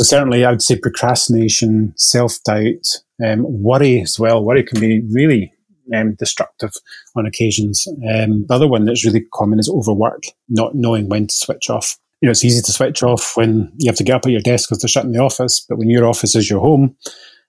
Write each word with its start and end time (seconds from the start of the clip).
So 0.00 0.04
certainly, 0.04 0.46
I 0.46 0.50
would 0.50 0.62
say 0.62 0.78
procrastination, 0.78 1.92
self 1.94 2.42
doubt, 2.44 3.02
um, 3.22 3.44
worry 3.46 4.00
as 4.00 4.18
well. 4.18 4.42
Worry 4.42 4.62
can 4.62 4.80
be 4.80 5.00
really 5.00 5.52
um, 5.94 6.14
destructive 6.14 6.72
on 7.14 7.26
occasions. 7.26 7.86
Um, 7.86 8.46
the 8.46 8.54
other 8.54 8.66
one 8.66 8.86
that's 8.86 9.04
really 9.04 9.26
common 9.34 9.58
is 9.58 9.68
overwork, 9.68 10.22
not 10.48 10.74
knowing 10.74 11.10
when 11.10 11.26
to 11.26 11.34
switch 11.34 11.68
off. 11.68 11.98
You 12.22 12.28
know, 12.28 12.30
it's 12.30 12.46
easy 12.46 12.62
to 12.62 12.72
switch 12.72 13.02
off 13.02 13.36
when 13.36 13.70
you 13.76 13.90
have 13.90 13.98
to 13.98 14.04
get 14.04 14.14
up 14.14 14.24
at 14.24 14.32
your 14.32 14.40
desk 14.40 14.70
because 14.70 14.80
they're 14.80 14.88
shutting 14.88 15.12
the 15.12 15.20
office. 15.20 15.66
But 15.68 15.76
when 15.76 15.90
your 15.90 16.06
office 16.06 16.34
is 16.34 16.48
your 16.48 16.60
home, 16.60 16.96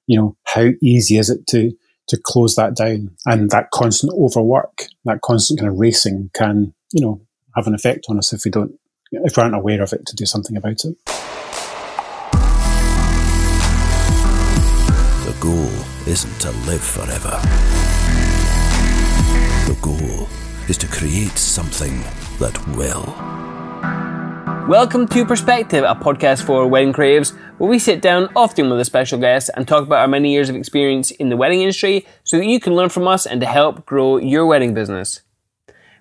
you 0.08 0.20
know, 0.20 0.36
how 0.44 0.72
easy 0.82 1.18
is 1.18 1.30
it 1.30 1.48
to 1.52 1.72
to 2.10 2.20
close 2.22 2.58
that 2.58 2.76
down? 2.76 3.16
And 3.26 3.50
that 3.52 3.72
constant 3.72 4.12
overwork, 4.12 4.88
that 5.06 5.22
constant 5.22 5.62
kind 5.62 5.72
of 5.72 5.80
racing, 5.80 6.32
can 6.34 6.74
you 6.92 7.02
know 7.02 7.22
have 7.56 7.68
an 7.68 7.76
effect 7.76 8.08
on 8.10 8.18
us 8.18 8.34
if 8.34 8.44
we 8.44 8.52
don't, 8.52 8.78
if 9.14 9.38
we 9.38 9.42
aren't 9.42 9.56
aware 9.56 9.82
of 9.82 9.94
it, 9.94 10.06
to 10.08 10.18
do 10.18 10.26
something 10.26 10.58
about 10.58 10.84
it. 10.84 11.41
Goal 15.42 15.72
isn't 16.06 16.40
to 16.40 16.52
live 16.70 16.84
forever. 16.84 17.42
The 19.66 19.76
goal 19.82 20.30
is 20.70 20.78
to 20.78 20.88
create 20.88 21.36
something 21.36 22.04
that 22.38 22.56
will. 22.78 23.16
Welcome 24.70 25.08
to 25.08 25.26
Perspective, 25.26 25.84
a 25.84 25.96
podcast 25.96 26.46
for 26.46 26.68
wedding 26.68 26.94
creatives, 26.94 27.36
where 27.58 27.68
we 27.68 27.80
sit 27.80 28.04
down, 28.04 28.30
often 28.36 28.70
with 28.70 28.80
a 28.82 28.86
special 28.86 29.18
guest, 29.18 29.50
and 29.56 29.68
talk 29.68 29.84
about 29.84 30.02
our 30.02 30.08
many 30.08 30.32
years 30.32 30.48
of 30.48 30.56
experience 30.56 31.10
in 31.10 31.30
the 31.30 31.38
wedding 31.38 31.62
industry 31.62 32.06
so 32.24 32.38
that 32.38 32.46
you 32.46 32.60
can 32.60 32.76
learn 32.76 32.90
from 32.90 33.08
us 33.08 33.26
and 33.26 33.42
to 33.42 33.48
help 33.48 33.84
grow 33.88 34.18
your 34.18 34.46
wedding 34.46 34.76
business. 34.76 35.22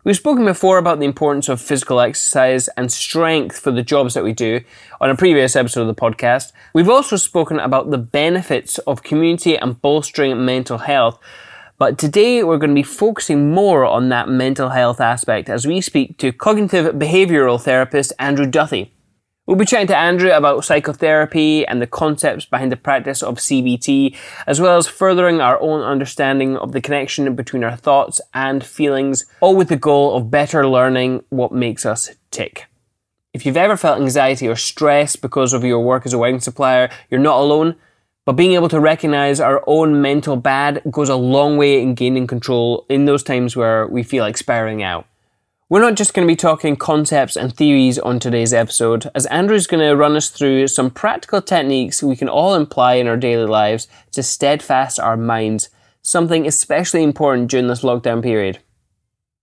We've 0.03 0.17
spoken 0.17 0.47
before 0.47 0.79
about 0.79 0.99
the 0.99 1.05
importance 1.05 1.51
of 1.51 1.61
physical 1.61 2.01
exercise 2.01 2.69
and 2.69 2.91
strength 2.91 3.59
for 3.59 3.71
the 3.71 3.83
jobs 3.83 4.15
that 4.15 4.25
we 4.25 4.33
do 4.33 4.63
on 4.99 5.11
a 5.11 5.15
previous 5.15 5.55
episode 5.55 5.83
of 5.83 5.89
the 5.89 5.95
podcast. 5.95 6.53
We've 6.73 6.89
also 6.89 7.17
spoken 7.17 7.59
about 7.59 7.91
the 7.91 7.99
benefits 7.99 8.79
of 8.79 9.03
community 9.03 9.59
and 9.59 9.79
bolstering 9.83 10.42
mental 10.42 10.79
health. 10.79 11.19
But 11.77 11.98
today 11.98 12.42
we're 12.42 12.57
going 12.57 12.70
to 12.70 12.75
be 12.75 12.83
focusing 12.83 13.51
more 13.51 13.84
on 13.84 14.09
that 14.09 14.27
mental 14.27 14.70
health 14.70 15.03
aspect 15.03 15.51
as 15.51 15.67
we 15.67 15.83
speak 15.83 16.17
to 16.17 16.33
cognitive 16.33 16.95
behavioral 16.95 17.61
therapist 17.61 18.14
Andrew 18.19 18.47
Duthie. 18.47 18.91
We'll 19.51 19.59
be 19.59 19.65
chatting 19.65 19.89
to 19.89 19.98
Andrew 19.98 20.31
about 20.31 20.65
psychotherapy 20.65 21.67
and 21.67 21.83
the 21.83 21.87
concepts 21.89 22.45
behind 22.45 22.70
the 22.70 22.77
practice 22.77 23.20
of 23.20 23.39
CBT, 23.39 24.17
as 24.47 24.61
well 24.61 24.77
as 24.77 24.87
furthering 24.87 25.41
our 25.41 25.61
own 25.61 25.81
understanding 25.81 26.57
of 26.57 26.70
the 26.70 26.81
connection 26.81 27.34
between 27.34 27.65
our 27.65 27.75
thoughts 27.75 28.20
and 28.33 28.62
feelings, 28.62 29.27
all 29.41 29.57
with 29.57 29.69
the 29.69 29.75
goal 29.75 30.15
of 30.15 30.31
better 30.31 30.69
learning 30.69 31.25
what 31.31 31.51
makes 31.51 31.84
us 31.84 32.11
tick. 32.31 32.67
If 33.34 33.45
you've 33.45 33.57
ever 33.57 33.77
felt 33.77 34.01
anxiety 34.01 34.47
or 34.47 34.55
stress 34.55 35.17
because 35.17 35.53
of 35.53 35.64
your 35.64 35.81
work 35.81 36.07
as 36.07 36.12
a 36.12 36.19
wedding 36.19 36.39
supplier, 36.39 36.89
you're 37.11 37.19
not 37.19 37.41
alone. 37.41 37.75
But 38.27 38.35
being 38.35 38.53
able 38.53 38.69
to 38.69 38.79
recognize 38.79 39.41
our 39.41 39.64
own 39.67 40.01
mental 40.01 40.37
bad 40.37 40.81
goes 40.92 41.09
a 41.09 41.17
long 41.17 41.57
way 41.57 41.83
in 41.83 41.97
gaining 41.97 42.29
control 42.29 42.87
in 42.89 43.07
those 43.07 43.25
times 43.25 43.57
where 43.57 43.89
we 43.89 44.05
feel 44.05 44.23
like 44.23 44.37
spiraling 44.37 44.85
out. 44.85 45.09
We're 45.71 45.81
not 45.81 45.95
just 45.95 46.15
going 46.15 46.27
to 46.27 46.33
be 46.33 46.35
talking 46.35 46.75
concepts 46.75 47.37
and 47.37 47.55
theories 47.55 47.97
on 47.97 48.19
today's 48.19 48.53
episode, 48.53 49.09
as 49.15 49.25
Andrew's 49.27 49.69
going 49.69 49.89
to 49.89 49.95
run 49.95 50.17
us 50.17 50.29
through 50.29 50.67
some 50.67 50.91
practical 50.91 51.41
techniques 51.41 52.03
we 52.03 52.17
can 52.17 52.29
all 52.29 52.55
apply 52.55 52.95
in 52.95 53.07
our 53.07 53.17
daily 53.17 53.47
lives 53.47 53.87
to 54.11 54.25
steadfast 54.25 54.98
our 54.98 55.17
minds, 55.17 55.69
something 56.03 56.45
especially 56.45 57.05
important 57.05 57.53
during 57.53 57.69
this 57.69 57.85
lockdown 57.85 58.21
period. 58.21 58.59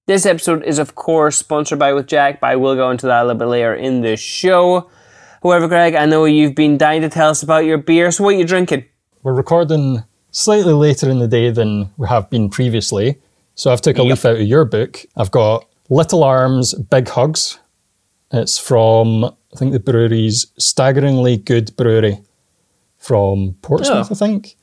This 0.06 0.26
episode 0.26 0.66
is, 0.66 0.80
of 0.80 0.96
course, 0.96 1.38
sponsored 1.38 1.80
by 1.80 1.94
With 1.94 2.08
Jack, 2.08 2.42
but 2.42 2.48
I 2.48 2.58
will 2.58 2.76
go 2.76 2.92
into 2.92 3.06
that 3.06 3.22
a 3.22 3.26
little 3.26 3.40
bit 3.40 3.46
later 3.46 3.74
in 3.74 4.02
the 4.02 4.18
show. 4.18 4.90
However, 5.42 5.70
Greg, 5.70 5.96
I 5.96 6.06
know 6.08 6.26
you've 6.26 6.56
been 6.56 6.78
dying 6.78 7.04
to 7.04 7.10
tell 7.10 7.30
us 7.30 7.42
about 7.42 7.64
your 7.64 7.78
beer. 7.78 8.12
So, 8.12 8.26
what 8.26 8.36
are 8.36 8.38
you 8.38 8.46
drinking? 8.46 8.84
We're 9.24 9.32
recording 9.32 10.04
slightly 10.32 10.74
later 10.74 11.10
in 11.10 11.20
the 11.20 11.28
day 11.30 11.52
than 11.52 11.90
we 11.96 12.10
have 12.10 12.30
been 12.30 12.50
previously. 12.50 13.18
So, 13.56 13.72
I've 13.72 13.80
took 13.80 13.98
a 13.98 14.02
yep. 14.02 14.10
leaf 14.10 14.26
out 14.26 14.36
of 14.36 14.42
your 14.42 14.66
book. 14.66 15.06
I've 15.16 15.32
got 15.32 15.66
Little 15.90 16.24
Arms 16.24 16.74
Big 16.74 17.08
Hugs. 17.08 17.60
It's 18.32 18.58
from, 18.58 19.24
I 19.24 19.58
think, 19.58 19.72
the 19.72 19.80
brewery's 19.80 20.48
Staggeringly 20.58 21.38
Good 21.38 21.76
Brewery 21.78 22.20
from 22.98 23.56
Portsmouth, 23.62 24.08
oh. 24.10 24.16
I 24.16 24.18
think. 24.18 24.58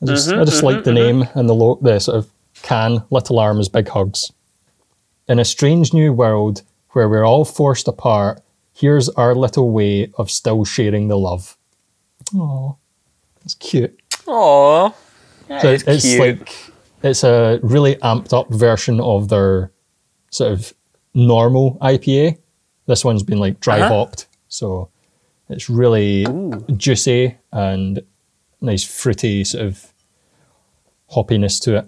I 0.00 0.06
just, 0.06 0.28
mm-hmm, 0.28 0.40
I 0.40 0.44
just 0.44 0.58
mm-hmm, 0.58 0.66
like 0.66 0.84
the 0.84 0.92
mm-hmm. 0.92 1.20
name 1.20 1.28
and 1.34 1.48
the, 1.48 1.54
lo- 1.54 1.78
the 1.80 1.98
sort 1.98 2.18
of 2.18 2.30
can, 2.62 3.02
Little 3.10 3.38
Arms 3.38 3.68
Big 3.68 3.88
Hugs. 3.88 4.32
In 5.28 5.38
a 5.38 5.44
strange 5.44 5.92
new 5.92 6.12
world 6.12 6.62
where 6.90 7.08
we're 7.08 7.24
all 7.24 7.44
forced 7.44 7.88
apart, 7.88 8.40
here's 8.72 9.08
our 9.10 9.34
little 9.34 9.70
way 9.70 10.12
of 10.18 10.30
still 10.30 10.64
sharing 10.64 11.08
the 11.08 11.18
love. 11.18 11.56
Oh, 12.34 12.76
that's 13.40 13.54
cute. 13.54 13.98
Oh, 14.26 14.94
so 15.60 15.68
it's, 15.72 15.84
it's 15.86 16.18
like 16.18 16.54
it's 17.02 17.24
a 17.24 17.58
really 17.62 17.96
amped 17.96 18.32
up 18.32 18.48
version 18.50 19.00
of 19.00 19.28
their 19.28 19.70
sort 20.32 20.52
of 20.52 20.74
normal 21.14 21.78
IPA. 21.80 22.38
This 22.86 23.04
one's 23.04 23.22
been 23.22 23.38
like 23.38 23.60
dry 23.60 23.80
uh-huh. 23.80 23.88
hopped, 23.88 24.26
so 24.48 24.88
it's 25.48 25.70
really 25.70 26.24
Ooh. 26.24 26.64
juicy 26.76 27.36
and 27.52 28.02
nice 28.60 28.82
fruity 28.82 29.44
sort 29.44 29.66
of 29.66 29.92
hoppiness 31.10 31.62
to 31.62 31.78
it. 31.78 31.86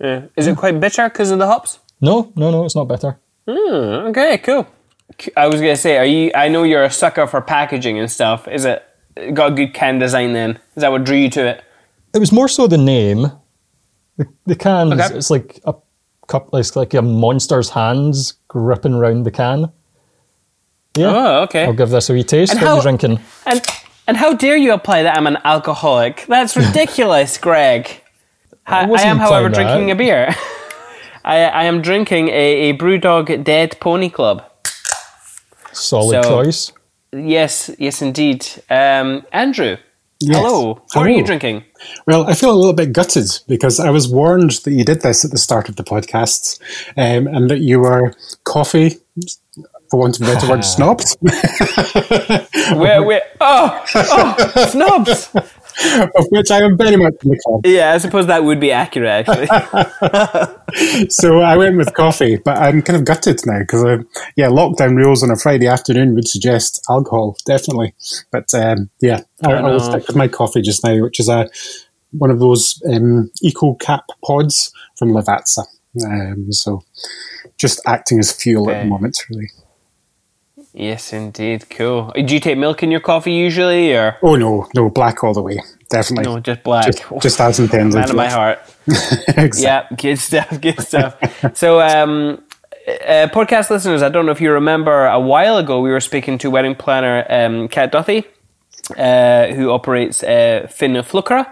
Yeah. 0.00 0.26
Is 0.36 0.46
it 0.46 0.56
quite 0.56 0.80
bitter 0.80 1.08
because 1.08 1.30
of 1.30 1.38
the 1.38 1.46
hops? 1.46 1.78
No, 2.00 2.32
no, 2.36 2.50
no, 2.50 2.64
it's 2.64 2.76
not 2.76 2.84
bitter. 2.84 3.18
Mm, 3.46 4.10
okay, 4.10 4.38
cool. 4.38 4.66
I 5.36 5.46
was 5.46 5.60
gonna 5.60 5.76
say, 5.76 5.98
are 5.98 6.04
you? 6.04 6.30
I 6.34 6.48
know 6.48 6.62
you're 6.62 6.82
a 6.82 6.90
sucker 6.90 7.26
for 7.26 7.40
packaging 7.40 7.98
and 7.98 8.10
stuff. 8.10 8.48
Is 8.48 8.64
it 8.64 8.82
got 9.32 9.52
a 9.52 9.54
good 9.54 9.72
can 9.72 9.98
design? 9.98 10.32
Then 10.32 10.58
is 10.74 10.80
that 10.80 10.90
what 10.90 11.04
drew 11.04 11.16
you 11.16 11.30
to 11.30 11.46
it? 11.46 11.64
It 12.14 12.18
was 12.18 12.32
more 12.32 12.48
so 12.48 12.66
the 12.66 12.78
name. 12.78 13.30
The 14.16 14.26
the 14.46 14.56
can 14.56 14.92
okay. 14.92 15.16
it's 15.16 15.30
like 15.30 15.60
a 15.64 15.74
cup. 16.26 16.48
It's 16.52 16.76
like 16.76 16.94
a 16.94 17.02
monster's 17.02 17.70
hands 17.70 18.34
gripping 18.48 18.94
around 18.94 19.24
the 19.24 19.30
can. 19.30 19.72
Yeah. 20.96 21.12
Oh, 21.14 21.42
okay. 21.42 21.64
I'll 21.64 21.72
give 21.72 21.90
this 21.90 22.08
a 22.08 22.14
wee 22.14 22.24
taste. 22.24 22.52
And 22.52 22.60
what 22.60 22.66
how, 22.66 22.72
are 22.74 22.76
you 22.76 22.82
drinking? 22.82 23.20
And 23.44 23.62
and 24.06 24.16
how 24.16 24.34
dare 24.34 24.56
you 24.56 24.72
apply 24.72 25.02
that 25.02 25.16
I'm 25.16 25.26
an 25.26 25.38
alcoholic? 25.44 26.24
That's 26.28 26.56
ridiculous, 26.56 27.38
Greg. 27.38 28.02
I, 28.66 28.84
I, 28.90 29.02
am, 29.02 29.18
however, 29.18 29.48
that. 29.48 29.54
drinking 29.54 29.90
a 29.90 29.94
beer. 29.94 30.34
I, 31.24 31.38
I 31.44 31.64
am 31.64 31.82
drinking 31.82 32.28
a, 32.28 32.70
a 32.70 32.74
Brewdog 32.76 33.44
Dead 33.44 33.78
Pony 33.80 34.10
Club. 34.10 34.44
Solid 35.72 36.24
so, 36.24 36.30
choice. 36.30 36.72
Yes, 37.12 37.70
yes, 37.78 38.02
indeed. 38.02 38.46
Um, 38.70 39.24
Andrew, 39.32 39.76
yes. 40.20 40.36
hello. 40.36 40.74
How 40.92 41.00
hello. 41.00 41.06
are 41.06 41.10
you 41.10 41.24
drinking? 41.24 41.64
Well, 42.06 42.28
I 42.28 42.34
feel 42.34 42.50
a 42.50 42.56
little 42.56 42.72
bit 42.72 42.92
gutted 42.92 43.28
because 43.48 43.80
I 43.80 43.90
was 43.90 44.08
warned 44.08 44.52
that 44.64 44.72
you 44.72 44.84
did 44.84 45.02
this 45.02 45.24
at 45.24 45.30
the 45.30 45.38
start 45.38 45.68
of 45.68 45.76
the 45.76 45.84
podcast 45.84 46.60
um, 46.96 47.26
and 47.26 47.50
that 47.50 47.60
you 47.60 47.80
were 47.80 48.14
coffee, 48.44 48.98
for 49.90 50.00
want 50.00 50.20
of 50.20 50.28
a 50.28 50.32
better 50.32 50.48
word, 50.48 50.64
snobs. 50.64 51.16
where, 51.20 53.02
where, 53.02 53.22
oh, 53.40 53.84
oh, 53.94 54.66
snobs. 54.70 55.28
Of 55.84 56.26
which 56.30 56.50
I 56.50 56.62
am 56.62 56.76
very 56.76 56.96
much 56.96 57.14
in 57.22 57.30
the 57.30 57.38
club. 57.44 57.66
Yeah, 57.66 57.92
I 57.92 57.98
suppose 57.98 58.26
that 58.26 58.44
would 58.44 58.60
be 58.60 58.72
accurate, 58.72 59.28
actually. 59.28 59.46
so 61.08 61.40
I 61.40 61.56
went 61.56 61.76
with 61.76 61.94
coffee, 61.94 62.36
but 62.36 62.56
I'm 62.56 62.82
kind 62.82 62.96
of 62.96 63.04
gutted 63.04 63.40
now 63.46 63.60
because, 63.60 63.84
uh, 63.84 63.98
yeah, 64.36 64.48
lockdown 64.48 64.96
rules 64.96 65.22
on 65.22 65.30
a 65.30 65.36
Friday 65.36 65.66
afternoon 65.66 66.14
would 66.14 66.28
suggest 66.28 66.84
alcohol, 66.88 67.36
definitely. 67.44 67.94
But 68.30 68.52
um, 68.54 68.90
yeah, 69.00 69.22
I, 69.42 69.52
I, 69.52 69.62
will 69.62 69.80
stick 69.80 70.06
with 70.06 70.16
my 70.16 70.28
coffee 70.28 70.62
just 70.62 70.84
now, 70.84 71.02
which 71.02 71.20
is 71.20 71.28
a 71.28 71.48
one 72.12 72.30
of 72.30 72.38
those 72.38 72.82
um, 72.90 73.30
eco 73.42 73.74
cap 73.74 74.04
pods 74.24 74.72
from 74.96 75.10
Lavazza. 75.10 75.64
Um, 76.04 76.52
so 76.52 76.82
just 77.58 77.80
acting 77.86 78.18
as 78.18 78.32
fuel 78.32 78.64
okay. 78.64 78.78
at 78.78 78.82
the 78.82 78.88
moment, 78.88 79.18
really. 79.30 79.48
Yes, 80.78 81.14
indeed. 81.14 81.70
Cool. 81.70 82.12
Do 82.14 82.34
you 82.34 82.38
take 82.38 82.58
milk 82.58 82.82
in 82.82 82.90
your 82.90 83.00
coffee 83.00 83.32
usually, 83.32 83.94
or? 83.94 84.18
Oh 84.22 84.36
no, 84.36 84.68
no, 84.74 84.90
black 84.90 85.24
all 85.24 85.32
the 85.32 85.40
way. 85.40 85.58
Definitely. 85.88 86.30
No, 86.30 86.38
just 86.38 86.62
black. 86.62 86.84
Just, 86.84 87.02
just 87.22 87.40
as 87.40 87.58
intended. 87.58 87.94
Man 87.94 88.10
of 88.10 88.16
my 88.16 88.28
heart. 88.40 88.58
exactly. 88.86 89.62
Yeah, 89.62 89.86
good 89.96 90.18
stuff. 90.18 90.60
Good 90.60 90.78
stuff. 90.80 91.16
so, 91.56 91.80
um, 91.80 92.42
uh, 92.86 93.26
podcast 93.32 93.70
listeners, 93.70 94.02
I 94.02 94.10
don't 94.10 94.26
know 94.26 94.32
if 94.32 94.40
you 94.42 94.52
remember 94.52 95.06
a 95.06 95.18
while 95.18 95.56
ago 95.56 95.80
we 95.80 95.90
were 95.90 96.00
speaking 96.00 96.36
to 96.38 96.50
wedding 96.50 96.74
planner 96.74 97.24
um, 97.30 97.68
Kat 97.68 97.90
Duthie. 97.90 98.24
Uh, 98.96 99.48
who 99.48 99.70
operates 99.72 100.22
uh, 100.22 100.64
Finn 100.70 100.92
Flukra. 100.92 101.44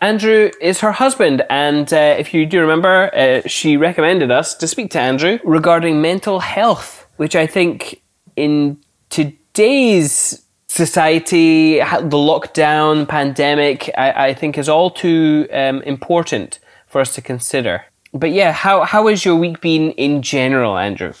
Andrew 0.00 0.50
is 0.60 0.80
her 0.80 0.90
husband, 0.90 1.44
and 1.48 1.92
uh, 1.92 2.16
if 2.18 2.34
you 2.34 2.44
do 2.44 2.60
remember, 2.60 3.08
uh, 3.14 3.46
she 3.46 3.76
recommended 3.76 4.32
us 4.32 4.56
to 4.56 4.66
speak 4.66 4.90
to 4.90 4.98
Andrew 4.98 5.38
regarding 5.44 6.02
mental 6.02 6.40
health, 6.40 7.06
which 7.18 7.36
I 7.36 7.46
think 7.46 8.01
in 8.36 8.78
today's 9.10 10.42
society, 10.68 11.76
the 11.78 12.16
lockdown, 12.16 13.06
pandemic, 13.06 13.90
I, 13.96 14.28
I 14.28 14.34
think 14.34 14.56
is 14.56 14.68
all 14.68 14.90
too 14.90 15.46
um, 15.52 15.82
important 15.82 16.58
for 16.88 17.00
us 17.00 17.14
to 17.14 17.22
consider. 17.22 17.84
But 18.14 18.32
yeah, 18.32 18.52
how 18.52 18.84
how 18.84 19.06
has 19.08 19.24
your 19.24 19.36
week 19.36 19.60
been 19.60 19.92
in 19.92 20.22
general, 20.22 20.76
Andrew? 20.76 21.12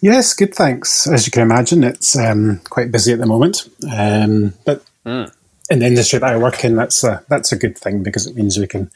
Yes, 0.00 0.34
good. 0.34 0.54
Thanks. 0.54 1.06
As 1.06 1.26
you 1.26 1.30
can 1.30 1.42
imagine, 1.42 1.82
it's 1.84 2.16
um, 2.16 2.60
quite 2.68 2.90
busy 2.90 3.12
at 3.12 3.20
the 3.20 3.26
moment. 3.26 3.68
Um, 3.90 4.52
but 4.64 4.84
mm. 5.06 5.32
in 5.70 5.78
the 5.78 5.86
industry 5.86 6.18
that 6.18 6.32
I 6.32 6.36
work 6.36 6.64
in, 6.64 6.76
that's 6.76 7.04
a 7.04 7.24
that's 7.28 7.52
a 7.52 7.56
good 7.56 7.78
thing 7.78 8.02
because 8.02 8.26
it 8.26 8.36
means 8.36 8.58
we 8.58 8.66
can 8.66 8.90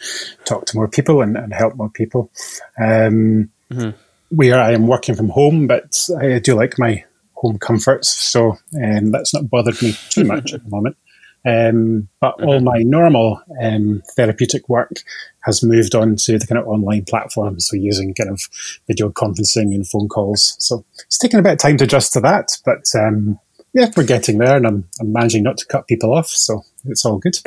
talk 0.44 0.66
to 0.66 0.76
more 0.76 0.88
people 0.88 1.22
and, 1.22 1.36
and 1.36 1.52
help 1.52 1.76
more 1.76 1.88
people. 1.88 2.30
Um, 2.78 3.50
mm-hmm. 3.70 3.90
Where 4.30 4.60
I 4.60 4.72
am 4.72 4.86
working 4.86 5.14
from 5.14 5.30
home, 5.30 5.66
but 5.66 6.06
I 6.20 6.38
do 6.40 6.54
like 6.54 6.78
my 6.78 7.04
home 7.40 7.58
comforts, 7.58 8.08
so 8.08 8.58
um, 8.82 9.10
that's 9.12 9.32
not 9.32 9.48
bothered 9.48 9.80
me 9.82 9.94
too 10.10 10.24
much 10.32 10.52
at 10.52 10.62
the 10.62 10.70
moment. 10.70 10.96
Um, 11.46 12.08
but 12.20 12.42
all 12.42 12.60
my 12.60 12.82
normal 12.82 13.40
um, 13.62 14.02
therapeutic 14.16 14.68
work 14.68 14.90
has 15.44 15.62
moved 15.62 15.94
on 15.94 16.16
to 16.16 16.38
the 16.38 16.46
kind 16.46 16.58
of 16.58 16.66
online 16.66 17.04
platforms, 17.04 17.68
so 17.68 17.76
using 17.76 18.12
kind 18.12 18.28
of 18.28 18.42
video 18.86 19.08
conferencing 19.10 19.74
and 19.74 19.88
phone 19.88 20.08
calls. 20.08 20.56
So 20.58 20.84
it's 21.06 21.18
taken 21.18 21.38
a 21.38 21.42
bit 21.42 21.52
of 21.52 21.58
time 21.58 21.76
to 21.78 21.84
adjust 21.84 22.12
to 22.14 22.20
that, 22.20 22.48
but 22.64 22.84
um, 22.98 23.38
yeah, 23.72 23.90
we're 23.96 24.04
getting 24.04 24.38
there, 24.38 24.56
and 24.56 24.66
I'm, 24.66 24.88
I'm 25.00 25.12
managing 25.12 25.44
not 25.44 25.58
to 25.58 25.66
cut 25.66 25.86
people 25.86 26.12
off, 26.12 26.28
so 26.28 26.64
it's 26.88 27.04
all 27.04 27.18
good. 27.18 27.38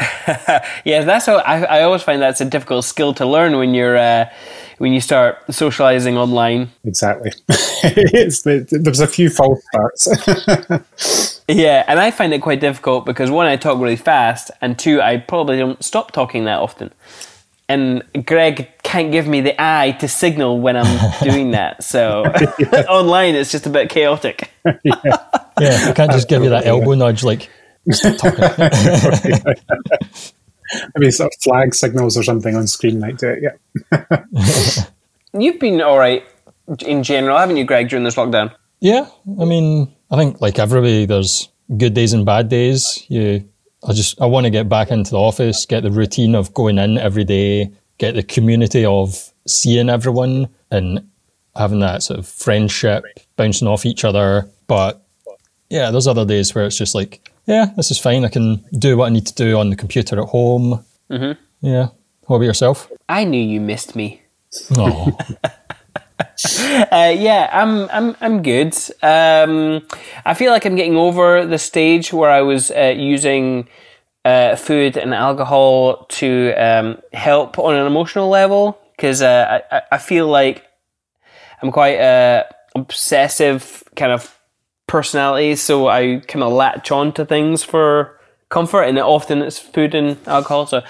yeah, 0.85 1.03
that's 1.03 1.25
how 1.25 1.38
I, 1.38 1.61
I 1.63 1.81
always 1.83 2.03
find 2.03 2.21
that's 2.21 2.41
a 2.41 2.45
difficult 2.45 2.85
skill 2.85 3.13
to 3.15 3.25
learn 3.25 3.57
when 3.57 3.73
you're 3.73 3.97
uh, 3.97 4.29
when 4.77 4.93
you 4.93 5.01
start 5.01 5.39
socializing 5.53 6.17
online. 6.17 6.71
Exactly, 6.83 7.31
there's 7.83 8.99
a 8.99 9.07
few 9.07 9.29
false 9.29 9.63
starts. 9.69 11.43
yeah, 11.47 11.83
and 11.88 11.99
I 11.99 12.11
find 12.11 12.33
it 12.33 12.41
quite 12.41 12.59
difficult 12.59 13.05
because 13.05 13.29
one, 13.29 13.47
I 13.47 13.55
talk 13.55 13.79
really 13.79 13.95
fast, 13.95 14.51
and 14.61 14.77
two, 14.77 15.01
I 15.01 15.17
probably 15.17 15.57
don't 15.57 15.83
stop 15.83 16.11
talking 16.11 16.45
that 16.45 16.59
often 16.59 16.91
and 17.71 18.03
Greg 18.25 18.69
can't 18.83 19.13
give 19.13 19.27
me 19.27 19.39
the 19.39 19.55
eye 19.57 19.91
to 20.01 20.07
signal 20.09 20.59
when 20.59 20.75
I'm 20.75 21.13
doing 21.23 21.51
that. 21.51 21.83
So 21.83 22.23
online, 22.89 23.35
it's 23.35 23.49
just 23.49 23.65
a 23.65 23.69
bit 23.69 23.89
chaotic. 23.89 24.51
yeah. 24.65 24.93
yeah, 25.57 25.85
I 25.88 25.93
can't 25.93 26.11
just 26.11 26.27
give 26.27 26.43
you 26.43 26.49
that 26.49 26.65
elbow 26.65 26.95
nudge 26.95 27.23
like. 27.23 27.49
Maybe 30.95 31.11
sort 31.11 31.33
of 31.33 31.41
flag 31.41 31.75
signals 31.75 32.17
or 32.17 32.23
something 32.23 32.55
on 32.55 32.67
screen 32.67 32.99
like 32.99 33.17
do 33.17 33.29
it. 33.29 33.59
Yeah. 33.91 34.85
You've 35.33 35.59
been 35.59 35.81
all 35.81 35.97
right 35.97 36.23
in 36.85 37.03
general, 37.03 37.37
haven't 37.37 37.57
you, 37.57 37.65
Greg, 37.65 37.89
during 37.89 38.03
this 38.03 38.15
lockdown? 38.15 38.53
Yeah, 38.79 39.07
I 39.39 39.45
mean, 39.45 39.93
I 40.09 40.17
think 40.17 40.41
like 40.41 40.59
everybody, 40.59 41.05
there's 41.05 41.49
good 41.77 41.93
days 41.93 42.13
and 42.13 42.25
bad 42.25 42.49
days. 42.49 43.05
You 43.07 43.47
I 43.87 43.93
just 43.93 44.19
I 44.21 44.25
want 44.25 44.45
to 44.45 44.51
get 44.51 44.69
back 44.69 44.91
into 44.91 45.11
the 45.11 45.19
office, 45.19 45.65
get 45.65 45.83
the 45.83 45.91
routine 45.91 46.35
of 46.35 46.53
going 46.53 46.77
in 46.77 46.97
every 46.97 47.23
day, 47.23 47.71
get 47.97 48.15
the 48.15 48.23
community 48.23 48.85
of 48.85 49.31
seeing 49.47 49.89
everyone 49.89 50.49
and 50.69 51.09
having 51.55 51.79
that 51.79 52.03
sort 52.03 52.19
of 52.19 52.27
friendship, 52.27 53.03
bouncing 53.35 53.67
off 53.67 53.85
each 53.85 54.05
other. 54.05 54.49
But 54.67 55.03
yeah, 55.69 55.91
there's 55.91 56.07
other 56.07 56.25
days 56.25 56.53
where 56.53 56.65
it's 56.65 56.77
just 56.77 56.95
like, 56.95 57.30
yeah, 57.45 57.65
this 57.75 57.91
is 57.91 57.97
fine. 57.97 58.25
I 58.25 58.29
can 58.29 58.63
do 58.77 58.97
what 58.97 59.07
I 59.07 59.09
need 59.09 59.27
to 59.27 59.33
do 59.33 59.57
on 59.57 59.69
the 59.69 59.75
computer 59.75 60.19
at 60.21 60.29
home. 60.29 60.83
Mm-hmm. 61.09 61.65
Yeah. 61.65 61.88
What 62.27 62.38
about 62.38 62.45
yourself? 62.45 62.89
I 63.09 63.23
knew 63.25 63.41
you 63.41 63.59
missed 63.59 63.95
me. 63.95 64.21
Oh. 64.77 65.17
uh, 66.91 67.13
yeah, 67.15 67.49
I'm 67.51 67.89
I'm 67.89 68.15
I'm 68.21 68.41
good. 68.41 68.75
Um, 69.01 69.81
I 70.25 70.33
feel 70.33 70.51
like 70.51 70.65
I'm 70.65 70.75
getting 70.75 70.95
over 70.95 71.45
the 71.45 71.57
stage 71.57 72.13
where 72.13 72.29
I 72.29 72.41
was 72.41 72.71
uh, 72.71 72.93
using 72.95 73.67
uh, 74.23 74.55
food 74.55 74.97
and 74.97 75.13
alcohol 75.13 76.05
to 76.05 76.53
um, 76.53 77.01
help 77.13 77.57
on 77.59 77.75
an 77.75 77.85
emotional 77.85 78.29
level 78.29 78.79
because 78.95 79.21
uh, 79.21 79.61
I 79.71 79.81
I 79.91 79.97
feel 79.97 80.27
like 80.27 80.65
I'm 81.61 81.71
quite 81.71 81.99
a 81.99 82.45
obsessive 82.75 83.83
kind 83.95 84.11
of 84.11 84.39
personality, 84.91 85.55
so 85.55 85.88
I 85.88 86.21
kind 86.27 86.43
of 86.43 86.51
latch 86.51 86.91
on 86.91 87.13
to 87.13 87.25
things 87.25 87.63
for 87.63 88.19
comfort, 88.49 88.83
and 88.83 88.99
often 88.99 89.41
it's 89.41 89.57
food 89.57 89.95
and 89.95 90.17
alcohol. 90.27 90.67
So 90.67 90.81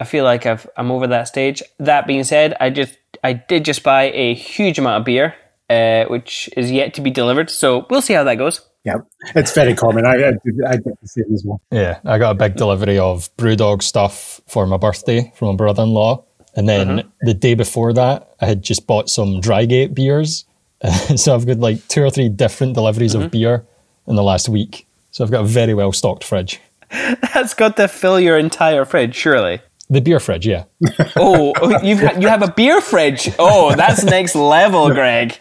I 0.00 0.04
feel 0.04 0.24
like 0.24 0.44
I've 0.44 0.68
I'm 0.76 0.90
over 0.90 1.06
that 1.06 1.28
stage. 1.28 1.62
That 1.78 2.06
being 2.06 2.24
said, 2.24 2.56
I 2.60 2.70
just 2.70 2.98
I 3.22 3.34
did 3.34 3.64
just 3.64 3.84
buy 3.84 4.10
a 4.10 4.34
huge 4.34 4.78
amount 4.78 5.00
of 5.00 5.04
beer, 5.04 5.36
uh, 5.70 6.04
which 6.06 6.50
is 6.56 6.72
yet 6.72 6.94
to 6.94 7.00
be 7.00 7.10
delivered. 7.10 7.48
So 7.48 7.86
we'll 7.88 8.02
see 8.02 8.14
how 8.14 8.24
that 8.24 8.38
goes. 8.38 8.60
Yeah, 8.84 8.96
it's 9.36 9.54
very 9.54 9.74
common. 9.74 10.04
I, 10.04 10.14
I, 10.14 10.28
I 10.66 10.76
did 10.76 10.94
the 11.00 11.08
same 11.08 11.32
as 11.32 11.44
well. 11.44 11.60
Yeah, 11.70 12.00
I 12.04 12.18
got 12.18 12.32
a 12.32 12.34
big 12.34 12.56
delivery 12.56 12.98
of 12.98 13.34
Brewdog 13.36 13.82
stuff 13.82 14.40
for 14.48 14.66
my 14.66 14.78
birthday 14.78 15.32
from 15.36 15.48
my 15.48 15.54
brother-in-law, 15.54 16.24
and 16.56 16.68
then 16.68 17.00
uh-huh. 17.00 17.08
the 17.20 17.34
day 17.34 17.54
before 17.54 17.92
that, 17.92 18.34
I 18.40 18.46
had 18.46 18.62
just 18.62 18.86
bought 18.88 19.08
some 19.08 19.40
Drygate 19.40 19.94
beers. 19.94 20.44
so 21.16 21.34
I've 21.34 21.46
got 21.46 21.58
like 21.58 21.86
two 21.88 22.02
or 22.02 22.10
three 22.10 22.28
different 22.28 22.74
deliveries 22.74 23.14
uh-huh. 23.14 23.26
of 23.26 23.30
beer 23.30 23.64
in 24.06 24.16
the 24.16 24.22
last 24.22 24.48
week. 24.48 24.86
So 25.10 25.24
I've 25.24 25.30
got 25.30 25.42
a 25.44 25.46
very 25.46 25.74
well 25.74 25.92
stocked 25.92 26.24
fridge. 26.24 26.60
That's 27.34 27.54
got 27.54 27.76
to 27.76 27.88
fill 27.88 28.18
your 28.20 28.38
entire 28.38 28.84
fridge, 28.84 29.14
surely. 29.14 29.60
The 29.90 30.02
beer 30.02 30.20
fridge, 30.20 30.46
yeah. 30.46 30.64
oh, 31.16 31.54
you've 31.82 32.02
you 32.20 32.28
have 32.28 32.42
a 32.42 32.52
beer 32.52 32.82
fridge. 32.82 33.30
Oh, 33.38 33.74
that's 33.74 34.04
next 34.04 34.34
level, 34.34 34.90
Greg. 34.90 35.38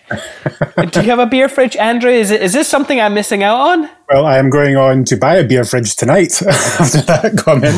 Do 0.89 1.01
you 1.01 1.09
have 1.09 1.19
a 1.19 1.25
beer 1.25 1.49
fridge, 1.49 1.75
Andrew? 1.75 2.09
Is 2.09 2.31
it, 2.31 2.41
is 2.41 2.53
this 2.53 2.65
something 2.69 2.97
I'm 2.97 3.13
missing 3.13 3.43
out 3.43 3.59
on? 3.59 3.89
Well, 4.09 4.25
I 4.25 4.37
am 4.37 4.49
going 4.49 4.77
on 4.77 5.03
to 5.03 5.17
buy 5.17 5.35
a 5.35 5.43
beer 5.43 5.65
fridge 5.65 5.97
tonight 5.97 6.41
after 6.41 7.01
that 7.01 7.37
comment. 7.37 7.77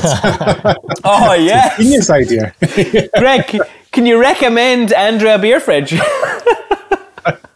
oh 1.03 1.33
yeah, 1.33 1.75
genius 1.75 2.11
idea, 2.11 2.53
Greg. 3.17 3.59
Can 3.91 4.05
you 4.05 4.21
recommend 4.21 4.93
Andrew 4.93 5.33
a 5.33 5.39
beer 5.39 5.59
fridge? 5.59 5.99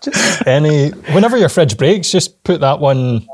Just 0.01 0.47
any. 0.47 0.89
Whenever 0.89 1.37
your 1.37 1.49
fridge 1.49 1.77
breaks, 1.77 2.11
just 2.11 2.43
put 2.43 2.61
that 2.61 2.79
one 2.79 3.27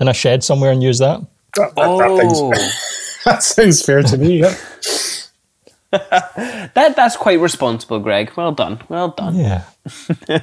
in 0.00 0.08
a 0.08 0.14
shed 0.14 0.44
somewhere 0.44 0.70
and 0.70 0.82
use 0.82 0.98
that. 0.98 1.20
that, 1.54 1.74
that 1.74 1.86
oh. 1.86 2.50
that 3.24 3.42
sounds 3.42 3.82
fair 3.82 4.02
to 4.02 4.16
me. 4.16 4.40
Yeah. 4.40 4.54
that 5.90 6.94
that's 6.96 7.16
quite 7.16 7.40
responsible, 7.40 8.00
Greg. 8.00 8.32
Well 8.36 8.52
done. 8.52 8.82
Well 8.88 9.08
done. 9.10 9.36
Yeah. 9.36 9.64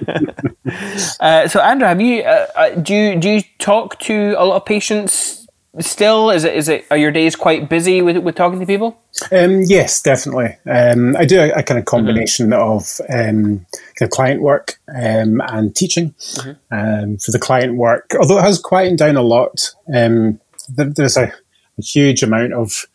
uh, 1.19 1.47
so, 1.47 1.59
Andrew, 1.59 1.87
have 1.87 2.01
you 2.01 2.23
uh, 2.23 2.47
uh, 2.55 2.69
do 2.75 2.95
you 2.95 3.19
do 3.19 3.29
you 3.29 3.41
talk 3.59 3.99
to 3.99 4.35
a 4.37 4.45
lot 4.45 4.57
of 4.57 4.65
patients 4.65 5.42
still? 5.79 6.29
Is 6.29 6.43
it 6.43 6.55
is 6.55 6.69
it 6.69 6.85
are 6.91 6.97
your 6.97 7.11
days 7.11 7.35
quite 7.35 7.69
busy 7.69 8.01
with 8.01 8.17
with 8.17 8.35
talking 8.35 8.59
to 8.59 8.65
people? 8.65 8.99
Um, 9.31 9.61
yes, 9.61 10.01
definitely. 10.01 10.57
Um, 10.69 11.15
I 11.15 11.25
do 11.25 11.39
a, 11.39 11.51
a, 11.51 11.63
kind 11.63 11.79
of 11.79 11.85
combination 11.85 12.49
mm-hmm. 12.49 12.61
of 12.61 13.01
um, 13.09 13.65
kind 13.95 14.01
of 14.01 14.09
client 14.09 14.41
work 14.41 14.79
um, 14.95 15.41
and 15.47 15.75
teaching. 15.75 16.11
Mm-hmm. 16.11 16.51
Um, 16.71 17.17
for 17.17 17.31
the 17.31 17.39
client 17.39 17.75
work, 17.75 18.11
although 18.19 18.39
it 18.39 18.43
has 18.43 18.59
quietened 18.59 18.99
down 18.99 19.15
a 19.15 19.21
lot, 19.21 19.73
um, 19.93 20.39
there's 20.69 21.17
a, 21.17 21.33
a 21.77 21.81
huge 21.81 22.23
amount 22.23 22.53
of 22.53 22.85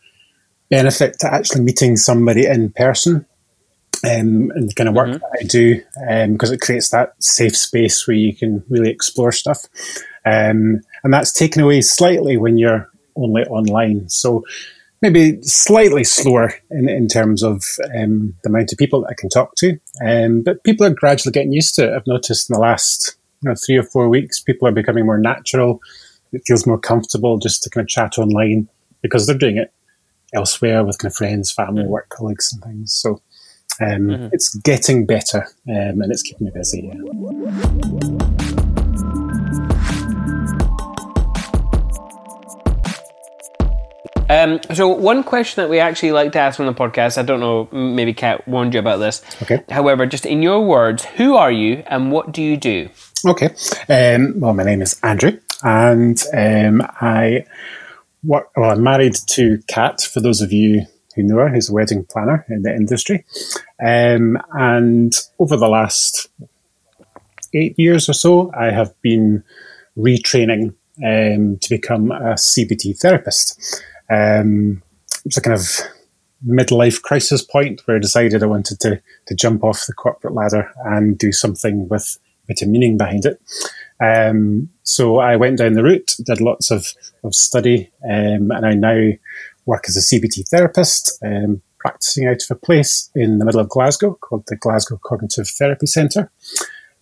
benefit 0.69 1.19
to 1.19 1.33
actually 1.33 1.63
meeting 1.63 1.97
somebody 1.97 2.45
in 2.45 2.71
person 2.71 3.25
um, 4.05 4.51
and 4.55 4.69
the 4.69 4.73
kind 4.75 4.87
of 4.87 4.95
work 4.95 5.09
mm-hmm. 5.09 5.17
that 5.17 5.39
I 5.39 5.43
do 5.43 6.31
because 6.31 6.51
it 6.51 6.61
creates 6.61 6.89
that 6.89 7.15
safe 7.21 7.57
space 7.57 8.07
where 8.07 8.15
you 8.15 8.35
can 8.35 8.63
really 8.69 8.89
explore 8.89 9.31
stuff. 9.31 9.65
Um, 10.25 10.81
and 11.03 11.13
that's 11.13 11.31
taken 11.31 11.61
away 11.61 11.81
slightly 11.81 12.37
when 12.37 12.57
you're 12.57 12.89
only 13.15 13.43
online. 13.43 14.09
So 14.09 14.43
maybe 15.01 15.41
slightly 15.41 16.03
slower 16.03 16.53
in, 16.71 16.89
in 16.89 17.07
terms 17.07 17.43
of 17.43 17.63
um, 17.95 18.35
the 18.43 18.49
amount 18.49 18.71
of 18.71 18.77
people 18.77 19.01
that 19.01 19.09
I 19.11 19.13
can 19.17 19.29
talk 19.29 19.55
to. 19.57 19.79
Um, 20.05 20.41
but 20.41 20.63
people 20.63 20.85
are 20.85 20.93
gradually 20.93 21.31
getting 21.31 21.53
used 21.53 21.75
to 21.75 21.85
it. 21.85 21.95
I've 21.95 22.07
noticed 22.07 22.49
in 22.49 22.53
the 22.53 22.59
last 22.59 23.15
you 23.41 23.49
know, 23.49 23.55
three 23.55 23.77
or 23.77 23.83
four 23.83 24.09
weeks, 24.09 24.41
people 24.41 24.67
are 24.67 24.73
becoming 24.73 25.05
more 25.05 25.17
natural. 25.17 25.81
It 26.31 26.43
feels 26.45 26.67
more 26.67 26.79
comfortable 26.79 27.37
just 27.37 27.63
to 27.63 27.69
kind 27.69 27.85
of 27.85 27.89
chat 27.89 28.17
online 28.17 28.67
because 29.01 29.25
they're 29.25 29.37
doing 29.37 29.57
it 29.57 29.73
elsewhere 30.33 30.83
with 30.83 30.97
kind 30.99 31.11
of 31.11 31.15
friends, 31.15 31.51
family, 31.51 31.83
mm-hmm. 31.83 31.91
work 31.91 32.09
colleagues, 32.09 32.53
and 32.53 32.63
things. 32.63 32.93
So 32.93 33.21
um, 33.81 34.07
mm-hmm. 34.07 34.27
it's 34.31 34.53
getting 34.55 35.05
better 35.05 35.47
um, 35.67 36.01
and 36.01 36.11
it's 36.11 36.23
keeping 36.23 36.45
me 36.45 36.51
busy. 36.53 36.91
Yeah. 36.93 38.58
Um, 44.29 44.59
so 44.73 44.87
one 44.87 45.23
question 45.23 45.63
that 45.63 45.69
we 45.69 45.79
actually 45.79 46.11
like 46.11 46.31
to 46.33 46.39
ask 46.39 46.59
on 46.59 46.67
the 46.67 46.73
podcast, 46.73 47.17
I 47.17 47.23
don't 47.23 47.39
know, 47.39 47.67
maybe 47.71 48.13
Kat 48.13 48.47
warned 48.47 48.75
you 48.75 48.79
about 48.79 48.97
this. 48.97 49.23
Okay. 49.41 49.63
However, 49.69 50.05
just 50.05 50.25
in 50.25 50.43
your 50.43 50.63
words, 50.63 51.03
who 51.03 51.35
are 51.35 51.51
you 51.51 51.83
and 51.87 52.11
what 52.11 52.31
do 52.31 52.43
you 52.43 52.55
do? 52.55 52.89
Okay. 53.25 53.49
Um, 53.89 54.39
well, 54.39 54.53
my 54.53 54.63
name 54.63 54.81
is 54.81 54.99
Andrew, 55.03 55.39
and 55.63 56.21
um, 56.33 56.81
I 57.01 57.45
what, 58.21 58.49
well, 58.55 58.71
I'm 58.71 58.83
married 58.83 59.15
to 59.29 59.59
Kat, 59.67 60.01
for 60.01 60.19
those 60.19 60.41
of 60.41 60.51
you 60.51 60.85
who 61.15 61.23
know 61.23 61.37
her, 61.37 61.49
who's 61.49 61.69
a 61.69 61.73
wedding 61.73 62.05
planner 62.05 62.45
in 62.49 62.63
the 62.63 62.73
industry. 62.73 63.25
Um, 63.83 64.37
and 64.53 65.13
over 65.39 65.57
the 65.57 65.69
last 65.69 66.29
eight 67.53 67.77
years 67.79 68.09
or 68.09 68.13
so, 68.13 68.51
I 68.53 68.71
have 68.71 68.93
been 69.01 69.43
retraining 69.97 70.75
um, 71.03 71.57
to 71.57 71.69
become 71.69 72.11
a 72.11 72.33
CBT 72.33 72.99
therapist. 72.99 73.83
Um, 74.09 74.81
it 75.15 75.25
was 75.25 75.37
a 75.37 75.41
kind 75.41 75.55
of 75.55 75.67
midlife 76.47 77.01
crisis 77.01 77.43
point 77.43 77.81
where 77.85 77.97
I 77.97 77.99
decided 77.99 78.43
I 78.43 78.47
wanted 78.47 78.79
to, 78.81 79.01
to 79.27 79.35
jump 79.35 79.63
off 79.63 79.85
the 79.85 79.93
corporate 79.93 80.33
ladder 80.33 80.71
and 80.85 81.17
do 81.17 81.31
something 81.31 81.89
with 81.89 82.17
a 82.43 82.47
bit 82.47 82.61
of 82.61 82.69
meaning 82.69 82.97
behind 82.97 83.25
it. 83.25 83.41
Um, 84.01 84.69
so 84.83 85.17
I 85.17 85.35
went 85.35 85.57
down 85.57 85.73
the 85.73 85.83
route, 85.83 86.15
did 86.25 86.39
lots 86.39 86.71
of, 86.71 86.87
of 87.23 87.35
study, 87.35 87.91
um, 88.05 88.51
and 88.51 88.65
I 88.65 88.73
now 88.73 89.11
work 89.65 89.85
as 89.87 89.97
a 89.97 89.99
CBT 89.99 90.47
therapist, 90.49 91.19
um, 91.23 91.61
practicing 91.77 92.27
out 92.27 92.41
of 92.41 92.51
a 92.51 92.55
place 92.55 93.09
in 93.15 93.39
the 93.39 93.45
middle 93.45 93.59
of 93.59 93.69
Glasgow 93.69 94.17
called 94.21 94.45
the 94.47 94.55
Glasgow 94.55 94.99
Cognitive 95.03 95.47
Therapy 95.47 95.85
Centre. 95.85 96.31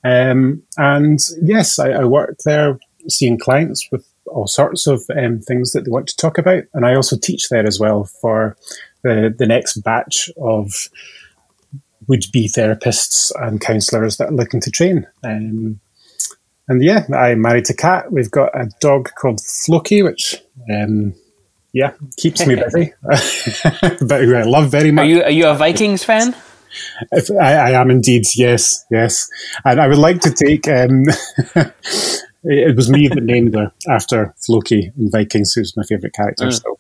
Um, 0.04 0.64
and 0.78 1.20
yes, 1.42 1.80
I, 1.80 1.90
I, 1.90 2.04
work 2.06 2.38
there 2.46 2.80
seeing 3.10 3.40
clients 3.40 3.88
with 3.92 4.08
all 4.28 4.48
sorts 4.48 4.88
of 4.88 5.04
um, 5.16 5.40
things 5.40 5.72
that 5.72 5.86
they 5.86 5.92
want 5.92 6.08
to 6.08 6.18
talk 6.18 6.38
about. 6.38 6.64
And 6.74 6.86
I 6.86 6.96
also 6.96 7.18
teach 7.18 7.50
there 7.50 7.66
as 7.66 7.80
well 7.80 8.06
for 8.06 8.56
the, 9.04 9.34
the 9.38 9.46
next 9.46 9.78
batch 9.78 10.30
of 10.38 10.72
would 12.08 12.26
be 12.32 12.48
therapists 12.48 13.32
and 13.36 13.62
counsellors 13.62 14.18
that 14.18 14.30
are 14.30 14.36
looking 14.36 14.62
to 14.62 14.72
train. 14.72 15.08
Um, 15.24 15.80
and 16.68 16.84
yeah, 16.84 17.06
I'm 17.16 17.42
married 17.42 17.66
to 17.66 17.74
Kat. 17.74 18.12
We've 18.12 18.32
got 18.32 18.50
a 18.54 18.70
dog 18.80 19.10
called 19.16 19.42
Floki, 19.42 20.04
which 20.04 20.36
um, 20.74 21.14
yeah 21.74 21.94
keeps 22.18 22.46
me 22.46 22.56
busy, 22.56 22.94
but 23.04 24.24
who 24.24 24.36
I 24.36 24.44
love 24.44 24.70
very 24.70 24.92
much. 24.92 25.04
Are 25.04 25.10
you 25.10 25.24
are 25.24 25.32
you 25.32 25.48
a 25.48 25.56
Vikings 25.56 26.04
fan? 26.04 26.36
If, 27.12 27.32
I, 27.32 27.54
I, 27.54 27.82
am 27.82 27.90
indeed, 27.90 28.26
yes, 28.36 28.86
yes. 28.92 29.30
And 29.66 29.80
I 29.80 29.88
would 29.88 29.98
like 29.98 30.20
to 30.22 30.32
take. 30.32 30.68
Um, 30.68 31.06
it 32.50 32.76
was 32.76 32.90
me 32.90 33.08
that 33.08 33.24
named 33.24 33.54
her 33.56 33.72
after 33.90 34.34
Floki 34.46 34.92
in 34.98 35.12
Vikings, 35.12 35.54
who's 35.54 35.76
my 35.76 35.84
favourite 35.84 36.14
character. 36.14 36.46
Mm. 36.46 36.62
So, 36.62 36.80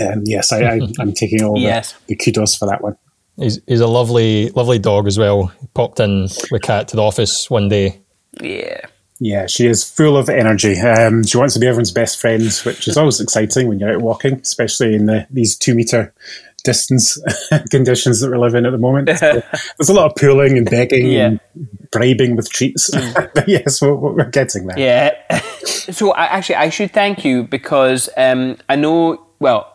um, 0.00 0.22
yes, 0.24 0.52
I, 0.52 0.80
am 0.98 1.12
taking 1.14 1.42
all 1.42 1.58
yes. 1.58 1.92
the, 1.92 1.98
the 2.08 2.16
kudos 2.16 2.56
for 2.56 2.66
that 2.66 2.82
one. 2.82 2.96
He's, 3.36 3.60
he's 3.66 3.80
a 3.80 3.86
lovely, 3.86 4.50
lovely 4.50 4.78
dog 4.78 5.06
as 5.06 5.18
well. 5.18 5.46
He 5.60 5.66
popped 5.68 6.00
in 6.00 6.28
with 6.50 6.62
Kat 6.62 6.88
to 6.88 6.96
the 6.96 7.02
office 7.02 7.48
one 7.48 7.68
day. 7.68 8.00
Yeah. 8.40 8.80
Yeah, 9.22 9.46
she 9.46 9.66
is 9.66 9.84
full 9.84 10.16
of 10.16 10.30
energy. 10.30 10.78
Um, 10.80 11.24
she 11.24 11.36
wants 11.36 11.52
to 11.52 11.60
be 11.60 11.66
everyone's 11.66 11.92
best 11.92 12.18
friend, 12.18 12.42
which 12.64 12.88
is 12.88 12.96
always 12.96 13.20
exciting 13.20 13.68
when 13.68 13.78
you're 13.78 13.92
out 13.92 14.00
walking, 14.00 14.40
especially 14.40 14.94
in 14.94 15.06
the, 15.06 15.26
these 15.30 15.56
two 15.56 15.74
meter 15.74 16.14
distance 16.62 17.20
conditions 17.70 18.20
that 18.20 18.30
we're 18.30 18.38
living 18.38 18.66
at 18.66 18.72
the 18.72 18.78
moment. 18.78 19.06
There's 19.20 19.88
a 19.88 19.94
lot 19.94 20.10
of 20.10 20.16
pulling 20.16 20.56
and 20.56 20.68
begging 20.68 21.06
yeah. 21.06 21.26
and 21.26 21.40
bribing 21.90 22.36
with 22.36 22.50
treats. 22.50 22.90
Mm. 22.90 23.30
but 23.34 23.48
yes, 23.48 23.80
we're, 23.80 23.94
we're, 23.94 24.30
getting 24.30 24.66
there. 24.66 24.78
Yeah. 24.78 25.40
so 25.64 26.12
I, 26.12 26.24
actually, 26.26 26.56
I 26.56 26.68
should 26.70 26.92
thank 26.92 27.24
you 27.24 27.44
because 27.44 28.08
um, 28.16 28.56
I 28.68 28.76
know, 28.76 29.26
well, 29.38 29.69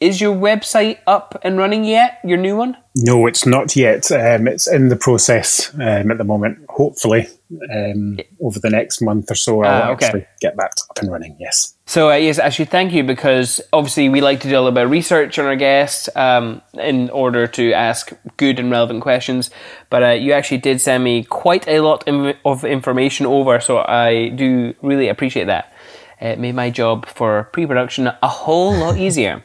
is 0.00 0.20
your 0.20 0.34
website 0.34 0.98
up 1.06 1.38
and 1.42 1.58
running 1.58 1.84
yet? 1.84 2.18
Your 2.24 2.38
new 2.38 2.56
one? 2.56 2.76
No, 2.96 3.26
it's 3.26 3.46
not 3.46 3.76
yet. 3.76 4.10
Um, 4.10 4.48
it's 4.48 4.66
in 4.66 4.88
the 4.88 4.96
process 4.96 5.72
um, 5.74 6.10
at 6.10 6.18
the 6.18 6.24
moment. 6.24 6.58
Hopefully, 6.70 7.28
um, 7.72 8.18
over 8.42 8.58
the 8.58 8.70
next 8.70 9.02
month 9.02 9.30
or 9.30 9.34
so, 9.34 9.62
I'll 9.62 9.90
uh, 9.90 9.92
okay. 9.92 10.06
actually 10.06 10.26
get 10.40 10.56
that 10.56 10.72
up 10.88 10.98
and 11.00 11.12
running. 11.12 11.36
Yes. 11.38 11.76
So 11.86 12.10
uh, 12.10 12.14
yes, 12.14 12.38
I 12.38 12.48
should 12.48 12.70
thank 12.70 12.92
you 12.92 13.04
because 13.04 13.60
obviously 13.72 14.08
we 14.08 14.20
like 14.20 14.40
to 14.40 14.48
do 14.48 14.54
a 14.54 14.60
little 14.60 14.72
bit 14.72 14.84
of 14.84 14.90
research 14.90 15.38
on 15.38 15.44
our 15.44 15.56
guests 15.56 16.08
um, 16.16 16.62
in 16.74 17.10
order 17.10 17.46
to 17.48 17.72
ask 17.72 18.12
good 18.38 18.58
and 18.58 18.70
relevant 18.70 19.02
questions. 19.02 19.50
But 19.90 20.02
uh, 20.02 20.10
you 20.10 20.32
actually 20.32 20.58
did 20.58 20.80
send 20.80 21.04
me 21.04 21.24
quite 21.24 21.68
a 21.68 21.80
lot 21.80 22.08
of 22.44 22.64
information 22.64 23.26
over, 23.26 23.60
so 23.60 23.78
I 23.78 24.30
do 24.30 24.74
really 24.82 25.08
appreciate 25.08 25.44
that. 25.44 25.72
It 26.20 26.38
made 26.38 26.54
my 26.54 26.70
job 26.70 27.06
for 27.06 27.44
pre-production 27.52 28.06
a 28.06 28.28
whole 28.28 28.76
lot 28.76 28.98
easier. 28.98 29.42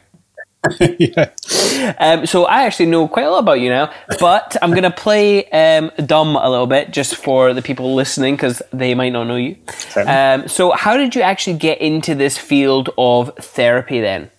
yeah. 0.98 1.94
Um, 1.98 2.26
so 2.26 2.44
I 2.44 2.64
actually 2.64 2.86
know 2.86 3.08
quite 3.08 3.24
a 3.24 3.30
lot 3.30 3.40
about 3.40 3.60
you 3.60 3.68
now, 3.68 3.92
but 4.20 4.56
I'm 4.62 4.70
going 4.70 4.82
to 4.82 4.90
play 4.90 5.48
um, 5.50 5.90
dumb 6.04 6.36
a 6.36 6.48
little 6.48 6.66
bit 6.66 6.90
just 6.90 7.16
for 7.16 7.52
the 7.52 7.62
people 7.62 7.94
listening 7.94 8.34
because 8.34 8.62
they 8.72 8.94
might 8.94 9.12
not 9.12 9.24
know 9.24 9.36
you. 9.36 9.56
Um, 9.96 10.48
so, 10.48 10.72
how 10.72 10.96
did 10.96 11.14
you 11.14 11.22
actually 11.22 11.56
get 11.58 11.80
into 11.80 12.14
this 12.14 12.38
field 12.38 12.90
of 12.96 13.34
therapy 13.36 14.00
then? 14.00 14.30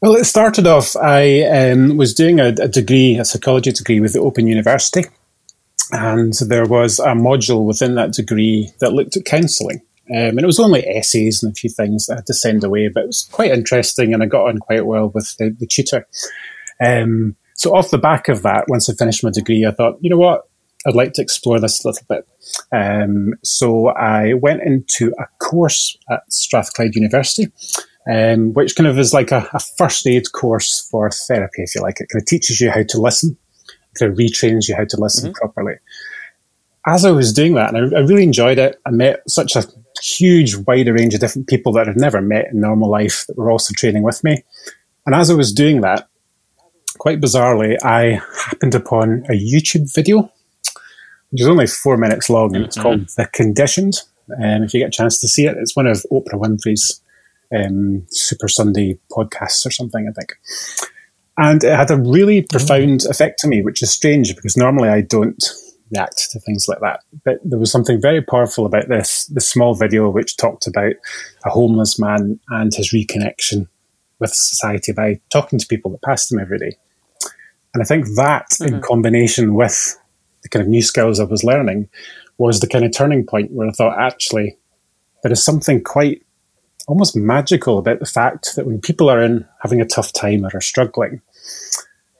Well, 0.00 0.14
it 0.14 0.24
started 0.24 0.66
off, 0.66 0.94
I 0.96 1.42
um, 1.42 1.96
was 1.96 2.14
doing 2.14 2.38
a, 2.38 2.48
a 2.48 2.68
degree, 2.68 3.16
a 3.16 3.24
psychology 3.24 3.72
degree 3.72 3.98
with 3.98 4.12
the 4.12 4.20
Open 4.20 4.46
University. 4.46 5.04
And 5.90 6.34
there 6.34 6.66
was 6.66 7.00
a 7.00 7.08
module 7.08 7.64
within 7.64 7.94
that 7.96 8.12
degree 8.12 8.70
that 8.78 8.92
looked 8.92 9.16
at 9.16 9.24
counselling. 9.24 9.82
Um, 10.10 10.38
and 10.38 10.40
it 10.40 10.46
was 10.46 10.60
only 10.60 10.86
essays 10.86 11.42
and 11.42 11.52
a 11.52 11.54
few 11.54 11.70
things 11.70 12.06
that 12.06 12.14
I 12.14 12.16
had 12.16 12.26
to 12.26 12.34
send 12.34 12.64
away, 12.64 12.88
but 12.88 13.04
it 13.04 13.08
was 13.08 13.28
quite 13.30 13.50
interesting 13.50 14.14
and 14.14 14.22
I 14.22 14.26
got 14.26 14.48
on 14.48 14.58
quite 14.58 14.86
well 14.86 15.10
with 15.10 15.36
the, 15.38 15.50
the 15.50 15.66
tutor. 15.66 16.06
Um, 16.80 17.36
so 17.54 17.74
off 17.74 17.90
the 17.90 17.98
back 17.98 18.28
of 18.28 18.42
that, 18.42 18.66
once 18.68 18.88
I 18.88 18.94
finished 18.94 19.24
my 19.24 19.30
degree, 19.30 19.66
I 19.66 19.72
thought, 19.72 19.98
you 20.00 20.08
know 20.08 20.16
what, 20.16 20.48
I'd 20.86 20.94
like 20.94 21.12
to 21.14 21.22
explore 21.22 21.60
this 21.60 21.84
a 21.84 21.88
little 21.88 22.06
bit. 22.08 22.28
Um, 22.72 23.34
so 23.42 23.88
I 23.88 24.34
went 24.34 24.62
into 24.62 25.12
a 25.18 25.26
course 25.44 25.96
at 26.10 26.32
Strathclyde 26.32 26.94
University, 26.94 27.48
um, 28.10 28.52
which 28.54 28.76
kind 28.76 28.86
of 28.86 28.98
is 28.98 29.12
like 29.12 29.32
a, 29.32 29.48
a, 29.52 29.60
first 29.60 30.06
aid 30.06 30.32
course 30.32 30.88
for 30.90 31.10
therapy, 31.10 31.62
if 31.62 31.74
you 31.74 31.82
like. 31.82 32.00
It 32.00 32.08
kind 32.10 32.22
of 32.22 32.26
teaches 32.26 32.60
you 32.60 32.70
how 32.70 32.84
to 32.84 33.00
listen, 33.00 33.36
kind 33.98 34.12
of 34.12 34.18
retrains 34.18 34.68
you 34.68 34.76
how 34.76 34.84
to 34.84 35.00
listen 35.00 35.30
mm-hmm. 35.30 35.38
properly. 35.38 35.74
As 36.86 37.04
I 37.04 37.10
was 37.10 37.32
doing 37.32 37.54
that, 37.54 37.74
and 37.74 37.94
I, 37.94 37.98
I 37.98 38.02
really 38.02 38.22
enjoyed 38.22 38.58
it, 38.58 38.80
I 38.86 38.90
met 38.90 39.28
such 39.28 39.56
a 39.56 39.64
huge 40.02 40.56
wider 40.56 40.92
range 40.92 41.14
of 41.14 41.20
different 41.20 41.48
people 41.48 41.72
that 41.72 41.88
I'd 41.88 41.96
never 41.96 42.20
met 42.20 42.46
in 42.52 42.60
normal 42.60 42.90
life 42.90 43.24
that 43.26 43.36
were 43.36 43.50
also 43.50 43.72
training 43.76 44.02
with 44.02 44.22
me. 44.24 44.42
And 45.06 45.14
as 45.14 45.30
I 45.30 45.34
was 45.34 45.52
doing 45.52 45.80
that, 45.82 46.08
quite 46.98 47.20
bizarrely, 47.20 47.76
I 47.82 48.20
happened 48.44 48.74
upon 48.74 49.24
a 49.28 49.32
YouTube 49.32 49.92
video, 49.94 50.30
which 51.30 51.40
is 51.40 51.48
only 51.48 51.66
four 51.66 51.96
minutes 51.96 52.28
long, 52.28 52.54
and 52.54 52.64
it's 52.64 52.76
mm-hmm. 52.76 52.82
called 52.82 53.08
The 53.16 53.26
Conditioned. 53.32 54.00
And 54.28 54.56
um, 54.56 54.62
if 54.64 54.74
you 54.74 54.80
get 54.80 54.88
a 54.88 54.90
chance 54.90 55.20
to 55.20 55.28
see 55.28 55.46
it, 55.46 55.56
it's 55.58 55.74
one 55.74 55.86
of 55.86 56.04
Oprah 56.12 56.34
Winfrey's 56.34 57.00
um, 57.56 58.06
Super 58.10 58.48
Sunday 58.48 58.98
podcasts 59.10 59.64
or 59.64 59.70
something, 59.70 60.06
I 60.06 60.12
think. 60.12 60.34
And 61.38 61.62
it 61.62 61.74
had 61.74 61.90
a 61.90 61.96
really 61.96 62.42
profound 62.42 63.06
effect 63.06 63.40
on 63.44 63.50
me, 63.50 63.62
which 63.62 63.82
is 63.82 63.90
strange 63.90 64.34
because 64.34 64.56
normally 64.56 64.88
I 64.88 65.02
don't 65.02 65.42
react 65.90 66.30
to 66.30 66.40
things 66.40 66.66
like 66.68 66.80
that. 66.80 67.00
But 67.24 67.38
there 67.44 67.58
was 67.58 67.72
something 67.72 68.00
very 68.00 68.22
powerful 68.22 68.66
about 68.66 68.88
this, 68.88 69.26
this 69.26 69.48
small 69.48 69.74
video 69.74 70.10
which 70.10 70.36
talked 70.36 70.66
about 70.66 70.94
a 71.44 71.50
homeless 71.50 71.98
man 71.98 72.38
and 72.48 72.74
his 72.74 72.92
reconnection 72.92 73.68
with 74.18 74.34
society 74.34 74.92
by 74.92 75.20
talking 75.30 75.58
to 75.58 75.66
people 75.66 75.90
that 75.92 76.02
passed 76.02 76.32
him 76.32 76.38
every 76.38 76.58
day. 76.58 76.76
And 77.74 77.82
I 77.82 77.86
think 77.86 78.06
that, 78.16 78.48
mm-hmm. 78.52 78.76
in 78.76 78.80
combination 78.80 79.54
with 79.54 79.96
the 80.42 80.48
kind 80.48 80.62
of 80.62 80.68
new 80.68 80.82
skills 80.82 81.20
I 81.20 81.24
was 81.24 81.44
learning, 81.44 81.88
was 82.38 82.60
the 82.60 82.68
kind 82.68 82.84
of 82.84 82.92
turning 82.92 83.26
point 83.26 83.52
where 83.52 83.68
I 83.68 83.72
thought, 83.72 83.98
actually, 83.98 84.56
there 85.22 85.32
is 85.32 85.44
something 85.44 85.82
quite 85.82 86.24
almost 86.86 87.16
magical 87.16 87.78
about 87.78 88.00
the 88.00 88.06
fact 88.06 88.56
that 88.56 88.66
when 88.66 88.80
people 88.80 89.10
are 89.10 89.20
in 89.20 89.46
having 89.60 89.80
a 89.80 89.86
tough 89.86 90.12
time 90.12 90.44
or 90.44 90.50
are 90.54 90.60
struggling, 90.60 91.20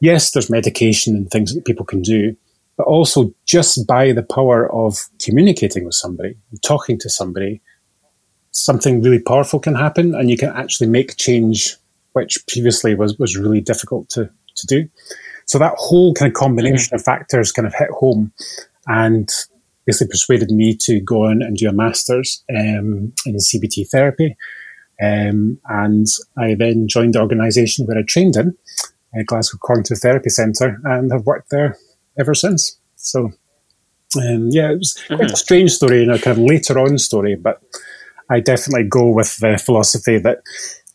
yes, 0.00 0.30
there's 0.30 0.50
medication 0.50 1.16
and 1.16 1.30
things 1.30 1.54
that 1.54 1.64
people 1.64 1.86
can 1.86 2.02
do, 2.02 2.36
but 2.78 2.86
also 2.86 3.34
just 3.44 3.86
by 3.86 4.12
the 4.12 4.22
power 4.22 4.72
of 4.72 4.96
communicating 5.20 5.84
with 5.84 5.94
somebody, 5.94 6.36
talking 6.64 6.96
to 7.00 7.10
somebody, 7.10 7.60
something 8.52 9.02
really 9.02 9.18
powerful 9.18 9.58
can 9.58 9.74
happen 9.74 10.14
and 10.14 10.30
you 10.30 10.36
can 10.36 10.50
actually 10.50 10.88
make 10.88 11.16
change, 11.16 11.76
which 12.12 12.38
previously 12.46 12.94
was, 12.94 13.18
was 13.18 13.36
really 13.36 13.60
difficult 13.60 14.08
to, 14.08 14.30
to 14.54 14.66
do. 14.68 14.88
So 15.46 15.58
that 15.58 15.74
whole 15.76 16.14
kind 16.14 16.30
of 16.30 16.34
combination 16.34 16.94
of 16.94 17.02
factors 17.02 17.50
kind 17.50 17.66
of 17.66 17.74
hit 17.74 17.90
home 17.90 18.32
and 18.86 19.28
basically 19.84 20.12
persuaded 20.12 20.50
me 20.52 20.76
to 20.76 21.00
go 21.00 21.24
on 21.24 21.42
and 21.42 21.56
do 21.56 21.68
a 21.68 21.72
master's 21.72 22.44
um, 22.50 23.12
in 23.26 23.36
CBT 23.36 23.90
therapy. 23.90 24.36
Um, 25.02 25.58
and 25.68 26.06
I 26.36 26.54
then 26.54 26.86
joined 26.86 27.14
the 27.14 27.20
organisation 27.20 27.86
where 27.86 27.98
I 27.98 28.02
trained 28.02 28.36
in, 28.36 28.56
uh, 29.18 29.22
Glasgow 29.26 29.58
Cognitive 29.62 29.98
Therapy 29.98 30.28
Centre, 30.28 30.78
and 30.84 31.10
have 31.10 31.24
worked 31.24 31.50
there 31.50 31.76
ever 32.18 32.34
since. 32.34 32.78
So, 32.96 33.32
um, 34.16 34.48
yeah, 34.50 34.72
it 34.72 34.78
was 34.78 34.96
mm-hmm. 35.04 35.16
quite 35.16 35.30
a 35.30 35.36
strange 35.36 35.72
story 35.72 36.02
and 36.02 36.12
a 36.12 36.18
kind 36.18 36.38
of 36.38 36.44
later 36.44 36.78
on 36.78 36.98
story, 36.98 37.36
but 37.36 37.62
I 38.30 38.40
definitely 38.40 38.88
go 38.88 39.08
with 39.08 39.36
the 39.38 39.58
philosophy 39.64 40.18
that, 40.18 40.42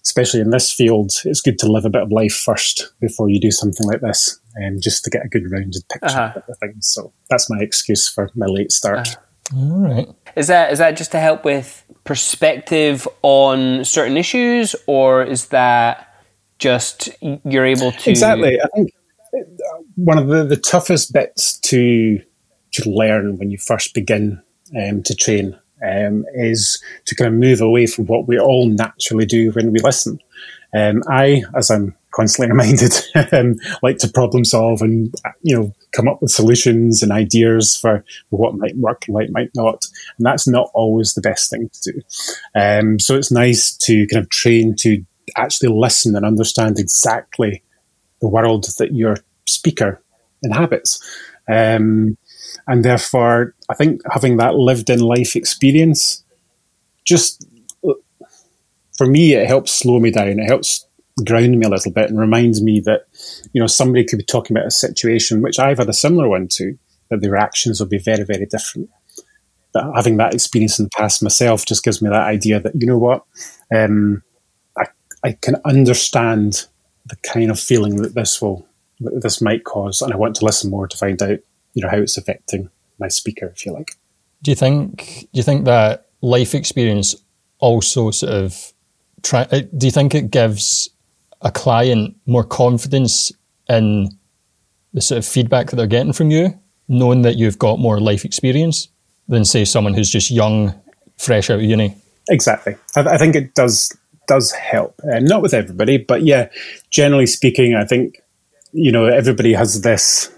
especially 0.03 0.41
in 0.41 0.51
this 0.51 0.71
field, 0.71 1.11
it's 1.25 1.41
good 1.41 1.59
to 1.59 1.71
live 1.71 1.85
a 1.85 1.89
bit 1.89 2.03
of 2.03 2.11
life 2.11 2.35
first 2.35 2.93
before 2.99 3.29
you 3.29 3.39
do 3.39 3.51
something 3.51 3.87
like 3.87 4.01
this, 4.01 4.39
um, 4.63 4.79
just 4.79 5.03
to 5.03 5.09
get 5.09 5.25
a 5.25 5.29
good 5.29 5.49
rounded 5.51 5.83
picture 5.91 6.07
uh-huh. 6.07 6.41
of 6.47 6.57
things. 6.59 6.87
So 6.87 7.13
that's 7.29 7.49
my 7.49 7.59
excuse 7.59 8.07
for 8.07 8.29
my 8.35 8.45
late 8.45 8.71
start. 8.71 9.07
Uh-huh. 9.07 9.19
All 9.55 9.79
right. 9.79 10.07
Is 10.35 10.47
that 10.47 10.71
is 10.71 10.79
that 10.79 10.97
just 10.97 11.11
to 11.11 11.19
help 11.19 11.43
with 11.43 11.83
perspective 12.05 13.07
on 13.21 13.83
certain 13.85 14.17
issues, 14.17 14.75
or 14.87 15.23
is 15.23 15.47
that 15.47 16.23
just 16.59 17.09
you're 17.21 17.65
able 17.65 17.91
to 17.91 18.09
exactly? 18.09 18.59
I 18.59 18.67
think 18.75 18.93
one 19.95 20.17
of 20.17 20.27
the, 20.27 20.43
the 20.43 20.57
toughest 20.57 21.13
bits 21.13 21.59
to 21.59 22.21
to 22.73 22.89
learn 22.89 23.37
when 23.37 23.51
you 23.51 23.57
first 23.57 23.93
begin 23.93 24.41
um, 24.75 25.03
to 25.03 25.15
train 25.15 25.57
um, 25.87 26.25
is 26.33 26.81
to 27.05 27.15
kind 27.15 27.27
of 27.27 27.39
move 27.39 27.61
away 27.61 27.85
from 27.85 28.05
what 28.07 28.27
we 28.27 28.39
all 28.39 28.67
naturally 28.67 29.25
do 29.25 29.51
when 29.51 29.71
we 29.71 29.79
listen. 29.79 30.19
Um, 30.75 31.03
I, 31.07 31.43
as 31.55 31.69
I'm 31.69 31.95
constantly 32.11 32.51
reminded, 32.55 32.93
um, 33.31 33.55
like 33.83 33.97
to 33.99 34.07
problem 34.07 34.43
solve 34.45 34.81
and 34.81 35.13
you 35.41 35.55
know 35.55 35.73
come 35.91 36.07
up 36.07 36.21
with 36.21 36.31
solutions 36.31 37.03
and 37.03 37.11
ideas 37.11 37.77
for, 37.77 38.03
what 38.29 38.55
might 38.55 38.75
work 38.77 39.03
and 39.07 39.13
what 39.13 39.29
might 39.29 39.51
not. 39.55 39.85
And 40.17 40.25
that's 40.25 40.47
not 40.47 40.71
always 40.73 41.13
the 41.13 41.21
best 41.21 41.49
thing 41.49 41.69
to 41.69 41.91
do. 41.91 42.01
Um, 42.55 42.99
so 42.99 43.15
it's 43.15 43.31
nice 43.31 43.75
to 43.77 44.07
kind 44.07 44.23
of 44.23 44.29
train 44.29 44.75
to 44.79 45.03
actually 45.37 45.69
listen 45.69 46.15
and 46.15 46.25
understand 46.25 46.79
exactly 46.79 47.62
the 48.23 48.29
world 48.29 48.65
that 48.79 48.95
your 48.95 49.17
speaker 49.45 50.01
inhabits. 50.41 50.97
Um, 51.51 52.17
and 52.67 52.83
therefore, 52.83 53.53
I 53.69 53.73
think 53.75 54.01
having 54.09 54.37
that 54.37 54.55
lived 54.55 54.89
in 54.89 55.01
life 55.01 55.35
experience 55.35 56.23
just 57.03 57.45
for 58.97 59.05
me, 59.05 59.33
it 59.33 59.47
helps 59.47 59.73
slow 59.73 59.99
me 59.99 60.11
down. 60.11 60.39
It 60.39 60.47
helps 60.47 60.87
ground 61.25 61.59
me 61.59 61.65
a 61.65 61.69
little 61.69 61.91
bit 61.91 62.09
and 62.09 62.17
reminds 62.17 62.61
me 62.61 62.79
that, 62.81 63.01
you 63.51 63.59
know, 63.59 63.67
somebody 63.67 64.05
could 64.05 64.19
be 64.19 64.25
talking 64.25 64.55
about 64.55 64.67
a 64.67 64.71
situation 64.71 65.41
which 65.41 65.59
I've 65.59 65.79
had 65.79 65.89
a 65.89 65.93
similar 65.93 66.29
one 66.29 66.47
to, 66.53 66.77
that 67.09 67.21
the 67.21 67.29
reactions 67.29 67.79
will 67.79 67.87
be 67.87 67.97
very, 67.97 68.23
very 68.23 68.45
different. 68.45 68.89
But 69.73 69.91
having 69.95 70.17
that 70.17 70.33
experience 70.33 70.79
in 70.79 70.85
the 70.85 70.91
past 70.97 71.23
myself 71.23 71.65
just 71.65 71.83
gives 71.83 72.01
me 72.01 72.09
that 72.09 72.27
idea 72.27 72.59
that, 72.61 72.79
you 72.79 72.87
know 72.87 72.97
what, 72.97 73.25
um, 73.75 74.23
I, 74.77 74.85
I 75.23 75.31
can 75.33 75.57
understand 75.65 76.67
the 77.05 77.15
kind 77.17 77.51
of 77.51 77.59
feeling 77.59 77.97
that 77.97 78.15
this 78.15 78.41
will, 78.41 78.65
that 79.01 79.21
this 79.21 79.41
might 79.41 79.63
cause. 79.63 80.01
And 80.01 80.13
I 80.13 80.17
want 80.17 80.35
to 80.37 80.45
listen 80.45 80.69
more 80.69 80.87
to 80.87 80.97
find 80.97 81.21
out, 81.21 81.39
you 81.73 81.81
know, 81.81 81.89
how 81.89 81.97
it's 81.97 82.17
affecting 82.17 82.69
my 82.99 83.07
speaker, 83.07 83.47
if 83.47 83.65
you 83.65 83.73
like. 83.73 83.95
Do 84.41 84.51
you 84.51 84.55
think, 84.55 85.27
do 85.33 85.37
you 85.37 85.43
think 85.43 85.65
that 85.65 86.07
life 86.21 86.53
experience 86.53 87.15
also 87.59 88.11
sort 88.11 88.31
of 88.31 88.73
try, 89.21 89.41
uh, 89.51 89.61
do 89.77 89.87
you 89.87 89.91
think 89.91 90.13
it 90.13 90.31
gives 90.31 90.89
a 91.41 91.51
client 91.51 92.15
more 92.25 92.43
confidence 92.43 93.31
in 93.69 94.09
the 94.93 95.01
sort 95.01 95.17
of 95.17 95.25
feedback 95.25 95.69
that 95.69 95.75
they're 95.75 95.87
getting 95.87 96.13
from 96.13 96.29
you, 96.31 96.57
knowing 96.87 97.23
that 97.23 97.35
you've 97.35 97.59
got 97.59 97.79
more 97.79 97.99
life 97.99 98.25
experience 98.25 98.87
than 99.27 99.45
say 99.45 99.65
someone 99.65 99.93
who's 99.93 100.09
just 100.09 100.29
young, 100.29 100.73
fresh 101.17 101.49
out 101.49 101.59
of 101.59 101.63
uni? 101.63 101.95
Exactly. 102.29 102.75
I, 102.95 103.01
I 103.01 103.17
think 103.17 103.35
it 103.35 103.55
does 103.55 103.95
does 104.27 104.51
help. 104.51 104.99
Uh, 105.03 105.19
not 105.19 105.41
with 105.41 105.53
everybody, 105.53 105.97
but 105.97 106.23
yeah, 106.23 106.49
generally 106.89 107.25
speaking, 107.25 107.75
I 107.75 107.85
think 107.85 108.21
you 108.71 108.91
know 108.91 109.05
everybody 109.05 109.53
has 109.53 109.81
this 109.81 110.31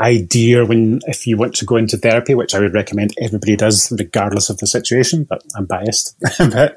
idea 0.00 0.64
when 0.64 1.00
if 1.06 1.26
you 1.26 1.36
want 1.36 1.54
to 1.54 1.64
go 1.64 1.76
into 1.76 1.96
therapy, 1.96 2.34
which 2.34 2.54
I 2.54 2.60
would 2.60 2.72
recommend 2.72 3.12
everybody 3.20 3.56
does, 3.56 3.92
regardless 3.98 4.48
of 4.48 4.58
the 4.58 4.66
situation. 4.66 5.24
But 5.24 5.42
I'm 5.56 5.66
biased. 5.66 6.16
but 6.38 6.76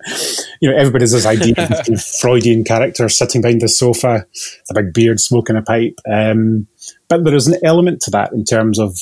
you 0.62 0.70
know, 0.70 0.78
everybody 0.78 1.04
has 1.04 1.12
this 1.12 1.26
idea 1.26 1.54
of 1.58 1.72
of 1.90 2.04
Freudian 2.04 2.64
character 2.64 3.08
sitting 3.10 3.42
behind 3.42 3.62
the 3.62 3.70
sofa, 3.70 4.26
a 4.70 4.74
big 4.74 4.94
beard, 4.94 5.20
smoking 5.20 5.56
a 5.56 5.62
pipe. 5.62 6.00
Um, 6.10 6.68
but 7.08 7.24
there 7.24 7.36
is 7.36 7.48
an 7.48 7.60
element 7.64 8.02
to 8.02 8.12
that 8.12 8.34
in 8.34 8.44
terms 8.44 8.80
of 8.80 8.98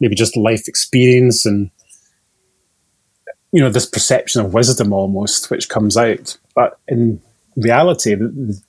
maybe 0.00 0.14
just 0.14 0.36
life 0.36 0.68
experience 0.68 1.46
and 1.46 1.70
you 3.52 3.60
know 3.60 3.70
this 3.70 3.86
perception 3.86 4.42
of 4.42 4.54
wisdom 4.54 4.92
almost, 4.92 5.50
which 5.50 5.68
comes 5.68 5.96
out. 5.96 6.36
But 6.56 6.80
in 6.88 7.22
reality, 7.54 8.16
the, 8.16 8.60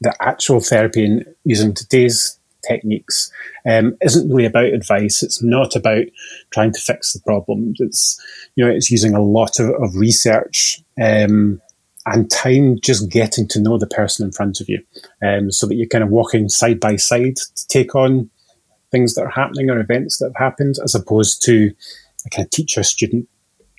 the 0.00 0.16
actual 0.20 0.60
therapy 0.60 1.04
in 1.04 1.24
using 1.44 1.74
today's 1.74 2.38
techniques 2.66 3.30
um, 3.68 3.96
isn't 4.00 4.28
really 4.28 4.46
about 4.46 4.66
advice. 4.66 5.22
It's 5.22 5.42
not 5.42 5.76
about 5.76 6.04
trying 6.50 6.72
to 6.72 6.80
fix 6.80 7.12
the 7.12 7.20
problem. 7.20 7.74
It's 7.78 8.18
you 8.54 8.64
know 8.64 8.70
it's 8.70 8.90
using 8.90 9.14
a 9.14 9.22
lot 9.22 9.60
of, 9.60 9.70
of 9.82 9.96
research 9.96 10.82
um, 11.00 11.60
and 12.06 12.30
time 12.30 12.78
just 12.80 13.10
getting 13.10 13.48
to 13.48 13.60
know 13.60 13.78
the 13.78 13.86
person 13.86 14.24
in 14.24 14.32
front 14.32 14.60
of 14.60 14.68
you, 14.68 14.82
um, 15.22 15.50
so 15.50 15.66
that 15.66 15.74
you're 15.74 15.88
kind 15.88 16.04
of 16.04 16.10
walking 16.10 16.48
side 16.48 16.80
by 16.80 16.96
side 16.96 17.36
to 17.36 17.68
take 17.68 17.94
on 17.94 18.30
things 18.92 19.14
that 19.14 19.22
are 19.22 19.30
happening 19.30 19.68
or 19.68 19.80
events 19.80 20.18
that 20.18 20.26
have 20.26 20.50
happened, 20.52 20.76
as 20.82 20.94
opposed 20.94 21.42
to 21.42 21.72
a 22.24 22.30
kind 22.30 22.46
of 22.46 22.50
teacher 22.50 22.82
student 22.82 23.28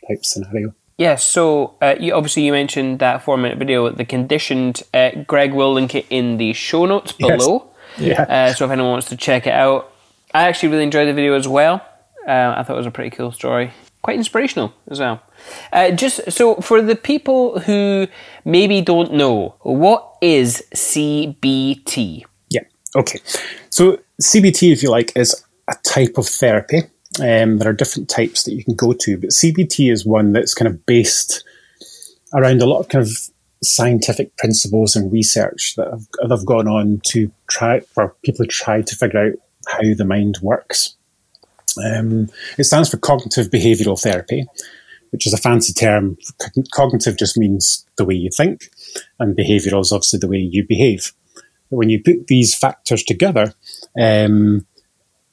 type 0.08 0.26
scenario. 0.26 0.74
Yeah, 0.98 1.16
so 1.16 1.76
uh, 1.80 1.96
you, 2.00 2.14
obviously 2.14 2.44
you 2.44 2.52
mentioned 2.52 3.00
that 3.00 3.24
four 3.24 3.38
minute 3.38 3.60
video, 3.60 3.90
the 3.90 4.06
conditioned. 4.06 4.82
Uh, 4.94 5.12
Greg 5.28 5.54
will 5.54 5.74
link 5.74 5.94
it 5.94 6.08
in 6.10 6.38
the 6.38 6.54
show 6.54 6.86
notes 6.86 7.12
below. 7.12 7.70
Yes. 7.98 8.18
Yeah. 8.18 8.22
Uh, 8.24 8.54
so 8.54 8.66
if 8.66 8.72
anyone 8.72 8.92
wants 8.92 9.10
to 9.10 9.18
check 9.18 9.46
it 9.46 9.54
out, 9.54 9.92
I 10.34 10.48
actually 10.48 10.70
really 10.70 10.84
enjoyed 10.84 11.08
the 11.08 11.14
video 11.14 11.34
as 11.36 11.48
well. 11.48 11.86
Uh, 12.28 12.56
I 12.58 12.64
thought 12.64 12.74
it 12.74 12.78
was 12.78 12.86
a 12.88 12.92
pretty 12.92 13.16
cool 13.16 13.32
story, 13.32 13.72
quite 14.02 14.18
inspirational 14.18 14.74
as 14.90 15.00
well. 15.00 15.22
Uh, 15.72 15.92
just 15.92 16.32
so 16.32 16.56
for 16.56 16.82
the 16.82 16.96
people 16.96 17.60
who 17.60 18.08
maybe 18.44 18.82
don't 18.82 19.14
know, 19.14 19.56
what 19.62 20.16
is 20.22 20.64
CBT? 20.74 22.24
Yeah. 22.50 22.62
Okay. 22.96 23.20
So 23.70 24.00
CBT, 24.22 24.72
if 24.74 24.84
you 24.84 24.90
like, 24.90 25.16
is 25.16 25.44
a 25.70 25.76
type 25.84 26.18
of 26.18 26.28
therapy. 26.28 26.84
Um, 27.20 27.58
there 27.58 27.70
are 27.70 27.74
different 27.74 28.10
types 28.10 28.44
that 28.44 28.54
you 28.54 28.64
can 28.64 28.76
go 28.76 28.94
to, 28.94 29.18
but 29.18 29.30
CBT 29.30 29.92
is 29.92 30.06
one 30.06 30.34
that's 30.34 30.54
kind 30.54 30.68
of 30.68 30.86
based 30.86 31.44
around 32.34 32.62
a 32.62 32.66
lot 32.66 32.80
of 32.80 32.90
kind 32.90 33.04
of 33.06 33.12
scientific 33.64 34.36
principles 34.38 34.96
and 34.96 35.12
research 35.12 35.74
that 35.78 35.90
have, 35.90 36.08
that 36.22 36.32
have 36.32 36.46
gone 36.46 36.68
on 36.68 37.02
to 37.08 37.32
try 37.50 37.80
for 37.80 38.16
people 38.24 38.46
to 38.46 38.52
try 38.52 38.82
to 38.82 38.96
figure 38.96 39.28
out 39.28 39.34
how 39.68 39.94
the 39.96 40.06
mind 40.06 40.38
works. 40.42 40.96
Um, 41.84 42.30
it 42.58 42.64
stands 42.64 42.90
for 42.90 42.98
cognitive 42.98 43.48
behavioral 43.48 44.02
therapy, 44.02 44.46
which 45.12 45.28
is 45.28 45.34
a 45.34 45.38
fancy 45.38 45.74
term. 45.74 46.18
Cognitive 46.74 47.18
just 47.18 47.38
means 47.38 47.86
the 47.98 48.06
way 48.06 48.16
you 48.16 48.30
think, 48.36 48.70
and 49.20 49.38
behavioral 49.38 49.82
is 49.82 49.92
obviously 49.92 50.20
the 50.20 50.28
way 50.28 50.38
you 50.38 50.66
behave. 50.66 51.14
But 51.70 51.78
when 51.78 51.90
you 51.90 52.02
put 52.02 52.28
these 52.28 52.56
factors 52.56 53.04
together, 53.04 53.54
um, 54.00 54.66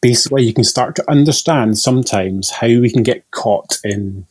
basically 0.04 0.42
you 0.42 0.52
can 0.52 0.64
start 0.64 0.94
to 0.94 1.10
understand 1.10 1.78
sometimes 1.78 2.50
how 2.50 2.66
we 2.66 2.90
can 2.90 3.02
get 3.02 3.30
caught 3.30 3.78
in 3.84 4.26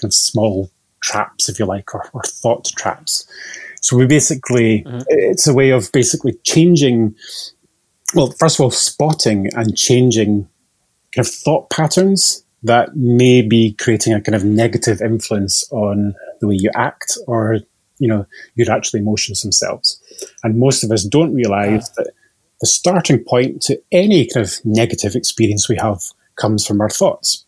kind 0.00 0.04
of 0.04 0.14
small 0.14 0.70
traps, 1.02 1.48
if 1.48 1.58
you 1.58 1.66
like, 1.66 1.92
or, 1.92 2.08
or 2.12 2.22
thought 2.22 2.66
traps. 2.76 3.26
So 3.80 3.96
we 3.96 4.06
basically, 4.06 4.84
mm-hmm. 4.84 5.02
it's 5.08 5.48
a 5.48 5.52
way 5.52 5.70
of 5.70 5.90
basically 5.90 6.34
changing, 6.44 7.16
well, 8.14 8.30
first 8.38 8.60
of 8.60 8.62
all, 8.62 8.70
spotting 8.70 9.50
and 9.56 9.76
changing 9.76 10.48
kind 11.12 11.26
of 11.26 11.32
thought 11.32 11.70
patterns 11.70 12.44
that 12.62 12.94
may 12.94 13.42
be 13.42 13.72
creating 13.80 14.12
a 14.12 14.20
kind 14.20 14.36
of 14.36 14.44
negative 14.44 15.00
influence 15.00 15.68
on 15.72 16.14
the 16.40 16.46
way 16.46 16.54
you 16.56 16.70
act 16.76 17.18
or, 17.26 17.58
you 17.98 18.06
know, 18.06 18.24
your 18.54 18.70
actual 18.70 19.00
emotions 19.00 19.42
themselves. 19.42 20.00
And 20.44 20.60
most 20.60 20.84
of 20.84 20.92
us 20.92 21.02
don't 21.02 21.34
realize 21.34 21.90
that 21.96 22.12
the 22.60 22.66
starting 22.66 23.24
point 23.24 23.62
to 23.62 23.80
any 23.90 24.26
kind 24.26 24.46
of 24.46 24.54
negative 24.64 25.14
experience 25.14 25.68
we 25.68 25.76
have 25.76 26.02
comes 26.36 26.66
from 26.66 26.80
our 26.80 26.90
thoughts. 26.90 27.44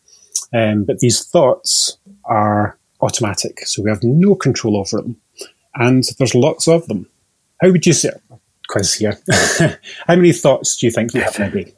Um, 0.53 0.83
but 0.83 0.99
these 0.99 1.23
thoughts 1.23 1.97
are 2.25 2.77
automatic, 3.01 3.59
so 3.65 3.81
we 3.81 3.89
have 3.89 4.03
no 4.03 4.35
control 4.35 4.77
over 4.77 4.97
them. 4.97 5.17
And 5.75 6.03
there's 6.17 6.35
lots 6.35 6.67
of 6.67 6.87
them. 6.87 7.07
How 7.61 7.71
would 7.71 7.85
you 7.85 7.93
say? 7.93 8.11
Quiz 8.67 8.93
here. 8.95 9.17
How 10.07 10.15
many 10.15 10.31
thoughts 10.31 10.77
do 10.77 10.85
you 10.85 10.91
think 10.91 11.13
you 11.13 11.21
have? 11.21 11.73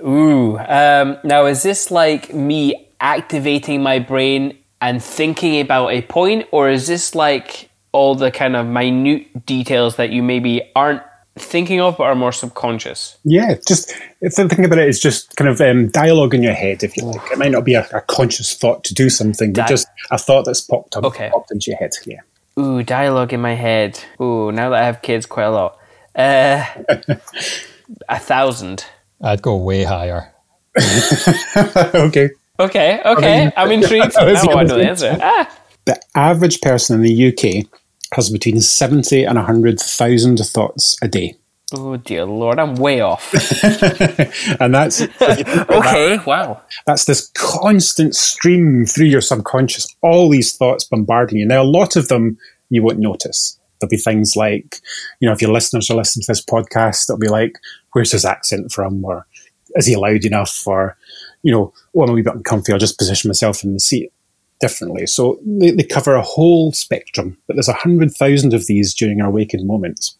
Ooh. 0.00 0.58
Um, 0.58 1.18
now, 1.24 1.46
is 1.46 1.62
this 1.62 1.90
like 1.90 2.32
me 2.32 2.88
activating 3.00 3.82
my 3.82 3.98
brain 3.98 4.58
and 4.80 5.02
thinking 5.02 5.60
about 5.60 5.88
a 5.88 6.02
point, 6.02 6.46
or 6.52 6.68
is 6.68 6.86
this 6.86 7.14
like 7.14 7.70
all 7.92 8.14
the 8.14 8.30
kind 8.30 8.56
of 8.56 8.66
minute 8.66 9.46
details 9.46 9.96
that 9.96 10.10
you 10.10 10.22
maybe 10.22 10.62
aren't 10.74 11.02
thinking 11.36 11.80
of 11.80 11.96
but 11.96 12.04
are 12.04 12.14
more 12.14 12.32
subconscious? 12.32 13.18
Yeah, 13.24 13.56
just 13.66 13.92
thinking 14.30 14.64
about 14.64 14.78
it 14.78 14.88
is 14.88 15.00
just 15.00 15.34
kind 15.36 15.48
of 15.48 15.60
um, 15.60 15.88
dialogue 15.88 16.34
in 16.34 16.42
your 16.42 16.54
head, 16.54 16.82
if 16.82 16.96
you 16.96 17.04
like. 17.04 17.32
It 17.32 17.38
might 17.38 17.50
not 17.50 17.64
be 17.64 17.74
a, 17.74 17.86
a 17.92 18.00
conscious 18.02 18.54
thought 18.54 18.84
to 18.84 18.94
do 18.94 19.10
something, 19.10 19.52
but 19.52 19.62
Di- 19.62 19.68
just 19.68 19.88
a 20.10 20.18
thought 20.18 20.44
that's 20.44 20.60
popped 20.60 20.96
up, 20.96 21.04
okay. 21.04 21.30
popped 21.32 21.50
into 21.50 21.70
your 21.70 21.78
head. 21.78 21.90
Yeah. 22.06 22.20
Ooh, 22.58 22.82
dialogue 22.82 23.32
in 23.32 23.40
my 23.40 23.54
head. 23.54 23.98
Ooh, 24.20 24.52
now 24.52 24.70
that 24.70 24.82
I 24.82 24.86
have 24.86 25.02
kids, 25.02 25.26
quite 25.26 25.44
a 25.44 25.50
lot. 25.50 25.78
Uh, 26.14 26.64
a 28.08 28.18
thousand. 28.18 28.86
I'd 29.20 29.42
go 29.42 29.56
way 29.56 29.84
higher. 29.84 30.32
okay. 31.56 32.30
Okay, 32.60 33.00
okay. 33.04 33.52
I'm 33.56 33.72
intrigued. 33.72 34.14
now 34.16 34.22
I 34.22 34.62
know 34.62 34.76
the 34.76 34.88
answer. 34.88 35.16
Ah. 35.20 35.58
The 35.86 36.00
average 36.14 36.60
person 36.60 36.96
in 36.96 37.02
the 37.02 37.28
UK 37.28 37.66
has 38.14 38.30
between 38.30 38.60
70 38.60 39.24
and 39.24 39.36
100,000 39.36 40.38
thoughts 40.38 40.96
a 41.02 41.08
day. 41.08 41.36
Oh 41.72 41.96
dear 41.96 42.24
lord, 42.24 42.58
I'm 42.58 42.76
way 42.76 43.00
off. 43.00 43.32
and 44.60 44.74
that's 44.74 45.00
okay. 45.20 45.42
That, 45.42 46.24
wow. 46.26 46.60
That's 46.86 47.06
this 47.06 47.30
constant 47.34 48.14
stream 48.14 48.86
through 48.86 49.06
your 49.06 49.20
subconscious, 49.20 49.86
all 50.02 50.28
these 50.28 50.56
thoughts 50.56 50.84
bombarding 50.84 51.38
you. 51.38 51.46
Now, 51.46 51.62
a 51.62 51.64
lot 51.64 51.96
of 51.96 52.08
them 52.08 52.38
you 52.68 52.82
won't 52.82 52.98
notice. 52.98 53.58
There'll 53.80 53.90
be 53.90 53.96
things 53.96 54.36
like, 54.36 54.80
you 55.20 55.28
know, 55.28 55.32
if 55.32 55.42
your 55.42 55.52
listeners 55.52 55.90
are 55.90 55.96
listening 55.96 56.24
to 56.24 56.32
this 56.32 56.44
podcast, 56.44 57.06
they'll 57.06 57.18
be 57.18 57.28
like, 57.28 57.58
where's 57.92 58.12
his 58.12 58.24
accent 58.24 58.72
from? 58.72 59.04
Or 59.04 59.26
is 59.74 59.86
he 59.86 59.96
loud 59.96 60.24
enough? 60.24 60.66
Or, 60.66 60.96
you 61.42 61.52
know, 61.52 61.72
oh, 61.96 62.02
I'm 62.02 62.10
a 62.10 62.12
wee 62.12 62.22
bit 62.22 62.34
uncomfy. 62.34 62.72
I'll 62.72 62.78
just 62.78 62.98
position 62.98 63.28
myself 63.28 63.64
in 63.64 63.74
the 63.74 63.80
seat 63.80 64.12
differently. 64.60 65.06
So 65.06 65.38
they, 65.44 65.70
they 65.70 65.82
cover 65.82 66.14
a 66.14 66.22
whole 66.22 66.72
spectrum, 66.72 67.36
but 67.46 67.56
there's 67.56 67.68
a 67.68 67.74
hundred 67.74 68.12
thousand 68.12 68.54
of 68.54 68.66
these 68.66 68.94
during 68.94 69.20
our 69.20 69.30
waking 69.30 69.66
moments. 69.66 70.16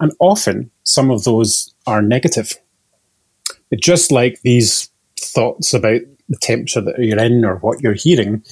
And 0.00 0.12
often 0.18 0.70
some 0.84 1.10
of 1.10 1.24
those 1.24 1.72
are 1.86 2.02
negative. 2.02 2.54
But 3.70 3.80
just 3.80 4.12
like 4.12 4.40
these 4.42 4.90
thoughts 5.18 5.72
about 5.72 6.00
the 6.28 6.38
temperature 6.38 6.80
that 6.80 6.98
you're 6.98 7.18
in 7.18 7.44
or 7.44 7.56
what 7.56 7.80
you're 7.80 7.94
hearing, 7.94 8.42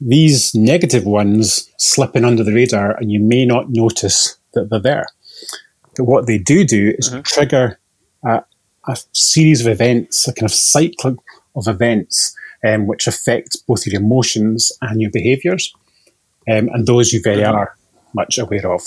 these 0.00 0.54
negative 0.54 1.04
ones 1.04 1.70
slip 1.78 2.16
in 2.16 2.24
under 2.24 2.42
the 2.42 2.52
radar 2.52 2.96
and 2.98 3.12
you 3.12 3.20
may 3.20 3.46
not 3.46 3.66
notice 3.68 4.36
that 4.54 4.70
they're 4.70 4.80
there. 4.80 5.06
But 5.96 6.04
what 6.04 6.26
they 6.26 6.38
do 6.38 6.64
do 6.64 6.94
is 6.98 7.10
mm-hmm. 7.10 7.20
trigger 7.22 7.78
a, 8.24 8.42
a, 8.88 8.96
series 9.12 9.60
of 9.60 9.66
events, 9.70 10.26
a 10.26 10.32
kind 10.32 10.50
of 10.50 10.54
cycle 10.54 11.22
of 11.54 11.68
events, 11.68 12.34
um, 12.66 12.86
which 12.86 13.06
affect 13.06 13.56
both 13.66 13.86
your 13.86 14.00
emotions 14.00 14.72
and 14.80 15.00
your 15.00 15.10
behaviours. 15.10 15.74
Um, 16.50 16.68
and 16.72 16.86
those 16.86 17.12
you 17.12 17.20
very 17.22 17.42
mm-hmm. 17.42 17.54
are 17.54 17.76
much 18.14 18.38
aware 18.38 18.70
of. 18.70 18.82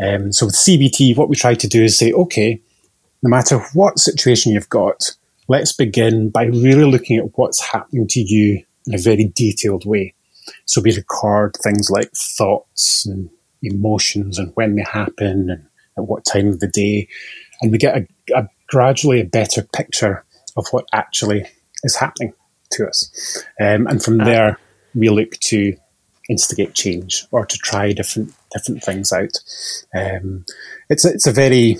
Um, 0.00 0.32
so 0.32 0.46
with 0.46 0.54
CBT, 0.54 1.16
what 1.16 1.28
we 1.28 1.36
try 1.36 1.54
to 1.54 1.68
do 1.68 1.82
is 1.82 1.98
say, 1.98 2.12
okay, 2.12 2.60
no 3.22 3.30
matter 3.30 3.58
what 3.72 3.98
situation 3.98 4.52
you've 4.52 4.68
got, 4.68 5.16
let's 5.48 5.72
begin 5.72 6.30
by 6.30 6.44
really 6.44 6.84
looking 6.84 7.16
at 7.18 7.36
what's 7.36 7.62
happening 7.62 8.06
to 8.08 8.20
you 8.20 8.62
in 8.86 8.94
a 8.94 8.98
very 8.98 9.24
detailed 9.24 9.86
way. 9.86 10.14
So 10.66 10.80
we 10.80 10.94
record 10.94 11.56
things 11.62 11.90
like 11.90 12.10
thoughts 12.12 13.06
and 13.06 13.28
emotions 13.62 14.38
and 14.38 14.52
when 14.54 14.76
they 14.76 14.82
happen 14.82 15.50
and 15.50 15.66
at 15.96 16.04
what 16.04 16.24
time 16.24 16.48
of 16.48 16.60
the 16.60 16.68
day. 16.68 17.08
And 17.60 17.72
we 17.72 17.78
get 17.78 17.96
a, 17.96 18.06
a 18.36 18.48
gradually 18.68 19.20
a 19.20 19.24
better 19.24 19.62
picture 19.62 20.24
of 20.56 20.66
what 20.70 20.86
actually 20.92 21.46
is 21.82 21.96
happening 21.96 22.32
to 22.72 22.86
us. 22.86 23.44
Um, 23.60 23.86
and 23.86 24.02
from 24.02 24.18
there, 24.18 24.58
we 24.94 25.08
look 25.08 25.32
to 25.40 25.76
instigate 26.28 26.74
change 26.74 27.24
or 27.30 27.46
to 27.46 27.56
try 27.58 27.92
different 27.92 28.34
different 28.52 28.82
things 28.82 29.12
out. 29.12 29.32
Um, 29.94 30.44
it's 30.88 31.04
a, 31.04 31.12
it's 31.12 31.26
a 31.26 31.32
very 31.32 31.78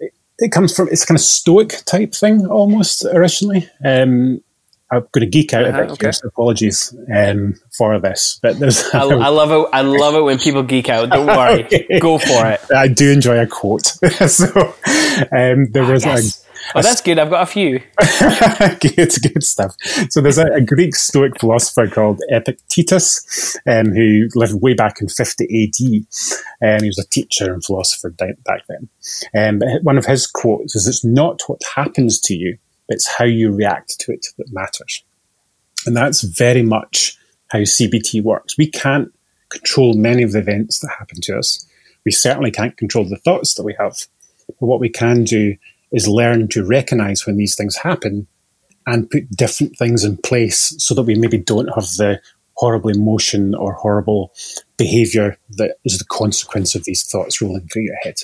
it, 0.00 0.12
it, 0.38 0.52
comes 0.52 0.74
from 0.74 0.88
it's 0.88 1.04
kind 1.04 1.18
of 1.18 1.24
stoic 1.24 1.82
type 1.86 2.14
thing 2.14 2.46
almost 2.46 3.04
originally. 3.04 3.68
Um, 3.84 4.42
I'm 4.88 5.00
going 5.10 5.22
to 5.22 5.26
geek 5.26 5.52
out 5.52 5.64
uh-huh, 5.64 5.78
a 5.78 5.82
bit 5.82 5.90
okay. 5.92 6.06
here, 6.06 6.12
so 6.12 6.28
apologies 6.28 6.96
um, 7.12 7.54
for 7.76 7.98
this. 7.98 8.38
But 8.40 8.60
there's 8.60 8.84
I, 8.94 9.00
I, 9.00 9.28
love 9.28 9.50
it. 9.50 9.68
I 9.72 9.80
love 9.80 10.14
it 10.14 10.22
when 10.22 10.38
people 10.38 10.62
geek 10.62 10.88
out. 10.88 11.10
Don't 11.10 11.26
worry, 11.26 11.64
okay. 11.66 11.98
go 11.98 12.18
for 12.18 12.46
it. 12.46 12.60
I 12.72 12.86
do 12.86 13.10
enjoy 13.10 13.40
a 13.40 13.48
quote. 13.48 13.86
so 14.28 14.46
um, 15.32 15.72
there 15.72 15.82
ah, 15.82 15.90
was 15.90 16.04
yes. 16.04 16.44
a 16.44 16.45
Oh, 16.74 16.82
that's 16.82 17.00
good. 17.00 17.18
I've 17.18 17.30
got 17.30 17.42
a 17.42 17.46
few. 17.46 17.78
good, 18.80 19.12
good 19.22 19.44
stuff. 19.44 19.76
So 20.10 20.20
there's 20.20 20.38
a, 20.38 20.46
a, 20.46 20.60
Greek 20.60 20.94
Stoic 20.96 21.38
philosopher 21.38 21.86
called 21.86 22.20
Epictetus, 22.28 23.56
um, 23.66 23.92
who 23.92 24.28
lived 24.34 24.60
way 24.60 24.74
back 24.74 25.00
in 25.00 25.08
50 25.08 25.44
AD. 25.44 26.06
and 26.60 26.82
he 26.82 26.88
was 26.88 26.98
a 26.98 27.08
teacher 27.08 27.52
and 27.52 27.64
philosopher 27.64 28.10
back 28.10 28.62
then. 28.68 28.88
Um, 29.34 29.60
one 29.82 29.98
of 29.98 30.06
his 30.06 30.26
quotes 30.26 30.74
is, 30.74 30.88
"It's 30.88 31.04
not 31.04 31.40
what 31.46 31.60
happens 31.74 32.20
to 32.22 32.34
you, 32.34 32.58
it's 32.88 33.06
how 33.06 33.24
you 33.24 33.52
react 33.52 33.98
to 34.00 34.12
it 34.12 34.26
that 34.38 34.52
matters." 34.52 35.04
And 35.86 35.96
that's 35.96 36.22
very 36.22 36.62
much 36.62 37.16
how 37.48 37.60
CBT 37.60 38.22
works. 38.22 38.58
We 38.58 38.68
can't 38.68 39.12
control 39.50 39.94
many 39.94 40.22
of 40.22 40.32
the 40.32 40.40
events 40.40 40.80
that 40.80 40.90
happen 40.98 41.20
to 41.22 41.38
us. 41.38 41.64
We 42.04 42.12
certainly 42.12 42.50
can't 42.50 42.76
control 42.76 43.04
the 43.04 43.16
thoughts 43.16 43.54
that 43.54 43.62
we 43.62 43.74
have. 43.78 44.06
But 44.60 44.66
what 44.66 44.80
we 44.80 44.88
can 44.88 45.24
do 45.24 45.56
is 45.92 46.08
learn 46.08 46.48
to 46.48 46.64
recognize 46.64 47.26
when 47.26 47.36
these 47.36 47.54
things 47.54 47.76
happen 47.76 48.26
and 48.86 49.10
put 49.10 49.28
different 49.30 49.76
things 49.76 50.04
in 50.04 50.16
place 50.18 50.74
so 50.78 50.94
that 50.94 51.02
we 51.02 51.14
maybe 51.14 51.38
don't 51.38 51.68
have 51.74 51.84
the 51.96 52.20
horrible 52.54 52.90
emotion 52.90 53.54
or 53.54 53.72
horrible 53.74 54.32
behavior 54.76 55.36
that 55.50 55.76
is 55.84 55.98
the 55.98 56.04
consequence 56.04 56.74
of 56.74 56.84
these 56.84 57.04
thoughts 57.04 57.40
rolling 57.40 57.68
through 57.68 57.82
your 57.82 57.96
head. 58.02 58.14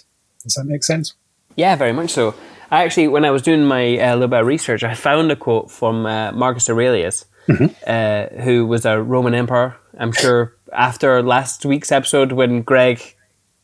Does 0.42 0.54
that 0.54 0.64
make 0.64 0.84
sense? 0.84 1.14
Yeah, 1.56 1.76
very 1.76 1.92
much 1.92 2.10
so. 2.10 2.34
I 2.70 2.84
actually, 2.84 3.08
when 3.08 3.24
I 3.24 3.30
was 3.30 3.42
doing 3.42 3.64
my 3.64 3.98
uh, 3.98 4.14
little 4.14 4.28
bit 4.28 4.40
of 4.40 4.46
research, 4.46 4.82
I 4.82 4.94
found 4.94 5.30
a 5.30 5.36
quote 5.36 5.70
from 5.70 6.06
uh, 6.06 6.32
Marcus 6.32 6.70
Aurelius, 6.70 7.26
mm-hmm. 7.46 7.66
uh, 7.86 8.42
who 8.42 8.66
was 8.66 8.86
a 8.86 9.02
Roman 9.02 9.34
emperor. 9.34 9.76
I'm 9.98 10.12
sure 10.12 10.56
after 10.72 11.22
last 11.22 11.66
week's 11.66 11.92
episode, 11.92 12.32
when 12.32 12.62
Greg 12.62 13.14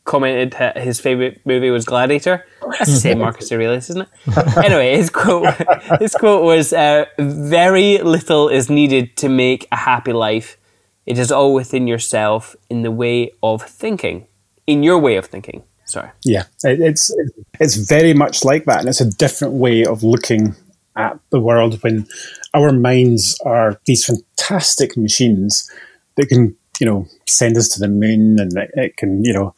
commented 0.09 0.55
his 0.75 0.99
favorite 0.99 1.39
movie 1.45 1.69
was 1.69 1.85
Gladiator. 1.85 2.43
That's 2.61 2.89
the 2.89 2.97
same 2.97 3.19
Marcus 3.19 3.51
Aurelius, 3.51 3.91
isn't 3.91 4.07
it? 4.25 4.57
anyway, 4.57 4.97
his 4.97 5.11
quote 5.11 5.53
his 5.99 6.15
quote 6.15 6.43
was 6.43 6.73
uh, 6.73 7.05
"Very 7.19 7.99
little 7.99 8.49
is 8.49 8.69
needed 8.69 9.15
to 9.17 9.29
make 9.29 9.67
a 9.71 9.75
happy 9.75 10.11
life. 10.11 10.57
It 11.05 11.19
is 11.19 11.31
all 11.31 11.53
within 11.53 11.85
yourself, 11.87 12.55
in 12.69 12.81
the 12.81 12.91
way 12.91 13.31
of 13.43 13.61
thinking, 13.61 14.27
in 14.65 14.81
your 14.81 14.97
way 14.97 15.15
of 15.15 15.27
thinking." 15.27 15.63
Sorry. 15.85 16.09
Yeah, 16.25 16.45
it's 16.63 17.15
it's 17.59 17.75
very 17.75 18.13
much 18.13 18.43
like 18.43 18.65
that, 18.65 18.79
and 18.79 18.89
it's 18.89 19.01
a 19.01 19.09
different 19.09 19.53
way 19.53 19.85
of 19.85 20.01
looking 20.01 20.55
at 20.95 21.19
the 21.29 21.39
world 21.39 21.81
when 21.83 22.07
our 22.55 22.71
minds 22.71 23.39
are 23.45 23.79
these 23.85 24.05
fantastic 24.05 24.97
machines 24.97 25.69
that 26.15 26.27
can 26.29 26.55
you 26.79 26.85
know 26.85 27.05
send 27.27 27.57
us 27.57 27.67
to 27.69 27.79
the 27.79 27.87
moon 27.87 28.39
and 28.39 28.57
it, 28.57 28.71
it 28.73 28.97
can 28.97 29.23
you 29.23 29.33
know 29.33 29.53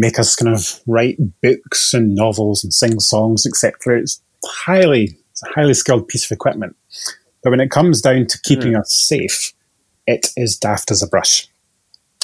make 0.00 0.18
us 0.18 0.34
kind 0.34 0.52
of 0.52 0.80
write 0.86 1.18
books 1.42 1.92
and 1.92 2.14
novels 2.14 2.64
and 2.64 2.72
sing 2.72 2.98
songs, 3.00 3.46
etc. 3.46 4.00
It's 4.00 4.22
highly, 4.44 5.18
it's 5.30 5.42
a 5.42 5.52
highly 5.54 5.74
skilled 5.74 6.08
piece 6.08 6.24
of 6.24 6.34
equipment. 6.34 6.74
But 7.42 7.50
when 7.50 7.60
it 7.60 7.70
comes 7.70 8.00
down 8.00 8.26
to 8.26 8.40
keeping 8.40 8.72
mm. 8.72 8.80
us 8.80 8.94
safe, 8.94 9.52
it 10.06 10.28
is 10.38 10.56
daft 10.56 10.90
as 10.90 11.02
a 11.02 11.06
brush. 11.06 11.48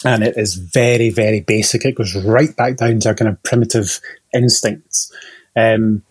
And 0.07 0.23
it 0.23 0.39
is 0.39 0.55
very, 0.55 1.11
very 1.11 1.41
basic. 1.41 1.85
It 1.85 1.97
goes 1.97 2.15
right 2.17 2.55
back 2.57 2.79
down 2.79 3.01
to 3.01 3.11
our 3.11 3.15
kind 3.15 3.31
of 3.31 3.43
primitive 3.43 4.01
instincts. 4.33 5.13
Um, 5.55 6.03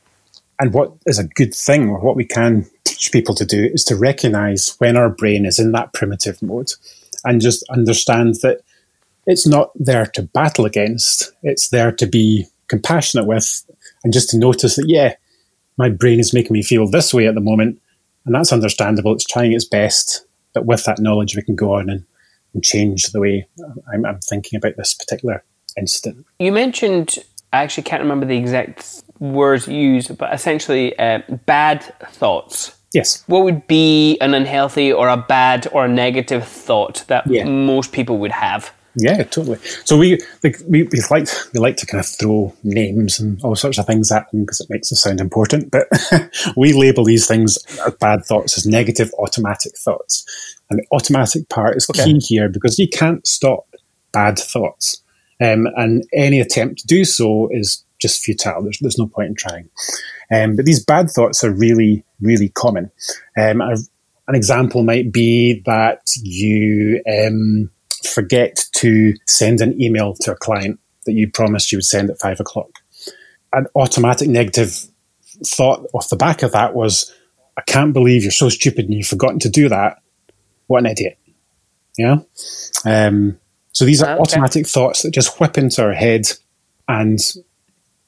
and 0.59 0.71
what 0.71 0.93
is 1.07 1.17
a 1.17 1.27
good 1.27 1.53
thing, 1.55 1.89
or 1.89 1.99
what 1.99 2.15
we 2.15 2.25
can 2.25 2.69
teach 2.83 3.11
people 3.11 3.33
to 3.35 3.45
do, 3.45 3.71
is 3.73 3.83
to 3.85 3.95
recognize 3.95 4.75
when 4.77 4.97
our 4.97 5.09
brain 5.09 5.45
is 5.45 5.57
in 5.57 5.71
that 5.71 5.93
primitive 5.93 6.43
mode 6.43 6.71
and 7.23 7.41
just 7.41 7.67
understand 7.69 8.35
that 8.43 8.61
it's 9.25 9.47
not 9.47 9.71
there 9.75 10.05
to 10.07 10.21
battle 10.21 10.65
against. 10.65 11.31
It's 11.43 11.69
there 11.69 11.91
to 11.93 12.05
be 12.05 12.45
compassionate 12.67 13.27
with 13.27 13.65
and 14.03 14.13
just 14.13 14.29
to 14.29 14.37
notice 14.37 14.75
that, 14.75 14.87
yeah, 14.87 15.15
my 15.77 15.89
brain 15.89 16.19
is 16.19 16.33
making 16.33 16.53
me 16.53 16.63
feel 16.63 16.87
this 16.87 17.13
way 17.13 17.27
at 17.27 17.35
the 17.35 17.41
moment. 17.41 17.81
And 18.25 18.33
that's 18.33 18.53
understandable. 18.53 19.13
It's 19.13 19.25
trying 19.25 19.53
its 19.53 19.65
best. 19.65 20.25
But 20.53 20.65
with 20.65 20.83
that 20.85 20.99
knowledge, 20.99 21.35
we 21.35 21.41
can 21.41 21.55
go 21.55 21.73
on 21.73 21.89
and, 21.89 22.05
and 22.53 22.63
change 22.63 23.11
the 23.11 23.19
way 23.19 23.47
I'm, 23.91 24.05
I'm 24.05 24.19
thinking 24.19 24.57
about 24.57 24.77
this 24.77 24.93
particular 24.93 25.43
incident. 25.77 26.25
You 26.39 26.51
mentioned, 26.51 27.17
I 27.51 27.63
actually 27.63 27.83
can't 27.83 28.01
remember 28.01 28.25
the 28.25 28.37
exact 28.37 29.03
words 29.19 29.67
used, 29.67 30.17
but 30.17 30.33
essentially 30.33 30.97
uh, 30.97 31.21
bad 31.45 31.83
thoughts. 32.11 32.77
Yes. 32.93 33.23
What 33.27 33.43
would 33.43 33.67
be 33.67 34.17
an 34.19 34.33
unhealthy 34.33 34.93
or 34.93 35.09
a 35.09 35.17
bad 35.17 35.67
or 35.73 35.85
a 35.85 35.89
negative 35.89 36.47
thought 36.47 37.03
that 37.07 37.27
yeah. 37.27 37.43
most 37.43 37.91
people 37.91 38.19
would 38.19 38.31
have? 38.31 38.71
Yeah, 38.97 39.23
totally. 39.23 39.59
So 39.83 39.97
we 39.97 40.19
like 40.43 40.57
we, 40.67 40.83
we 40.83 40.99
like 41.11 41.27
we 41.53 41.59
like 41.59 41.75
to 41.77 41.85
kind 41.85 41.99
of 41.99 42.07
throw 42.07 42.53
names 42.63 43.19
and 43.19 43.41
all 43.43 43.55
sorts 43.55 43.77
of 43.77 43.85
things 43.85 44.11
at 44.11 44.29
them 44.31 44.41
because 44.41 44.61
it 44.61 44.69
makes 44.69 44.91
it 44.91 44.95
sound 44.95 45.19
important. 45.19 45.71
But 45.71 45.87
we 46.57 46.73
label 46.73 47.03
these 47.03 47.27
things 47.27 47.57
as 47.85 47.93
bad 47.95 48.23
thoughts 48.25 48.57
as 48.57 48.65
negative 48.65 49.11
automatic 49.19 49.77
thoughts, 49.77 50.25
and 50.69 50.79
the 50.79 50.87
automatic 50.93 51.49
part 51.49 51.75
is 51.75 51.89
okay. 51.89 52.05
key 52.05 52.19
here 52.19 52.47
because 52.47 52.79
you 52.79 52.87
can't 52.87 53.25
stop 53.27 53.67
bad 54.13 54.39
thoughts, 54.39 55.01
um, 55.41 55.67
and 55.75 56.05
any 56.13 56.39
attempt 56.39 56.79
to 56.79 56.87
do 56.87 57.03
so 57.03 57.49
is 57.51 57.83
just 57.99 58.23
futile. 58.23 58.63
There's 58.63 58.79
there's 58.79 58.97
no 58.97 59.07
point 59.07 59.29
in 59.29 59.35
trying. 59.35 59.69
Um, 60.31 60.55
but 60.55 60.65
these 60.65 60.83
bad 60.83 61.09
thoughts 61.11 61.43
are 61.43 61.51
really 61.51 62.05
really 62.21 62.49
common. 62.49 62.91
Um, 63.37 63.61
an 64.27 64.35
example 64.35 64.83
might 64.83 65.11
be 65.11 65.61
that 65.65 66.01
you 66.21 67.01
um, 67.07 67.69
forget 68.07 68.65
to 68.75 69.13
send 69.27 69.61
an 69.61 69.79
email 69.81 70.13
to 70.21 70.31
a 70.31 70.35
client 70.35 70.79
that 71.05 71.13
you 71.13 71.29
promised 71.29 71.71
you 71.71 71.77
would 71.77 71.85
send 71.85 72.09
at 72.09 72.19
five 72.19 72.39
o'clock. 72.39 72.69
An 73.53 73.67
automatic 73.75 74.27
negative 74.27 74.87
thought 75.45 75.85
off 75.93 76.09
the 76.09 76.15
back 76.15 76.43
of 76.43 76.51
that 76.51 76.75
was, 76.75 77.13
I 77.57 77.61
can't 77.61 77.93
believe 77.93 78.23
you're 78.23 78.31
so 78.31 78.49
stupid 78.49 78.85
and 78.85 78.93
you've 78.93 79.07
forgotten 79.07 79.39
to 79.39 79.49
do 79.49 79.69
that. 79.69 80.01
What 80.67 80.79
an 80.79 80.87
idiot. 80.87 81.17
Yeah. 81.97 82.17
Um, 82.85 83.39
so 83.71 83.85
these 83.85 84.01
are 84.01 84.13
okay. 84.13 84.21
automatic 84.21 84.67
thoughts 84.67 85.03
that 85.03 85.11
just 85.11 85.39
whip 85.39 85.57
into 85.57 85.83
our 85.83 85.93
head 85.93 86.23
and, 86.87 87.19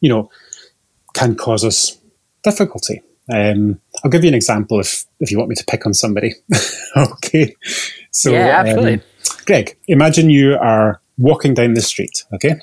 you 0.02 0.10
know, 0.10 0.30
can 1.14 1.36
cause 1.36 1.64
us 1.64 1.98
difficulty. 2.44 3.02
Um, 3.34 3.80
I'll 4.04 4.12
give 4.12 4.24
you 4.24 4.30
an 4.30 4.34
example 4.34 4.80
if, 4.80 5.06
if 5.20 5.32
you 5.32 5.38
want 5.38 5.50
me 5.50 5.56
to 5.56 5.66
pick 5.66 5.86
on 5.86 5.94
somebody. 5.94 6.36
okay. 6.98 7.56
So, 8.12 8.32
yeah, 8.32 8.60
absolutely. 8.60 8.94
Um, 8.94 9.02
Greg, 9.46 9.78
imagine 9.88 10.30
you 10.30 10.56
are 10.56 11.02
walking 11.18 11.54
down 11.54 11.74
the 11.74 11.82
street, 11.82 12.24
okay? 12.34 12.56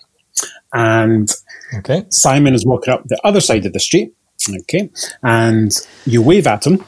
And 0.72 1.30
okay. 1.78 2.04
Simon 2.10 2.54
is 2.54 2.66
walking 2.66 2.92
up 2.92 3.04
the 3.06 3.20
other 3.24 3.40
side 3.40 3.66
of 3.66 3.72
the 3.72 3.80
street, 3.80 4.14
okay? 4.60 4.90
And 5.22 5.72
you 6.04 6.22
wave 6.22 6.46
at 6.46 6.66
him. 6.66 6.84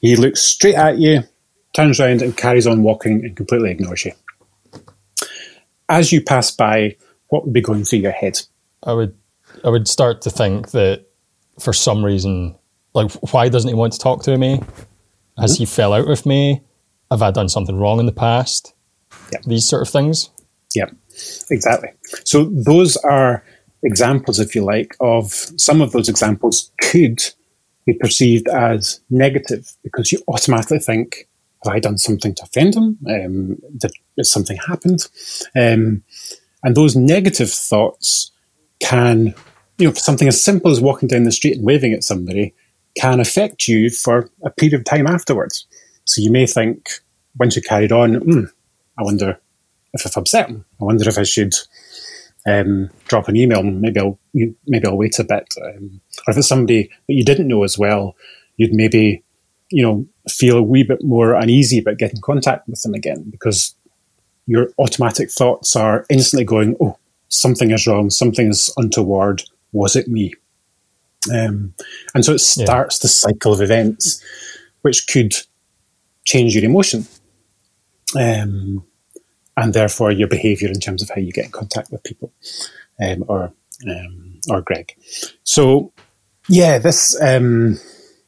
He 0.00 0.16
looks 0.16 0.40
straight 0.40 0.74
at 0.74 0.98
you, 0.98 1.22
turns 1.74 2.00
around 2.00 2.22
and 2.22 2.36
carries 2.36 2.66
on 2.66 2.82
walking 2.82 3.24
and 3.24 3.36
completely 3.36 3.70
ignores 3.70 4.04
you. 4.04 4.12
As 5.88 6.12
you 6.12 6.22
pass 6.22 6.50
by, 6.50 6.96
what 7.28 7.44
would 7.44 7.52
be 7.52 7.60
going 7.60 7.84
through 7.84 8.00
your 8.00 8.12
head? 8.12 8.38
I 8.82 8.92
would 8.92 9.16
I 9.64 9.70
would 9.70 9.88
start 9.88 10.22
to 10.22 10.30
think 10.30 10.70
that 10.70 11.06
for 11.58 11.72
some 11.72 12.04
reason, 12.04 12.56
like 12.94 13.10
why 13.32 13.48
doesn't 13.48 13.68
he 13.68 13.74
want 13.74 13.92
to 13.94 13.98
talk 13.98 14.22
to 14.24 14.36
me? 14.36 14.60
Has 15.38 15.54
mm-hmm. 15.54 15.62
he 15.62 15.66
fell 15.66 15.92
out 15.92 16.06
with 16.06 16.26
me? 16.26 16.62
Have 17.10 17.22
I 17.22 17.30
done 17.30 17.48
something 17.48 17.78
wrong 17.78 18.00
in 18.00 18.06
the 18.06 18.12
past? 18.12 18.74
Yeah. 19.32 19.38
These 19.46 19.68
sort 19.68 19.82
of 19.82 19.88
things. 19.88 20.30
Yeah, 20.74 20.90
exactly. 21.50 21.90
So 22.24 22.44
those 22.44 22.96
are 22.98 23.42
examples, 23.82 24.38
if 24.38 24.54
you 24.54 24.62
like, 24.62 24.96
of 25.00 25.32
some 25.32 25.80
of 25.80 25.92
those 25.92 26.08
examples 26.08 26.70
could 26.80 27.20
be 27.86 27.94
perceived 27.94 28.48
as 28.48 29.00
negative 29.08 29.72
because 29.82 30.12
you 30.12 30.20
automatically 30.28 30.78
think, 30.78 31.28
have 31.64 31.72
I 31.72 31.80
done 31.80 31.98
something 31.98 32.34
to 32.34 32.42
offend 32.42 32.76
him? 32.76 32.98
Um, 33.08 33.56
did, 33.76 33.92
did 34.16 34.26
something 34.26 34.58
happened? 34.66 35.08
Um, 35.56 36.02
and 36.62 36.76
those 36.76 36.96
negative 36.96 37.50
thoughts 37.50 38.30
can, 38.80 39.34
you 39.78 39.86
know, 39.86 39.92
something 39.94 40.28
as 40.28 40.42
simple 40.42 40.70
as 40.70 40.80
walking 40.80 41.08
down 41.08 41.24
the 41.24 41.32
street 41.32 41.56
and 41.56 41.64
waving 41.64 41.92
at 41.92 42.04
somebody 42.04 42.54
can 42.96 43.20
affect 43.20 43.68
you 43.68 43.90
for 43.90 44.30
a 44.44 44.50
period 44.50 44.74
of 44.78 44.84
time 44.84 45.06
afterwards. 45.06 45.66
So 46.04 46.20
you 46.20 46.30
may 46.30 46.46
think, 46.46 46.90
once 47.38 47.56
you 47.56 47.62
carried 47.62 47.92
on, 47.92 48.16
mm, 48.16 48.50
I 48.98 49.02
wonder 49.02 49.40
if 49.92 50.06
I've 50.06 50.16
upset 50.16 50.48
him. 50.48 50.64
I 50.80 50.84
wonder 50.84 51.08
if 51.08 51.18
I 51.18 51.22
should 51.22 51.54
um, 52.46 52.90
drop 53.06 53.28
an 53.28 53.36
email. 53.36 53.62
Maybe 53.62 54.00
I'll 54.00 54.18
maybe 54.34 54.86
I'll 54.86 54.96
wait 54.96 55.18
a 55.18 55.24
bit. 55.24 55.46
Um, 55.62 56.00
or 56.26 56.32
if 56.32 56.38
it's 56.38 56.48
somebody 56.48 56.90
that 57.06 57.14
you 57.14 57.24
didn't 57.24 57.48
know 57.48 57.62
as 57.62 57.78
well, 57.78 58.16
you'd 58.56 58.74
maybe 58.74 59.22
you 59.70 59.82
know 59.82 60.06
feel 60.28 60.58
a 60.58 60.62
wee 60.62 60.82
bit 60.82 61.04
more 61.04 61.34
uneasy 61.34 61.78
about 61.78 61.98
getting 61.98 62.20
contact 62.20 62.68
with 62.68 62.82
them 62.82 62.94
again 62.94 63.24
because 63.30 63.74
your 64.46 64.68
automatic 64.78 65.30
thoughts 65.30 65.76
are 65.76 66.06
instantly 66.08 66.44
going, 66.44 66.76
"Oh, 66.80 66.98
something 67.28 67.70
is 67.70 67.86
wrong. 67.86 68.10
Something 68.10 68.48
is 68.48 68.72
untoward. 68.76 69.42
Was 69.72 69.96
it 69.96 70.08
me?" 70.08 70.34
Um, 71.32 71.74
and 72.14 72.24
so 72.24 72.32
it 72.32 72.38
starts 72.38 72.96
yeah. 72.96 73.02
the 73.02 73.08
cycle 73.08 73.52
of 73.52 73.60
events, 73.60 74.22
which 74.82 75.06
could 75.08 75.34
change 76.24 76.54
your 76.54 76.64
emotion. 76.64 77.06
Um, 78.16 78.84
and 79.58 79.74
therefore 79.74 80.12
your 80.12 80.28
behaviour 80.28 80.68
in 80.68 80.78
terms 80.78 81.02
of 81.02 81.10
how 81.10 81.20
you 81.20 81.32
get 81.32 81.46
in 81.46 81.50
contact 81.50 81.90
with 81.90 82.04
people, 82.04 82.32
um, 83.02 83.24
or 83.26 83.52
um, 83.90 84.40
or 84.48 84.62
Greg. 84.62 84.94
So, 85.42 85.92
yeah, 86.48 86.78
this 86.78 87.20
um, 87.20 87.78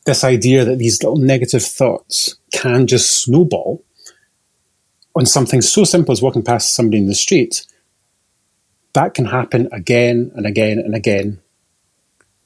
this 0.07 0.25
idea 0.25 0.65
that 0.65 0.79
these 0.79 1.03
little 1.03 1.19
negative 1.19 1.63
thoughts 1.63 2.37
can 2.53 2.87
just 2.87 3.23
snowball 3.23 3.85
on 5.15 5.25
something 5.25 5.61
so 5.63 5.85
simple 5.85 6.13
as 6.13 6.21
walking 6.21 6.43
past 6.43 6.75
somebody 6.75 6.99
in 6.99 7.07
the 7.07 7.15
street. 7.15 7.65
That 8.95 9.15
can 9.15 9.27
happen 9.27 9.69
again 9.71 10.33
and 10.35 10.47
again 10.47 10.81
and 10.81 10.97
again, 10.97 11.41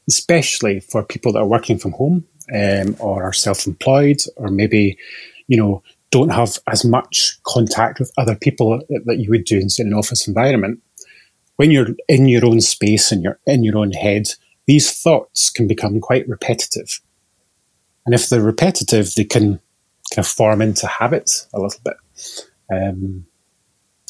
especially 0.09 0.81
for 0.81 1.03
people 1.03 1.33
that 1.33 1.39
are 1.39 1.47
working 1.47 1.79
from 1.79 1.93
home 1.93 2.27
um, 2.55 2.97
or 2.99 3.23
are 3.23 3.33
self-employed, 3.33 4.19
or 4.37 4.51
maybe 4.51 4.99
you 5.47 5.57
know 5.57 5.83
don't 6.15 6.29
have 6.29 6.61
as 6.69 6.85
much 6.85 7.37
contact 7.43 7.99
with 7.99 8.13
other 8.17 8.37
people 8.37 8.81
that 8.89 9.19
you 9.19 9.29
would 9.31 9.43
do 9.43 9.59
in 9.59 9.69
an 9.89 9.93
office 9.93 10.29
environment. 10.29 10.81
When 11.57 11.73
you're 11.73 11.89
in 12.09 12.29
your 12.29 12.47
own 12.47 12.61
space 12.61 13.11
and 13.11 13.21
you're 13.21 13.41
in 13.47 13.65
your 13.65 13.79
own 13.79 13.91
head, 13.91 14.29
these 14.67 14.93
thoughts 15.03 15.51
can 15.51 15.67
become 15.67 15.99
quite 16.01 16.29
repetitive. 16.29 17.01
And 18.07 18.15
if 18.15 18.29
they're 18.29 18.41
repetitive, 18.41 19.13
they 19.15 19.25
can 19.25 19.61
kind 20.15 20.19
of 20.19 20.29
form 20.29 20.63
into 20.63 20.87
habits 20.87 21.49
a 21.53 21.59
little 21.59 21.81
bit. 21.85 21.97
Um, 22.73 23.27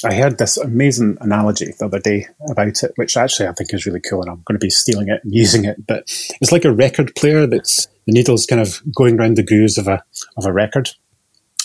I 0.04 0.12
heard 0.12 0.36
this 0.36 0.58
amazing 0.58 1.16
analogy 1.22 1.72
the 1.78 1.86
other 1.86 2.00
day 2.00 2.26
about 2.50 2.82
it, 2.82 2.92
which 2.96 3.16
actually 3.16 3.48
I 3.48 3.52
think 3.52 3.72
is 3.72 3.86
really 3.86 4.02
cool, 4.02 4.20
and 4.20 4.30
I'm 4.30 4.42
going 4.44 4.60
to 4.60 4.64
be 4.64 4.68
stealing 4.68 5.08
it 5.08 5.24
and 5.24 5.34
using 5.42 5.64
it. 5.64 5.86
But 5.86 6.02
it's 6.42 6.52
like 6.52 6.66
a 6.66 6.72
record 6.72 7.14
player 7.14 7.46
that's 7.46 7.86
the 8.04 8.12
needle's 8.12 8.44
kind 8.44 8.60
of 8.60 8.82
going 8.94 9.18
around 9.18 9.38
the 9.38 9.42
grooves 9.42 9.78
of 9.78 9.88
a 9.88 10.04
of 10.36 10.44
a 10.44 10.52
record, 10.52 10.90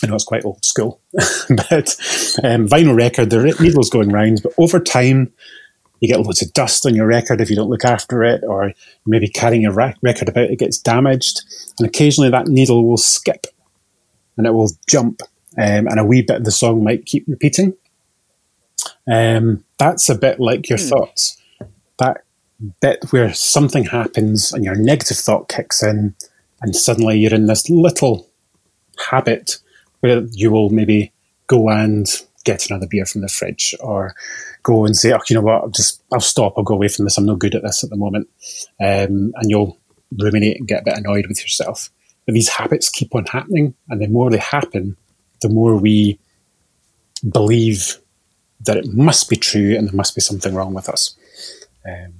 I 0.02 0.06
know 0.06 0.14
it's 0.14 0.24
quite 0.24 0.44
old 0.44 0.64
school, 0.64 1.00
but 1.12 1.96
um, 2.42 2.66
vinyl 2.66 2.96
record, 2.96 3.30
the 3.30 3.56
needle's 3.60 3.90
going 3.90 4.10
round, 4.10 4.40
but 4.42 4.52
over 4.58 4.80
time, 4.80 5.32
you 6.00 6.08
get 6.08 6.20
loads 6.20 6.42
of 6.42 6.52
dust 6.54 6.86
on 6.86 6.94
your 6.94 7.06
record 7.06 7.40
if 7.40 7.50
you 7.50 7.56
don't 7.56 7.68
look 7.68 7.84
after 7.84 8.24
it, 8.24 8.42
or 8.46 8.72
maybe 9.06 9.28
carrying 9.28 9.66
a 9.66 9.72
record 9.72 10.28
about, 10.28 10.50
it 10.50 10.58
gets 10.58 10.78
damaged, 10.78 11.42
and 11.78 11.86
occasionally 11.86 12.30
that 12.30 12.48
needle 12.48 12.86
will 12.86 12.96
skip 12.96 13.46
and 14.36 14.46
it 14.46 14.52
will 14.52 14.70
jump, 14.88 15.20
um, 15.58 15.86
and 15.86 16.00
a 16.00 16.04
wee 16.04 16.22
bit 16.22 16.38
of 16.38 16.44
the 16.44 16.50
song 16.50 16.82
might 16.82 17.04
keep 17.04 17.24
repeating. 17.28 17.74
Um, 19.10 19.64
that's 19.78 20.08
a 20.08 20.14
bit 20.14 20.40
like 20.40 20.68
your 20.68 20.78
mm. 20.78 20.88
thoughts. 20.88 21.36
That 21.98 22.24
bit 22.80 23.04
where 23.10 23.32
something 23.34 23.84
happens 23.84 24.52
and 24.52 24.64
your 24.64 24.74
negative 24.74 25.18
thought 25.18 25.48
kicks 25.48 25.82
in, 25.82 26.14
and 26.62 26.74
suddenly 26.74 27.18
you're 27.18 27.34
in 27.34 27.46
this 27.46 27.68
little 27.68 28.26
habit 29.10 29.58
where 30.00 30.22
you 30.32 30.50
will 30.50 30.70
maybe 30.70 31.12
go 31.46 31.68
and 31.68 32.06
get 32.44 32.68
another 32.68 32.86
beer 32.86 33.04
from 33.04 33.20
the 33.20 33.28
fridge 33.28 33.74
or 33.80 34.14
go 34.62 34.84
and 34.84 34.96
say, 34.96 35.12
oh, 35.12 35.20
you 35.28 35.34
know 35.34 35.42
what, 35.42 35.62
I'll 35.62 35.68
just, 35.68 36.02
I'll 36.12 36.20
stop, 36.20 36.54
I'll 36.56 36.64
go 36.64 36.74
away 36.74 36.88
from 36.88 37.04
this, 37.04 37.18
I'm 37.18 37.26
no 37.26 37.36
good 37.36 37.54
at 37.54 37.62
this 37.62 37.84
at 37.84 37.90
the 37.90 37.96
moment. 37.96 38.28
Um, 38.80 39.32
and 39.36 39.44
you'll 39.50 39.78
ruminate 40.18 40.58
and 40.58 40.68
get 40.68 40.82
a 40.82 40.84
bit 40.84 40.96
annoyed 40.96 41.26
with 41.26 41.40
yourself. 41.40 41.90
But 42.26 42.34
these 42.34 42.48
habits 42.48 42.88
keep 42.88 43.14
on 43.14 43.26
happening, 43.26 43.74
and 43.88 44.00
the 44.00 44.08
more 44.08 44.30
they 44.30 44.38
happen, 44.38 44.96
the 45.40 45.48
more 45.48 45.76
we 45.76 46.18
believe 47.28 47.98
that 48.60 48.76
it 48.76 48.92
must 48.92 49.28
be 49.28 49.36
true 49.36 49.76
and 49.76 49.88
there 49.88 49.94
must 49.94 50.14
be 50.14 50.20
something 50.20 50.54
wrong 50.54 50.74
with 50.74 50.88
us. 50.88 51.16
Um, 51.86 52.12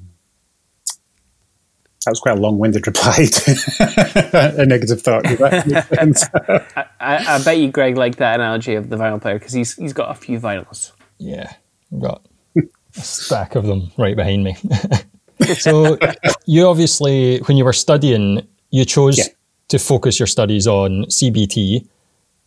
that 2.05 2.13
was 2.13 2.21
quite 2.21 2.39
a 2.39 2.41
long-winded 2.41 2.87
reply 2.87 3.27
to 3.27 4.55
a 4.57 4.65
negative 4.65 5.03
thought. 5.03 5.27
I, 5.43 6.87
I, 6.99 7.35
I, 7.35 7.45
bet 7.45 7.59
you, 7.59 7.71
Greg, 7.71 7.97
like 7.97 8.17
that 8.17 8.37
analogy 8.37 8.75
of 8.75 8.89
the 8.89 8.97
vinyl 8.97 9.21
player 9.21 9.39
because 9.39 9.53
he's 9.53 9.75
he's 9.77 9.93
got 9.93 10.11
a 10.11 10.15
few 10.15 10.41
vinyls. 10.41 10.93
Yeah, 11.19 11.53
I've 11.93 12.01
got 12.01 12.27
a 12.57 13.01
stack 13.01 13.55
of 13.55 13.67
them 13.67 13.93
right 13.99 14.17
behind 14.17 14.45
me. 14.45 14.57
so 15.59 15.99
you 16.47 16.67
obviously, 16.67 17.41
when 17.41 17.59
you 17.59 17.67
were 17.67 17.75
studying, 17.75 18.47
you 18.71 18.87
chose 18.87 19.19
yeah. 19.19 19.25
to 19.69 19.79
focus 19.79 20.19
your 20.19 20.27
studies 20.27 20.67
on 20.67 21.05
CBT, 21.05 21.87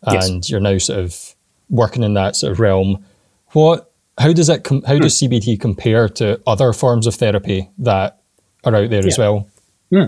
and 0.01 0.35
yes. 0.35 0.49
you're 0.49 0.59
now 0.59 0.79
sort 0.79 0.99
of 0.99 1.35
working 1.69 2.01
in 2.01 2.15
that 2.15 2.35
sort 2.35 2.53
of 2.53 2.59
realm. 2.59 3.05
What? 3.49 3.91
How 4.17 4.33
does 4.33 4.49
it? 4.49 4.63
Com- 4.63 4.81
how 4.83 4.97
does. 4.97 5.13
CBT 5.13 5.59
compare 5.59 6.09
to 6.09 6.41
other 6.47 6.73
forms 6.73 7.05
of 7.05 7.13
therapy 7.13 7.69
that 7.77 8.22
are 8.63 8.75
out 8.75 8.89
there 8.89 9.01
yeah. 9.01 9.07
as 9.07 9.17
well. 9.17 9.47
Hmm. 9.89 10.05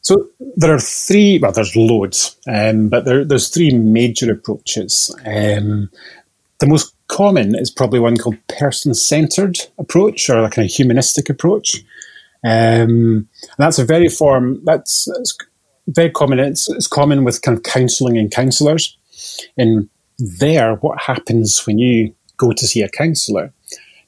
So 0.00 0.28
there 0.56 0.74
are 0.74 0.80
three, 0.80 1.38
well, 1.38 1.52
there's 1.52 1.74
loads, 1.74 2.36
um, 2.46 2.90
but 2.90 3.06
there, 3.06 3.24
there's 3.24 3.48
three 3.48 3.70
major 3.70 4.32
approaches. 4.32 5.14
Um, 5.24 5.88
the 6.60 6.66
most 6.66 6.94
common 7.08 7.54
is 7.54 7.70
probably 7.70 8.00
one 8.00 8.16
called 8.18 8.36
person-centered 8.48 9.56
approach 9.78 10.28
or 10.28 10.40
a 10.40 10.50
kind 10.50 10.68
of 10.68 10.74
humanistic 10.74 11.30
approach. 11.30 11.82
Um, 12.44 13.28
and 13.42 13.58
that's 13.58 13.78
a 13.78 13.84
very 13.84 14.08
form, 14.08 14.62
that's, 14.64 15.06
that's 15.06 15.36
very 15.86 16.10
common. 16.10 16.38
It's, 16.38 16.68
it's 16.68 16.86
common 16.86 17.24
with 17.24 17.40
kind 17.40 17.56
of 17.56 17.64
counselling 17.64 18.18
and 18.18 18.30
counsellors. 18.30 18.98
And 19.56 19.88
there, 20.18 20.74
what 20.76 21.00
happens 21.00 21.66
when 21.66 21.78
you 21.78 22.14
go 22.36 22.52
to 22.52 22.66
see 22.66 22.82
a 22.82 22.90
counsellor, 22.90 23.54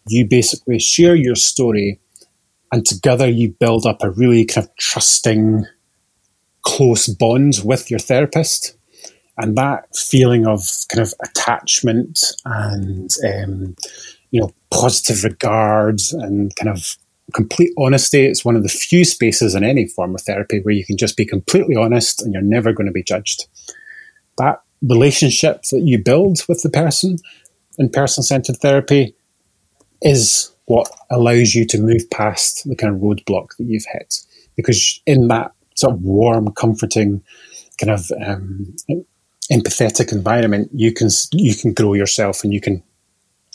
you 0.08 0.26
basically 0.28 0.78
share 0.78 1.14
your 1.14 1.36
story 1.36 1.98
and 2.72 2.85
together 2.85 3.29
you 3.29 3.50
build 3.50 3.87
up 3.87 4.02
a 4.02 4.11
really 4.11 4.44
kind 4.44 4.66
of 4.66 4.76
trusting, 4.76 5.64
close 6.62 7.07
bond 7.09 7.61
with 7.64 7.90
your 7.90 8.00
therapist. 8.00 8.76
And 9.38 9.57
that 9.57 9.94
feeling 9.94 10.46
of 10.46 10.62
kind 10.88 11.07
of 11.07 11.12
attachment 11.22 12.18
and, 12.44 13.11
um, 13.24 13.76
you 14.31 14.40
know, 14.40 14.50
positive 14.70 15.24
regards 15.24 16.12
and 16.12 16.55
kind 16.57 16.70
of 16.70 16.96
complete 17.35 17.72
honesty. 17.79 18.24
It's 18.24 18.44
one 18.44 18.57
of 18.57 18.62
the 18.62 18.68
few 18.68 19.05
spaces 19.05 19.55
in 19.55 19.62
any 19.62 19.87
form 19.87 20.14
of 20.14 20.22
therapy 20.22 20.61
where 20.61 20.74
you 20.74 20.85
can 20.85 20.96
just 20.96 21.16
be 21.16 21.26
completely 21.26 21.76
honest 21.76 22.22
and 22.22 22.33
you're 22.33 22.42
never 22.42 22.72
going 22.72 22.87
to 22.87 22.92
be 22.92 23.02
judged. 23.02 23.46
That 24.38 24.62
relationship 24.83 25.62
that 25.70 25.83
you 25.83 25.98
build 26.02 26.40
with 26.48 26.62
the 26.62 26.70
person 26.70 27.18
in 27.79 27.90
person 27.90 28.22
centered 28.22 28.57
therapy 28.57 29.14
is 30.02 30.52
what 30.66 30.88
allows 31.11 31.55
you 31.55 31.66
to 31.66 31.81
move 31.81 32.09
past 32.11 32.68
the 32.68 32.76
kind 32.76 32.94
of 32.94 33.00
roadblock 33.00 33.57
that 33.57 33.64
you've 33.64 33.87
hit. 33.92 34.20
Because 34.57 35.00
in 35.07 35.29
that 35.29 35.52
sort 35.76 35.94
of 35.94 36.02
warm, 36.02 36.52
comforting, 36.52 37.22
kind 37.81 37.90
of 37.90 38.11
um, 38.24 38.74
empathetic 39.50 40.12
environment, 40.12 40.68
you 40.72 40.92
can 40.92 41.09
you 41.33 41.55
can 41.55 41.72
grow 41.72 41.94
yourself 41.94 42.42
and 42.42 42.52
you 42.52 42.61
can 42.61 42.83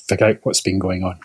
figure 0.08 0.28
out 0.28 0.38
what's 0.44 0.62
been 0.62 0.80
going 0.80 1.04
on. 1.04 1.20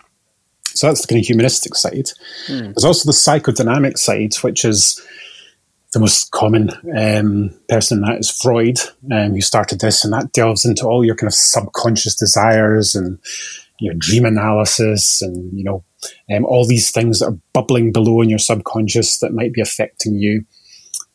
So 0.65 0.87
that's 0.87 1.01
the 1.01 1.07
kind 1.07 1.21
of 1.21 1.25
humanistic 1.25 1.75
side. 1.75 2.09
Mm. 2.47 2.73
There's 2.73 2.85
also 2.85 3.09
the 3.09 3.17
psychodynamic 3.17 3.97
side, 3.97 4.35
which 4.43 4.63
is 4.63 5.01
the 5.93 5.99
most 5.99 6.31
common 6.31 6.69
um, 6.97 7.49
person 7.69 7.97
in 7.97 8.01
that 8.03 8.19
is 8.19 8.29
Freud, 8.29 8.79
um, 9.11 9.33
who 9.33 9.41
started 9.41 9.79
this, 9.79 10.03
and 10.03 10.13
that 10.13 10.33
delves 10.33 10.65
into 10.65 10.85
all 10.85 11.05
your 11.05 11.15
kind 11.15 11.27
of 11.27 11.33
subconscious 11.33 12.15
desires 12.15 12.93
and 12.93 13.19
your 13.79 13.93
dream 13.95 14.25
analysis 14.25 15.21
and, 15.21 15.57
you 15.57 15.63
know, 15.63 15.83
um, 16.33 16.45
all 16.45 16.65
these 16.65 16.91
things 16.91 17.19
that 17.19 17.27
are 17.27 17.37
bubbling 17.53 17.91
below 17.91 18.21
in 18.21 18.29
your 18.29 18.39
subconscious 18.39 19.19
that 19.19 19.33
might 19.33 19.53
be 19.53 19.61
affecting 19.61 20.15
you. 20.15 20.45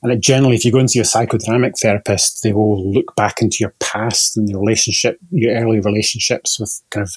And 0.03 0.21
generally, 0.21 0.57
if 0.57 0.65
you 0.65 0.73
go 0.73 0.79
into 0.79 0.99
your 0.99 1.05
psychodynamic 1.05 1.79
therapist, 1.81 2.43
they 2.43 2.53
will 2.53 2.93
look 2.93 3.15
back 3.15 3.41
into 3.41 3.59
your 3.61 3.75
past 3.79 4.37
and 4.37 4.49
your 4.49 4.61
relationship, 4.61 5.19
your 5.31 5.55
early 5.57 5.81
relationships 5.81 6.59
with 6.59 6.83
kind 6.91 7.07
of 7.07 7.17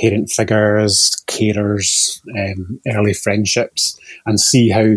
parent 0.00 0.30
figures, 0.30 1.12
carers, 1.26 2.20
um, 2.36 2.80
early 2.88 3.14
friendships, 3.14 3.98
and 4.26 4.40
see 4.40 4.68
how 4.68 4.94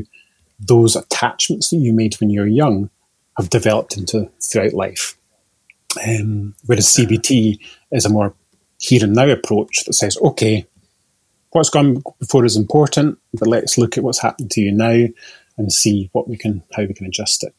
those 0.60 0.96
attachments 0.96 1.70
that 1.70 1.78
you 1.78 1.94
made 1.94 2.16
when 2.16 2.30
you 2.30 2.42
were 2.42 2.48
young 2.48 2.90
have 3.38 3.50
developed 3.50 3.98
into 3.98 4.30
throughout 4.42 4.74
life. 4.74 5.18
Um, 6.06 6.56
whereas 6.66 6.88
CBT 6.88 7.60
is 7.92 8.06
a 8.06 8.10
more 8.10 8.34
here 8.82 9.04
and 9.04 9.14
now 9.14 9.30
approach 9.30 9.86
that 9.86 9.94
says, 9.94 10.18
okay, 10.18 10.66
what's 11.52 11.70
gone 11.70 12.02
before 12.20 12.46
is 12.46 12.58
important, 12.58 13.18
but 13.34 13.48
let's 13.48 13.78
look 13.78 13.96
at 13.98 14.04
what's 14.04 14.22
happened 14.22 14.50
to 14.52 14.62
you 14.62 14.72
now 14.72 15.06
and 15.58 15.72
see 15.72 16.10
what 16.14 16.28
we 16.28 16.36
can 16.36 16.64
how 16.74 16.84
we 16.84 16.94
can 16.94 17.06
adjust 17.06 17.44
it. 17.44 17.54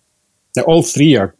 Now, 0.56 0.64
all 0.64 0.82
three 0.82 1.16
are 1.16 1.34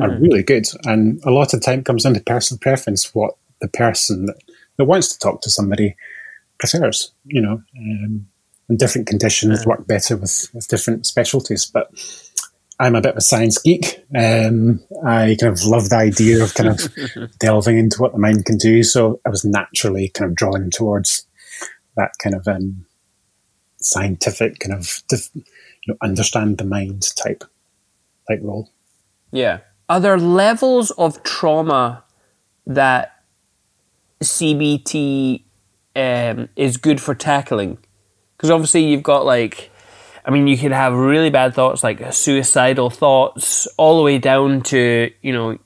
are 0.00 0.08
mm. 0.08 0.22
really 0.22 0.42
good, 0.42 0.66
and 0.84 1.22
a 1.24 1.30
lot 1.30 1.52
of 1.52 1.62
time 1.62 1.84
comes 1.84 2.06
into 2.06 2.20
personal 2.20 2.58
preference 2.58 3.14
what 3.14 3.36
the 3.60 3.68
person 3.68 4.26
that, 4.26 4.36
that 4.76 4.84
wants 4.86 5.08
to 5.12 5.18
talk 5.18 5.42
to 5.42 5.50
somebody 5.50 5.94
prefers. 6.58 7.12
You 7.26 7.42
know, 7.42 7.62
um, 7.78 8.26
and 8.68 8.78
different 8.78 9.06
conditions 9.06 9.62
mm. 9.62 9.66
work 9.66 9.86
better 9.86 10.16
with 10.16 10.48
with 10.54 10.68
different 10.68 11.06
specialties, 11.06 11.66
but. 11.66 11.90
I'm 12.78 12.94
a 12.94 13.00
bit 13.00 13.12
of 13.12 13.16
a 13.16 13.22
science 13.22 13.58
geek. 13.58 14.04
Um, 14.14 14.80
I 15.04 15.36
kind 15.40 15.52
of 15.52 15.64
love 15.64 15.88
the 15.88 15.96
idea 15.96 16.42
of 16.42 16.54
kind 16.54 16.68
of 16.68 17.38
delving 17.38 17.78
into 17.78 18.02
what 18.02 18.12
the 18.12 18.18
mind 18.18 18.44
can 18.44 18.58
do. 18.58 18.82
So 18.82 19.20
I 19.24 19.30
was 19.30 19.44
naturally 19.44 20.10
kind 20.10 20.30
of 20.30 20.36
drawn 20.36 20.70
towards 20.70 21.26
that 21.96 22.12
kind 22.22 22.34
of 22.34 22.46
um, 22.46 22.84
scientific 23.80 24.58
kind 24.58 24.74
of 24.74 25.02
you 25.10 25.42
know, 25.86 25.96
understand 26.02 26.58
the 26.58 26.64
mind 26.64 27.08
type 27.16 27.44
type 28.28 28.40
role. 28.42 28.70
Yeah. 29.32 29.60
Are 29.88 30.00
there 30.00 30.18
levels 30.18 30.90
of 30.92 31.22
trauma 31.22 32.04
that 32.66 33.22
CBT 34.22 35.42
um, 35.94 36.48
is 36.56 36.76
good 36.76 37.00
for 37.00 37.14
tackling? 37.14 37.78
Because 38.36 38.50
obviously 38.50 38.84
you've 38.84 39.02
got 39.02 39.24
like, 39.24 39.70
I 40.26 40.30
mean, 40.30 40.48
you 40.48 40.58
could 40.58 40.72
have 40.72 40.92
really 40.92 41.30
bad 41.30 41.54
thoughts 41.54 41.84
like 41.84 42.12
suicidal 42.12 42.90
thoughts, 42.90 43.66
all 43.78 43.96
the 43.96 44.02
way 44.02 44.18
down 44.18 44.62
to 44.62 45.10
you 45.22 45.32
know 45.32 45.58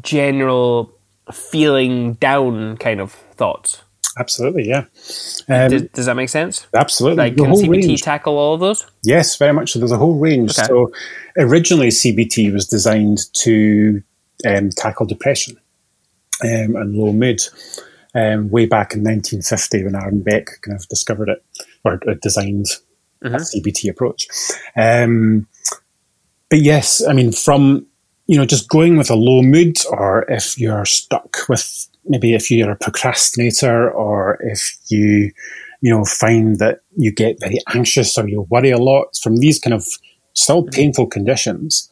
general 0.00 0.92
feeling 1.32 2.14
down 2.14 2.76
kind 2.76 3.00
of 3.00 3.12
thoughts. 3.12 3.82
Absolutely, 4.16 4.68
yeah. 4.68 4.84
Um, 5.48 5.70
does, 5.70 5.82
does, 5.92 6.06
that 6.06 6.14
make 6.14 6.28
sense? 6.28 6.68
Absolutely. 6.72 7.16
Like, 7.16 7.36
can 7.36 7.46
CBT 7.46 7.88
range. 7.88 8.02
tackle 8.02 8.38
all 8.38 8.54
of 8.54 8.60
those? 8.60 8.86
Yes, 9.02 9.36
very 9.36 9.52
much 9.52 9.72
so. 9.72 9.80
There's 9.80 9.90
a 9.90 9.98
whole 9.98 10.16
range. 10.18 10.56
Okay. 10.56 10.68
So, 10.68 10.92
originally, 11.36 11.88
CBT 11.88 12.52
was 12.52 12.68
designed 12.68 13.32
to 13.34 14.02
um, 14.46 14.70
tackle 14.70 15.06
depression 15.06 15.56
um, 16.44 16.76
and 16.76 16.94
low 16.94 17.12
mood. 17.12 17.42
Um, 18.14 18.48
way 18.50 18.66
back 18.66 18.94
in 18.94 19.02
1950, 19.02 19.84
when 19.84 19.96
Aaron 19.96 20.22
Beck 20.22 20.60
kind 20.62 20.76
of 20.76 20.86
discovered 20.86 21.28
it 21.28 21.44
or 21.84 21.98
uh, 22.08 22.14
designed 22.22 22.66
mm-hmm. 23.24 23.36
CBT 23.36 23.90
approach. 23.90 24.26
Um, 24.76 25.46
but 26.50 26.60
yes, 26.60 27.04
I 27.06 27.12
mean, 27.12 27.32
from 27.32 27.86
you 28.26 28.38
know, 28.38 28.46
just 28.46 28.68
going 28.68 28.96
with 28.96 29.10
a 29.10 29.14
low 29.14 29.42
mood, 29.42 29.76
or 29.90 30.24
if 30.30 30.58
you're 30.58 30.84
stuck 30.84 31.36
with 31.48 31.88
maybe 32.06 32.34
if 32.34 32.50
you're 32.50 32.72
a 32.72 32.76
procrastinator 32.76 33.90
or 33.90 34.38
if 34.40 34.76
you, 34.88 35.30
you 35.80 35.90
know, 35.90 36.04
find 36.04 36.58
that 36.58 36.80
you 36.96 37.12
get 37.12 37.40
very 37.40 37.58
anxious 37.74 38.16
or 38.18 38.28
you 38.28 38.46
worry 38.50 38.70
a 38.70 38.78
lot 38.78 39.16
from 39.22 39.36
these 39.38 39.58
kind 39.58 39.74
of 39.74 39.86
still 40.34 40.62
mm-hmm. 40.62 40.70
painful 40.70 41.06
conditions, 41.06 41.90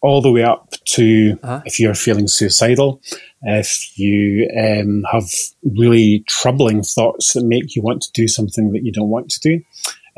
all 0.00 0.20
the 0.20 0.30
way 0.30 0.44
up 0.44 0.70
to 0.84 1.36
uh-huh. 1.42 1.60
if 1.64 1.80
you're 1.80 1.94
feeling 1.94 2.28
suicidal, 2.28 3.00
if 3.42 3.98
you 3.98 4.48
um, 4.56 5.02
have 5.10 5.24
really 5.76 6.24
troubling 6.28 6.82
thoughts 6.82 7.32
that 7.32 7.44
make 7.44 7.74
you 7.74 7.82
want 7.82 8.02
to 8.02 8.12
do 8.12 8.28
something 8.28 8.72
that 8.72 8.84
you 8.84 8.92
don't 8.92 9.08
want 9.08 9.28
to 9.30 9.40
do, 9.40 9.60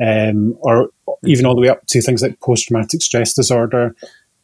um, 0.01 0.57
or 0.61 0.89
even 1.25 1.45
all 1.45 1.55
the 1.55 1.61
way 1.61 1.69
up 1.69 1.85
to 1.87 2.01
things 2.01 2.21
like 2.21 2.39
post 2.39 2.67
traumatic 2.67 3.01
stress 3.01 3.33
disorder, 3.33 3.95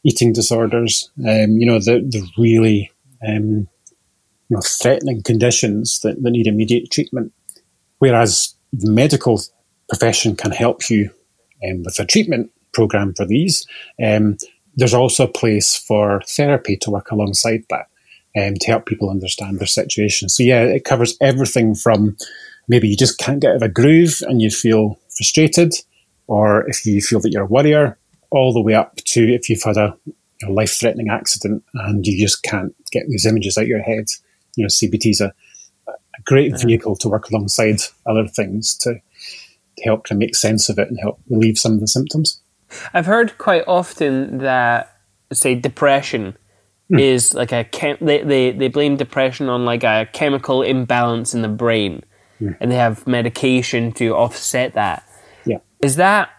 eating 0.04 0.32
disorders, 0.32 1.10
um, 1.26 1.58
you 1.58 1.66
know, 1.66 1.78
the, 1.78 2.00
the 2.00 2.26
really 2.38 2.90
um, 3.26 3.68
you 4.48 4.56
know, 4.56 4.60
threatening 4.60 5.22
conditions 5.22 6.00
that, 6.00 6.22
that 6.22 6.30
need 6.30 6.46
immediate 6.46 6.90
treatment. 6.90 7.32
Whereas 7.98 8.54
the 8.72 8.90
medical 8.90 9.40
profession 9.88 10.36
can 10.36 10.52
help 10.52 10.88
you 10.88 11.10
um, 11.68 11.82
with 11.82 11.98
a 11.98 12.06
treatment 12.06 12.50
program 12.72 13.14
for 13.14 13.26
these. 13.26 13.66
Um, 14.02 14.36
there's 14.76 14.94
also 14.94 15.24
a 15.24 15.32
place 15.32 15.76
for 15.76 16.22
therapy 16.28 16.76
to 16.76 16.90
work 16.90 17.10
alongside 17.10 17.64
that 17.70 17.88
um, 18.36 18.54
to 18.54 18.66
help 18.68 18.86
people 18.86 19.10
understand 19.10 19.58
their 19.58 19.66
situation. 19.66 20.28
So, 20.28 20.42
yeah, 20.42 20.62
it 20.62 20.84
covers 20.84 21.16
everything 21.20 21.74
from 21.74 22.16
maybe 22.68 22.88
you 22.88 22.96
just 22.96 23.18
can't 23.18 23.40
get 23.40 23.50
out 23.50 23.56
of 23.56 23.62
a 23.62 23.68
groove 23.68 24.22
and 24.22 24.40
you 24.40 24.50
feel 24.50 24.98
frustrated, 25.18 25.74
or 26.28 26.66
if 26.68 26.86
you 26.86 27.02
feel 27.02 27.20
that 27.20 27.32
you're 27.32 27.42
a 27.42 27.46
worrier, 27.46 27.98
all 28.30 28.54
the 28.54 28.62
way 28.62 28.74
up 28.74 28.96
to 28.96 29.22
if 29.34 29.50
you've 29.50 29.62
had 29.62 29.76
a, 29.76 29.94
a 30.46 30.50
life 30.50 30.78
threatening 30.78 31.10
accident 31.10 31.62
and 31.74 32.06
you 32.06 32.18
just 32.18 32.42
can't 32.42 32.74
get 32.92 33.06
these 33.08 33.26
images 33.26 33.58
out 33.58 33.66
your 33.66 33.82
head 33.82 34.06
you 34.58 34.64
know, 34.64 34.68
CBT 34.68 35.10
is 35.10 35.20
a, 35.20 35.32
a 35.86 36.22
great 36.24 36.52
uh-huh. 36.52 36.66
vehicle 36.66 36.96
to 36.96 37.08
work 37.08 37.30
alongside 37.30 37.76
other 38.06 38.26
things 38.26 38.76
to, 38.78 38.94
to 38.94 39.84
help 39.84 40.04
to 40.06 40.14
make 40.14 40.34
sense 40.34 40.68
of 40.68 40.78
it 40.78 40.88
and 40.88 40.98
help 41.00 41.20
relieve 41.30 41.58
some 41.58 41.72
of 41.72 41.80
the 41.80 41.86
symptoms. 41.86 42.42
I've 42.92 43.06
heard 43.06 43.38
quite 43.38 43.64
often 43.66 44.38
that, 44.38 44.96
say, 45.32 45.54
depression 45.54 46.36
mm. 46.90 47.00
is 47.00 47.34
like 47.34 47.52
a 47.52 47.64
chem- 47.64 47.98
they, 48.00 48.22
they 48.22 48.50
they 48.50 48.68
blame 48.68 48.96
depression 48.96 49.48
on 49.48 49.64
like 49.64 49.84
a 49.84 50.08
chemical 50.12 50.62
imbalance 50.62 51.32
in 51.32 51.40
the 51.40 51.48
brain, 51.48 52.02
mm. 52.40 52.54
and 52.60 52.70
they 52.70 52.76
have 52.76 53.06
medication 53.06 53.92
to 53.92 54.14
offset 54.14 54.74
that. 54.74 55.07
Is 55.82 55.96
that 55.96 56.30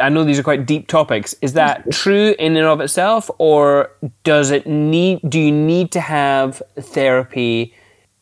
I 0.00 0.08
know 0.08 0.24
these 0.24 0.38
are 0.38 0.42
quite 0.42 0.66
deep 0.66 0.88
topics. 0.88 1.34
Is 1.42 1.54
that 1.54 1.90
true 1.90 2.34
in 2.38 2.56
and 2.56 2.66
of 2.66 2.80
itself, 2.80 3.30
or 3.38 3.90
does 4.24 4.50
it 4.50 4.66
need? 4.66 5.20
Do 5.28 5.38
you 5.38 5.52
need 5.52 5.92
to 5.92 6.00
have 6.00 6.62
therapy 6.78 7.74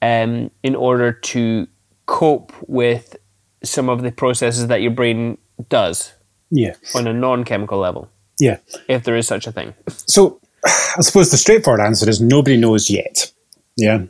um, 0.03 0.51
in 0.63 0.75
order 0.75 1.13
to 1.13 1.67
cope 2.07 2.53
with 2.69 3.17
some 3.63 3.89
of 3.89 4.03
the 4.03 4.13
processes 4.13 4.69
that 4.69 4.83
your 4.83 4.93
brain 4.93 5.39
does? 5.69 6.13
Yeah, 6.51 6.75
on 6.95 7.07
a 7.07 7.13
non-chemical 7.13 7.79
level. 7.79 8.09
Yeah, 8.39 8.59
if 8.89 9.05
there 9.05 9.17
is 9.17 9.27
such 9.27 9.47
a 9.47 9.53
thing. 9.53 9.75
So, 9.89 10.41
I 10.65 11.01
suppose 11.01 11.31
the 11.31 11.37
straightforward 11.37 11.81
answer 11.81 12.09
is 12.09 12.21
nobody 12.21 12.57
knows 12.57 12.91
yet. 12.91 13.33
Yeah, 13.77 14.05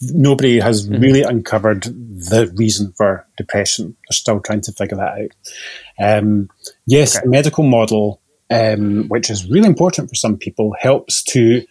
nobody 0.00 0.60
has 0.60 0.88
mm-hmm. 0.88 1.00
really 1.00 1.22
uncovered 1.22 1.84
the 1.84 2.52
reason 2.56 2.92
for 2.96 3.26
depression. 3.36 3.96
They're 4.08 4.16
still 4.16 4.40
trying 4.40 4.62
to 4.62 4.72
figure 4.72 4.96
that 4.96 5.18
out. 5.18 6.18
Um, 6.18 6.48
yes, 6.86 7.16
okay. 7.16 7.26
medical 7.26 7.64
model, 7.64 8.20
um, 8.50 9.08
which 9.08 9.30
is 9.30 9.48
really 9.48 9.68
important 9.68 10.08
for 10.08 10.14
some 10.16 10.36
people, 10.36 10.74
helps 10.78 11.22
to 11.24 11.62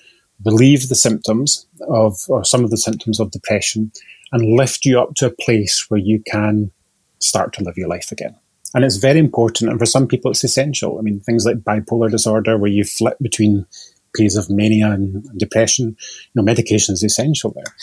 relieve 0.45 0.89
the 0.89 0.95
symptoms 0.95 1.67
of, 1.87 2.17
or 2.27 2.43
some 2.43 2.63
of 2.63 2.71
the 2.71 2.77
symptoms 2.77 3.19
of 3.19 3.31
depression 3.31 3.91
and 4.31 4.57
lift 4.57 4.85
you 4.85 4.99
up 4.99 5.13
to 5.15 5.27
a 5.27 5.35
place 5.41 5.85
where 5.89 5.99
you 5.99 6.21
can 6.25 6.71
start 7.19 7.53
to 7.53 7.63
live 7.63 7.77
your 7.77 7.87
life 7.87 8.11
again. 8.11 8.35
And 8.73 8.83
it's 8.83 8.97
very 8.97 9.19
important. 9.19 9.69
And 9.69 9.79
for 9.79 9.85
some 9.85 10.07
people, 10.07 10.31
it's 10.31 10.43
essential. 10.43 10.97
I 10.97 11.01
mean, 11.01 11.19
things 11.19 11.45
like 11.45 11.57
bipolar 11.57 12.09
disorder, 12.09 12.57
where 12.57 12.71
you 12.71 12.83
flip 12.83 13.17
between 13.21 13.67
periods 14.15 14.35
of 14.35 14.49
mania 14.49 14.91
and, 14.91 15.25
depression, 15.37 15.89
you 15.89 16.31
know, 16.35 16.43
medication 16.43 16.93
is 16.93 17.03
essential 17.03 17.51
there. 17.51 17.75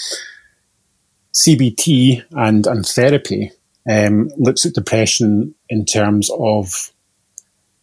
CBT 1.35 2.25
and, 2.33 2.67
and 2.67 2.87
therapy 2.87 3.53
um, 3.91 4.31
looks 4.37 4.67
at 4.67 4.75
depression 4.75 5.55
in 5.69 5.85
terms 5.85 6.31
of 6.39 6.93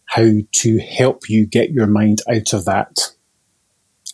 how 0.06 0.28
to 0.52 0.78
help 0.78 1.28
you 1.28 1.46
get 1.46 1.70
your 1.70 1.86
mind 1.86 2.20
out 2.30 2.52
of 2.52 2.64
that 2.64 3.12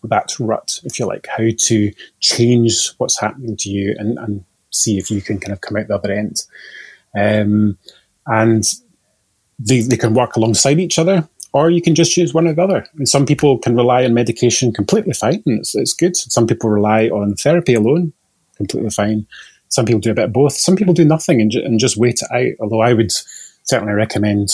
that 0.08 0.38
rut, 0.38 0.80
if 0.84 0.98
you 0.98 1.06
like, 1.06 1.26
how 1.26 1.48
to 1.56 1.92
change 2.20 2.92
what's 2.98 3.18
happening 3.18 3.56
to 3.56 3.70
you 3.70 3.94
and, 3.98 4.18
and 4.18 4.44
see 4.70 4.98
if 4.98 5.10
you 5.10 5.22
can 5.22 5.38
kind 5.38 5.52
of 5.52 5.60
come 5.60 5.76
out 5.76 5.88
the 5.88 5.94
other 5.94 6.12
end. 6.12 6.42
Um, 7.18 7.78
and 8.26 8.64
they, 9.58 9.80
they 9.80 9.96
can 9.96 10.14
work 10.14 10.36
alongside 10.36 10.78
each 10.78 10.98
other 10.98 11.28
or 11.54 11.70
you 11.70 11.80
can 11.80 11.94
just 11.94 12.12
choose 12.12 12.34
one 12.34 12.48
or 12.48 12.52
the 12.52 12.62
other. 12.62 12.84
And 12.96 13.08
some 13.08 13.24
people 13.24 13.58
can 13.58 13.76
rely 13.76 14.04
on 14.04 14.12
medication 14.12 14.72
completely 14.72 15.14
fine, 15.14 15.40
and 15.46 15.60
it's, 15.60 15.74
it's 15.74 15.94
good. 15.94 16.16
Some 16.16 16.48
people 16.48 16.68
rely 16.68 17.06
on 17.06 17.34
therapy 17.36 17.74
alone, 17.74 18.12
completely 18.56 18.90
fine. 18.90 19.26
Some 19.68 19.86
people 19.86 20.00
do 20.00 20.10
a 20.10 20.14
bit 20.14 20.26
of 20.26 20.32
both. 20.32 20.54
Some 20.54 20.74
people 20.74 20.94
do 20.94 21.04
nothing 21.04 21.40
and, 21.40 21.52
ju- 21.52 21.62
and 21.64 21.78
just 21.78 21.96
wait 21.96 22.20
it 22.20 22.30
out. 22.32 22.60
Although 22.60 22.80
I 22.80 22.92
would 22.92 23.12
certainly 23.62 23.94
recommend 23.94 24.48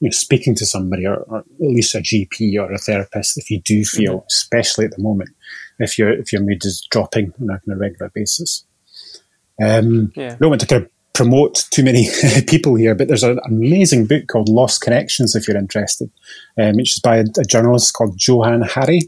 you 0.00 0.08
know, 0.08 0.10
speaking 0.10 0.54
to 0.56 0.66
somebody, 0.66 1.06
or, 1.06 1.16
or, 1.22 1.38
at 1.38 1.44
least 1.58 1.94
a 1.94 1.98
GP 1.98 2.54
or 2.60 2.70
a 2.70 2.78
therapist, 2.78 3.38
if 3.38 3.50
you 3.50 3.62
do 3.62 3.82
feel, 3.82 4.18
mm-hmm. 4.18 4.26
especially 4.30 4.84
at 4.84 4.90
the 4.90 5.02
moment, 5.02 5.30
if 5.78 5.98
your 5.98 6.12
if 6.12 6.32
your 6.32 6.42
mood 6.42 6.64
is 6.66 6.86
dropping 6.90 7.32
on 7.40 7.48
a, 7.48 7.54
on 7.54 7.74
a 7.74 7.76
regular 7.76 8.10
basis. 8.14 8.64
Um, 9.62 10.12
Yeah. 10.14 10.32
I 10.32 10.36
don't 10.36 10.50
want 10.50 10.60
to 10.60 10.66
kind 10.66 10.82
of 10.82 10.90
promote 11.14 11.64
too 11.70 11.82
many 11.82 12.08
people 12.46 12.74
here, 12.74 12.94
but 12.94 13.08
there's 13.08 13.22
an 13.22 13.38
amazing 13.46 14.06
book 14.06 14.26
called 14.26 14.48
Lost 14.48 14.82
Connections 14.82 15.34
if 15.34 15.48
you're 15.48 15.56
interested, 15.56 16.10
um, 16.58 16.76
which 16.76 16.92
is 16.92 17.00
by 17.00 17.16
a, 17.18 17.24
a 17.38 17.44
journalist 17.44 17.94
called 17.94 18.20
Johann 18.20 18.62
Hari, 18.62 19.02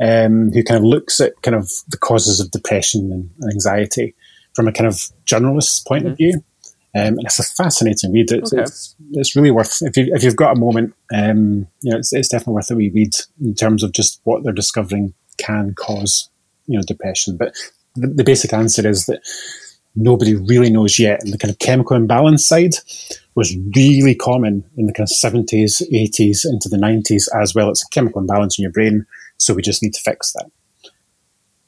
um, 0.00 0.50
who 0.52 0.62
kind 0.62 0.78
of 0.78 0.84
looks 0.84 1.20
at 1.20 1.40
kind 1.42 1.54
of 1.54 1.70
the 1.88 1.96
causes 1.96 2.40
of 2.40 2.50
depression 2.50 3.12
and, 3.12 3.52
anxiety 3.52 4.14
from 4.54 4.68
a 4.68 4.72
kind 4.72 4.86
of 4.86 5.00
journalist's 5.24 5.80
point 5.80 6.06
of 6.06 6.16
view. 6.16 6.34
Um, 6.94 7.14
and 7.18 7.24
it's 7.24 7.38
a 7.38 7.44
fascinating 7.62 8.12
read. 8.12 8.32
It's, 8.32 8.52
Okay. 8.52 8.62
it's, 8.62 8.96
it's 9.12 9.36
really 9.36 9.50
worth 9.50 9.82
if 9.82 9.96
you 9.96 10.12
if 10.14 10.24
you've 10.24 10.36
got 10.36 10.56
a 10.56 10.58
moment. 10.58 10.94
Um, 11.14 11.68
you 11.82 11.92
know, 11.92 11.98
it's, 11.98 12.12
it's 12.12 12.28
definitely 12.28 12.54
worth 12.54 12.70
a 12.70 12.76
wee 12.76 12.90
read 12.90 13.14
in 13.40 13.54
terms 13.54 13.82
of 13.84 13.92
just 13.92 14.20
what 14.24 14.42
they're 14.42 14.52
discovering 14.52 15.12
can 15.36 15.74
cause 15.74 16.30
you 16.66 16.76
know 16.76 16.82
depression. 16.84 17.36
But 17.36 17.54
the, 17.94 18.08
the 18.08 18.24
basic 18.24 18.52
answer 18.52 18.88
is 18.88 19.06
that 19.06 19.20
nobody 19.94 20.34
really 20.34 20.70
knows 20.70 20.98
yet. 20.98 21.22
And 21.22 21.32
the 21.32 21.38
kind 21.38 21.50
of 21.50 21.58
chemical 21.58 21.96
imbalance 21.96 22.46
side 22.46 22.74
was 23.34 23.56
really 23.74 24.14
common 24.14 24.64
in 24.76 24.86
the 24.86 24.92
kind 24.92 25.06
of 25.06 25.10
seventies, 25.10 25.82
eighties, 25.92 26.44
into 26.44 26.68
the 26.68 26.78
nineties 26.78 27.28
as 27.40 27.54
well. 27.54 27.70
It's 27.70 27.84
a 27.84 27.88
chemical 27.88 28.20
imbalance 28.20 28.58
in 28.58 28.62
your 28.62 28.72
brain, 28.72 29.06
so 29.36 29.54
we 29.54 29.62
just 29.62 29.82
need 29.82 29.94
to 29.94 30.00
fix 30.00 30.32
that. 30.32 30.50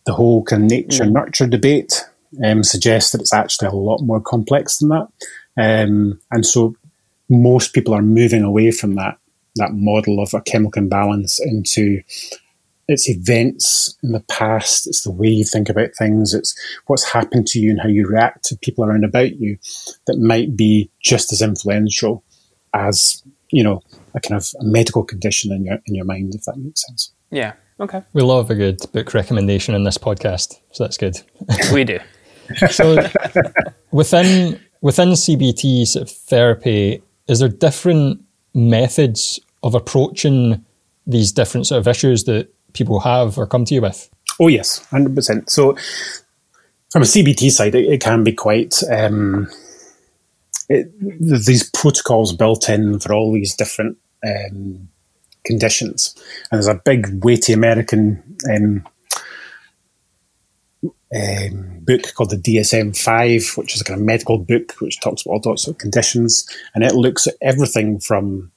The 0.06 0.14
whole 0.14 0.42
kind 0.42 0.64
of 0.64 0.70
nature 0.70 1.06
nurture 1.06 1.46
debate 1.46 2.04
um, 2.44 2.64
suggests 2.64 3.12
that 3.12 3.20
it's 3.20 3.34
actually 3.34 3.68
a 3.68 3.72
lot 3.72 4.00
more 4.00 4.20
complex 4.20 4.78
than 4.78 4.88
that, 4.88 5.08
um, 5.56 6.20
and 6.30 6.44
so 6.44 6.74
most 7.28 7.72
people 7.72 7.94
are 7.94 8.02
moving 8.02 8.42
away 8.42 8.70
from 8.72 8.94
that 8.94 9.18
that 9.56 9.72
model 9.72 10.20
of 10.20 10.32
a 10.34 10.40
chemical 10.40 10.82
imbalance 10.82 11.40
into 11.40 12.02
it's 12.90 13.08
events 13.08 13.96
in 14.02 14.12
the 14.12 14.20
past, 14.20 14.86
it's 14.86 15.02
the 15.02 15.10
way 15.10 15.28
you 15.28 15.44
think 15.44 15.68
about 15.68 15.90
things, 15.98 16.34
it's 16.34 16.54
what's 16.86 17.04
happened 17.04 17.46
to 17.48 17.58
you 17.58 17.70
and 17.70 17.80
how 17.80 17.88
you 17.88 18.06
react 18.06 18.44
to 18.44 18.56
people 18.58 18.84
around 18.84 19.04
about 19.04 19.36
you 19.36 19.58
that 20.06 20.18
might 20.18 20.56
be 20.56 20.90
just 21.02 21.32
as 21.32 21.42
influential 21.42 22.24
as, 22.74 23.22
you 23.50 23.62
know, 23.62 23.80
a 24.14 24.20
kind 24.20 24.40
of 24.40 24.48
a 24.60 24.64
medical 24.64 25.04
condition 25.04 25.52
in 25.52 25.64
your 25.64 25.78
in 25.86 25.94
your 25.94 26.04
mind, 26.04 26.34
if 26.34 26.42
that 26.44 26.56
makes 26.56 26.86
sense. 26.86 27.12
Yeah. 27.30 27.54
Okay. 27.78 28.02
We 28.12 28.22
love 28.22 28.50
a 28.50 28.54
good 28.54 28.80
book 28.92 29.14
recommendation 29.14 29.74
in 29.74 29.84
this 29.84 29.98
podcast, 29.98 30.60
so 30.72 30.84
that's 30.84 30.98
good. 30.98 31.20
We 31.72 31.84
do. 31.84 31.98
So 32.70 33.08
within 33.92 34.60
within 34.80 35.10
CBT 35.10 35.86
sort 35.86 36.02
of 36.02 36.10
therapy, 36.10 37.02
is 37.28 37.38
there 37.38 37.48
different 37.48 38.20
methods 38.54 39.38
of 39.62 39.74
approaching 39.74 40.64
these 41.06 41.32
different 41.32 41.66
sort 41.66 41.78
of 41.78 41.88
issues 41.88 42.24
that 42.24 42.52
people 42.72 43.00
have 43.00 43.38
or 43.38 43.46
come 43.46 43.64
to 43.64 43.74
you 43.74 43.82
with? 43.82 44.08
Oh 44.40 44.48
yes, 44.48 44.84
hundred 44.86 45.14
percent. 45.14 45.50
So 45.50 45.76
from 46.90 47.02
a 47.02 47.06
CBT 47.06 47.50
side, 47.50 47.74
it, 47.74 47.86
it 47.86 48.00
can 48.00 48.24
be 48.24 48.32
quite 48.32 48.82
um, 48.90 49.48
it, 50.68 50.90
these 51.20 51.68
protocols 51.70 52.32
built 52.32 52.68
in 52.68 52.98
for 52.98 53.12
all 53.12 53.32
these 53.32 53.54
different 53.54 53.98
um, 54.26 54.88
conditions, 55.44 56.14
and 56.50 56.58
there's 56.58 56.66
a 56.66 56.80
big 56.84 57.24
weighty 57.24 57.52
American 57.52 58.22
um, 58.50 58.86
um, 61.14 61.78
book 61.80 62.14
called 62.14 62.30
the 62.30 62.36
DSM 62.36 62.96
Five, 62.96 63.52
which 63.56 63.74
is 63.74 63.80
a 63.80 63.84
kind 63.84 63.98
of 64.00 64.06
medical 64.06 64.38
book 64.38 64.72
which 64.80 65.00
talks 65.00 65.22
about 65.22 65.32
all 65.32 65.42
sorts 65.42 65.66
of 65.66 65.78
conditions, 65.78 66.48
and 66.74 66.84
it 66.84 66.94
looks 66.94 67.26
at 67.26 67.34
everything 67.42 67.98
from 67.98 68.50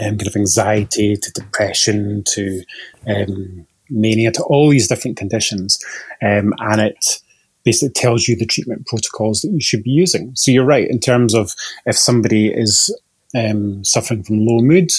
um, 0.00 0.18
kind 0.18 0.26
of 0.26 0.36
anxiety 0.36 1.16
to 1.16 1.32
depression 1.32 2.22
to 2.24 2.62
um, 3.06 3.66
mania 3.90 4.32
to 4.32 4.42
all 4.44 4.68
these 4.68 4.88
different 4.88 5.16
conditions, 5.16 5.78
um, 6.22 6.54
and 6.58 6.80
it 6.80 7.20
basically 7.64 7.92
tells 7.92 8.28
you 8.28 8.36
the 8.36 8.46
treatment 8.46 8.86
protocols 8.86 9.42
that 9.42 9.50
you 9.50 9.60
should 9.60 9.82
be 9.82 9.90
using. 9.90 10.32
So 10.36 10.50
you're 10.50 10.64
right 10.64 10.88
in 10.88 11.00
terms 11.00 11.34
of 11.34 11.52
if 11.84 11.96
somebody 11.98 12.48
is 12.48 12.96
um, 13.36 13.84
suffering 13.84 14.22
from 14.22 14.46
low 14.46 14.60
mood 14.60 14.90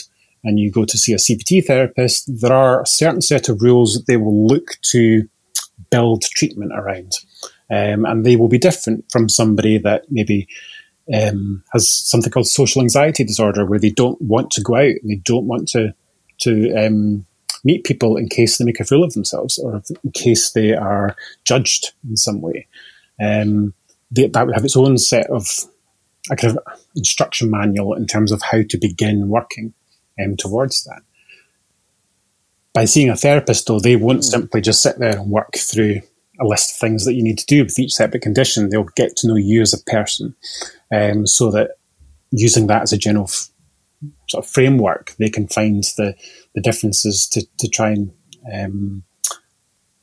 and 0.44 0.60
you 0.60 0.70
go 0.70 0.86
to 0.86 0.98
see 0.98 1.14
a 1.14 1.18
CBT 1.18 1.66
therapist, 1.66 2.30
there 2.42 2.54
are 2.54 2.82
a 2.82 2.86
certain 2.86 3.22
set 3.22 3.50
of 3.50 3.62
rules 3.62 3.94
that 3.94 4.06
they 4.08 4.18
will 4.18 4.46
look 4.46 4.78
to 4.92 5.28
build 5.90 6.24
treatment 6.24 6.72
around, 6.76 7.14
um, 7.72 8.06
and 8.06 8.26
they 8.26 8.36
will 8.36 8.50
be 8.50 8.58
different 8.58 9.06
from 9.12 9.30
somebody 9.30 9.78
that 9.78 10.04
maybe 10.10 10.48
um, 11.14 11.64
has 11.74 11.90
something 11.90 12.32
called 12.32 12.48
social 12.48 12.82
anxiety 12.82 13.24
disorder, 13.24 13.66
where 13.66 13.80
they 13.80 13.90
don't 13.90 14.22
want 14.22 14.52
to 14.52 14.62
go 14.62 14.76
out 14.76 14.96
and 15.02 15.10
they 15.10 15.16
don't 15.16 15.46
want 15.46 15.68
to 15.70 15.94
to 16.40 16.74
um, 16.76 17.26
meet 17.64 17.84
people 17.84 18.18
in 18.18 18.30
case 18.30 18.58
they 18.58 18.66
make 18.66 18.80
a 18.80 18.86
fool 18.86 19.04
of 19.04 19.14
themselves 19.14 19.58
or 19.58 19.82
in 20.04 20.12
case 20.12 20.52
they 20.52 20.74
are 20.74 21.16
judged 21.44 21.94
in 22.08 22.16
some 22.16 22.42
way. 22.42 22.68
Um, 23.20 23.74
they, 24.12 24.28
that 24.28 24.46
would 24.46 24.56
have 24.56 24.66
its 24.66 24.78
own 24.78 24.98
set 24.98 25.28
of 25.30 25.48
a 26.30 26.36
kind 26.36 26.58
of 26.58 26.64
instruction 26.96 27.50
manual 27.50 27.94
in 27.94 28.06
terms 28.06 28.32
of 28.32 28.42
how 28.42 28.62
to 28.70 28.78
begin 28.78 29.30
working 29.30 29.74
um, 30.24 30.36
towards 30.38 30.84
that. 30.84 31.02
By 32.74 32.86
seeing 32.86 33.10
a 33.10 33.16
therapist, 33.16 33.66
though, 33.66 33.80
they 33.80 33.96
won't 33.96 34.24
simply 34.24 34.62
just 34.62 34.84
sit 34.84 35.00
there 35.00 35.18
and 35.18 35.32
work 35.32 35.58
through 35.58 36.02
a 36.40 36.46
list 36.46 36.74
of 36.74 36.78
things 36.78 37.06
that 37.06 37.14
you 37.14 37.24
need 37.24 37.38
to 37.40 37.46
do 37.46 37.64
with 37.64 37.80
each 37.80 37.94
separate 37.94 38.22
condition. 38.22 38.70
They'll 38.70 38.84
get 38.96 39.16
to 39.18 39.28
know 39.28 39.36
you 39.36 39.62
as 39.62 39.74
a 39.74 39.84
person, 39.90 40.36
um, 40.92 41.28
so 41.28 41.52
that 41.52 41.72
using 42.32 42.68
that 42.68 42.84
as 42.84 42.94
a 42.94 42.98
general 42.98 43.26
f- 43.26 43.50
sort 44.30 44.44
of 44.46 44.50
framework, 44.50 45.16
they 45.18 45.30
can 45.30 45.48
find 45.48 45.84
the, 45.98 46.16
the 46.56 46.62
differences 46.62 47.28
to, 47.30 47.46
to 47.60 47.68
try 47.68 47.92
and 47.92 48.12
um, 48.54 49.04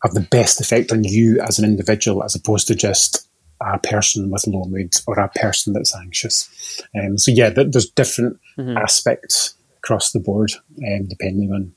have 0.03 0.15
the 0.15 0.21
best 0.21 0.61
effect 0.61 0.93
on 0.93 1.05
you 1.05 1.41
as 1.41 1.59
an 1.59 1.65
individual, 1.65 2.23
as 2.23 2.35
opposed 2.35 2.67
to 2.69 2.75
just 2.75 3.29
a 3.61 3.79
person 3.79 4.31
with 4.31 4.47
low 4.47 4.65
mood 4.65 4.93
or 5.07 5.19
a 5.19 5.29
person 5.29 5.73
that's 5.73 5.97
anxious. 5.97 6.83
Um, 6.99 7.17
so 7.19 7.31
yeah, 7.31 7.51
th- 7.51 7.69
there's 7.71 7.91
different 7.91 8.39
aspects 8.77 9.55
across 9.79 10.13
the 10.13 10.21
board, 10.21 10.53
um, 10.87 11.07
depending 11.07 11.53
on 11.53 11.73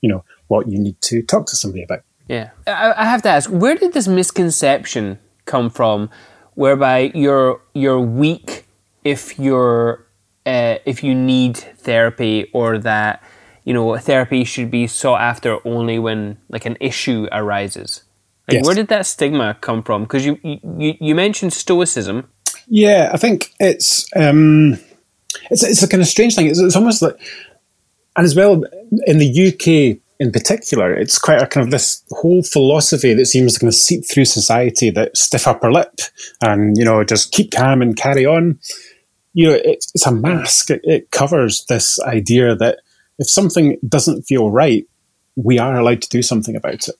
you 0.00 0.08
know 0.08 0.24
what 0.48 0.68
you 0.68 0.78
need 0.78 1.00
to 1.02 1.22
talk 1.22 1.46
to 1.46 1.56
somebody 1.56 1.82
about. 1.82 2.02
Yeah. 2.28 2.50
I, 2.66 2.94
I 2.96 3.04
have 3.04 3.22
to 3.22 3.28
ask, 3.28 3.48
where 3.50 3.76
did 3.76 3.92
this 3.92 4.08
misconception 4.08 5.18
come 5.44 5.70
from, 5.70 6.10
whereby 6.54 7.12
you're 7.14 7.60
you're 7.74 8.00
weak 8.00 8.66
if 9.04 9.38
you're 9.38 10.06
uh, 10.44 10.76
if 10.84 11.02
you 11.04 11.14
need 11.14 11.56
therapy, 11.56 12.50
or 12.52 12.78
that 12.78 13.22
you 13.64 13.72
know 13.74 13.96
therapy 13.98 14.44
should 14.44 14.70
be 14.70 14.86
sought 14.86 15.20
after 15.20 15.58
only 15.66 15.98
when 15.98 16.38
like 16.48 16.66
an 16.66 16.76
issue 16.80 17.28
arises? 17.32 18.02
Like, 18.48 18.56
Yes. 18.56 18.66
where 18.66 18.74
did 18.76 18.88
that 18.88 19.06
stigma 19.06 19.56
come 19.60 19.82
from? 19.82 20.02
Because 20.02 20.24
you, 20.24 20.38
you 20.42 20.94
you 21.00 21.14
mentioned 21.14 21.52
stoicism. 21.52 22.28
Yeah, 22.68 23.10
I 23.12 23.16
think 23.16 23.52
it's 23.60 24.06
um, 24.16 24.78
it's 25.50 25.62
it's 25.62 25.82
a 25.82 25.88
kind 25.88 26.00
of 26.00 26.08
strange 26.08 26.34
thing. 26.34 26.46
It's, 26.46 26.58
it's 26.60 26.76
almost 26.76 27.02
like, 27.02 27.16
and 28.16 28.24
as 28.24 28.34
well 28.34 28.62
in 29.06 29.18
the 29.18 29.48
UK 29.48 29.98
in 30.18 30.32
particular, 30.32 30.94
it's 30.94 31.18
quite 31.18 31.42
a 31.42 31.46
kind 31.46 31.64
of 31.64 31.70
this 31.70 32.02
whole 32.10 32.42
philosophy 32.42 33.14
that 33.14 33.26
seems 33.26 33.54
to 33.54 33.60
kind 33.60 33.68
of 33.68 33.74
seep 33.74 34.04
through 34.06 34.24
society 34.24 34.90
that 34.90 35.16
stiff 35.16 35.46
upper 35.46 35.70
lip 35.70 36.00
and 36.42 36.76
you 36.76 36.84
know 36.84 37.04
just 37.04 37.32
keep 37.32 37.52
calm 37.52 37.82
and 37.82 37.96
carry 37.96 38.24
on. 38.24 38.58
You 39.34 39.48
know, 39.48 39.60
it's, 39.62 39.92
it's 39.94 40.06
a 40.06 40.12
mask. 40.12 40.70
It, 40.70 40.80
it 40.84 41.10
covers 41.10 41.64
this 41.66 42.00
idea 42.00 42.56
that 42.56 42.78
if 43.18 43.28
something 43.28 43.78
doesn't 43.86 44.22
feel 44.22 44.50
right, 44.50 44.86
we 45.36 45.58
are 45.58 45.76
allowed 45.76 46.02
to 46.02 46.08
do 46.08 46.22
something 46.22 46.56
about 46.56 46.88
it. 46.88 46.94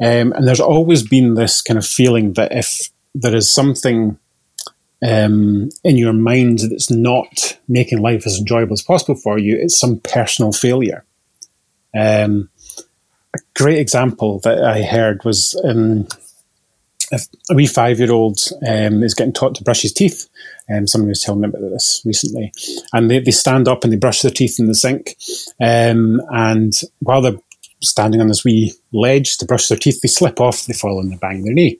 Um, 0.00 0.32
and 0.32 0.46
there's 0.46 0.60
always 0.60 1.06
been 1.06 1.34
this 1.34 1.62
kind 1.62 1.78
of 1.78 1.86
feeling 1.86 2.34
that 2.34 2.52
if 2.52 2.90
there 3.14 3.34
is 3.34 3.50
something 3.50 4.18
um, 5.06 5.68
in 5.84 5.96
your 5.96 6.12
mind 6.12 6.60
that's 6.70 6.90
not 6.90 7.58
making 7.68 8.00
life 8.00 8.26
as 8.26 8.38
enjoyable 8.38 8.74
as 8.74 8.82
possible 8.82 9.14
for 9.14 9.38
you, 9.38 9.56
it's 9.56 9.78
some 9.78 10.00
personal 10.00 10.52
failure. 10.52 11.04
Um, 11.96 12.50
a 13.34 13.38
great 13.54 13.78
example 13.78 14.40
that 14.40 14.64
I 14.64 14.82
heard 14.82 15.24
was 15.24 15.60
um, 15.64 16.06
a, 17.12 17.54
wee 17.54 17.66
five 17.66 17.98
year 17.98 18.12
old 18.12 18.38
um, 18.66 19.02
is 19.02 19.14
getting 19.14 19.32
taught 19.32 19.54
to 19.56 19.64
brush 19.64 19.82
his 19.82 19.92
teeth. 19.92 20.28
Um, 20.72 20.86
someone 20.86 21.08
was 21.08 21.22
telling 21.22 21.42
me 21.42 21.48
about 21.48 21.60
this 21.60 22.02
recently. 22.04 22.52
And 22.92 23.10
they, 23.10 23.20
they 23.20 23.30
stand 23.30 23.68
up 23.68 23.84
and 23.84 23.92
they 23.92 23.98
brush 23.98 24.22
their 24.22 24.30
teeth 24.30 24.58
in 24.58 24.66
the 24.66 24.74
sink. 24.74 25.16
Um, 25.60 26.20
and 26.30 26.72
while 27.00 27.20
they're 27.20 27.38
standing 27.82 28.20
on 28.20 28.28
this 28.28 28.44
wee 28.44 28.72
ledge 28.92 29.38
to 29.38 29.46
brush 29.46 29.68
their 29.68 29.78
teeth, 29.78 30.00
they 30.00 30.08
slip 30.08 30.40
off, 30.40 30.66
they 30.66 30.72
fall 30.72 31.00
and 31.00 31.12
they 31.12 31.16
bang 31.16 31.44
their 31.44 31.54
knee. 31.54 31.78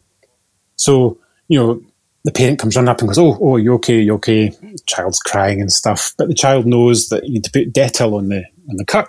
So, 0.76 1.18
you 1.48 1.58
know, 1.58 1.82
the 2.24 2.32
parent 2.32 2.58
comes 2.58 2.74
running 2.74 2.88
up 2.88 2.98
and 2.98 3.08
goes, 3.08 3.18
"Oh, 3.18 3.38
oh, 3.40 3.56
you 3.56 3.74
okay? 3.74 4.00
You 4.00 4.14
okay?" 4.14 4.52
Child's 4.86 5.20
crying 5.20 5.60
and 5.60 5.72
stuff, 5.72 6.12
but 6.18 6.26
the 6.26 6.34
child 6.34 6.66
knows 6.66 7.08
that 7.08 7.24
you 7.24 7.34
need 7.34 7.44
to 7.44 7.52
put 7.52 7.72
Dettol 7.72 8.18
on 8.18 8.28
the 8.28 8.44
on 8.68 8.76
the 8.76 8.84
cut. 8.84 9.08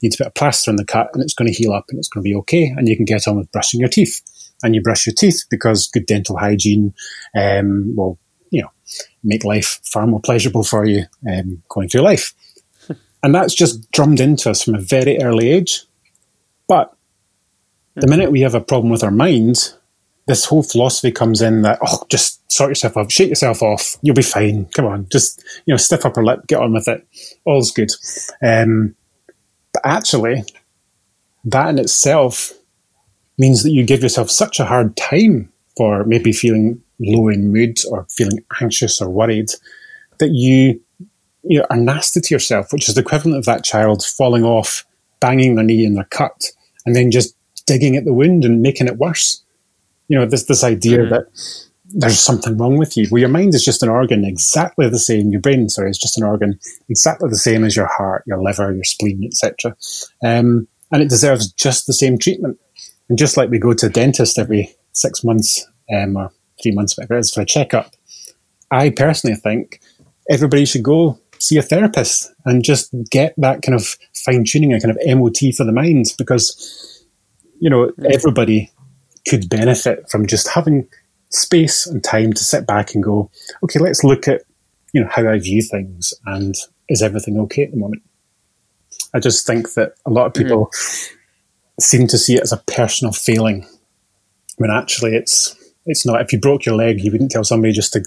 You 0.00 0.08
need 0.08 0.12
to 0.12 0.24
put 0.24 0.26
a 0.28 0.32
plaster 0.38 0.70
on 0.70 0.76
the 0.76 0.84
cut, 0.84 1.10
and 1.12 1.22
it's 1.22 1.34
going 1.34 1.48
to 1.48 1.54
heal 1.54 1.72
up, 1.72 1.86
and 1.88 1.98
it's 1.98 2.08
going 2.08 2.22
to 2.22 2.28
be 2.28 2.36
okay, 2.36 2.72
and 2.76 2.88
you 2.88 2.96
can 2.96 3.04
get 3.04 3.26
on 3.26 3.36
with 3.36 3.50
brushing 3.52 3.80
your 3.80 3.88
teeth. 3.88 4.20
And 4.62 4.74
you 4.74 4.80
brush 4.80 5.06
your 5.06 5.14
teeth 5.14 5.44
because 5.50 5.88
good 5.88 6.06
dental 6.06 6.38
hygiene 6.38 6.94
um, 7.36 7.94
will, 7.96 8.18
you 8.50 8.62
know, 8.62 8.70
make 9.22 9.44
life 9.44 9.80
far 9.84 10.06
more 10.06 10.20
pleasurable 10.20 10.64
for 10.64 10.86
you 10.86 11.04
um, 11.30 11.62
going 11.68 11.88
through 11.88 12.00
life. 12.00 12.32
and 13.22 13.34
that's 13.34 13.52
just 13.52 13.90
drummed 13.90 14.20
into 14.20 14.50
us 14.50 14.62
from 14.62 14.74
a 14.74 14.80
very 14.80 15.20
early 15.20 15.50
age. 15.50 15.82
But 16.66 16.96
the 17.94 18.06
minute 18.06 18.30
we 18.30 18.40
have 18.40 18.54
a 18.54 18.60
problem 18.60 18.90
with 18.90 19.04
our 19.04 19.10
mind, 19.10 19.74
this 20.26 20.44
whole 20.44 20.62
philosophy 20.62 21.12
comes 21.12 21.42
in 21.42 21.62
that 21.62 21.78
oh, 21.86 22.04
just 22.08 22.40
sort 22.50 22.70
yourself 22.70 22.96
up, 22.96 23.10
shake 23.10 23.28
yourself 23.28 23.62
off, 23.62 23.96
you'll 24.02 24.14
be 24.14 24.22
fine. 24.22 24.66
Come 24.66 24.86
on, 24.86 25.08
just 25.10 25.42
you 25.66 25.72
know, 25.72 25.78
stiff 25.78 26.04
upper 26.04 26.24
lip, 26.24 26.46
get 26.46 26.60
on 26.60 26.72
with 26.72 26.88
it. 26.88 27.06
All's 27.44 27.70
good. 27.70 27.90
Um, 28.42 28.94
but 29.72 29.82
actually, 29.84 30.44
that 31.44 31.68
in 31.68 31.78
itself 31.78 32.52
means 33.38 33.62
that 33.62 33.72
you 33.72 33.84
give 33.84 34.02
yourself 34.02 34.30
such 34.30 34.60
a 34.60 34.64
hard 34.64 34.96
time 34.96 35.52
for 35.76 36.04
maybe 36.04 36.32
feeling 36.32 36.80
low 37.00 37.28
in 37.28 37.52
mood 37.52 37.78
or 37.90 38.06
feeling 38.10 38.44
anxious 38.60 39.00
or 39.00 39.10
worried 39.10 39.50
that 40.18 40.30
you 40.30 40.80
you 41.42 41.58
know, 41.58 41.66
are 41.70 41.76
nasty 41.76 42.20
to 42.20 42.34
yourself, 42.34 42.72
which 42.72 42.88
is 42.88 42.94
the 42.94 43.00
equivalent 43.00 43.36
of 43.36 43.44
that 43.44 43.64
child 43.64 44.04
falling 44.04 44.44
off, 44.44 44.86
banging 45.20 45.56
their 45.56 45.64
knee 45.64 45.84
in 45.84 45.94
their 45.94 46.04
cut, 46.04 46.50
and 46.86 46.96
then 46.96 47.10
just 47.10 47.36
digging 47.66 47.96
at 47.96 48.04
the 48.04 48.12
wound 48.12 48.44
and 48.44 48.62
making 48.62 48.86
it 48.86 48.96
worse. 48.96 49.43
You 50.08 50.18
know, 50.18 50.26
this 50.26 50.44
this 50.44 50.64
idea 50.64 50.98
mm-hmm. 50.98 51.10
that 51.10 51.26
there's 51.86 52.20
something 52.20 52.56
wrong 52.56 52.76
with 52.76 52.96
you. 52.96 53.06
Well, 53.10 53.20
your 53.20 53.28
mind 53.28 53.54
is 53.54 53.64
just 53.64 53.82
an 53.82 53.88
organ 53.88 54.24
exactly 54.24 54.88
the 54.88 54.98
same. 54.98 55.30
Your 55.30 55.40
brain, 55.40 55.68
sorry, 55.68 55.90
is 55.90 55.98
just 55.98 56.18
an 56.18 56.24
organ 56.24 56.58
exactly 56.88 57.28
the 57.28 57.36
same 57.36 57.64
as 57.64 57.76
your 57.76 57.86
heart, 57.86 58.24
your 58.26 58.42
liver, 58.42 58.72
your 58.72 58.84
spleen, 58.84 59.22
etc. 59.24 59.76
Um, 60.24 60.66
and 60.90 61.02
it 61.02 61.08
deserves 61.08 61.52
just 61.52 61.86
the 61.86 61.92
same 61.92 62.18
treatment. 62.18 62.58
And 63.08 63.18
just 63.18 63.36
like 63.36 63.50
we 63.50 63.58
go 63.58 63.74
to 63.74 63.86
a 63.86 63.90
dentist 63.90 64.38
every 64.38 64.74
six 64.92 65.22
months 65.22 65.66
um, 65.94 66.16
or 66.16 66.32
three 66.62 66.72
months, 66.72 66.96
whatever 66.96 67.16
it 67.16 67.20
is, 67.20 67.32
for 67.32 67.42
a 67.42 67.46
checkup, 67.46 67.92
I 68.70 68.90
personally 68.90 69.36
think 69.36 69.80
everybody 70.28 70.64
should 70.64 70.82
go 70.82 71.20
see 71.38 71.58
a 71.58 71.62
therapist 71.62 72.32
and 72.44 72.64
just 72.64 72.94
get 73.10 73.34
that 73.36 73.62
kind 73.62 73.74
of 73.74 73.96
fine 74.24 74.44
tuning, 74.44 74.72
a 74.72 74.80
kind 74.80 74.96
of 74.96 75.18
MOT 75.18 75.54
for 75.56 75.64
the 75.64 75.72
mind, 75.72 76.06
because 76.18 77.04
you 77.60 77.70
know 77.70 77.86
mm. 77.86 78.14
everybody 78.14 78.70
could 79.28 79.48
benefit 79.48 80.10
from 80.10 80.26
just 80.26 80.48
having 80.48 80.88
space 81.30 81.86
and 81.86 82.02
time 82.02 82.32
to 82.32 82.44
sit 82.44 82.66
back 82.66 82.94
and 82.94 83.02
go, 83.02 83.30
okay, 83.62 83.78
let's 83.78 84.04
look 84.04 84.28
at 84.28 84.42
you 84.92 85.02
know 85.02 85.10
how 85.10 85.28
I 85.28 85.38
view 85.38 85.60
things 85.60 86.14
and 86.24 86.54
is 86.88 87.02
everything 87.02 87.38
okay 87.40 87.64
at 87.64 87.72
the 87.72 87.76
moment. 87.76 88.02
I 89.12 89.18
just 89.20 89.46
think 89.46 89.74
that 89.74 89.94
a 90.06 90.10
lot 90.10 90.26
of 90.26 90.34
people 90.34 90.66
mm. 90.66 91.16
seem 91.80 92.06
to 92.08 92.18
see 92.18 92.36
it 92.36 92.42
as 92.42 92.52
a 92.52 92.62
personal 92.68 93.12
failing 93.12 93.66
when 94.56 94.70
actually 94.70 95.16
it's 95.16 95.56
it's 95.86 96.06
not. 96.06 96.20
If 96.20 96.32
you 96.32 96.40
broke 96.40 96.64
your 96.64 96.76
leg, 96.76 97.02
you 97.02 97.12
wouldn't 97.12 97.30
tell 97.30 97.44
somebody 97.44 97.72
just 97.72 97.92
to, 97.92 98.04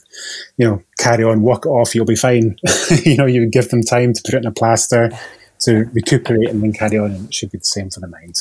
you 0.57 0.67
know, 0.67 0.83
carry 0.97 1.23
on, 1.23 1.43
walk 1.43 1.65
it 1.65 1.69
off. 1.69 1.93
You'll 1.93 2.05
be 2.05 2.15
fine. 2.15 2.55
you 3.03 3.17
know, 3.17 3.25
you 3.25 3.41
would 3.41 3.51
give 3.51 3.69
them 3.69 3.83
time 3.83 4.13
to 4.13 4.21
put 4.25 4.33
it 4.33 4.37
in 4.37 4.47
a 4.47 4.51
plaster 4.51 5.11
to 5.59 5.85
recuperate 5.93 6.49
and 6.49 6.63
then 6.63 6.73
carry 6.73 6.97
on. 6.97 7.11
And 7.11 7.25
it 7.27 7.33
should 7.33 7.51
be 7.51 7.59
the 7.59 7.65
same 7.65 7.89
for 7.89 7.99
the 7.99 8.07
mind. 8.07 8.35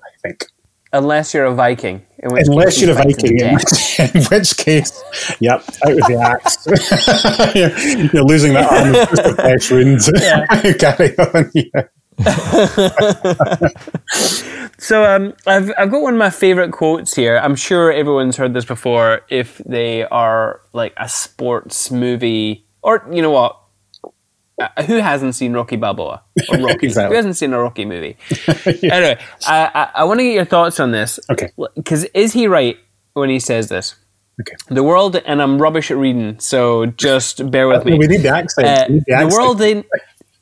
I 0.00 0.10
think. 0.20 0.48
Unless 0.92 1.34
you're 1.34 1.44
a 1.44 1.54
Viking. 1.54 2.02
Unless 2.22 2.80
you're 2.80 2.92
a 2.92 2.94
Viking, 2.94 3.38
in 3.38 3.54
which, 3.54 4.00
in 4.14 4.24
which, 4.24 4.56
case, 4.56 5.02
yep, 5.40 5.62
out 5.84 5.94
with 5.94 6.06
the 6.06 6.16
axe. 6.16 6.66
you're, 7.54 7.78
you're, 8.12 8.24
losing 8.24 8.54
that 8.54 8.72
arm 8.72 8.92
with 8.92 9.08
just 9.10 9.26
a 9.26 9.34
flesh 9.34 9.70
wound. 9.70 10.00
Yeah. 10.20 10.72
carry 10.74 11.16
on. 11.18 11.50
Yeah. 11.54 11.88
So 14.78 15.04
um, 15.04 15.34
I've 15.44 15.72
I've 15.76 15.90
got 15.90 16.02
one 16.02 16.14
of 16.14 16.18
my 16.18 16.30
favorite 16.30 16.70
quotes 16.70 17.14
here. 17.14 17.36
I'm 17.36 17.56
sure 17.56 17.92
everyone's 17.92 18.36
heard 18.36 18.54
this 18.54 18.64
before. 18.64 19.22
If 19.28 19.58
they 19.58 20.04
are 20.04 20.60
like 20.72 20.94
a 20.96 21.08
sports 21.08 21.90
movie, 21.90 22.64
or 22.82 23.04
you 23.10 23.20
know 23.20 23.32
what, 23.32 23.57
uh, 24.58 24.82
who 24.84 24.96
hasn't 24.96 25.34
seen 25.34 25.52
Rocky 25.52 25.76
Balboa 25.76 26.22
or 26.48 26.58
Rocky? 26.58 26.86
exactly. 26.86 27.14
Who 27.14 27.16
hasn't 27.16 27.36
seen 27.36 27.52
a 27.52 27.60
Rocky 27.60 27.84
movie? 27.84 28.16
yeah. 28.82 28.94
Anyway, 28.94 29.18
I 29.46 29.70
I, 29.74 29.90
I 29.94 30.04
want 30.04 30.20
to 30.20 30.24
get 30.24 30.34
your 30.34 30.44
thoughts 30.44 30.80
on 30.80 30.92
this. 30.92 31.20
Okay. 31.30 31.50
Because 31.76 32.04
is 32.14 32.32
he 32.32 32.46
right 32.46 32.76
when 33.14 33.30
he 33.30 33.38
says 33.38 33.68
this? 33.68 33.96
Okay. 34.40 34.54
The 34.68 34.84
world, 34.84 35.16
and 35.16 35.42
I'm 35.42 35.60
rubbish 35.60 35.90
at 35.90 35.96
reading, 35.96 36.38
so 36.38 36.86
just 36.86 37.50
bear 37.50 37.66
with 37.66 37.84
me. 37.86 37.98
We 37.98 38.06
need 38.06 38.22
the 38.22 38.28
accent. 38.28 38.66
Uh, 38.66 38.86
need 38.88 39.04
the, 39.06 39.14
accent. 39.14 39.30
the 39.30 39.36
world 39.36 39.60
in 39.60 39.84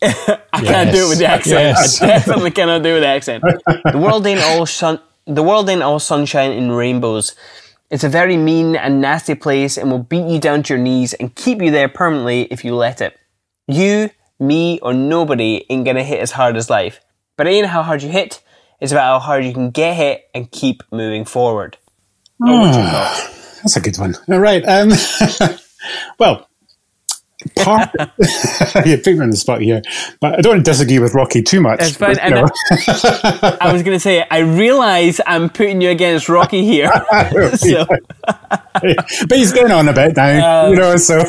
I 0.03 0.09
yes. 0.09 0.41
can't 0.65 0.93
do 0.93 1.07
it 1.07 1.09
with 1.09 1.19
the 1.19 1.27
accent. 1.27 1.61
Yes. 1.61 2.03
I 2.03 2.07
definitely 2.07 2.51
cannot 2.51 2.83
do 2.83 2.91
it 2.91 2.93
with 2.95 3.03
the 3.03 3.09
accent. 3.09 3.45
The 3.93 3.99
world 3.99 4.27
ain't 4.27 4.43
all 4.43 4.67
sun. 4.67 5.01
The 5.27 5.43
world 5.43 5.69
ain't 5.69 5.83
all 5.83 5.99
sunshine 5.99 6.53
and 6.53 6.77
rainbows. 6.77 7.35
It's 7.91 8.05
a 8.05 8.09
very 8.09 8.37
mean 8.37 8.77
and 8.77 9.01
nasty 9.01 9.35
place 9.35 9.79
and 9.79 9.91
will 9.91 10.01
beat 10.03 10.27
you 10.27 10.39
down 10.39 10.63
to 10.65 10.75
your 10.75 10.83
knees 10.83 11.15
and 11.15 11.35
keep 11.35 11.63
you 11.63 11.71
there 11.71 11.89
permanently 11.89 12.43
if 12.51 12.65
you 12.65 12.75
let 12.75 13.01
it. 13.01 13.19
You, 13.67 14.11
me, 14.39 14.79
or 14.81 14.95
nobody 14.95 15.65
ain't 15.69 15.85
gonna 15.85 16.05
hit 16.05 16.21
as 16.21 16.33
hard 16.33 16.57
as 16.57 16.71
life. 16.71 17.01
But 17.37 17.47
it 17.47 17.51
ain't 17.51 17.67
how 17.67 17.83
hard 17.83 18.03
you 18.03 18.09
hit, 18.09 18.43
it's 18.81 18.93
about 18.93 19.21
how 19.21 19.27
hard 19.27 19.45
you 19.45 19.53
can 19.53 19.71
get 19.71 19.97
hit 19.97 20.29
and 20.35 20.51
keep 20.51 20.83
moving 20.91 21.25
forward. 21.25 21.79
Oh, 22.43 23.57
that's 23.63 23.77
a 23.77 23.81
good 23.81 23.99
one. 23.99 24.15
All 24.29 24.39
right. 24.39 24.63
Um, 24.67 24.91
well, 26.19 26.49
part, 27.49 27.91
you 28.87 28.99
put 28.99 29.15
me 29.15 29.21
on 29.21 29.31
the 29.31 29.37
spot 29.37 29.61
here, 29.61 29.83
but 30.21 30.39
I 30.39 30.41
don't 30.41 30.55
want 30.55 30.65
to 30.65 30.71
disagree 30.71 30.99
with 30.99 31.15
Rocky 31.15 31.43
too 31.43 31.61
much. 31.61 31.81
It's 31.83 31.97
fine. 31.97 32.15
But, 32.15 32.53
I, 32.71 33.59
I, 33.61 33.73
was 33.73 33.83
going 33.83 33.97
to 33.97 34.01
say, 34.01 34.27
I 34.31 34.39
realise 34.39 35.21
I'm 35.27 35.49
putting 35.49 35.81
you 35.81 35.91
against 35.91 36.29
Rocky 36.29 36.65
here. 36.65 36.91
so. 37.55 37.87
but 38.27 39.33
he's 39.33 39.53
getting 39.53 39.73
on 39.73 39.89
a 39.89 39.93
bit 39.93 40.17
now, 40.17 40.67
um, 40.67 40.71
you 40.71 40.77
know, 40.77 40.97
so 40.97 41.23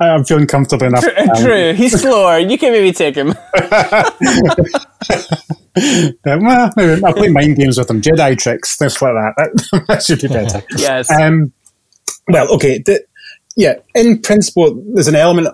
I'm 0.00 0.24
feeling 0.24 0.46
comfortable 0.46 0.86
enough. 0.86 1.04
True, 1.04 1.44
true. 1.44 1.72
he's 1.74 2.00
slower. 2.00 2.38
You 2.38 2.58
can 2.58 2.72
maybe 2.72 2.92
take 2.92 3.14
him. 3.14 3.34
well, 6.24 6.70
I'll 7.04 7.12
play 7.12 7.28
mind 7.28 7.56
games 7.56 7.78
with 7.78 7.90
him, 7.90 8.00
Jedi 8.00 8.38
tricks, 8.38 8.70
stuff 8.70 9.00
like 9.02 9.12
that. 9.14 9.34
That, 9.36 9.84
that 9.88 10.02
should 10.02 10.20
be 10.20 10.28
better. 10.28 10.62
Yes. 10.76 11.10
Um, 11.10 11.52
well, 12.28 12.54
okay. 12.54 12.78
The, 12.78 13.04
yeah, 13.56 13.74
in 13.94 14.20
principle, 14.20 14.82
there's 14.94 15.08
an 15.08 15.14
element 15.14 15.48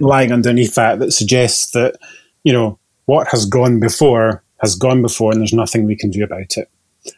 lying 0.00 0.32
underneath 0.32 0.74
that 0.74 0.98
that 0.98 1.12
suggests 1.12 1.72
that, 1.72 1.96
you 2.42 2.52
know, 2.52 2.78
what 3.06 3.28
has 3.28 3.44
gone 3.46 3.80
before 3.80 4.44
has 4.64 4.76
gone 4.76 5.02
before 5.02 5.30
and 5.30 5.40
there's 5.40 5.52
nothing 5.52 5.84
we 5.84 5.96
can 5.96 6.10
do 6.10 6.24
about 6.24 6.56
it. 6.56 6.70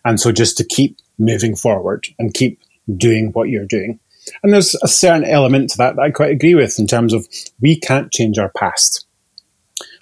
And 0.05 0.19
so 0.19 0.33
just 0.33 0.57
to 0.59 0.65
keep 0.65 0.99
moving 1.19 1.55
forward 1.55 2.07
and 2.19 2.35
keep 2.35 2.61
doing 2.97 3.31
what 3.33 3.49
you're 3.49 3.67
doing. 3.67 4.01
And 4.43 4.53
there's 4.53 4.75
a 4.83 4.89
certain 4.89 5.25
element 5.25 5.71
to 5.71 5.77
that 5.79 5.97
that 5.97 6.03
I 6.03 6.11
quite 6.11 6.33
agree 6.33 6.57
with 6.57 6.79
in 6.79 6.87
terms 6.87 7.13
of 7.13 7.29
we 7.61 7.79
can't 7.79 8.13
change 8.13 8.39
our 8.39 8.51
past. 8.57 9.07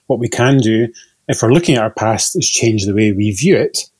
What 0.06 0.18
we 0.18 0.28
can 0.28 0.58
do, 0.58 0.88
if 1.28 1.42
we're 1.42 1.52
looking 1.52 1.76
at 1.76 1.82
our 1.82 1.90
past, 1.90 2.36
is 2.36 2.48
change 2.48 2.86
the 2.86 2.94
way 2.94 3.12
we 3.12 3.30
view 3.32 3.56
it 3.56 3.90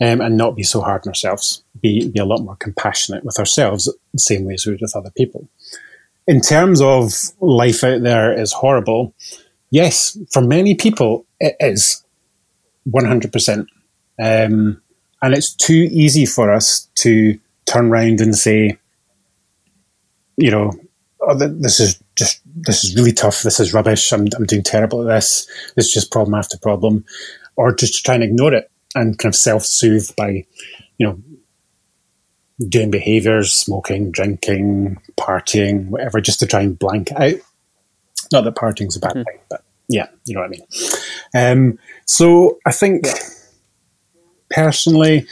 um, 0.00 0.20
and 0.20 0.36
not 0.36 0.56
be 0.56 0.62
so 0.62 0.80
hard 0.80 1.02
on 1.06 1.10
ourselves. 1.10 1.64
Be, 1.80 2.08
be 2.08 2.20
a 2.20 2.24
lot 2.24 2.42
more 2.42 2.56
compassionate 2.56 3.24
with 3.24 3.38
ourselves, 3.38 3.92
the 4.12 4.18
same 4.18 4.44
way 4.44 4.54
as 4.54 4.66
we 4.66 4.72
would 4.72 4.80
with 4.80 4.96
other 4.96 5.10
people. 5.16 5.48
In 6.26 6.40
terms 6.40 6.80
of 6.80 7.12
life 7.40 7.84
out 7.84 8.02
there 8.02 8.32
is 8.38 8.52
horrible, 8.52 9.14
yes, 9.70 10.18
for 10.32 10.42
many 10.42 10.74
people 10.74 11.24
it 11.40 11.56
is 11.60 12.04
100%. 12.90 13.66
Um, 14.18 14.82
and 15.22 15.34
it's 15.34 15.54
too 15.54 15.88
easy 15.90 16.26
for 16.26 16.52
us 16.52 16.88
to 16.96 17.38
turn 17.66 17.86
around 17.86 18.20
and 18.20 18.36
say, 18.36 18.78
you 20.36 20.50
know, 20.50 20.72
oh, 21.20 21.34
this 21.34 21.80
is 21.80 22.02
just 22.14 22.40
this 22.54 22.84
is 22.84 22.94
really 22.96 23.12
tough. 23.12 23.42
This 23.42 23.60
is 23.60 23.72
rubbish. 23.74 24.12
I'm 24.12 24.26
I'm 24.36 24.44
doing 24.44 24.62
terrible 24.62 25.02
at 25.02 25.14
this. 25.14 25.46
It's 25.76 25.92
just 25.92 26.12
problem 26.12 26.34
after 26.34 26.58
problem, 26.58 27.04
or 27.56 27.74
just 27.74 28.04
try 28.04 28.14
and 28.14 28.24
ignore 28.24 28.54
it 28.54 28.70
and 28.96 29.18
kind 29.18 29.32
of 29.32 29.36
self-soothe 29.36 30.10
by, 30.16 30.44
you 30.98 31.06
know, 31.06 31.20
doing 32.68 32.90
behaviors, 32.90 33.52
smoking, 33.52 34.10
drinking, 34.10 34.98
partying, 35.20 35.88
whatever, 35.88 36.20
just 36.20 36.40
to 36.40 36.46
try 36.46 36.62
and 36.62 36.78
blank 36.78 37.12
out. 37.12 37.34
Not 38.32 38.44
that 38.44 38.56
partying's 38.56 38.96
a 38.96 39.00
bad 39.00 39.14
mm. 39.14 39.24
thing, 39.24 39.38
but 39.50 39.62
yeah, 39.88 40.06
you 40.24 40.34
know 40.34 40.40
what 40.40 40.46
I 40.46 40.50
mean. 40.50 40.66
Um, 41.34 41.78
so 42.06 42.58
I 42.66 42.72
think 42.72 43.04
personally, 44.50 45.26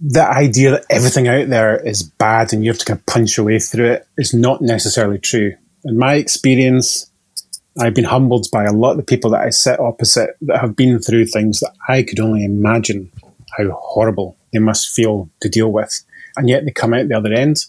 the 0.00 0.26
idea 0.26 0.70
that 0.70 0.86
everything 0.88 1.28
out 1.28 1.48
there 1.48 1.76
is 1.76 2.02
bad 2.02 2.52
and 2.52 2.64
you 2.64 2.70
have 2.70 2.78
to 2.78 2.84
kind 2.86 3.00
of 3.00 3.06
punch 3.06 3.36
your 3.36 3.46
way 3.46 3.58
through 3.58 3.90
it 3.90 4.06
is 4.16 4.32
not 4.32 4.62
necessarily 4.62 5.18
true. 5.18 5.54
In 5.84 5.98
my 5.98 6.14
experience, 6.14 7.09
I've 7.78 7.94
been 7.94 8.04
humbled 8.04 8.48
by 8.50 8.64
a 8.64 8.72
lot 8.72 8.92
of 8.92 8.96
the 8.98 9.02
people 9.04 9.30
that 9.30 9.42
I 9.42 9.50
sit 9.50 9.78
opposite 9.78 10.36
that 10.42 10.60
have 10.60 10.74
been 10.74 10.98
through 10.98 11.26
things 11.26 11.60
that 11.60 11.72
I 11.88 12.02
could 12.02 12.18
only 12.18 12.44
imagine 12.44 13.10
how 13.56 13.70
horrible 13.70 14.36
they 14.52 14.58
must 14.58 14.94
feel 14.94 15.30
to 15.40 15.48
deal 15.48 15.70
with. 15.70 16.02
And 16.36 16.48
yet 16.48 16.64
they 16.64 16.72
come 16.72 16.92
out 16.92 17.08
the 17.08 17.16
other 17.16 17.32
end 17.32 17.64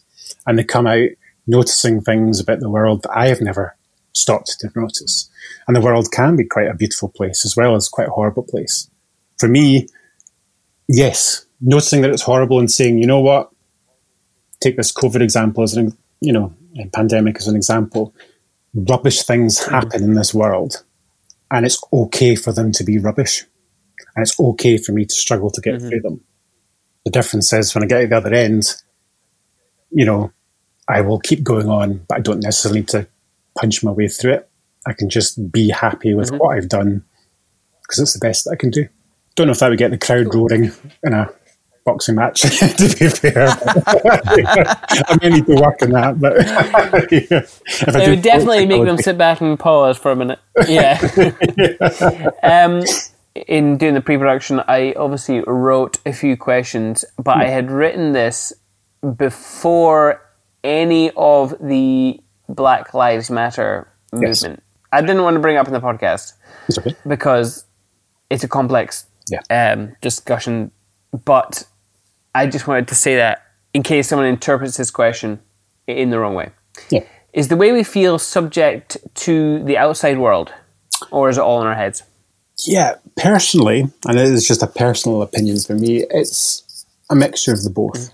and 0.45 0.57
they 0.57 0.63
come 0.63 0.87
out 0.87 1.09
noticing 1.47 2.01
things 2.01 2.39
about 2.39 2.59
the 2.59 2.69
world 2.69 3.03
that 3.03 3.15
I 3.15 3.27
have 3.27 3.41
never 3.41 3.75
stopped 4.13 4.59
to 4.59 4.69
notice. 4.75 5.29
And 5.67 5.75
the 5.75 5.81
world 5.81 6.11
can 6.11 6.35
be 6.35 6.45
quite 6.45 6.67
a 6.67 6.75
beautiful 6.75 7.09
place 7.09 7.45
as 7.45 7.55
well 7.55 7.75
as 7.75 7.89
quite 7.89 8.07
a 8.07 8.11
horrible 8.11 8.43
place. 8.43 8.89
For 9.39 9.47
me, 9.47 9.87
yes, 10.87 11.45
noticing 11.59 12.01
that 12.01 12.11
it's 12.11 12.23
horrible 12.23 12.59
and 12.59 12.69
saying, 12.69 12.97
you 12.97 13.07
know 13.07 13.19
what, 13.19 13.51
take 14.59 14.77
this 14.77 14.91
COVID 14.91 15.21
example 15.21 15.63
as 15.63 15.75
an, 15.75 15.95
you 16.21 16.33
know, 16.33 16.53
pandemic 16.93 17.37
as 17.37 17.47
an 17.47 17.55
example 17.55 18.13
rubbish 18.73 19.23
things 19.23 19.59
mm. 19.59 19.69
happen 19.69 20.03
in 20.03 20.13
this 20.13 20.33
world, 20.33 20.83
and 21.49 21.65
it's 21.65 21.81
okay 21.91 22.35
for 22.35 22.51
them 22.51 22.71
to 22.73 22.83
be 22.83 22.97
rubbish, 22.97 23.43
and 24.15 24.23
it's 24.23 24.39
okay 24.39 24.77
for 24.77 24.91
me 24.91 25.05
to 25.05 25.13
struggle 25.13 25.49
to 25.51 25.61
get 25.61 25.75
mm-hmm. 25.75 25.89
through 25.89 26.01
them. 26.01 26.21
The 27.05 27.11
difference 27.11 27.51
is 27.53 27.73
when 27.73 27.83
I 27.83 27.87
get 27.87 28.01
to 28.01 28.07
the 28.07 28.17
other 28.17 28.33
end, 28.33 28.75
you 29.91 30.05
know, 30.05 30.31
I 30.87 31.01
will 31.01 31.19
keep 31.19 31.43
going 31.43 31.69
on, 31.69 32.05
but 32.07 32.17
I 32.17 32.21
don't 32.21 32.43
necessarily 32.43 32.81
need 32.81 32.89
to 32.89 33.07
punch 33.57 33.83
my 33.83 33.91
way 33.91 34.07
through 34.07 34.33
it. 34.33 34.49
I 34.85 34.93
can 34.93 35.09
just 35.09 35.51
be 35.51 35.69
happy 35.69 36.13
with 36.13 36.29
mm-hmm. 36.29 36.37
what 36.37 36.57
I've 36.57 36.69
done 36.69 37.03
because 37.81 37.99
it's 37.99 38.13
the 38.13 38.25
best 38.25 38.45
that 38.45 38.51
I 38.51 38.55
can 38.55 38.69
do. 38.69 38.87
Don't 39.35 39.47
know 39.47 39.53
if 39.53 39.59
that 39.59 39.69
would 39.69 39.77
get 39.77 39.91
the 39.91 39.97
crowd 39.97 40.33
roaring 40.33 40.71
in 41.03 41.13
a 41.13 41.29
boxing 41.83 42.15
match. 42.15 42.41
to 42.41 42.95
be 42.99 43.09
fair, 43.09 43.47
I 45.07 45.17
may 45.21 45.29
need 45.29 45.45
to 45.45 45.55
work 45.55 45.81
on 45.81 45.91
that, 45.91 46.19
but 46.19 47.11
yeah. 47.11 48.03
it 48.03 48.09
would 48.09 48.21
definitely 48.21 48.65
make 48.65 48.85
them 48.85 48.97
sit 48.97 49.17
back 49.17 49.41
and 49.41 49.59
pause 49.59 49.97
for 49.97 50.11
a 50.11 50.15
minute. 50.15 50.39
Yeah. 50.67 50.99
um, 52.43 52.83
in 53.47 53.77
doing 53.77 53.93
the 53.93 54.01
pre-production, 54.01 54.61
I 54.67 54.93
obviously 54.93 55.41
wrote 55.41 55.97
a 56.05 56.13
few 56.13 56.37
questions, 56.37 57.03
but 57.17 57.37
I 57.37 57.47
had 57.47 57.71
written 57.71 58.11
this 58.11 58.53
before 59.17 60.21
any 60.63 61.11
of 61.15 61.55
the 61.59 62.19
Black 62.47 62.93
Lives 62.93 63.31
Matter 63.31 63.87
movement. 64.11 64.59
Yes. 64.59 64.61
I 64.91 65.01
didn't 65.01 65.23
want 65.23 65.35
to 65.35 65.39
bring 65.39 65.55
it 65.55 65.59
up 65.59 65.67
in 65.67 65.73
the 65.73 65.79
podcast 65.79 66.33
okay. 66.77 66.95
because 67.07 67.65
it's 68.29 68.43
a 68.43 68.47
complex 68.47 69.05
yeah. 69.29 69.41
um, 69.49 69.95
discussion. 70.01 70.71
But 71.25 71.63
I 72.33 72.47
just 72.47 72.67
wanted 72.67 72.87
to 72.89 72.95
say 72.95 73.15
that 73.15 73.45
in 73.73 73.83
case 73.83 74.09
someone 74.09 74.27
interprets 74.27 74.77
this 74.77 74.91
question 74.91 75.39
in 75.87 76.09
the 76.09 76.19
wrong 76.19 76.35
way. 76.35 76.51
Yeah. 76.89 77.03
Is 77.33 77.47
the 77.47 77.55
way 77.55 77.71
we 77.71 77.83
feel 77.83 78.19
subject 78.19 78.97
to 79.15 79.63
the 79.63 79.77
outside 79.77 80.17
world, 80.17 80.53
or 81.11 81.29
is 81.29 81.37
it 81.37 81.41
all 81.41 81.61
in 81.61 81.67
our 81.67 81.75
heads? 81.75 82.03
Yeah, 82.65 82.95
personally, 83.15 83.87
and 84.05 84.19
it 84.19 84.25
is 84.25 84.47
just 84.47 84.61
a 84.61 84.67
personal 84.67 85.21
opinion 85.21 85.59
for 85.59 85.73
me, 85.73 86.05
it's 86.09 86.85
a 87.09 87.15
mixture 87.15 87.53
of 87.53 87.63
the 87.63 87.69
both. 87.69 88.13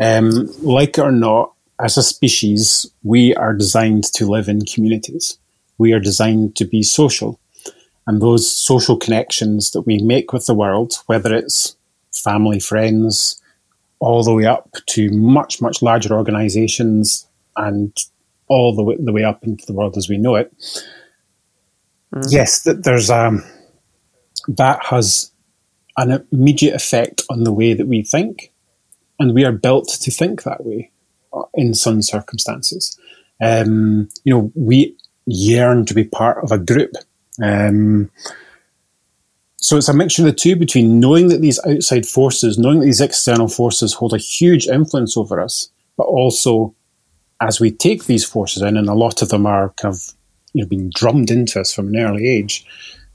Um, 0.00 0.48
like 0.62 0.98
it 0.98 1.00
or 1.00 1.12
not, 1.12 1.54
as 1.80 1.96
a 1.96 2.02
species, 2.02 2.86
we 3.02 3.34
are 3.34 3.52
designed 3.54 4.04
to 4.14 4.26
live 4.26 4.48
in 4.48 4.64
communities. 4.64 5.38
We 5.78 5.92
are 5.92 6.00
designed 6.00 6.56
to 6.56 6.64
be 6.64 6.82
social. 6.82 7.40
And 8.06 8.20
those 8.20 8.50
social 8.50 8.96
connections 8.96 9.70
that 9.72 9.82
we 9.82 9.98
make 9.98 10.32
with 10.32 10.46
the 10.46 10.54
world, 10.54 10.94
whether 11.06 11.34
it's 11.34 11.76
family, 12.22 12.60
friends, 12.60 13.40
all 14.00 14.22
the 14.22 14.34
way 14.34 14.46
up 14.46 14.68
to 14.86 15.10
much, 15.10 15.60
much 15.60 15.82
larger 15.82 16.14
organizations 16.14 17.26
and 17.56 17.96
all 18.48 18.74
the 18.74 18.82
way, 18.82 18.96
the 18.98 19.12
way 19.12 19.24
up 19.24 19.44
into 19.44 19.64
the 19.66 19.72
world 19.72 19.96
as 19.96 20.08
we 20.08 20.18
know 20.18 20.34
it. 20.34 20.52
Mm. 22.14 22.26
Yes, 22.30 22.62
there's 22.62 23.10
um, 23.10 23.42
that 24.48 24.84
has 24.84 25.32
an 25.96 26.26
immediate 26.32 26.74
effect 26.74 27.22
on 27.30 27.44
the 27.44 27.52
way 27.52 27.72
that 27.72 27.86
we 27.86 28.02
think, 28.02 28.52
and 29.18 29.34
we 29.34 29.44
are 29.44 29.52
built 29.52 29.88
to 29.88 30.10
think 30.10 30.42
that 30.42 30.64
way 30.64 30.90
uh, 31.32 31.42
in 31.54 31.74
some 31.74 32.02
circumstances. 32.02 32.98
Um, 33.40 34.08
you 34.24 34.34
know, 34.34 34.52
we 34.54 34.96
yearn 35.26 35.86
to 35.86 35.94
be 35.94 36.04
part 36.04 36.42
of 36.44 36.52
a 36.52 36.58
group. 36.58 36.92
Um, 37.42 38.10
so 39.64 39.78
it's 39.78 39.88
a 39.88 39.94
mixture 39.94 40.20
of 40.20 40.26
the 40.26 40.34
two 40.34 40.56
between 40.56 41.00
knowing 41.00 41.28
that 41.28 41.40
these 41.40 41.58
outside 41.66 42.04
forces, 42.04 42.58
knowing 42.58 42.80
that 42.80 42.84
these 42.84 43.00
external 43.00 43.48
forces 43.48 43.94
hold 43.94 44.12
a 44.12 44.18
huge 44.18 44.66
influence 44.66 45.16
over 45.16 45.40
us, 45.40 45.70
but 45.96 46.04
also 46.04 46.74
as 47.40 47.60
we 47.60 47.70
take 47.70 48.04
these 48.04 48.26
forces 48.26 48.60
in, 48.60 48.76
and 48.76 48.90
a 48.90 48.94
lot 48.94 49.22
of 49.22 49.30
them 49.30 49.46
are 49.46 49.70
kind 49.80 49.94
of 49.94 50.12
you 50.52 50.62
know 50.62 50.68
being 50.68 50.90
drummed 50.94 51.30
into 51.30 51.58
us 51.58 51.72
from 51.72 51.88
an 51.88 51.96
early 51.96 52.28
age, 52.28 52.66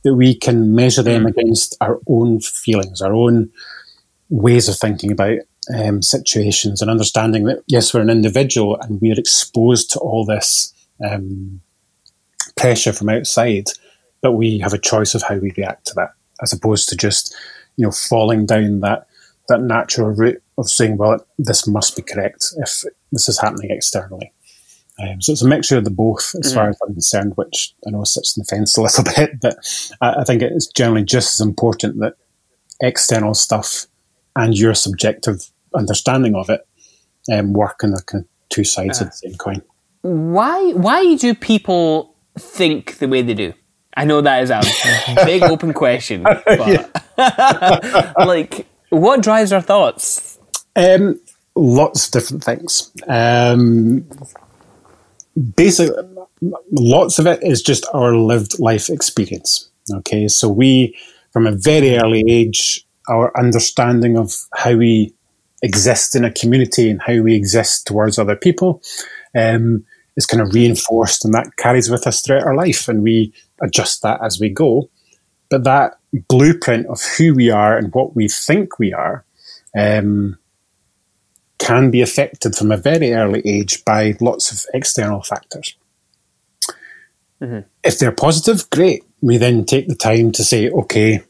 that 0.04 0.16
we 0.16 0.34
can 0.34 0.74
measure 0.74 1.04
them 1.04 1.26
mm. 1.26 1.30
against 1.30 1.78
our 1.82 2.00
own 2.08 2.40
feelings, 2.40 3.00
our 3.00 3.14
own 3.14 3.52
ways 4.30 4.68
of 4.68 4.76
thinking 4.76 5.12
about 5.12 5.38
um, 5.72 6.02
situations, 6.02 6.82
and 6.82 6.90
understanding 6.90 7.44
that 7.44 7.62
yes, 7.68 7.94
we're 7.94 8.02
an 8.02 8.10
individual 8.10 8.76
and 8.82 9.00
we 9.02 9.12
are 9.12 9.20
exposed 9.20 9.92
to 9.92 10.00
all 10.00 10.26
this 10.26 10.74
um, 11.08 11.62
pressure 12.58 12.92
from 12.92 13.10
outside, 13.10 13.66
but 14.24 14.32
we 14.32 14.58
have 14.58 14.74
a 14.74 14.80
choice 14.80 15.14
of 15.14 15.22
how 15.22 15.36
we 15.36 15.54
react 15.56 15.86
to 15.86 15.94
that, 15.94 16.14
as 16.42 16.54
opposed 16.54 16.90
to 16.90 16.96
just 16.96 17.36
you 17.78 17.86
know 17.86 17.92
falling 17.92 18.46
down 18.46 18.80
that 18.82 19.08
that 19.50 19.62
natural 19.62 20.12
route 20.12 20.42
of 20.58 20.70
saying, 20.70 20.98
well, 20.98 21.26
this 21.38 21.68
must 21.68 21.96
be 21.96 22.02
correct 22.02 22.54
if 22.58 22.84
this 23.12 23.28
is 23.28 23.40
happening 23.40 23.72
externally. 23.72 24.32
Um, 25.02 25.22
so 25.22 25.32
it's 25.32 25.42
a 25.42 25.48
mixture 25.48 25.78
of 25.78 25.86
the 25.86 25.90
both, 25.90 26.36
as 26.44 26.52
mm 26.52 26.56
far 26.56 26.70
as 26.70 26.78
I'm 26.84 26.94
concerned, 26.94 27.34
which 27.36 27.74
I 27.88 27.92
know 27.92 28.04
sits 28.04 28.38
on 28.38 28.44
the 28.44 28.56
fence 28.56 28.78
a 28.78 28.82
little 28.84 29.04
bit, 29.04 29.42
but 29.42 29.58
I, 30.02 30.22
I 30.22 30.24
think 30.24 30.42
it's 30.42 30.68
generally 30.68 31.04
just 31.04 31.40
as 31.40 31.46
important 31.46 32.00
that 32.00 32.16
external 32.82 33.34
stuff 33.34 33.88
and 34.36 34.58
your 34.58 34.74
subjective 34.74 35.50
understanding 35.74 36.36
of 36.36 36.50
it 36.50 36.68
um, 37.32 37.54
work 37.54 37.84
on 37.84 37.92
the 37.92 38.02
kind 38.06 38.24
of 38.24 38.30
two 38.50 38.64
sides 38.64 39.02
uh, 39.02 39.06
of 39.06 39.12
the 39.12 39.18
same 39.18 39.36
coin. 39.36 39.62
Why? 40.02 40.72
Why 40.74 41.16
do 41.16 41.34
people 41.34 42.16
think 42.38 43.00
the 43.00 43.08
way 43.08 43.22
they 43.22 43.34
do? 43.34 43.54
I 43.96 44.06
know 44.06 44.22
that 44.22 44.44
is 44.44 44.50
a 44.52 44.62
big 45.26 45.44
open 45.44 45.74
question, 45.74 46.24
but 46.24 47.04
like, 48.18 48.68
what 48.90 49.22
drives 49.22 49.52
our 49.52 49.62
thoughts? 49.62 50.38
Um, 50.76 51.20
lots 51.56 52.08
of 52.08 52.12
different 52.14 52.44
things. 52.44 52.92
Um, 53.08 54.08
basically, 55.56 55.96
lots 56.72 57.20
of 57.20 57.28
it 57.28 57.44
is 57.44 57.62
just 57.62 57.86
our 57.94 58.16
lived 58.16 58.60
life 58.60 58.90
experience. 58.90 59.70
Okay, 59.92 60.28
so 60.28 60.48
we, 60.48 60.96
from 61.32 61.48
a 61.48 61.52
very 61.52 61.98
early 61.98 62.24
age, 62.28 62.86
our 63.10 63.38
understanding 63.38 64.18
of 64.18 64.34
how 64.56 64.76
we 64.76 65.14
exist 65.62 66.16
in 66.16 66.24
a 66.24 66.32
community 66.32 66.90
and 66.90 67.02
how 67.02 67.22
we 67.22 67.36
exist 67.36 67.88
towards 67.88 68.18
other 68.18 68.36
people 68.36 68.82
um, 69.36 69.84
is 70.20 70.26
kind 70.26 70.42
of 70.42 70.54
reinforced, 70.54 71.24
and 71.24 71.34
that 71.34 71.56
carries 71.56 71.90
with 71.90 72.06
us 72.06 72.22
throughout 72.22 72.44
our 72.44 72.56
life, 72.56 72.90
and 72.90 73.02
we 73.02 73.34
adjust 73.62 74.02
that 74.04 74.22
as 74.22 74.40
we 74.40 74.50
go. 74.50 74.90
But 75.50 75.64
that 75.64 75.98
blueprint 76.28 76.88
of 76.88 77.02
who 77.18 77.34
we 77.34 77.50
are 77.50 77.78
and 77.78 77.94
what 77.94 78.16
we 78.16 78.28
think 78.28 78.78
we 78.78 78.94
are 78.94 79.24
um, 79.78 80.38
can 81.58 81.90
be 81.90 82.02
affected 82.02 82.54
from 82.54 82.72
a 82.72 82.78
very 82.78 83.14
early 83.14 83.42
age 83.46 83.84
by 83.86 84.16
lots 84.20 84.52
of 84.52 84.66
external 84.74 85.22
factors. 85.22 85.76
Mm-hmm. 87.42 87.68
If 87.84 87.98
they're 87.98 88.12
positive, 88.12 88.70
great. 88.70 89.06
We 89.22 89.38
then 89.38 89.66
take 89.66 89.88
the 89.88 89.96
time 89.96 90.34
to 90.34 90.44
say, 90.44 90.70
okay, 90.70 91.22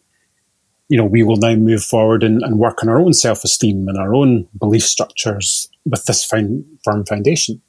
you 0.88 0.98
know, 0.98 1.06
we 1.06 1.22
will 1.22 1.38
now 1.38 1.54
move 1.54 1.84
forward 1.84 2.24
and, 2.24 2.42
and 2.42 2.58
work 2.58 2.82
on 2.82 2.90
our 2.90 3.00
own 3.00 3.14
self 3.14 3.44
esteem 3.44 3.88
and 3.88 3.98
our 4.00 4.16
own 4.16 4.48
belief 4.58 4.84
structures 4.84 5.70
with 5.86 6.06
this 6.06 6.26
firm 6.26 6.66
foundation. 7.06 7.62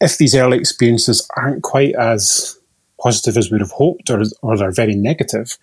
If 0.00 0.18
these 0.18 0.34
early 0.34 0.58
experiences 0.58 1.28
aren't 1.36 1.62
quite 1.62 1.94
as 1.94 2.58
positive 3.00 3.36
as 3.36 3.50
we'd 3.50 3.60
have 3.60 3.70
hoped 3.70 4.10
or, 4.10 4.22
or 4.42 4.56
they're 4.56 4.70
very 4.70 4.94
negative, 4.94 5.58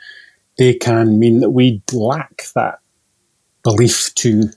they 0.57 0.73
can 0.73 1.19
mean 1.19 1.39
that 1.39 1.51
we 1.51 1.81
lack 1.93 2.43
that 2.55 2.79
belief 3.63 4.13
to 4.15 4.49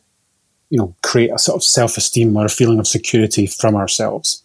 you 0.70 0.78
know, 0.78 0.94
create 1.02 1.30
a 1.32 1.38
sort 1.38 1.56
of 1.56 1.62
self 1.62 1.96
esteem 1.96 2.36
or 2.36 2.44
a 2.44 2.50
feeling 2.50 2.78
of 2.78 2.86
security 2.86 3.46
from 3.46 3.74
ourselves. 3.74 4.42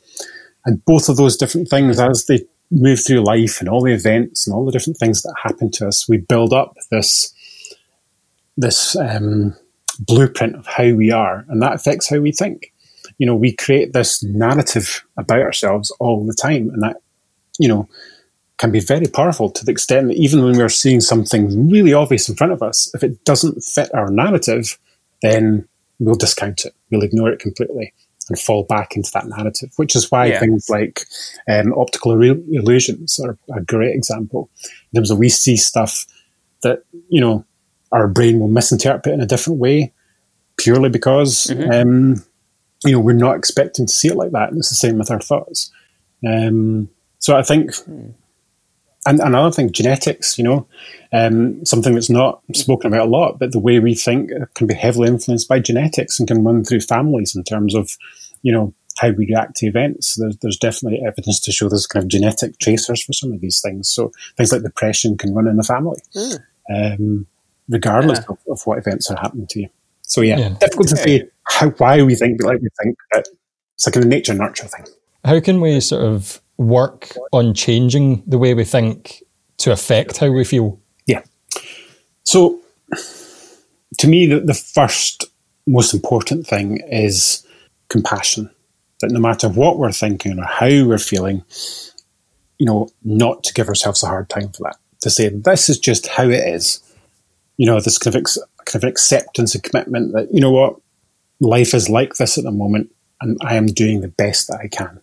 And 0.66 0.84
both 0.86 1.10
of 1.10 1.18
those 1.18 1.36
different 1.36 1.68
things, 1.68 2.00
as 2.00 2.26
they 2.26 2.46
move 2.72 3.06
through 3.06 3.24
life 3.24 3.60
and 3.60 3.70
all 3.70 3.84
the 3.84 3.94
events 3.94 4.48
and 4.48 4.56
all 4.56 4.66
the 4.66 4.72
different 4.72 4.98
things 4.98 5.22
that 5.22 5.36
happen 5.44 5.70
to 5.72 5.88
us, 5.88 6.08
we 6.08 6.18
build 6.18 6.54
up 6.54 6.76
this 6.92 7.34
this 8.56 8.96
um, 8.96 9.56
blueprint 10.00 10.56
of 10.56 10.66
how 10.68 10.92
we 10.94 11.12
are, 11.12 11.46
and 11.50 11.62
that 11.62 11.74
affects 11.74 12.10
how 12.10 12.20
we 12.20 12.32
think. 12.32 12.73
You 13.18 13.28
know, 13.28 13.36
we 13.36 13.56
create 13.56 13.94
this 13.94 14.24
narrative 14.24 15.04
about 15.18 15.42
ourselves 15.42 15.92
all 16.00 16.26
the 16.26 16.34
time, 16.34 16.70
and 16.70 16.82
that 16.84 16.98
you 17.60 17.68
know 17.68 17.88
can 18.58 18.72
be 18.72 18.80
very 18.80 19.08
powerful 19.08 19.50
to 19.50 19.66
the 19.66 19.72
extent 19.72 20.08
that 20.08 20.18
even 20.18 20.44
when 20.44 20.58
we're 20.58 20.70
seeing 20.70 21.02
something 21.02 21.70
really 21.70 21.94
obvious 21.94 22.30
in 22.30 22.36
front 22.36 22.54
of 22.54 22.62
us, 22.62 22.90
if 22.94 23.04
it 23.04 23.24
doesn't 23.26 23.62
fit 23.62 23.94
our 23.94 24.10
narrative, 24.10 24.78
then 25.22 25.68
we'll 26.00 26.16
discount 26.16 26.66
it, 26.66 26.74
we'll 26.92 27.04
ignore 27.04 27.32
it 27.32 27.40
completely 27.40 27.94
and 28.30 28.40
fall 28.40 28.64
back 28.64 28.96
into 28.96 29.12
that 29.14 29.28
narrative, 29.28 29.72
which 29.76 29.96
is 29.96 30.10
why 30.12 30.28
yeah. 30.28 30.40
things 30.40 30.70
like 30.70 31.06
um, 31.50 31.74
optical 31.74 32.14
illusions 32.22 33.20
are 33.20 33.38
a 33.56 33.62
great 33.62 33.96
example. 33.96 34.50
In 34.92 34.98
terms 34.98 35.12
of 35.12 35.18
we 35.18 35.30
see 35.30 35.58
stuff 35.58 36.06
that, 36.62 36.84
you 37.10 37.20
know, 37.20 37.46
our 37.92 38.08
brain 38.08 38.40
will 38.40 38.48
misinterpret 38.48 39.14
in 39.14 39.22
a 39.22 39.26
different 39.26 39.60
way 39.60 39.92
purely 40.58 40.90
because, 40.90 41.48
mm-hmm. 41.48 41.72
um, 41.72 42.24
you 42.84 42.94
know, 42.94 43.00
we're 43.00 43.14
not 43.14 43.38
expecting 43.38 43.88
to 43.88 43.94
see 43.94 44.10
it 44.10 44.16
like 44.16 44.32
that. 44.32 44.50
And 44.50 44.58
it's 44.58 44.70
the 44.70 44.76
same 44.76 44.98
with 44.98 45.12
our 45.12 45.20
thoughts. 45.20 45.72
Um, 46.28 46.90
so 47.20 47.38
I 47.38 47.44
think 47.44 47.72
mm 47.72 48.14
and 49.06 49.20
another 49.20 49.52
thing, 49.52 49.72
genetics, 49.72 50.38
you 50.38 50.44
know, 50.44 50.68
um, 51.12 51.66
something 51.66 51.94
that's 51.94 52.10
not 52.10 52.42
spoken 52.54 52.88
about 52.88 53.08
a 53.08 53.10
lot, 53.10 53.38
but 53.38 53.52
the 53.52 53.60
way 53.60 53.80
we 53.80 53.96
think 53.96 54.32
can 54.56 54.68
be 54.68 54.74
heavily 54.74 55.10
influenced 55.10 55.50
by 55.50 55.60
genetics 55.60 56.20
and 56.20 56.28
can 56.28 56.44
run 56.44 56.64
through 56.64 56.80
families 56.82 57.36
in 57.36 57.44
terms 57.44 57.76
of, 57.76 57.90
you 58.44 58.52
know, 58.52 58.74
how 58.98 59.10
we 59.10 59.26
react 59.26 59.58
to 59.58 59.66
events. 59.66 60.16
There's, 60.16 60.38
there's 60.38 60.58
definitely 60.58 61.02
evidence 61.06 61.40
to 61.42 61.52
show 61.52 61.68
there's 61.68 61.88
kind 61.88 62.04
of 62.04 62.10
genetic 62.10 62.60
tracers 62.60 63.04
for 63.04 63.12
some 63.12 63.34
of 63.34 63.42
these 63.42 63.60
things. 63.62 63.90
So 63.90 64.12
things 64.38 64.52
like 64.52 64.64
depression 64.64 65.18
can 65.18 65.34
run 65.34 65.48
in 65.48 65.58
the 65.58 65.64
family, 65.64 66.00
mm. 66.16 66.40
um, 66.74 67.28
regardless 67.68 68.20
yeah. 68.20 68.26
of, 68.30 68.40
of, 68.50 68.62
what 68.66 68.78
events 68.78 69.12
are 69.12 69.18
happening 69.18 69.48
to 69.48 69.62
you. 69.62 69.70
So 70.04 70.22
yeah, 70.22 70.38
yeah. 70.38 70.50
difficult 70.60 70.90
to 70.90 70.98
say 70.98 71.28
how 71.46 71.70
why 71.72 72.02
we 72.02 72.16
think 72.16 72.44
like 72.44 72.62
we 72.62 72.70
think, 72.82 72.98
but 73.12 73.28
it's 73.76 73.86
like 73.86 73.96
a 73.96 74.08
nature 74.08 74.34
nurture 74.34 74.68
thing. 74.68 74.86
How 75.26 75.40
can 75.40 75.62
we 75.62 75.80
sort 75.80 76.04
of 76.04 76.42
work 76.58 77.16
on 77.32 77.54
changing 77.54 78.24
the 78.28 78.38
way 78.38 78.54
we 78.54 78.64
think 78.64 79.24
to 79.58 79.72
affect 79.72 80.18
how 80.18 80.30
we 80.32 80.44
feel? 80.44 80.80
Yeah. 81.06 81.24
So 82.24 82.60
to 83.98 84.08
me, 84.08 84.26
the, 84.28 84.40
the 84.40 84.54
first 84.54 85.26
most 85.68 85.94
important 85.94 86.46
thing 86.46 86.82
is 86.90 87.46
compassion. 87.90 88.50
That 89.02 89.12
no 89.12 89.20
matter 89.20 89.50
what 89.50 89.78
we're 89.78 89.92
thinking 89.92 90.40
or 90.40 90.46
how 90.46 90.68
we're 90.68 90.98
feeling, 90.98 91.44
you 92.58 92.66
know, 92.66 92.90
not 93.04 93.44
to 93.44 93.54
give 93.54 93.68
ourselves 93.68 94.04
a 94.04 94.08
hard 94.08 94.30
time 94.30 94.50
for 94.50 94.64
that. 94.64 94.78
To 95.02 95.10
say 95.10 95.28
this 95.30 95.70
is 95.70 95.80
just 95.80 96.08
how 96.08 96.24
it 96.24 96.48
is. 96.48 96.82
You 97.58 97.66
know, 97.66 97.80
this 97.82 97.98
kind 97.98 98.16
of 98.16 98.22
ex- 98.22 98.40
kind 98.66 98.84
of 98.84 98.90
acceptance 98.90 99.54
and 99.54 99.64
commitment 99.64 100.14
that 100.14 100.34
you 100.34 100.40
know 100.40 100.52
what 100.52 100.78
life 101.44 101.74
is 101.74 101.90
like 101.90 102.16
this 102.16 102.38
at 102.38 102.44
the 102.44 102.52
moment, 102.52 102.92
and 103.22 103.38
I 103.42 103.56
am 103.56 103.68
doing 103.68 104.02
the 104.02 104.08
best 104.08 104.48
that 104.48 104.60
I 104.64 104.68
can. 104.68 105.00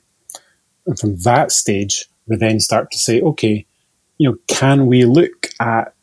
And 0.86 0.98
from 0.98 1.16
that 1.18 1.52
stage, 1.52 2.06
we 2.26 2.36
then 2.36 2.60
start 2.60 2.90
to 2.92 2.98
say, 2.98 3.20
okay, 3.20 3.66
you 4.18 4.30
know, 4.30 4.36
can 4.48 4.86
we 4.86 5.04
look 5.04 5.50
at 5.60 5.94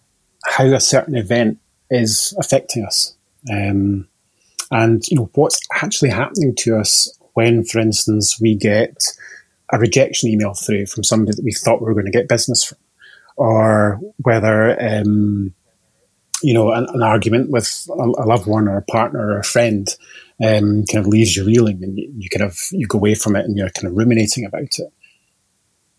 how 0.46 0.66
a 0.66 0.80
certain 0.80 1.16
event 1.16 1.60
is 1.90 2.36
affecting 2.40 2.86
us? 2.86 3.16
Um, 3.52 4.08
and 4.72 5.08
you 5.08 5.18
know 5.18 5.30
what's 5.36 5.62
actually 5.82 6.10
happening 6.10 6.54
to 6.56 6.78
us 6.78 7.18
when, 7.34 7.64
for 7.64 7.80
instance, 7.80 8.40
we 8.42 8.56
get 8.56 8.98
a 9.72 9.80
rejection 9.80 10.30
email 10.30 10.54
through 10.54 10.88
from 10.88 11.04
somebody 11.04 11.36
that 11.36 11.46
we 11.46 11.54
thought 11.54 11.82
we 11.82 11.86
were 11.86 11.94
going 11.94 12.06
to 12.06 12.12
get 12.12 12.28
business 12.28 12.64
from, 12.64 12.78
or 13.36 14.00
whether 14.24 14.80
um, 14.82 15.54
you 16.42 16.54
know 16.54 16.72
an, 16.72 16.88
an, 16.94 17.04
argument 17.04 17.50
with 17.50 17.88
a, 17.90 17.94
a, 17.94 18.26
loved 18.26 18.48
one 18.48 18.68
or 18.68 18.78
a 18.78 18.84
partner 18.84 19.20
or 19.20 19.40
a 19.40 19.44
friend 19.44 19.96
um, 20.44 20.86
kind 20.86 21.06
of 21.06 21.08
leaves 21.08 21.36
you 21.36 21.46
reeling, 21.46 21.84
and 21.84 21.98
you, 21.98 22.12
you 22.18 22.30
kind 22.30 22.44
of 22.44 22.58
you 22.72 22.88
go 22.88 22.98
away 22.98 23.16
from 23.16 23.36
it 23.36 23.46
and 23.46 23.58
you're 23.58 23.70
kind 23.70 23.88
of 23.88 23.98
ruminating 23.98 24.46
about 24.46 24.62
it. 24.62 24.94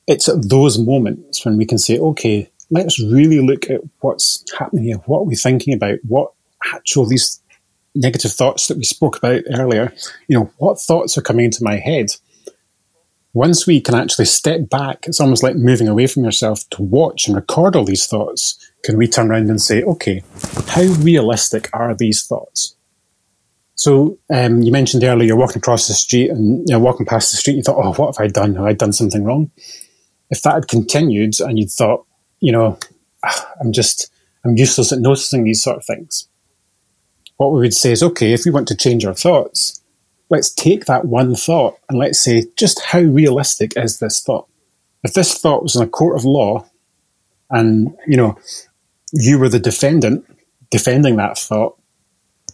It's 0.07 0.29
at 0.29 0.49
those 0.49 0.79
moments 0.79 1.45
when 1.45 1.57
we 1.57 1.67
can 1.67 1.79
say, 1.79 1.99
okay, 1.99 2.51
let's 2.71 3.01
really 3.01 3.41
look 3.41 3.69
at 3.71 3.81
what's 4.01 4.45
happening 4.59 4.85
here. 4.85 4.97
What 5.07 5.21
are 5.21 5.25
we 5.25 5.37
thinking 5.37 5.75
about? 5.75 5.99
What 6.07 6.33
actual 6.73 7.07
these 7.07 7.41
negative 7.95 8.33
thoughts 8.33 8.69
that 8.69 8.79
we 8.79 8.85
spoke 8.85 9.19
about 9.19 9.43
earlier? 9.55 9.93
You 10.29 10.39
know, 10.39 10.53
what 10.59 10.81
thoughts 10.81 11.19
are 11.19 11.23
coming 11.23 11.45
into 11.47 11.63
my 11.63 11.77
head? 11.77 12.11
once 13.39 13.67
we 13.67 13.81
can 13.81 13.95
actually 13.95 14.25
step 14.25 14.69
back, 14.69 15.07
it's 15.07 15.21
almost 15.21 15.45
like 15.45 15.55
moving 15.55 15.87
away 15.87 16.07
from 16.07 16.25
yourself 16.25 16.69
to 16.71 16.83
watch 16.83 17.27
and 17.27 17.37
record 17.37 17.77
all 17.77 17.85
these 17.85 18.07
thoughts. 18.07 18.59
Can 18.83 18.97
we 18.97 19.07
turn 19.07 19.31
around 19.31 19.51
and 19.51 19.61
say, 19.61 19.83
okay, 19.83 20.25
how 20.67 20.83
realistic 20.83 21.69
are 21.73 21.95
these 21.95 22.27
thoughts? 22.27 22.75
So 23.79 24.19
um, 24.35 24.61
you 24.63 24.73
mentioned 24.73 25.05
earlier 25.05 25.29
you're 25.29 25.37
walking 25.37 25.59
across 25.59 25.87
the 25.87 25.95
street 25.95 26.31
and 26.31 26.69
you're 26.69 26.81
walking 26.81 27.07
past 27.07 27.31
the 27.31 27.37
street. 27.37 27.55
You 27.55 27.63
thought, 27.63 27.79
oh, 27.79 27.93
what 27.93 28.17
have 28.17 28.25
I 28.25 28.27
done? 28.27 28.57
Have 28.57 28.65
I 28.65 28.73
done 28.73 28.93
something 28.93 29.23
wrong? 29.23 29.53
If 30.31 30.43
that 30.43 30.55
had 30.55 30.69
continued 30.69 31.41
and 31.41 31.57
you 31.57 31.69
thought, 31.69 32.05
you 32.41 32.51
know, 32.51 32.77
ah, 33.25 33.53
I'm 33.61 33.71
just 33.73 34.11
I'm 34.45 34.57
useless 34.57 34.93
at 34.93 34.99
noticing 34.99 35.45
these 35.45 35.63
sort 35.63 35.77
of 35.77 35.85
things. 35.85 36.29
What 37.37 37.53
we 37.53 37.61
would 37.61 37.75
say 37.75 37.93
is, 37.93 38.03
okay, 38.03 38.33
if 38.33 38.45
we 38.45 38.51
want 38.51 38.67
to 38.69 38.77
change 38.77 39.05
our 39.05 39.15
thoughts, 39.15 39.81
let's 40.29 40.51
take 40.51 40.87
that 40.87 41.05
one 41.05 41.37
thought 41.37 41.79
and 41.89 42.01
let's 42.01 42.19
say, 42.19 42.47
just 42.57 42.83
how 42.83 42.99
realistic 42.99 43.75
is 43.77 44.01
this 44.01 44.21
thought? 44.21 44.49
If 45.05 45.15
this 45.15 45.39
thought 45.39 45.63
was 45.63 45.77
in 45.77 45.83
a 45.83 45.89
court 45.89 46.17
of 46.17 46.25
law 46.25 46.69
and, 47.49 47.97
you 48.09 48.17
know, 48.17 48.37
you 49.13 49.39
were 49.39 49.49
the 49.49 49.61
defendant 49.61 50.25
defending 50.73 51.15
that 51.17 51.39
thought, 51.39 51.78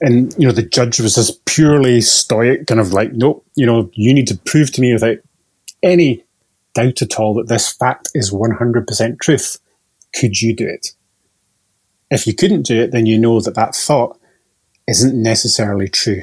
and, 0.01 0.35
you 0.39 0.47
know, 0.47 0.53
the 0.53 0.63
judge 0.63 1.01
was 1.01 1.15
this 1.15 1.39
purely 1.47 2.01
stoic, 2.01 2.67
kind 2.67 2.81
of 2.81 2.93
like, 2.93 3.13
nope, 3.13 3.47
you 3.55 3.67
know, 3.67 3.91
you 3.95 4.13
need 4.13 4.27
to 4.29 4.37
prove 4.39 4.73
to 4.73 4.81
me 4.81 4.93
without 4.93 5.19
any 5.83 6.25
doubt 6.75 7.03
at 7.03 7.19
all 7.19 7.35
that 7.35 7.49
this 7.49 7.73
fact 7.73 8.09
is 8.15 8.33
100% 8.33 9.21
truth. 9.21 9.59
Could 10.15 10.43
you 10.43 10.55
do 10.55 10.67
it? 10.67 10.93
If 12.11 12.27
you 12.27 12.35
couldn't 12.35 12.63
do 12.63 12.81
it, 12.81 12.91
then 12.91 13.07
you 13.07 13.19
know 13.19 13.41
that 13.41 13.55
that 13.55 13.75
thought 13.75 14.19
isn't 14.87 15.21
necessarily 15.21 15.89
true. 15.89 16.23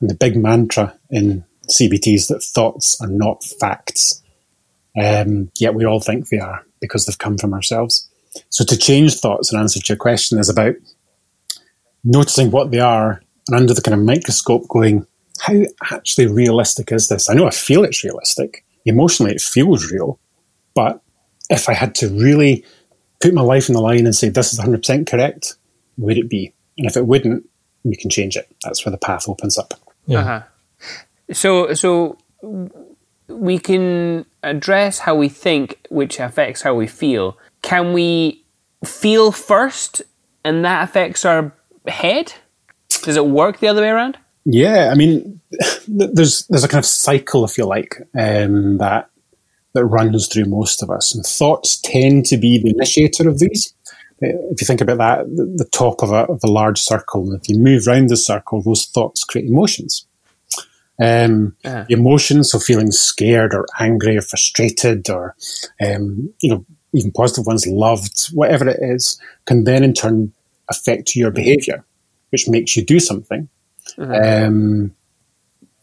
And 0.00 0.08
the 0.08 0.14
big 0.14 0.36
mantra 0.36 0.96
in 1.10 1.44
CBT 1.68 2.14
is 2.14 2.28
that 2.28 2.42
thoughts 2.42 3.00
are 3.00 3.08
not 3.08 3.44
facts. 3.44 4.22
Um, 5.00 5.50
yet 5.58 5.74
we 5.74 5.84
all 5.84 6.00
think 6.00 6.28
they 6.28 6.38
are 6.38 6.64
because 6.80 7.06
they've 7.06 7.18
come 7.18 7.38
from 7.38 7.54
ourselves. 7.54 8.08
So 8.48 8.64
to 8.64 8.76
change 8.76 9.16
thoughts 9.16 9.52
and 9.52 9.60
answer 9.60 9.80
to 9.80 9.92
your 9.92 9.98
question 9.98 10.38
is 10.38 10.48
about 10.48 10.74
noticing 12.04 12.50
what 12.50 12.70
they 12.70 12.80
are 12.80 13.22
and 13.48 13.56
under 13.56 13.74
the 13.74 13.82
kind 13.82 13.98
of 13.98 14.04
microscope 14.04 14.68
going, 14.68 15.06
how 15.40 15.62
actually 15.90 16.26
realistic 16.26 16.92
is 16.92 17.08
this? 17.08 17.30
I 17.30 17.34
know 17.34 17.46
I 17.46 17.50
feel 17.50 17.84
it's 17.84 18.04
realistic. 18.04 18.64
Emotionally, 18.84 19.32
it 19.32 19.40
feels 19.40 19.90
real. 19.90 20.18
But 20.74 21.00
if 21.48 21.68
I 21.68 21.74
had 21.74 21.94
to 21.96 22.08
really 22.08 22.64
put 23.20 23.34
my 23.34 23.42
life 23.42 23.68
in 23.68 23.74
the 23.74 23.80
line 23.80 24.06
and 24.06 24.14
say, 24.14 24.28
this 24.28 24.52
is 24.52 24.60
100% 24.60 25.06
correct, 25.06 25.56
would 25.98 26.16
it 26.16 26.28
be? 26.28 26.52
And 26.78 26.86
if 26.86 26.96
it 26.96 27.06
wouldn't, 27.06 27.48
we 27.84 27.96
can 27.96 28.10
change 28.10 28.36
it. 28.36 28.54
That's 28.62 28.84
where 28.84 28.90
the 28.90 28.98
path 28.98 29.28
opens 29.28 29.58
up. 29.58 29.74
Yeah. 30.06 30.20
Uh-huh. 30.20 30.42
So 31.32 31.74
so 31.74 32.18
we 33.28 33.58
can 33.58 34.26
address 34.42 35.00
how 35.00 35.14
we 35.14 35.28
think, 35.28 35.80
which 35.88 36.18
affects 36.18 36.62
how 36.62 36.74
we 36.74 36.86
feel. 36.86 37.38
Can 37.62 37.92
we 37.92 38.44
feel 38.84 39.30
first, 39.30 40.02
and 40.44 40.64
that 40.64 40.82
affects 40.82 41.24
our 41.24 41.52
head? 41.86 42.34
Does 43.02 43.16
it 43.16 43.26
work 43.26 43.60
the 43.60 43.68
other 43.68 43.82
way 43.82 43.88
around? 43.88 44.18
Yeah, 44.44 44.90
I 44.90 44.94
mean, 44.94 45.40
there's 45.88 46.46
there's 46.46 46.64
a 46.64 46.68
kind 46.68 46.82
of 46.82 46.86
cycle, 46.86 47.44
if 47.44 47.58
you 47.58 47.64
like, 47.64 47.96
um, 48.18 48.78
that 48.78 49.10
that 49.72 49.84
runs 49.84 50.26
through 50.26 50.46
most 50.46 50.82
of 50.82 50.90
us, 50.90 51.14
and 51.14 51.24
thoughts 51.24 51.80
tend 51.80 52.26
to 52.26 52.36
be 52.36 52.58
the 52.58 52.70
initiator 52.70 53.28
of 53.28 53.38
these. 53.38 53.74
If 54.22 54.60
you 54.60 54.66
think 54.66 54.82
about 54.82 54.98
that, 54.98 55.24
the 55.34 55.68
top 55.72 56.02
of 56.02 56.10
a, 56.10 56.24
of 56.24 56.40
a 56.44 56.50
large 56.50 56.78
circle, 56.78 57.22
and 57.30 57.40
if 57.40 57.48
you 57.48 57.58
move 57.58 57.86
around 57.86 58.08
the 58.08 58.16
circle, 58.16 58.60
those 58.60 58.86
thoughts 58.86 59.24
create 59.24 59.48
emotions. 59.48 60.06
Um, 61.02 61.56
uh-huh. 61.64 61.86
Emotions, 61.88 62.50
so 62.50 62.58
feeling 62.58 62.92
scared 62.92 63.54
or 63.54 63.66
angry 63.78 64.18
or 64.18 64.20
frustrated 64.20 65.08
or, 65.08 65.34
um, 65.80 66.30
you 66.40 66.50
know, 66.50 66.66
even 66.92 67.10
positive 67.12 67.46
ones, 67.46 67.66
loved, 67.66 68.28
whatever 68.34 68.68
it 68.68 68.78
is, 68.82 69.18
can 69.46 69.64
then 69.64 69.82
in 69.82 69.94
turn 69.94 70.32
affect 70.70 71.16
your 71.16 71.30
behavior, 71.30 71.84
which 72.30 72.48
makes 72.48 72.76
you 72.76 72.84
do 72.84 73.00
something. 73.00 73.48
Uh-huh. 73.98 74.12
Um, 74.12 74.94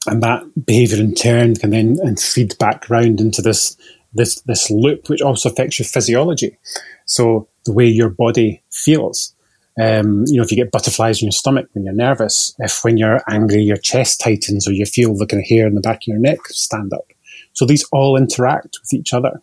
and 0.07 0.23
that 0.23 0.43
behavior 0.65 0.99
in 0.99 1.13
turn 1.13 1.55
can 1.55 1.71
then 1.71 1.97
and 2.01 2.19
feed 2.19 2.57
back 2.57 2.89
round 2.89 3.19
into 3.19 3.41
this 3.41 3.77
this 4.13 4.41
this 4.41 4.71
loop, 4.71 5.09
which 5.09 5.21
also 5.21 5.49
affects 5.49 5.79
your 5.79 5.85
physiology. 5.85 6.57
So 7.05 7.47
the 7.65 7.73
way 7.73 7.85
your 7.85 8.09
body 8.09 8.63
feels. 8.71 9.33
Um, 9.79 10.23
you 10.25 10.37
know, 10.37 10.43
if 10.43 10.49
you 10.49 10.57
get 10.57 10.71
butterflies 10.71 11.21
in 11.21 11.27
your 11.27 11.33
stomach 11.33 11.67
when 11.73 11.83
you're 11.83 11.93
nervous, 11.93 12.55
if 12.57 12.83
when 12.83 12.97
you're 12.97 13.21
angry 13.29 13.61
your 13.61 13.77
chest 13.77 14.19
tightens 14.19 14.67
or 14.67 14.71
you 14.71 14.85
feel 14.87 15.15
the 15.15 15.27
kind 15.27 15.43
of 15.43 15.47
hair 15.47 15.67
in 15.67 15.75
the 15.75 15.81
back 15.81 15.97
of 15.97 16.07
your 16.07 16.17
neck 16.17 16.39
stand 16.47 16.93
up. 16.93 17.05
So 17.53 17.65
these 17.65 17.85
all 17.91 18.17
interact 18.17 18.79
with 18.81 18.93
each 18.93 19.13
other. 19.13 19.41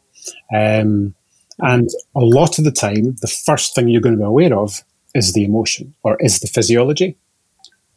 Um, 0.52 1.14
and 1.60 1.88
a 2.16 2.20
lot 2.20 2.58
of 2.58 2.64
the 2.64 2.72
time, 2.72 3.14
the 3.20 3.28
first 3.28 3.74
thing 3.74 3.88
you're 3.88 4.00
going 4.00 4.16
to 4.16 4.20
be 4.20 4.24
aware 4.24 4.58
of 4.58 4.82
is 5.14 5.32
the 5.32 5.44
emotion 5.44 5.94
or 6.02 6.16
is 6.20 6.40
the 6.40 6.48
physiology. 6.48 7.16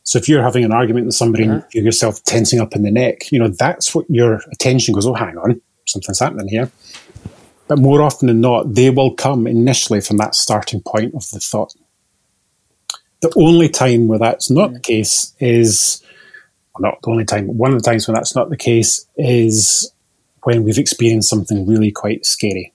So 0.03 0.17
if 0.17 0.29
you're 0.29 0.43
having 0.43 0.63
an 0.63 0.71
argument 0.71 1.05
with 1.05 1.15
somebody 1.15 1.43
and 1.43 1.65
you 1.73 1.83
yourself 1.83 2.23
tensing 2.23 2.61
up 2.61 2.75
in 2.75 2.83
the 2.83 2.91
neck, 2.91 3.29
you 3.31 3.39
know, 3.39 3.49
that's 3.49 3.93
what 3.93 4.05
your 4.09 4.41
attention 4.53 4.93
goes, 4.93 5.05
oh, 5.05 5.13
hang 5.13 5.37
on, 5.37 5.59
something's 5.85 6.19
happening 6.19 6.47
here. 6.47 6.71
But 7.67 7.79
more 7.79 8.01
often 8.01 8.27
than 8.27 8.39
not, 8.39 8.73
they 8.73 8.89
will 8.89 9.13
come 9.13 9.47
initially 9.47 9.99
from 9.99 10.15
that 10.17 10.35
starting 10.35 10.81
point 10.81 11.13
of 11.13 11.29
the 11.31 11.39
thought. 11.39 11.73
The 13.21 13.33
only 13.35 13.67
time 13.67 14.07
where 14.07 14.19
that's 14.19 14.49
not 14.49 14.71
the 14.71 14.79
case 14.79 15.33
is, 15.39 16.01
well, 16.73 16.91
not 16.91 17.01
the 17.01 17.09
only 17.09 17.25
time, 17.25 17.57
one 17.57 17.73
of 17.73 17.83
the 17.83 17.89
times 17.89 18.07
when 18.07 18.15
that's 18.15 18.35
not 18.35 18.49
the 18.49 18.55
case 18.55 19.05
is 19.17 19.91
when 20.43 20.63
we've 20.63 20.77
experienced 20.77 21.29
something 21.29 21.67
really 21.67 21.91
quite 21.91 22.25
scary. 22.25 22.73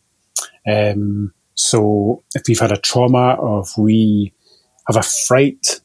Um, 0.67 1.33
so 1.55 2.23
if 2.35 2.43
we've 2.49 2.59
had 2.59 2.73
a 2.73 2.77
trauma 2.77 3.35
or 3.35 3.63
if 3.63 3.77
we 3.77 4.33
have 4.89 4.97
a 4.97 5.03
fright, 5.03 5.81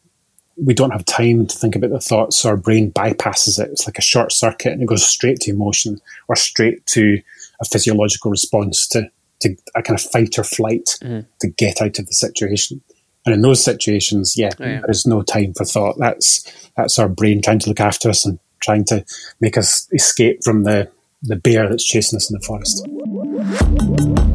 we 0.58 0.74
don't 0.74 0.92
have 0.92 1.06
time 1.06 1.46
to 1.46 1.58
think 1.58 1.76
about 1.76 1.92
the 1.92 2.00
thoughts. 2.00 2.38
So 2.38 2.50
our 2.50 2.58
brain 2.58 2.92
bypasses 2.92 3.60
it. 3.60 3.70
It's 3.72 3.88
like 3.88 4.00
a 4.00 4.02
short 4.02 4.32
circuit 4.32 4.74
and 4.74 4.82
it 4.82 4.88
goes 4.88 5.06
straight 5.06 5.40
to 5.42 5.52
emotion 5.52 6.00
or 6.28 6.36
straight 6.36 6.86
to 6.88 7.22
a 7.62 7.66
physiological 7.66 8.32
response 8.32 8.88
to, 8.90 9.10
to 9.42 9.56
a 9.76 9.84
kind 9.84 10.00
of 10.00 10.06
fight 10.06 10.40
or 10.40 10.44
flight 10.44 10.98
mm. 11.02 11.26
to 11.42 11.48
get 11.50 11.82
out 11.82 12.00
of 12.00 12.08
the 12.08 12.14
situation. 12.14 12.82
And 13.26 13.36
in 13.36 13.42
those 13.42 13.64
situations, 13.64 14.36
yeah, 14.38 14.52
oh, 14.60 14.66
yeah, 14.66 14.82
there's 14.86 15.06
no 15.06 15.22
time 15.22 15.54
for 15.54 15.66
thought. 15.66 15.98
That's 16.00 16.70
that's 16.78 16.98
our 16.98 17.10
brain 17.10 17.42
trying 17.42 17.60
to 17.60 17.70
look 17.70 17.82
after 17.82 18.10
us 18.10 18.26
and 18.26 18.40
trying 18.62 18.86
to 18.86 19.04
make 19.42 19.58
us 19.58 19.88
escape 19.92 20.44
from 20.44 20.64
the, 20.64 20.90
the 21.24 21.36
bear 21.36 21.70
that's 21.70 21.86
chasing 21.86 22.18
us 22.18 22.32
in 22.32 22.38
the 22.40 22.46
forest. 22.46 24.27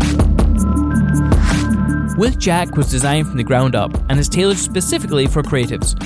With 2.17 2.39
Jack 2.39 2.77
was 2.77 2.91
designed 2.91 3.27
from 3.27 3.39
the 3.39 3.45
ground 3.45 3.75
up 3.75 3.91
and 4.11 4.21
is 4.21 4.29
tailored 4.29 4.59
specifically 4.59 5.27
for 5.27 5.43
creatives. 5.43 5.97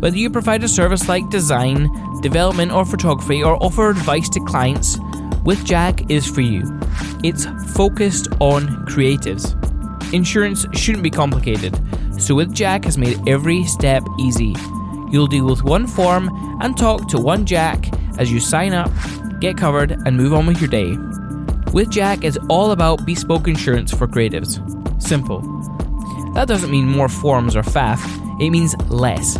Whether 0.00 0.16
you 0.16 0.28
provide 0.28 0.64
a 0.64 0.68
service 0.68 1.08
like 1.08 1.30
design, 1.30 1.88
development, 2.20 2.72
or 2.72 2.84
photography, 2.84 3.44
or 3.44 3.62
offer 3.62 3.90
advice 3.90 4.28
to 4.30 4.40
clients, 4.40 4.98
with 5.44 5.64
Jack 5.64 6.10
is 6.10 6.26
for 6.26 6.40
you. 6.40 6.62
It's 7.22 7.46
focused 7.74 8.26
on 8.40 8.66
creatives. 8.86 9.54
Insurance 10.12 10.66
shouldn't 10.72 11.04
be 11.04 11.10
complicated, 11.10 11.80
so 12.20 12.34
with 12.34 12.52
Jack 12.52 12.84
has 12.84 12.98
made 12.98 13.20
every 13.28 13.64
step 13.64 14.02
easy. 14.18 14.56
You'll 15.10 15.28
deal 15.28 15.46
with 15.46 15.62
one 15.62 15.86
form 15.86 16.28
and 16.60 16.76
talk 16.76 17.08
to 17.10 17.18
one 17.18 17.46
Jack 17.46 17.88
as 18.18 18.32
you 18.32 18.40
sign 18.40 18.72
up, 18.72 18.90
get 19.40 19.56
covered, 19.56 19.92
and 19.92 20.16
move 20.16 20.34
on 20.34 20.46
with 20.46 20.60
your 20.60 20.70
day. 20.70 20.96
With 21.72 21.90
Jack, 21.90 22.24
is 22.24 22.38
all 22.48 22.70
about 22.72 23.06
bespoke 23.06 23.48
insurance 23.48 23.92
for 23.92 24.06
creatives. 24.06 24.60
Simple. 25.02 25.40
That 26.34 26.46
doesn't 26.48 26.70
mean 26.70 26.86
more 26.86 27.08
forms 27.08 27.56
or 27.56 27.62
faff, 27.62 28.00
it 28.40 28.50
means 28.50 28.76
less. 28.90 29.38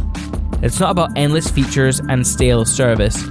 It's 0.63 0.81
not 0.81 0.91
about 0.91 1.11
endless 1.17 1.51
features 1.51 2.01
and 2.01 2.27
stale 2.27 2.65
service. 2.65 3.23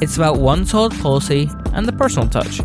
It's 0.00 0.16
about 0.16 0.38
one 0.38 0.64
solid 0.66 0.92
policy 1.00 1.48
and 1.72 1.86
the 1.86 1.92
personal 1.92 2.28
touch. 2.28 2.60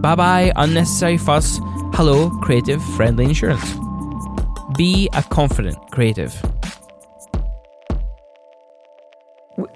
Bye 0.00 0.14
bye, 0.14 0.52
unnecessary 0.56 1.18
fuss. 1.18 1.58
Hello, 1.94 2.30
creative 2.40 2.82
friendly 2.96 3.24
insurance. 3.26 3.74
Be 4.76 5.08
a 5.12 5.22
confident 5.22 5.76
creative. 5.90 6.32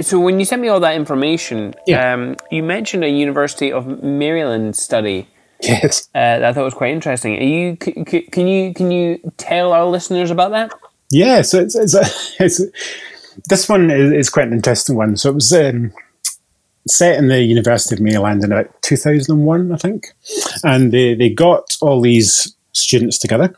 So 0.01 0.19
when 0.19 0.39
you 0.39 0.47
sent 0.47 0.63
me 0.63 0.69
all 0.69 0.81
that 0.81 0.95
information, 0.95 1.75
Yeah. 1.87 2.15
um, 2.15 2.37
you 2.51 2.63
mentioned 2.63 3.05
a 3.05 3.09
University 3.11 3.71
of 3.71 4.03
Maryland 4.03 4.77
study 4.77 5.27
Yes. 5.69 6.09
uh, 6.15 6.41
I 6.43 6.53
thought 6.53 6.63
it 6.63 6.65
was 6.65 6.75
quite 6.75 6.93
interesting. 6.93 7.37
Are 7.39 7.43
you 7.43 7.77
c- 7.83 8.05
c- 8.09 8.29
can 8.31 8.47
you 8.47 8.75
can 8.75 8.91
you 8.91 9.19
tell 9.37 9.73
our 9.73 9.87
listeners 9.87 10.31
about 10.31 10.51
that? 10.53 10.73
Yeah, 11.11 11.43
so 11.43 11.61
it's, 11.61 11.77
it's, 11.77 11.95
it's 12.41 12.61
this 13.49 13.69
one 13.69 13.91
is, 13.91 14.13
is 14.13 14.31
quite 14.31 14.49
an 14.49 14.55
interesting 14.55 14.97
one. 14.97 15.17
So 15.17 15.31
it 15.31 15.35
was 15.35 15.53
um, 15.53 15.93
set 16.89 17.19
in 17.19 17.29
the 17.29 17.43
University 17.43 17.95
of 17.95 18.01
Maryland 18.01 18.45
in 18.45 18.53
about 18.53 18.71
2001, 18.83 19.73
I 19.73 19.77
think, 19.77 20.13
and 20.63 20.93
they, 20.93 21.15
they 21.15 21.31
got 21.31 21.77
all 21.81 22.01
these 22.01 22.55
students 22.73 23.19
together, 23.19 23.55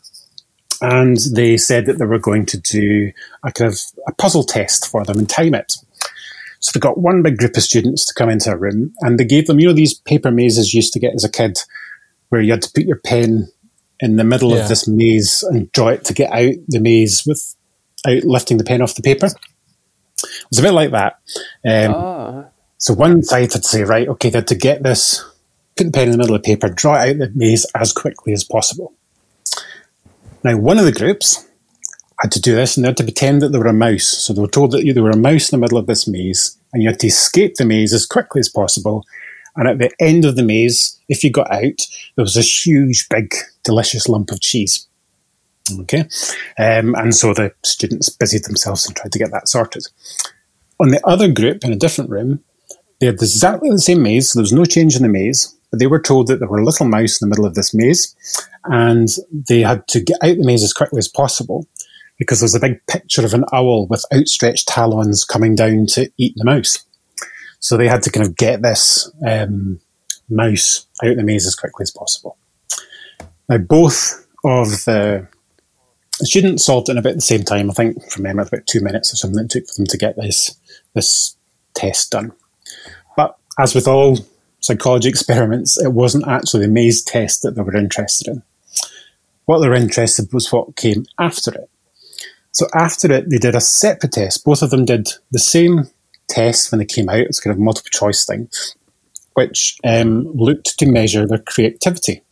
and 0.80 1.16
they 1.32 1.56
said 1.56 1.86
that 1.86 1.98
they 1.98 2.04
were 2.04 2.18
going 2.18 2.46
to 2.46 2.58
do 2.60 3.12
a 3.42 3.52
kind 3.52 3.72
of 3.72 3.78
a 4.06 4.12
puzzle 4.12 4.44
test 4.44 4.88
for 4.88 5.04
them 5.04 5.18
and 5.18 5.28
time 5.28 5.54
it. 5.54 5.74
So 6.60 6.70
they 6.72 6.80
got 6.80 6.98
one 6.98 7.22
big 7.22 7.36
group 7.36 7.56
of 7.56 7.62
students 7.62 8.04
to 8.06 8.14
come 8.14 8.28
into 8.28 8.50
a 8.50 8.56
room, 8.56 8.92
and 9.00 9.18
they 9.18 9.24
gave 9.24 9.46
them, 9.46 9.60
you 9.60 9.68
know, 9.68 9.74
these 9.74 9.94
paper 9.94 10.30
mazes 10.30 10.72
you 10.72 10.78
used 10.78 10.92
to 10.94 11.00
get 11.00 11.14
as 11.14 11.24
a 11.24 11.30
kid, 11.30 11.58
where 12.28 12.40
you 12.40 12.52
had 12.52 12.62
to 12.62 12.70
put 12.74 12.84
your 12.86 13.00
pen 13.00 13.48
in 14.00 14.16
the 14.16 14.24
middle 14.24 14.50
Yeah. 14.54 14.62
of 14.62 14.68
this 14.68 14.86
maze 14.86 15.42
and 15.42 15.70
draw 15.72 15.88
it 15.88 16.04
to 16.06 16.14
get 16.14 16.30
out 16.32 16.54
the 16.68 16.80
maze 16.80 17.24
without 17.26 18.24
lifting 18.24 18.58
the 18.58 18.64
pen 18.64 18.82
off 18.82 18.94
the 18.94 19.02
paper. 19.02 19.26
It 19.26 20.46
was 20.50 20.58
a 20.58 20.62
bit 20.62 20.72
like 20.72 20.90
that. 20.92 21.18
Um, 21.66 21.94
Oh, 21.94 22.46
so 22.78 22.94
one 22.94 23.22
side 23.22 23.52
had 23.52 23.62
to 23.62 23.68
say, 23.68 23.82
right, 23.82 24.08
okay, 24.08 24.30
they 24.30 24.38
had 24.38 24.48
to 24.48 24.54
get 24.54 24.82
this, 24.82 25.24
put 25.76 25.84
the 25.86 25.90
pen 25.92 26.04
in 26.08 26.12
the 26.12 26.18
middle 26.18 26.34
of 26.34 26.42
the 26.42 26.46
paper, 26.46 26.68
draw 26.68 26.94
it 27.02 27.10
out 27.10 27.18
the 27.18 27.32
maze 27.34 27.66
as 27.74 27.92
quickly 27.92 28.32
as 28.32 28.44
possible. 28.44 28.92
Now, 30.44 30.56
one 30.56 30.78
of 30.78 30.84
the 30.84 30.92
groups 30.92 31.44
had 32.20 32.32
to 32.32 32.40
do 32.40 32.54
this 32.54 32.76
and 32.76 32.84
they 32.84 32.88
had 32.88 32.96
to 32.98 33.02
pretend 33.04 33.42
that 33.42 33.50
they 33.50 33.58
were 33.58 33.66
a 33.66 33.72
mouse. 33.72 34.04
So 34.06 34.32
they 34.32 34.40
were 34.40 34.46
told 34.48 34.70
that 34.72 34.84
you 34.84 34.94
were 35.02 35.10
a 35.10 35.16
mouse 35.16 35.50
in 35.52 35.58
the 35.58 35.60
middle 35.64 35.78
of 35.78 35.86
this 35.86 36.06
maze 36.06 36.56
and 36.72 36.82
you 36.82 36.88
had 36.88 37.00
to 37.00 37.06
escape 37.06 37.56
the 37.56 37.64
maze 37.64 37.92
as 37.92 38.06
quickly 38.06 38.40
as 38.40 38.48
possible. 38.48 39.04
And 39.56 39.68
at 39.68 39.78
the 39.78 39.90
end 40.00 40.24
of 40.24 40.36
the 40.36 40.42
maze, 40.42 40.98
if 41.08 41.24
you 41.24 41.30
got 41.30 41.50
out, 41.50 41.86
there 42.14 42.22
was 42.22 42.34
this 42.34 42.66
huge, 42.66 43.08
big, 43.08 43.34
delicious 43.64 44.08
lump 44.08 44.30
of 44.30 44.40
cheese. 44.40 44.86
Okay. 45.80 46.08
Um, 46.58 46.94
and 46.94 47.14
so 47.14 47.34
the 47.34 47.52
students 47.64 48.08
busied 48.08 48.44
themselves 48.44 48.86
and 48.86 48.94
tried 48.94 49.12
to 49.12 49.18
get 49.18 49.32
that 49.32 49.48
sorted. 49.48 49.84
On 50.78 50.90
the 50.90 51.04
other 51.06 51.30
group 51.30 51.64
in 51.64 51.72
a 51.72 51.76
different 51.76 52.10
room, 52.10 52.44
they 53.00 53.06
had 53.06 53.14
exactly 53.16 53.70
the 53.70 53.78
same 53.78 54.02
maze, 54.02 54.30
so 54.30 54.38
there 54.38 54.42
was 54.42 54.52
no 54.52 54.64
change 54.64 54.96
in 54.96 55.02
the 55.02 55.08
maze, 55.08 55.54
but 55.70 55.80
they 55.80 55.86
were 55.86 56.00
told 56.00 56.28
that 56.28 56.38
there 56.38 56.48
were 56.48 56.60
a 56.60 56.64
little 56.64 56.86
mouse 56.86 57.20
in 57.20 57.28
the 57.28 57.30
middle 57.30 57.46
of 57.46 57.54
this 57.54 57.74
maze, 57.74 58.14
and 58.64 59.08
they 59.30 59.60
had 59.60 59.86
to 59.88 60.00
get 60.00 60.18
out 60.22 60.36
the 60.36 60.46
maze 60.46 60.62
as 60.62 60.72
quickly 60.72 60.98
as 60.98 61.08
possible 61.08 61.66
because 62.18 62.40
there's 62.40 62.54
a 62.54 62.60
big 62.60 62.84
picture 62.86 63.24
of 63.24 63.34
an 63.34 63.44
owl 63.52 63.86
with 63.86 64.04
outstretched 64.14 64.68
talons 64.68 65.24
coming 65.24 65.54
down 65.54 65.86
to 65.86 66.10
eat 66.16 66.32
the 66.36 66.44
mouse. 66.44 66.84
So 67.60 67.76
they 67.76 67.88
had 67.88 68.02
to 68.02 68.10
kind 68.10 68.26
of 68.26 68.36
get 68.36 68.62
this 68.62 69.10
um, 69.26 69.80
mouse 70.28 70.86
out 71.02 71.10
of 71.10 71.16
the 71.16 71.22
maze 71.22 71.46
as 71.46 71.54
quickly 71.54 71.82
as 71.82 71.90
possible. 71.90 72.36
Now, 73.48 73.58
both 73.58 74.26
of 74.44 74.68
the 74.84 75.28
students 76.22 76.64
solved 76.64 76.88
it 76.88 76.92
in 76.92 76.98
about 76.98 77.14
the 77.14 77.20
same 77.20 77.42
time. 77.42 77.70
I 77.70 77.74
think 77.74 78.10
from 78.10 78.24
memory, 78.24 78.46
about 78.46 78.66
two 78.66 78.80
minutes 78.80 79.12
or 79.12 79.16
something 79.16 79.44
it 79.44 79.50
took 79.50 79.66
for 79.66 79.74
them 79.76 79.86
to 79.86 79.98
get 79.98 80.16
this 80.16 80.58
this 80.94 81.36
test 81.74 82.12
done. 82.12 82.32
But 83.16 83.36
as 83.58 83.74
with 83.74 83.86
all 83.86 84.18
psychology 84.60 85.08
experiments, 85.10 85.80
it 85.80 85.92
wasn't 85.92 86.26
actually 86.26 86.66
the 86.66 86.72
maze 86.72 87.02
test 87.02 87.42
that 87.42 87.54
they 87.54 87.62
were 87.62 87.76
interested 87.76 88.28
in. 88.28 88.42
What 89.44 89.60
they 89.60 89.68
were 89.68 89.74
interested 89.74 90.32
was 90.32 90.50
what 90.50 90.76
came 90.76 91.06
after 91.18 91.52
it. 91.54 91.70
So 92.52 92.66
after 92.74 93.12
it, 93.12 93.30
they 93.30 93.38
did 93.38 93.54
a 93.54 93.60
separate 93.60 94.12
test. 94.12 94.44
Both 94.44 94.62
of 94.62 94.70
them 94.70 94.86
did 94.86 95.08
the 95.30 95.38
same 95.38 95.90
test 96.28 96.70
when 96.70 96.78
they 96.78 96.84
came 96.84 97.08
out. 97.08 97.18
It's 97.18 97.40
kind 97.40 97.52
of 97.52 97.60
multiple 97.60 97.90
choice 97.92 98.24
thing, 98.24 98.48
which 99.34 99.76
um, 99.84 100.24
looked 100.32 100.78
to 100.78 100.90
measure 100.90 101.26
their 101.26 101.38
creativity, 101.38 102.22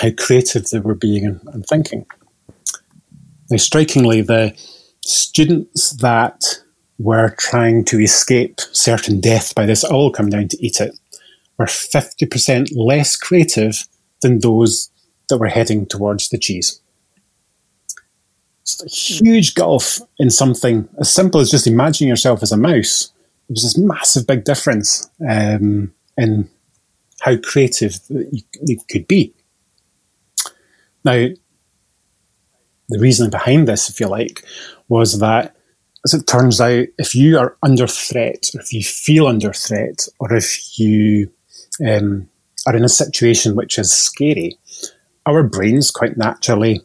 how 0.00 0.10
creative 0.16 0.68
they 0.68 0.80
were 0.80 0.94
being 0.94 1.26
and, 1.26 1.66
thinking. 1.66 2.06
Now, 3.50 3.56
strikingly, 3.56 4.20
the 4.20 4.54
students 5.04 5.92
that 5.96 6.44
were 6.98 7.34
trying 7.38 7.84
to 7.86 8.00
escape 8.00 8.60
certain 8.72 9.20
death 9.20 9.54
by 9.54 9.66
this 9.66 9.84
owl 9.84 10.10
coming 10.10 10.32
down 10.32 10.48
to 10.48 10.64
eat 10.64 10.80
it 10.80 10.98
were 11.58 11.66
50% 11.66 12.70
less 12.74 13.16
creative 13.16 13.86
than 14.20 14.40
those 14.40 14.90
that 15.28 15.38
were 15.38 15.48
heading 15.48 15.86
towards 15.86 16.28
the 16.28 16.38
cheese. 16.38 16.80
A 18.84 18.88
huge 18.88 19.54
gulf 19.54 20.00
in 20.18 20.30
something 20.30 20.88
as 20.98 21.12
simple 21.12 21.40
as 21.40 21.50
just 21.50 21.66
imagining 21.66 22.08
yourself 22.08 22.42
as 22.42 22.52
a 22.52 22.56
mouse. 22.56 23.12
There 23.48 23.54
was 23.54 23.62
this 23.62 23.78
massive 23.78 24.26
big 24.26 24.44
difference 24.44 25.08
um, 25.28 25.92
in 26.16 26.50
how 27.20 27.36
creative 27.38 27.98
you, 28.08 28.42
you 28.62 28.78
could 28.90 29.08
be. 29.08 29.32
Now, 31.04 31.28
the 32.88 32.98
reasoning 32.98 33.30
behind 33.30 33.68
this, 33.68 33.88
if 33.88 34.00
you 34.00 34.06
like, 34.06 34.44
was 34.88 35.18
that 35.20 35.56
as 36.04 36.14
it 36.14 36.26
turns 36.26 36.60
out, 36.60 36.86
if 36.98 37.14
you 37.14 37.38
are 37.38 37.56
under 37.62 37.86
threat, 37.86 38.50
or 38.54 38.60
if 38.60 38.72
you 38.72 38.82
feel 38.82 39.26
under 39.26 39.52
threat, 39.52 40.06
or 40.20 40.34
if 40.34 40.78
you 40.78 41.30
um, 41.86 42.28
are 42.66 42.76
in 42.76 42.84
a 42.84 42.88
situation 42.88 43.56
which 43.56 43.78
is 43.78 43.92
scary, 43.92 44.56
our 45.26 45.42
brains 45.42 45.90
quite 45.90 46.16
naturally, 46.16 46.80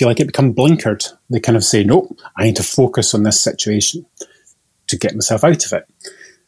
you 0.00 0.06
like 0.06 0.20
it, 0.20 0.26
become 0.26 0.54
blinkered. 0.54 1.06
They 1.30 1.40
kind 1.40 1.56
of 1.56 1.64
say, 1.64 1.84
nope, 1.84 2.18
I 2.36 2.44
need 2.44 2.56
to 2.56 2.62
focus 2.62 3.14
on 3.14 3.22
this 3.22 3.40
situation 3.40 4.06
to 4.88 4.98
get 4.98 5.14
myself 5.14 5.44
out 5.44 5.64
of 5.64 5.72
it. 5.72 5.84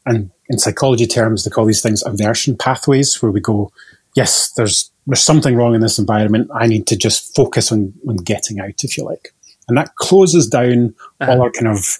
And 0.07 0.31
in 0.49 0.59
psychology 0.59 1.07
terms, 1.07 1.45
they 1.45 1.51
call 1.51 1.67
these 1.67 1.83
things 1.83 2.03
aversion 2.05 2.57
pathways, 2.57 3.21
where 3.21 3.33
we 3.33 3.41
go, 3.41 3.71
yes, 4.15 4.53
there's 4.53 4.91
there's 5.07 5.23
something 5.23 5.57
wrong 5.57 5.75
in 5.75 5.81
this 5.81 5.99
environment. 5.99 6.51
I 6.55 6.67
need 6.67 6.87
to 6.89 6.97
just 6.97 7.35
focus 7.35 7.73
on, 7.73 7.95
on 8.07 8.17
getting 8.17 8.61
out, 8.61 8.85
if 8.85 8.99
you 8.99 9.05
like. 9.05 9.35
And 9.67 9.77
that 9.77 9.95
closes 9.97 10.49
down 10.49 10.95
uh-huh. 11.21 11.33
all 11.33 11.43
our 11.43 11.51
kind 11.51 11.69
of 11.69 11.99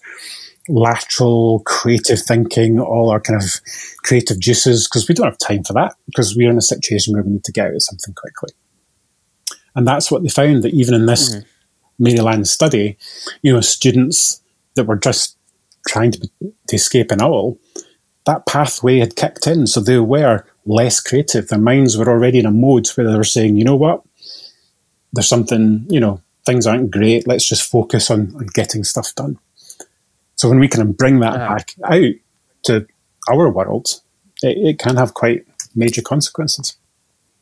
lateral 0.69 1.61
creative 1.61 2.21
thinking, 2.21 2.79
all 2.79 3.11
our 3.11 3.21
kind 3.21 3.43
of 3.43 3.49
creative 4.05 4.39
juices, 4.39 4.87
because 4.87 5.09
we 5.09 5.15
don't 5.15 5.27
have 5.27 5.39
time 5.39 5.65
for 5.65 5.73
that, 5.73 5.95
because 6.05 6.37
we're 6.37 6.51
in 6.51 6.59
a 6.59 6.63
situation 6.63 7.15
where 7.15 7.23
we 7.23 7.31
need 7.31 7.45
to 7.45 7.53
get 7.53 7.69
out 7.69 7.75
of 7.75 7.83
something 7.83 8.15
quickly. 8.15 8.51
And 9.79 9.87
that's 9.87 10.11
what 10.11 10.25
they 10.25 10.29
found 10.29 10.65
that 10.65 10.75
even 10.75 10.93
in 10.93 11.07
this 11.07 11.31
mm-hmm. 11.33 11.47
Maryland 12.01 12.49
study, 12.49 12.99
you 13.43 13.53
know, 13.53 13.61
students 13.61 14.43
that 14.75 14.89
were 14.89 14.97
just 14.97 15.37
trying 15.87 16.11
to, 16.11 16.29
to 16.67 16.75
escape 16.75 17.13
an 17.13 17.23
owl, 17.23 17.59
that 18.27 18.45
pathway 18.45 18.99
had 18.99 19.15
kicked 19.15 19.47
in. 19.47 19.69
So 19.69 19.79
they 19.79 20.01
were 20.01 20.45
less 20.67 20.99
creative. 20.99 21.47
Their 21.47 21.61
minds 21.61 21.97
were 21.97 22.09
already 22.09 22.41
in 22.41 22.47
a 22.47 22.51
mode 22.51 22.89
where 22.89 23.09
they 23.09 23.17
were 23.17 23.23
saying, 23.23 23.57
you 23.57 23.63
know 23.63 23.77
what, 23.77 24.03
there's 25.13 25.29
something, 25.29 25.87
you 25.89 26.01
know, 26.01 26.21
things 26.45 26.67
aren't 26.67 26.91
great. 26.91 27.29
Let's 27.29 27.49
just 27.49 27.71
focus 27.71 28.11
on, 28.11 28.35
on 28.35 28.49
getting 28.55 28.83
stuff 28.83 29.15
done. 29.15 29.39
So 30.35 30.49
when 30.49 30.59
we 30.59 30.69
of 30.69 30.97
bring 30.97 31.21
that 31.21 31.35
Yeah. 31.35 31.49
back 31.49 31.75
out 31.85 32.15
to 32.65 32.87
our 33.31 33.49
world, 33.49 34.01
it, 34.43 34.59
it 34.59 34.79
can 34.81 34.97
have 34.97 35.15
quite 35.15 35.47
major 35.77 36.03
consequences. 36.03 36.77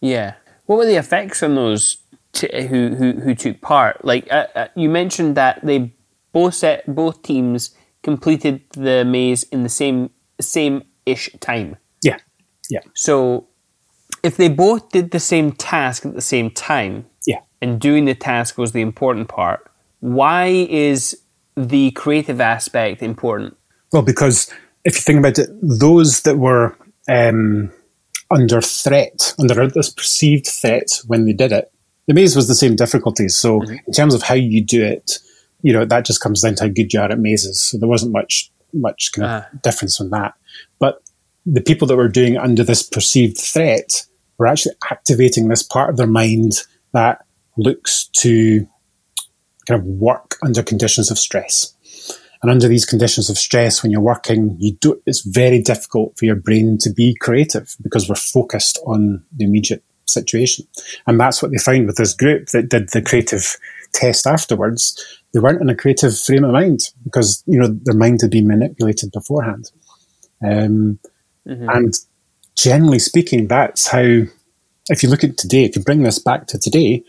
yeah. 0.02 0.34
What 0.66 0.78
were 0.78 0.86
the 0.86 0.96
effects 0.96 1.44
on 1.44 1.54
those 1.54 1.98
t- 2.36 2.66
who, 2.66 2.94
who 2.94 3.12
who 3.20 3.34
took 3.34 3.60
part? 3.60 4.04
Like 4.04 4.30
uh, 4.30 4.46
uh, 4.54 4.68
you 4.76 4.88
mentioned 4.88 5.36
that 5.36 5.64
they 5.64 5.92
both 6.32 6.54
set 6.54 6.86
both 6.86 7.22
teams 7.22 7.74
completed 8.02 8.62
the 8.72 9.04
maze 9.04 9.42
in 9.44 9.62
the 9.62 9.68
same 9.68 10.10
same 10.40 10.82
ish 11.04 11.30
time. 11.40 11.76
Yeah, 12.02 12.18
yeah, 12.70 12.80
So 12.94 13.48
if 14.22 14.36
they 14.36 14.48
both 14.48 14.90
did 14.90 15.10
the 15.10 15.20
same 15.20 15.52
task 15.52 16.04
at 16.04 16.14
the 16.14 16.20
same 16.20 16.50
time, 16.50 17.06
yeah. 17.26 17.40
and 17.60 17.80
doing 17.80 18.04
the 18.04 18.14
task 18.14 18.58
was 18.58 18.72
the 18.72 18.80
important 18.80 19.28
part, 19.28 19.70
why 20.00 20.46
is 20.46 21.20
the 21.56 21.90
creative 21.92 22.40
aspect 22.40 23.02
important? 23.02 23.56
Well, 23.92 24.02
because 24.02 24.52
if 24.84 24.96
you 24.96 25.00
think 25.00 25.18
about 25.20 25.38
it, 25.38 25.48
those 25.62 26.22
that 26.22 26.38
were 26.38 26.76
um, 27.08 27.72
under 28.30 28.60
threat, 28.60 29.34
under 29.38 29.68
this 29.68 29.90
perceived 29.90 30.46
threat 30.46 30.88
when 31.06 31.24
they 31.24 31.32
did 31.32 31.52
it, 31.52 31.72
the 32.06 32.14
maze 32.14 32.36
was 32.36 32.48
the 32.48 32.54
same 32.54 32.76
difficulties. 32.76 33.36
So, 33.36 33.60
mm-hmm. 33.60 33.76
in 33.86 33.92
terms 33.92 34.14
of 34.14 34.22
how 34.22 34.34
you 34.34 34.64
do 34.64 34.82
it, 34.82 35.18
you 35.62 35.72
know 35.72 35.84
that 35.84 36.04
just 36.04 36.20
comes 36.20 36.42
down 36.42 36.54
to 36.56 36.64
how 36.64 36.70
good 36.70 36.92
you 36.92 37.00
are 37.00 37.10
at 37.10 37.18
mazes. 37.18 37.64
So 37.64 37.78
there 37.78 37.88
wasn't 37.88 38.12
much 38.12 38.50
much 38.72 39.12
kind 39.12 39.26
of 39.26 39.42
uh. 39.42 39.58
difference 39.62 39.96
from 39.96 40.10
that. 40.10 40.34
But 40.78 41.02
the 41.44 41.60
people 41.60 41.86
that 41.88 41.96
were 41.96 42.08
doing 42.08 42.34
it 42.34 42.40
under 42.40 42.64
this 42.64 42.82
perceived 42.82 43.38
threat 43.38 44.06
were 44.38 44.46
actually 44.46 44.74
activating 44.90 45.48
this 45.48 45.62
part 45.62 45.90
of 45.90 45.96
their 45.96 46.06
mind 46.06 46.52
that 46.92 47.24
looks 47.56 48.08
to 48.08 48.66
kind 49.66 49.80
of 49.80 49.84
work 49.86 50.36
under 50.42 50.62
conditions 50.62 51.10
of 51.10 51.18
stress. 51.18 51.72
And 52.42 52.50
under 52.50 52.68
these 52.68 52.84
conditions 52.84 53.30
of 53.30 53.38
stress, 53.38 53.82
when 53.82 53.90
you're 53.90 54.00
working, 54.00 54.56
you 54.60 54.74
do, 54.74 55.00
it's 55.06 55.22
very 55.22 55.60
difficult 55.60 56.16
for 56.18 56.26
your 56.26 56.36
brain 56.36 56.78
to 56.82 56.90
be 56.90 57.16
creative 57.18 57.74
because 57.82 58.08
we're 58.08 58.14
focused 58.14 58.78
on 58.86 59.24
the 59.34 59.44
immediate 59.44 59.82
situation. 60.06 60.66
And 61.06 61.18
that's 61.18 61.42
what 61.42 61.50
they 61.50 61.58
found 61.58 61.86
with 61.86 61.96
this 61.96 62.14
group 62.14 62.48
that 62.48 62.68
did 62.68 62.90
the 62.90 63.02
creative 63.02 63.56
test 63.92 64.26
afterwards. 64.26 65.20
They 65.32 65.40
weren't 65.40 65.60
in 65.60 65.68
a 65.68 65.76
creative 65.76 66.18
frame 66.18 66.44
of 66.44 66.52
mind 66.52 66.80
because, 67.04 67.42
you 67.46 67.58
know, 67.58 67.68
their 67.68 67.94
mind 67.94 68.22
had 68.22 68.30
been 68.30 68.46
manipulated 68.46 69.12
beforehand. 69.12 69.70
Um, 70.44 70.98
mm-hmm. 71.46 71.68
And 71.68 71.94
generally 72.56 72.98
speaking, 72.98 73.48
that's 73.48 73.88
how, 73.88 74.22
if 74.88 75.02
you 75.02 75.08
look 75.08 75.24
at 75.24 75.36
today, 75.36 75.64
if 75.64 75.76
you 75.76 75.82
bring 75.82 76.02
this 76.02 76.18
back 76.18 76.46
to 76.48 76.58
today, 76.58 77.04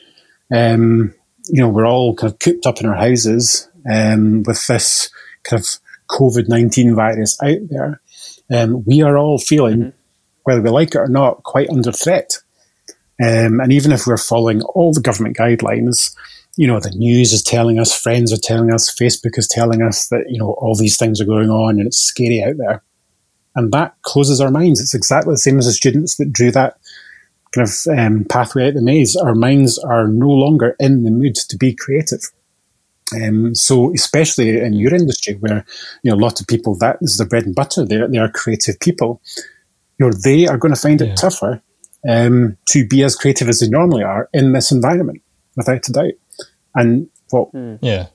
um, 0.53 1.13
you 1.49 1.61
know, 1.61 1.69
we're 1.69 1.87
all 1.87 2.15
kind 2.15 2.33
of 2.33 2.39
cooped 2.39 2.65
up 2.65 2.79
in 2.79 2.87
our 2.87 2.95
houses 2.95 3.69
um, 3.89 4.43
with 4.43 4.65
this 4.67 5.09
kind 5.43 5.61
of 5.61 5.67
COVID 6.09 6.47
19 6.47 6.95
virus 6.95 7.37
out 7.43 7.59
there. 7.69 8.01
Um, 8.51 8.83
we 8.85 9.01
are 9.01 9.17
all 9.17 9.37
feeling, 9.37 9.77
mm-hmm. 9.77 9.97
whether 10.43 10.61
we 10.61 10.69
like 10.69 10.95
it 10.95 10.99
or 10.99 11.07
not, 11.07 11.43
quite 11.43 11.69
under 11.69 11.91
threat. 11.91 12.39
Um, 13.21 13.59
and 13.59 13.71
even 13.71 13.91
if 13.91 14.05
we're 14.05 14.17
following 14.17 14.61
all 14.61 14.93
the 14.93 15.01
government 15.01 15.37
guidelines, 15.37 16.15
you 16.55 16.67
know, 16.67 16.79
the 16.79 16.91
news 16.91 17.33
is 17.33 17.41
telling 17.41 17.79
us, 17.79 17.99
friends 17.99 18.33
are 18.33 18.37
telling 18.37 18.71
us, 18.71 18.93
Facebook 18.93 19.37
is 19.37 19.47
telling 19.47 19.81
us 19.81 20.07
that, 20.09 20.25
you 20.29 20.39
know, 20.39 20.53
all 20.53 20.75
these 20.75 20.97
things 20.97 21.21
are 21.21 21.25
going 21.25 21.49
on 21.49 21.77
and 21.77 21.87
it's 21.87 21.97
scary 21.97 22.43
out 22.43 22.57
there. 22.57 22.83
And 23.55 23.71
that 23.71 23.95
closes 24.03 24.39
our 24.39 24.51
minds. 24.51 24.79
It's 24.79 24.93
exactly 24.93 25.33
the 25.33 25.37
same 25.37 25.57
as 25.57 25.65
the 25.65 25.71
students 25.71 26.17
that 26.17 26.31
drew 26.31 26.51
that 26.51 26.77
kind 27.53 27.67
of 27.67 27.97
um, 27.97 28.25
pathway 28.25 28.67
out 28.67 28.75
the 28.75 28.81
maze. 28.81 29.15
Our 29.15 29.35
minds 29.35 29.79
are 29.79 30.07
no 30.07 30.29
longer 30.29 30.75
in 30.79 31.03
the 31.03 31.11
mood 31.11 31.35
to 31.35 31.57
be 31.57 31.73
creative. 31.73 32.21
Um, 33.15 33.55
so, 33.55 33.93
especially 33.93 34.59
in 34.59 34.73
your 34.73 34.93
industry, 34.93 35.35
where 35.35 35.65
you 36.03 36.11
know 36.11 36.17
a 36.17 36.19
lot 36.19 36.41
of 36.41 36.47
people 36.47 36.75
that 36.79 36.97
is 36.99 37.17
their 37.17 37.25
bread 37.25 37.45
and 37.45 37.55
butter, 37.55 37.85
they 37.85 38.05
they 38.05 38.17
are 38.17 38.29
creative 38.29 38.79
people. 38.81 39.21
You 39.97 40.07
know, 40.07 40.11
they 40.11 40.45
are 40.45 40.57
going 40.57 40.73
to 40.73 40.79
find 40.79 41.01
it 41.01 41.07
yeah. 41.07 41.15
tougher 41.15 41.61
um, 42.07 42.57
to 42.69 42.87
be 42.87 43.03
as 43.03 43.15
creative 43.15 43.49
as 43.49 43.59
they 43.59 43.69
normally 43.69 44.03
are 44.03 44.29
in 44.33 44.53
this 44.53 44.71
environment, 44.71 45.21
without 45.55 45.87
a 45.87 45.91
doubt. 45.91 46.13
And 46.75 47.09
what 47.29 47.51
mm. 47.53 47.79
yeah. 47.81 48.07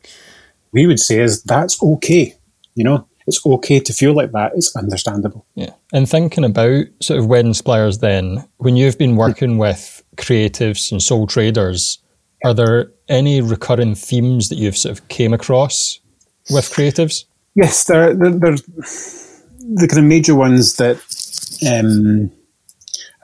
we 0.72 0.86
would 0.86 1.00
say 1.00 1.20
is 1.20 1.42
that's 1.42 1.82
okay. 1.82 2.34
You 2.74 2.84
know, 2.84 3.08
it's 3.26 3.44
okay 3.44 3.80
to 3.80 3.92
feel 3.92 4.14
like 4.14 4.32
that. 4.32 4.52
It's 4.54 4.74
understandable. 4.76 5.46
Yeah. 5.54 5.70
And 5.92 6.08
thinking 6.08 6.44
about 6.44 6.86
sort 7.00 7.20
of 7.20 7.26
wedding 7.26 7.54
suppliers 7.54 7.98
then, 7.98 8.48
when 8.58 8.76
you've 8.76 8.98
been 8.98 9.16
working 9.16 9.58
with 9.58 10.02
creatives 10.16 10.90
and 10.90 11.02
sole 11.02 11.26
traders, 11.26 11.98
are 12.44 12.54
there 12.54 12.90
any 13.08 13.40
recurring 13.40 13.94
themes 13.94 14.48
that 14.48 14.56
you've 14.56 14.76
sort 14.76 14.98
of 14.98 15.08
came 15.08 15.32
across 15.32 16.00
with 16.50 16.70
creatives? 16.70 17.24
Yes, 17.54 17.84
there, 17.84 18.14
there, 18.14 18.30
there's 18.30 18.62
the 18.62 19.86
kind 19.88 19.98
of 19.98 20.04
major 20.04 20.34
ones 20.34 20.76
that 20.76 20.96
um, 21.70 22.32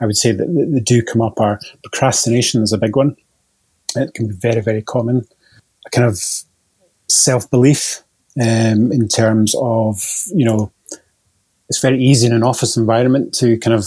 I 0.01 0.05
would 0.05 0.17
say 0.17 0.31
that, 0.31 0.47
that 0.47 0.85
do 0.85 1.01
come 1.01 1.21
up 1.21 1.39
are 1.39 1.59
procrastination 1.83 2.61
is 2.61 2.73
a 2.73 2.77
big 2.77 2.95
one. 2.95 3.15
It 3.95 4.13
can 4.13 4.27
be 4.27 4.35
very, 4.35 4.61
very 4.61 4.81
common. 4.81 5.25
A 5.85 5.89
kind 5.89 6.07
of 6.07 6.21
self 7.07 7.49
belief 7.49 8.01
um, 8.41 8.91
in 8.91 9.07
terms 9.07 9.55
of, 9.59 10.01
you 10.33 10.45
know, 10.45 10.71
it's 11.69 11.81
very 11.81 12.01
easy 12.03 12.27
in 12.27 12.33
an 12.33 12.43
office 12.43 12.77
environment 12.77 13.33
to 13.35 13.57
kind 13.57 13.75
of 13.75 13.85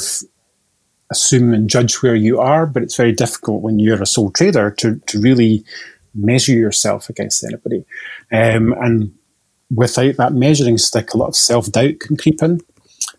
assume 1.10 1.52
and 1.52 1.68
judge 1.68 1.96
where 1.96 2.14
you 2.14 2.40
are, 2.40 2.66
but 2.66 2.82
it's 2.82 2.96
very 2.96 3.12
difficult 3.12 3.62
when 3.62 3.78
you're 3.78 4.02
a 4.02 4.06
sole 4.06 4.30
trader 4.30 4.70
to, 4.70 4.98
to 5.06 5.20
really 5.20 5.64
measure 6.14 6.52
yourself 6.52 7.08
against 7.08 7.44
anybody. 7.44 7.84
Um, 8.32 8.72
and 8.80 9.12
without 9.74 10.16
that 10.16 10.32
measuring 10.32 10.78
stick, 10.78 11.12
a 11.12 11.18
lot 11.18 11.28
of 11.28 11.36
self 11.36 11.70
doubt 11.70 12.00
can 12.00 12.16
creep 12.16 12.42
in. 12.42 12.60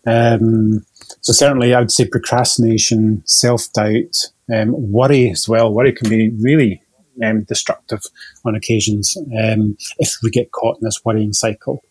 Um, 0.06 0.84
so 1.20 1.32
certainly, 1.32 1.74
I 1.74 1.80
would 1.80 1.92
say 1.92 2.06
procrastination, 2.06 3.22
self 3.26 3.72
doubt, 3.72 4.30
um, 4.52 4.92
worry 4.92 5.30
as 5.30 5.48
well. 5.48 5.72
Worry 5.72 5.92
can 5.92 6.08
be 6.08 6.30
really 6.30 6.82
um, 7.22 7.44
destructive 7.44 8.02
on 8.44 8.54
occasions 8.54 9.16
um, 9.16 9.76
if 9.98 10.16
we 10.22 10.30
get 10.30 10.52
caught 10.52 10.78
in 10.78 10.84
this 10.84 11.04
worrying 11.04 11.32
cycle. 11.32 11.82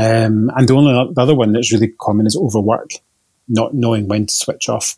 Um, 0.00 0.50
and 0.56 0.68
the 0.68 0.74
only 0.74 1.12
the 1.14 1.20
other 1.20 1.34
one 1.34 1.52
that's 1.52 1.72
really 1.72 1.92
common 2.00 2.26
is 2.26 2.36
overwork, 2.36 2.90
not 3.48 3.74
knowing 3.74 4.08
when 4.08 4.26
to 4.26 4.34
switch 4.34 4.68
off. 4.68 4.96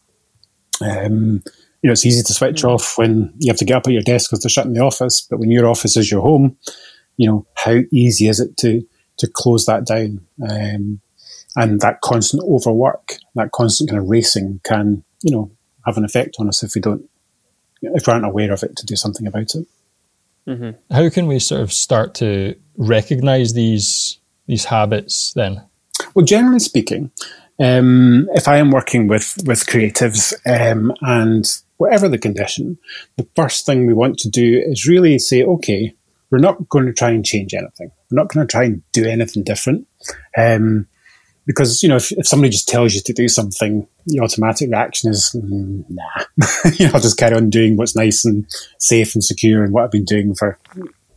Um, 0.81 1.43
you 1.83 1.89
know, 1.89 1.93
it's 1.93 2.07
easy 2.07 2.23
to 2.23 2.35
switch 2.35 2.63
mm. 2.63 2.71
off 2.71 2.97
when 2.99 3.33
you 3.39 3.51
have 3.51 3.59
to 3.59 3.65
get 3.65 3.77
up 3.77 3.87
at 3.87 3.93
your 3.93 4.03
desk 4.03 4.31
because 4.31 4.43
they're 4.43 4.51
shutting 4.51 4.73
the 4.73 4.81
office. 4.81 5.27
But 5.29 5.39
when 5.39 5.51
your 5.51 5.69
office 5.69 5.97
is 5.97 6.11
your 6.11 6.23
home, 6.23 6.57
you 7.17 7.29
know, 7.29 7.47
how 7.55 7.81
easy 7.93 8.29
is 8.29 8.41
it 8.41 8.57
to 8.59 8.87
to 9.19 9.29
close 9.33 9.67
that 9.67 9.87
down? 9.87 10.27
Um, 10.49 11.01
and 11.57 11.81
that 11.81 12.01
constant 12.03 12.43
overwork, 12.45 13.19
that 13.35 13.53
constant 13.53 13.91
kind 13.91 14.01
of 14.01 14.09
racing, 14.09 14.61
can 14.65 15.03
you 15.23 15.35
know 15.35 15.51
have 15.87 15.97
an 15.97 16.05
effect 16.05 16.37
on 16.39 16.49
us 16.49 16.63
if 16.63 16.75
we 16.75 16.81
don't 16.81 17.09
if 17.83 18.07
we 18.07 18.13
aren't 18.13 18.25
aware 18.25 18.53
of 18.53 18.63
it 18.63 18.77
to 18.77 18.87
do 18.87 18.97
something 18.97 19.27
about 19.27 19.55
it. 19.55 19.67
Mm-hmm. 20.47 20.95
How 20.95 21.09
can 21.11 21.27
we 21.27 21.39
sort 21.39 21.61
of 21.61 21.73
start 21.73 22.15
to 22.17 22.55
recognize 22.77 23.53
these 23.55 24.19
these 24.47 24.65
habits 24.65 25.33
then? 25.35 25.63
Well, 26.15 26.25
generally 26.25 26.61
speaking, 26.61 27.11
um, 27.59 28.29
if 28.35 28.49
I 28.49 28.59
am 28.59 28.71
working 28.71 29.09
with 29.09 29.37
with 29.45 29.67
creatives 29.67 30.35
um, 30.47 30.93
and 31.01 31.45
whatever 31.79 32.09
the 32.09 32.19
condition, 32.19 32.79
the 33.17 33.27
first 33.35 33.67
thing 33.67 33.87
we 33.87 33.95
want 33.95 34.19
to 34.19 34.31
do 34.31 34.63
is 34.65 34.87
really 34.87 35.19
say, 35.19 35.43
okay, 35.43 35.95
we're 36.31 36.39
not 36.39 36.69
going 36.69 36.87
to 36.87 36.93
try 36.93 37.11
and 37.11 37.25
change 37.25 37.55
anything. 37.55 37.91
We're 38.11 38.23
not 38.23 38.33
going 38.33 38.47
to 38.47 38.51
try 38.51 38.65
and 38.65 38.83
do 38.93 39.05
anything 39.05 39.43
different. 39.43 39.87
Um, 40.37 40.87
because 41.47 41.83
you 41.83 41.89
know 41.89 41.97
if, 41.97 42.13
if 42.13 42.27
somebody 42.27 42.51
just 42.51 42.69
tells 42.69 42.95
you 42.95 43.01
to 43.01 43.13
do 43.13 43.29
something 43.29 43.87
the 44.07 44.21
automatic 44.21 44.71
reaction 44.71 45.11
is 45.11 45.35
mm, 45.37 45.85
nah. 45.89 46.71
You 46.79 46.87
know 46.87 46.93
i'll 46.95 47.01
just 47.01 47.19
carry 47.19 47.37
on 47.37 47.51
doing 47.51 47.77
what's 47.77 47.97
nice 47.97 48.25
and 48.25 48.47
safe 48.79 49.15
and 49.15 49.23
secure 49.23 49.65
and 49.65 49.73
what 49.73 49.85
i've 49.85 49.91
been 49.91 50.05
doing 50.05 50.35
for 50.35 50.59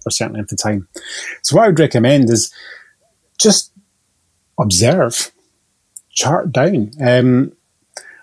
for 0.02 0.12
certain 0.12 0.36
length 0.36 0.52
of 0.52 0.58
time. 0.58 0.88
So 1.42 1.56
what 1.56 1.66
i 1.66 1.68
would 1.68 1.80
recommend 1.80 2.30
is 2.30 2.54
just 3.40 3.72
observe 4.60 5.32
chart 6.10 6.52
down. 6.52 6.92
Um, 7.02 7.54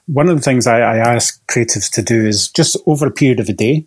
one 0.07 0.29
of 0.29 0.37
the 0.37 0.43
things 0.43 0.67
I, 0.67 0.81
I, 0.81 0.97
ask 0.99 1.45
creatives 1.49 1.91
to 1.93 2.03
do 2.03 2.27
is 2.27 2.49
just 2.49 2.77
over 2.87 3.07
a 3.07 3.11
period 3.11 3.41
of 3.41 3.49
a 3.49 3.53
day 3.53 3.87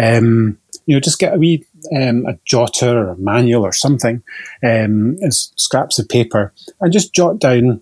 um, 0.00 0.58
you 0.84 0.94
know 0.94 1.00
just 1.00 1.18
get 1.18 1.34
a 1.34 1.38
wee 1.38 1.65
um, 1.94 2.26
a 2.26 2.34
jotter 2.48 2.94
or 2.94 3.10
a 3.10 3.18
manual 3.18 3.64
or 3.64 3.72
something, 3.72 4.22
um, 4.64 5.16
scraps 5.30 5.98
of 5.98 6.08
paper, 6.08 6.52
and 6.80 6.92
just 6.92 7.14
jot 7.14 7.38
down 7.38 7.80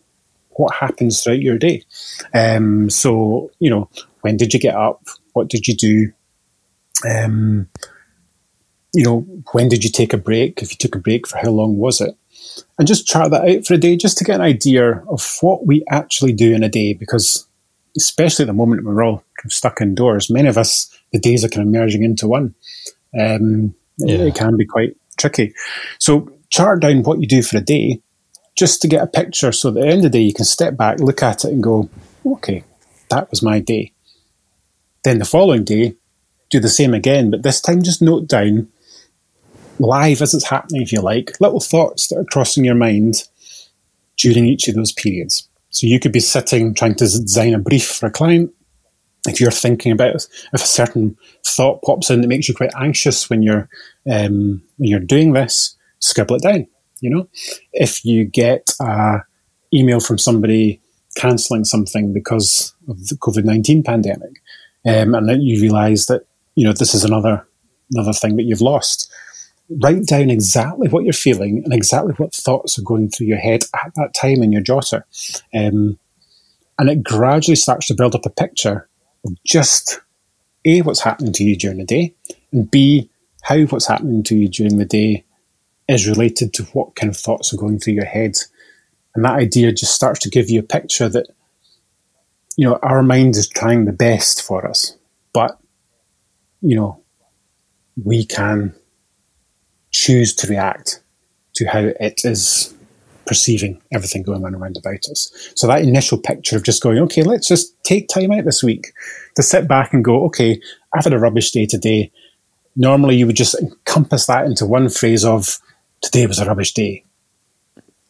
what 0.50 0.74
happens 0.74 1.22
throughout 1.22 1.40
your 1.40 1.59
day. 1.59 1.82
Um, 2.32 2.90
so, 2.90 3.50
you 3.59 3.70
know, 3.70 3.88
when 4.20 4.36
did 4.36 4.55
you 4.55 4.61
get 4.61 4.76
up? 4.76 5.02
What 5.32 5.48
did 5.48 5.66
you 5.66 5.74
do? 5.74 6.12
Um, 7.09 7.68
you 8.92 9.05
know, 9.05 9.20
when 9.52 9.68
did 9.68 9.82
you 9.82 9.90
take 9.90 10.12
a 10.12 10.18
break? 10.18 10.62
If 10.62 10.70
you 10.70 10.76
took 10.76 10.94
a 10.94 11.00
break, 11.00 11.26
for 11.26 11.38
how 11.38 11.50
long 11.50 11.76
was 11.76 12.00
it? 12.00 12.16
And 12.78 12.86
just 12.86 13.07
chart 13.07 13.30
that 13.32 13.48
out 13.48 13.66
for 13.66 13.74
a 13.74 13.78
day 13.78 13.96
just 13.96 14.18
to 14.18 14.24
get 14.24 14.36
an 14.36 14.40
idea 14.40 15.02
of 15.09 15.38
what 15.40 15.66
we 15.66 15.84
actually 15.90 16.32
do 16.32 16.55
in 16.55 16.62
a 16.62 16.68
day 16.68 16.92
because 16.92 17.48
especially 17.96 18.44
at 18.44 18.46
the 18.46 18.52
moment 18.52 18.84
we're 18.84 19.05
all 19.05 19.24
stuck 19.48 19.80
indoors, 19.80 20.30
many 20.30 20.48
of 20.48 20.59
us, 20.59 20.90
the 21.12 21.18
days 21.18 21.44
are 21.44 21.48
kind 21.48 21.66
of 21.66 21.72
merging 21.72 22.02
into 22.02 22.26
one. 22.26 22.55
Um, 23.18 23.74
yeah. 23.99 24.18
It 24.18 24.34
can 24.34 24.57
be 24.57 24.66
quite 24.66 24.97
tricky. 25.16 25.55
So 25.99 26.30
chart 26.51 26.80
down 26.80 27.03
what 27.03 27.20
you 27.20 27.26
do 27.26 27.42
for 27.42 27.59
a 27.59 27.61
day 27.61 28.01
just 28.57 28.80
to 28.82 28.88
get 28.88 29.03
a 29.03 29.07
picture 29.07 29.51
so 29.51 29.70
at 29.70 29.74
the 29.74 29.80
end 29.80 30.05
of 30.05 30.12
the 30.12 30.18
day 30.18 30.20
you 30.20 30.34
can 30.34 30.45
step 30.45 30.76
back, 30.76 31.01
look 31.01 31.22
at 31.22 31.45
it 31.45 31.53
and 31.53 31.62
go, 31.62 31.88
okay, 32.24 32.62
that 33.11 33.30
was 33.30 33.42
my 33.42 33.59
day. 33.59 33.92
Then 35.03 35.18
the 35.18 35.24
following 35.24 35.64
day, 35.64 35.97
do 36.51 36.61
the 36.61 36.68
same 36.68 36.95
again, 36.95 37.30
but 37.30 37.42
this 37.42 37.61
time 37.61 37.82
just 37.82 38.01
note 38.01 38.28
down 38.28 38.68
live 39.78 40.22
as 40.22 40.34
it's 40.34 40.49
happening, 40.49 40.82
if 40.82 40.92
you 40.92 41.01
like, 41.01 41.32
little 41.40 41.61
thoughts 41.61 42.09
that 42.09 42.16
are 42.16 42.24
crossing 42.24 42.64
your 42.64 42.76
mind 42.76 43.24
during 44.16 44.47
each 44.47 44.68
of 44.68 44.74
those 44.74 44.92
periods. 44.92 45.49
So 45.70 45.86
you 45.86 45.99
could 45.99 46.12
be 46.12 46.20
sitting 46.20 46.74
trying 46.74 46.95
to 46.97 47.05
design 47.05 47.55
a 47.55 47.59
brief 47.59 47.86
for 47.86 48.07
a 48.07 48.11
client, 48.11 48.53
if 49.27 49.41
you're 49.41 49.51
thinking 49.51 49.93
about 49.93 50.14
if 50.16 50.29
a 50.53 50.59
certain 50.59 51.16
thought 51.45 51.83
pops 51.83 52.11
in 52.11 52.20
that 52.20 52.29
makes 52.29 52.49
you 52.49 52.55
quite 52.55 52.75
anxious 52.77 53.31
when 53.31 53.43
you're 53.43 53.68
um, 54.11 54.62
when 54.77 54.91
you're 54.91 55.01
doing 55.01 55.33
this, 55.33 55.77
scribble 55.99 56.37
it 56.37 56.43
down. 56.43 56.66
You 57.01 57.11
know, 57.11 57.29
if 57.72 58.05
you 58.05 58.25
get 58.25 58.75
a 58.81 59.20
email 59.72 60.01
from 60.01 60.18
somebody 60.18 60.81
cancelling 61.16 61.64
something 61.64 62.12
because 62.12 62.75
of 62.89 62.99
the 63.09 63.16
COVID 63.16 63.45
nineteen 63.45 63.83
pandemic, 63.83 64.43
um, 64.87 65.14
and 65.14 65.29
then 65.29 65.41
you 65.41 65.61
realise 65.61 66.07
that 66.07 66.27
you 66.55 66.64
know 66.64 66.72
this 66.72 66.95
is 66.95 67.05
another 67.05 67.47
another 67.93 68.12
thing 68.12 68.37
that 68.37 68.45
you've 68.45 68.61
lost. 68.61 69.11
Write 69.83 70.07
down 70.07 70.29
exactly 70.29 70.89
what 70.89 71.05
you're 71.05 71.14
feeling 71.14 71.62
and 71.64 71.72
exactly 71.72 72.12
what 72.18 72.35
thoughts 72.35 72.79
are 72.79 72.83
going 72.83 73.09
through 73.09 73.29
your 73.29 73.39
head 73.39 73.64
at 73.75 73.95
that 73.97 74.12
time 74.12 74.43
in 74.43 74.53
your 74.53 74.62
jotter, 74.62 75.03
um, 75.55 75.99
and 76.79 76.91
it 76.91 77.03
gradually 77.03 77.57
starts 77.57 77.87
to 77.87 77.95
build 77.95 78.14
up 78.14 78.27
a 78.27 78.31
picture 78.31 78.89
just 79.45 80.01
a 80.64 80.83
what's 80.83 81.01
happening 81.01 81.33
to 81.33 81.45
you 81.45 81.57
during 81.57 81.79
the 81.79 81.85
day, 81.85 82.14
and 82.53 82.70
b 82.70 83.11
how 83.43 83.61
what's 83.66 83.87
happening 83.87 84.22
to 84.22 84.37
you 84.37 84.49
during 84.49 84.79
the 84.79 84.85
day 84.87 85.25
is 85.89 86.09
related 86.09 86.55
to 86.55 86.62
what 86.72 86.95
kind 86.97 87.11
of 87.11 87.16
thoughts 87.16 87.53
are 87.53 87.59
going 87.59 87.79
through 87.79 87.93
your 87.93 88.07
head. 88.07 88.35
And 89.14 89.25
that 89.25 89.35
idea 89.35 89.70
just 89.70 89.95
starts 89.95 90.20
to 90.20 90.31
give 90.31 90.49
you 90.49 90.61
a 90.61 90.62
picture 90.62 91.09
that, 91.11 91.27
you 92.57 92.66
know, 92.66 92.79
our 92.83 93.03
mind 93.03 93.37
is 93.37 93.49
trying 93.49 93.85
the 93.85 93.93
best 93.93 94.43
for 94.43 94.66
us, 94.66 94.97
but, 95.33 95.59
you 96.62 96.75
know, 96.75 97.03
we 98.03 98.25
can 98.25 98.75
choose 99.91 100.35
to 100.37 100.49
react 100.49 101.03
to 101.55 101.66
how 101.66 101.81
it 101.81 102.22
is 102.25 102.74
perceiving 103.27 103.81
everything 103.93 104.22
going 104.22 104.45
on 104.45 104.55
around 104.55 104.77
about 104.77 105.09
us. 105.11 105.53
So 105.57 105.66
that 105.66 105.83
initial 105.83 106.18
picture 106.18 106.57
of 106.57 106.64
just 106.64 106.83
going, 106.83 106.99
okay, 106.99 107.22
let's 107.22 107.49
just 107.49 107.83
take 107.85 108.09
time 108.09 108.33
out 108.33 108.45
this 108.45 108.62
week 108.62 108.93
to 109.37 109.43
sit 109.43 109.66
back 109.66 109.93
and 109.93 110.05
go, 110.05 110.25
okay, 110.27 110.61
I've 110.93 111.05
had 111.05 111.12
a 111.12 111.18
rubbish 111.18 111.51
day 111.51 111.66
today. 111.66 112.12
Normally 112.77 113.16
you 113.16 113.27
would 113.27 113.37
just 113.37 113.55
encompass 113.61 114.27
that 114.27 114.47
into 114.47 114.66
one 114.66 114.89
phrase 114.89 115.25
of, 115.25 115.59
today 116.03 116.27
was 116.27 116.39
a 116.39 116.45
rubbish 116.45 116.75
day. 116.75 117.05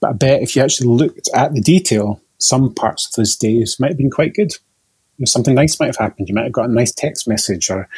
But 0.00 0.10
I 0.10 0.12
bet 0.14 0.42
if 0.42 0.56
you 0.56 0.62
actually 0.62 0.88
looked 0.88 1.28
at 1.34 1.54
the 1.54 1.60
detail, 1.60 2.20
some 2.38 2.74
parts 2.74 3.06
of 3.06 3.12
those 3.14 3.36
days 3.36 3.78
might 3.78 3.90
have 3.90 3.98
been 3.98 4.10
quite 4.10 4.34
good. 4.34 4.52
You 5.16 5.22
know, 5.22 5.26
something 5.26 5.54
nice 5.54 5.78
might 5.78 5.86
have 5.86 5.96
happened. 5.96 6.28
You 6.28 6.34
might 6.34 6.44
have 6.44 6.52
got 6.52 6.68
a 6.68 6.72
nice 6.72 6.92
text 6.92 7.28
message 7.28 7.70
or 7.70 7.88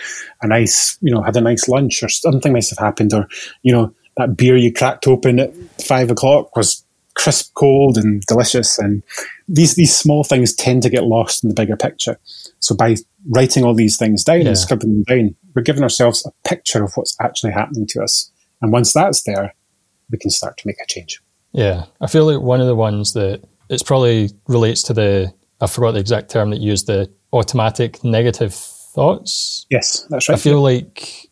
a 0.43 0.47
nice, 0.47 0.99
you 1.01 1.12
know, 1.12 1.23
had 1.23 1.37
a 1.37 1.41
nice 1.41 1.67
lunch 1.69 2.03
or 2.03 2.09
something 2.09 2.53
nice 2.53 2.71
have 2.71 2.79
happened. 2.79 3.14
Or, 3.14 3.27
you 3.62 3.73
know, 3.73 3.95
that 4.19 4.37
beer 4.37 4.57
you 4.57 4.73
cracked 4.73 5.07
open 5.07 5.41
at 5.41 5.55
five 5.83 6.11
o'clock 6.11 6.55
was 6.57 6.85
crisp 7.17 7.53
cold 7.55 7.97
and 7.97 8.23
delicious. 8.23 8.79
And 8.79 9.03
these, 9.49 9.75
these 9.75 9.95
small 9.95 10.23
things 10.23 10.55
tend 10.55 10.83
to 10.83 10.91
get 10.91 11.05
lost 11.05 11.43
in 11.43 11.49
the 11.49 11.55
bigger 11.55 11.77
picture. 11.77 12.19
So 12.61 12.75
by 12.77 12.97
writing 13.31 13.64
all 13.64 13.75
these 13.75 13.97
things 13.97 14.23
down 14.23 14.43
yeah. 14.43 14.49
and 14.49 14.59
scribbling 14.59 15.03
them 15.03 15.03
down, 15.05 15.35
we're 15.55 15.62
giving 15.62 15.83
ourselves 15.83 16.25
a 16.27 16.49
picture 16.49 16.85
of 16.85 16.93
what's 16.95 17.17
actually 17.21 17.53
happening 17.53 17.87
to 17.89 18.03
us. 18.03 18.31
And 18.62 18.73
once 18.73 18.93
that's 18.93 19.23
there, 19.25 19.55
we 20.11 20.19
can 20.19 20.31
start 20.31 20.57
to 20.59 20.67
make 20.67 20.77
a 20.81 20.87
change. 20.87 21.21
Yeah, 21.53 21.85
I 22.01 22.07
feel 22.07 22.27
like 22.27 22.43
one 22.43 22.61
of 22.61 22.67
the 22.67 22.77
ones 22.77 23.14
that 23.14 23.43
it's 23.69 23.83
probably 23.83 24.31
relates 24.47 24.83
to 24.85 24.93
the 24.93 25.33
I 25.61 25.67
forgot 25.67 25.93
the 25.93 26.01
exact 26.01 26.31
term 26.31 26.51
that 26.51 26.61
you 26.61 26.71
used 26.71 26.87
the 26.87 27.11
automatic 27.33 28.05
negative 28.05 28.55
thoughts. 28.55 29.67
Yes, 29.71 30.07
that's 30.11 30.29
right. 30.29 30.37
I 30.37 30.39
feel 30.39 30.61
like 30.61 31.31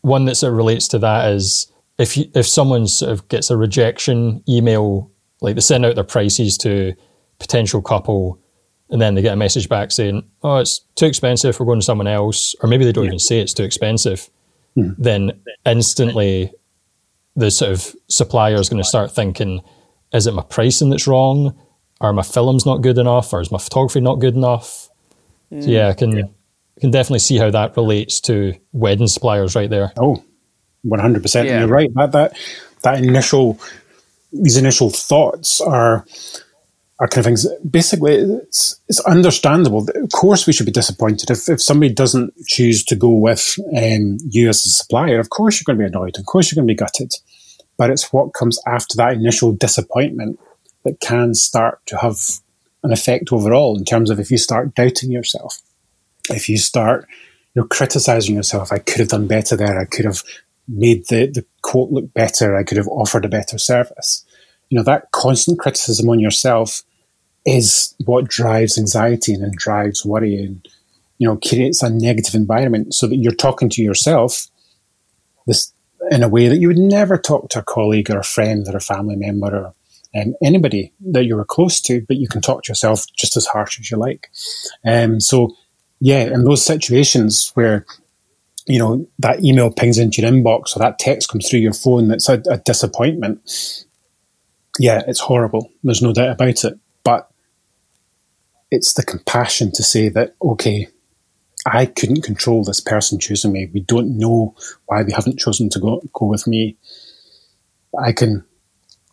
one 0.00 0.24
that 0.26 0.36
sort 0.36 0.52
of 0.52 0.56
relates 0.56 0.88
to 0.88 0.98
that 1.00 1.30
is 1.30 1.70
if 1.98 2.16
you, 2.16 2.30
if 2.34 2.46
someone 2.46 2.86
sort 2.86 3.12
of 3.12 3.28
gets 3.28 3.50
a 3.50 3.56
rejection 3.56 4.42
email, 4.48 5.10
like 5.40 5.54
they 5.54 5.60
send 5.60 5.84
out 5.84 5.94
their 5.94 6.04
prices 6.04 6.56
to 6.58 6.94
potential 7.38 7.82
couple, 7.82 8.40
and 8.90 9.00
then 9.00 9.14
they 9.14 9.22
get 9.22 9.34
a 9.34 9.36
message 9.36 9.68
back 9.68 9.90
saying, 9.90 10.22
"Oh, 10.42 10.56
it's 10.56 10.80
too 10.94 11.06
expensive. 11.06 11.58
We're 11.58 11.66
going 11.66 11.80
to 11.80 11.84
someone 11.84 12.06
else," 12.06 12.54
or 12.60 12.68
maybe 12.68 12.84
they 12.84 12.92
don't 12.92 13.04
yeah. 13.04 13.10
even 13.10 13.18
say 13.18 13.40
it's 13.40 13.54
too 13.54 13.64
expensive. 13.64 14.30
Mm. 14.76 14.94
Then 14.98 15.40
instantly 15.64 16.52
the 17.36 17.50
sort 17.50 17.72
of 17.72 17.94
supplier 18.08 18.56
is 18.56 18.68
going 18.68 18.82
to 18.82 18.88
start 18.88 19.12
thinking, 19.12 19.62
is 20.12 20.26
it 20.26 20.32
my 20.32 20.42
pricing 20.42 20.90
that's 20.90 21.06
wrong? 21.06 21.56
Are 22.00 22.12
my 22.12 22.22
films 22.22 22.66
not 22.66 22.78
good 22.78 22.98
enough? 22.98 23.32
Or 23.32 23.40
is 23.40 23.52
my 23.52 23.58
photography 23.58 24.00
not 24.00 24.16
good 24.16 24.34
enough? 24.34 24.88
Mm. 25.52 25.62
So 25.62 25.70
yeah, 25.70 25.88
I 25.88 25.92
can, 25.92 26.16
yeah. 26.16 26.24
can 26.80 26.90
definitely 26.90 27.20
see 27.20 27.36
how 27.36 27.50
that 27.50 27.76
relates 27.76 28.20
to 28.22 28.54
wedding 28.72 29.06
suppliers 29.06 29.54
right 29.54 29.68
there. 29.68 29.92
Oh, 29.98 30.24
100%. 30.86 31.44
Yeah. 31.44 31.60
You're 31.60 31.68
right. 31.68 31.90
That, 31.94 32.12
that, 32.12 32.36
that 32.82 33.04
initial, 33.04 33.60
these 34.42 34.56
initial 34.56 34.90
thoughts 34.90 35.60
are, 35.60 36.04
are 36.98 37.08
kind 37.08 37.18
of 37.18 37.24
things. 37.24 37.46
Basically, 37.68 38.14
it's 38.14 38.80
it's 38.88 39.00
understandable. 39.00 39.86
Of 39.88 40.10
course, 40.12 40.46
we 40.46 40.52
should 40.52 40.66
be 40.66 40.72
disappointed 40.72 41.30
if, 41.30 41.48
if 41.48 41.62
somebody 41.62 41.92
doesn't 41.92 42.34
choose 42.46 42.84
to 42.84 42.96
go 42.96 43.10
with 43.10 43.56
um, 43.76 44.18
you 44.28 44.48
as 44.48 44.64
a 44.64 44.70
supplier. 44.70 45.18
Of 45.18 45.30
course, 45.30 45.56
you're 45.56 45.74
going 45.74 45.78
to 45.78 45.90
be 45.90 45.96
annoyed. 45.96 46.18
Of 46.18 46.26
course, 46.26 46.50
you're 46.50 46.60
going 46.60 46.68
to 46.68 46.72
be 46.72 46.76
gutted. 46.76 47.12
But 47.78 47.90
it's 47.90 48.12
what 48.12 48.32
comes 48.32 48.58
after 48.66 48.96
that 48.96 49.14
initial 49.14 49.52
disappointment 49.52 50.38
that 50.84 51.00
can 51.00 51.34
start 51.34 51.84
to 51.86 51.98
have 51.98 52.16
an 52.82 52.92
effect 52.92 53.32
overall 53.32 53.76
in 53.76 53.84
terms 53.84 54.08
of 54.08 54.18
if 54.18 54.30
you 54.30 54.38
start 54.38 54.74
doubting 54.74 55.10
yourself, 55.10 55.60
if 56.30 56.48
you 56.48 56.56
start 56.56 57.06
you 57.56 57.62
know 57.62 57.68
criticizing 57.68 58.36
yourself. 58.36 58.70
I 58.70 58.78
could 58.78 59.00
have 59.00 59.08
done 59.08 59.26
better 59.26 59.56
there. 59.56 59.80
I 59.80 59.86
could 59.86 60.04
have 60.04 60.22
made 60.68 61.06
the 61.08 61.26
the 61.26 61.44
quote 61.62 61.90
look 61.90 62.12
better. 62.12 62.54
I 62.54 62.62
could 62.62 62.76
have 62.76 62.88
offered 62.88 63.24
a 63.24 63.28
better 63.28 63.58
service 63.58 64.24
you 64.68 64.76
know, 64.76 64.84
that 64.84 65.10
constant 65.12 65.58
criticism 65.58 66.08
on 66.08 66.20
yourself 66.20 66.82
is 67.44 67.94
what 68.04 68.28
drives 68.28 68.76
anxiety 68.78 69.32
and 69.32 69.52
drives 69.54 70.04
worry 70.04 70.36
and, 70.36 70.66
you 71.18 71.28
know, 71.28 71.36
creates 71.36 71.82
a 71.82 71.90
negative 71.90 72.34
environment 72.34 72.92
so 72.92 73.06
that 73.06 73.16
you're 73.16 73.32
talking 73.32 73.68
to 73.70 73.82
yourself 73.82 74.48
this 75.46 75.72
in 76.10 76.22
a 76.22 76.28
way 76.28 76.48
that 76.48 76.58
you 76.58 76.68
would 76.68 76.78
never 76.78 77.16
talk 77.16 77.48
to 77.48 77.60
a 77.60 77.64
colleague 77.64 78.10
or 78.10 78.18
a 78.18 78.24
friend 78.24 78.66
or 78.68 78.76
a 78.76 78.80
family 78.80 79.16
member 79.16 79.56
or 79.56 79.74
um, 80.20 80.34
anybody 80.42 80.92
that 81.00 81.24
you 81.24 81.36
were 81.36 81.44
close 81.44 81.80
to, 81.82 82.00
but 82.06 82.16
you 82.16 82.28
can 82.28 82.40
talk 82.40 82.62
to 82.64 82.70
yourself 82.70 83.06
just 83.16 83.36
as 83.36 83.46
harsh 83.46 83.78
as 83.78 83.90
you 83.90 83.96
like. 83.96 84.30
Um, 84.84 85.20
so, 85.20 85.54
yeah, 86.00 86.24
in 86.24 86.44
those 86.44 86.64
situations 86.64 87.50
where 87.54 87.84
you 88.66 88.78
know 88.78 89.06
that 89.18 89.42
email 89.44 89.70
pings 89.70 89.98
into 89.98 90.20
your 90.20 90.30
inbox 90.30 90.76
or 90.76 90.80
that 90.80 90.98
text 90.98 91.28
comes 91.28 91.48
through 91.48 91.60
your 91.60 91.72
phone 91.72 92.08
that's 92.08 92.28
a, 92.28 92.42
a 92.50 92.58
disappointment 92.58 93.85
yeah, 94.78 95.02
it's 95.06 95.20
horrible. 95.20 95.70
There's 95.82 96.02
no 96.02 96.12
doubt 96.12 96.30
about 96.30 96.64
it. 96.64 96.78
But 97.04 97.30
it's 98.70 98.94
the 98.94 99.04
compassion 99.04 99.70
to 99.72 99.82
say 99.82 100.08
that, 100.10 100.34
okay, 100.42 100.88
I 101.66 101.86
couldn't 101.86 102.22
control 102.22 102.62
this 102.62 102.80
person 102.80 103.18
choosing 103.18 103.52
me. 103.52 103.70
We 103.72 103.80
don't 103.80 104.18
know 104.18 104.54
why 104.86 105.02
they 105.02 105.12
haven't 105.12 105.38
chosen 105.38 105.68
to 105.70 105.80
go, 105.80 106.00
go 106.12 106.26
with 106.26 106.46
me. 106.46 106.76
I 107.98 108.12
can 108.12 108.44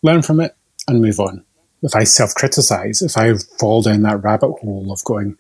learn 0.02 0.22
from 0.22 0.40
it 0.40 0.56
and 0.88 1.02
move 1.02 1.20
on. 1.20 1.46
If 1.82 1.96
I 1.96 2.04
self 2.04 2.34
criticize, 2.36 3.02
if 3.02 3.18
I 3.18 3.34
fall 3.60 3.82
down 3.82 4.04
that 4.04 4.24
rabbit 4.24 4.54
hole 4.62 4.92
of 4.92 5.04
going, 5.04 5.38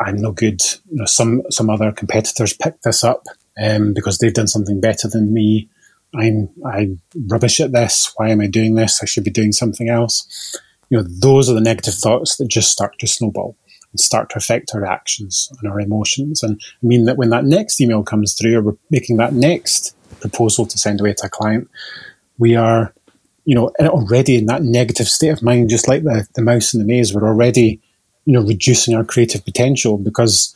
I'm 0.00 0.16
no 0.16 0.32
good, 0.32 0.62
you 0.90 0.96
know, 0.96 1.04
some, 1.04 1.42
some 1.50 1.68
other 1.68 1.92
competitors 1.92 2.54
picked 2.54 2.84
this 2.84 3.04
up 3.04 3.26
um, 3.62 3.92
because 3.92 4.18
they've 4.18 4.32
done 4.32 4.48
something 4.48 4.80
better 4.80 5.08
than 5.08 5.34
me. 5.34 5.68
I'm 6.14 6.48
I'm 6.64 7.00
rubbish 7.28 7.60
at 7.60 7.72
this. 7.72 8.12
Why 8.16 8.30
am 8.30 8.40
I 8.40 8.46
doing 8.46 8.74
this? 8.74 9.02
I 9.02 9.06
should 9.06 9.24
be 9.24 9.30
doing 9.30 9.52
something 9.52 9.88
else. 9.88 10.56
You 10.90 10.98
know, 10.98 11.04
those 11.08 11.48
are 11.48 11.54
the 11.54 11.60
negative 11.60 11.94
thoughts 11.94 12.36
that 12.36 12.48
just 12.48 12.70
start 12.70 12.98
to 12.98 13.06
snowball 13.06 13.56
and 13.92 14.00
start 14.00 14.30
to 14.30 14.36
affect 14.36 14.72
our 14.74 14.84
actions 14.84 15.50
and 15.60 15.70
our 15.70 15.80
emotions, 15.80 16.42
and 16.42 16.60
I 16.82 16.86
mean 16.86 17.04
that 17.06 17.16
when 17.16 17.30
that 17.30 17.44
next 17.44 17.80
email 17.80 18.02
comes 18.02 18.34
through, 18.34 18.58
or 18.58 18.62
we're 18.62 18.76
making 18.90 19.16
that 19.18 19.32
next 19.32 19.96
proposal 20.20 20.66
to 20.66 20.78
send 20.78 21.00
away 21.00 21.14
to 21.14 21.26
a 21.26 21.30
client, 21.30 21.68
we 22.38 22.56
are, 22.56 22.94
you 23.44 23.54
know, 23.54 23.72
already 23.80 24.36
in 24.36 24.46
that 24.46 24.62
negative 24.62 25.08
state 25.08 25.28
of 25.30 25.42
mind, 25.42 25.70
just 25.70 25.88
like 25.88 26.04
the, 26.04 26.26
the 26.34 26.42
mouse 26.42 26.74
in 26.74 26.80
the 26.80 26.86
maze. 26.86 27.14
We're 27.14 27.26
already, 27.26 27.80
you 28.24 28.34
know, 28.34 28.42
reducing 28.42 28.94
our 28.94 29.04
creative 29.04 29.44
potential 29.44 29.98
because 29.98 30.54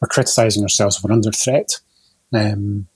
we're 0.00 0.08
criticizing 0.08 0.62
ourselves. 0.62 1.02
We're 1.02 1.12
under 1.12 1.32
threat. 1.32 1.80
Um, 2.32 2.88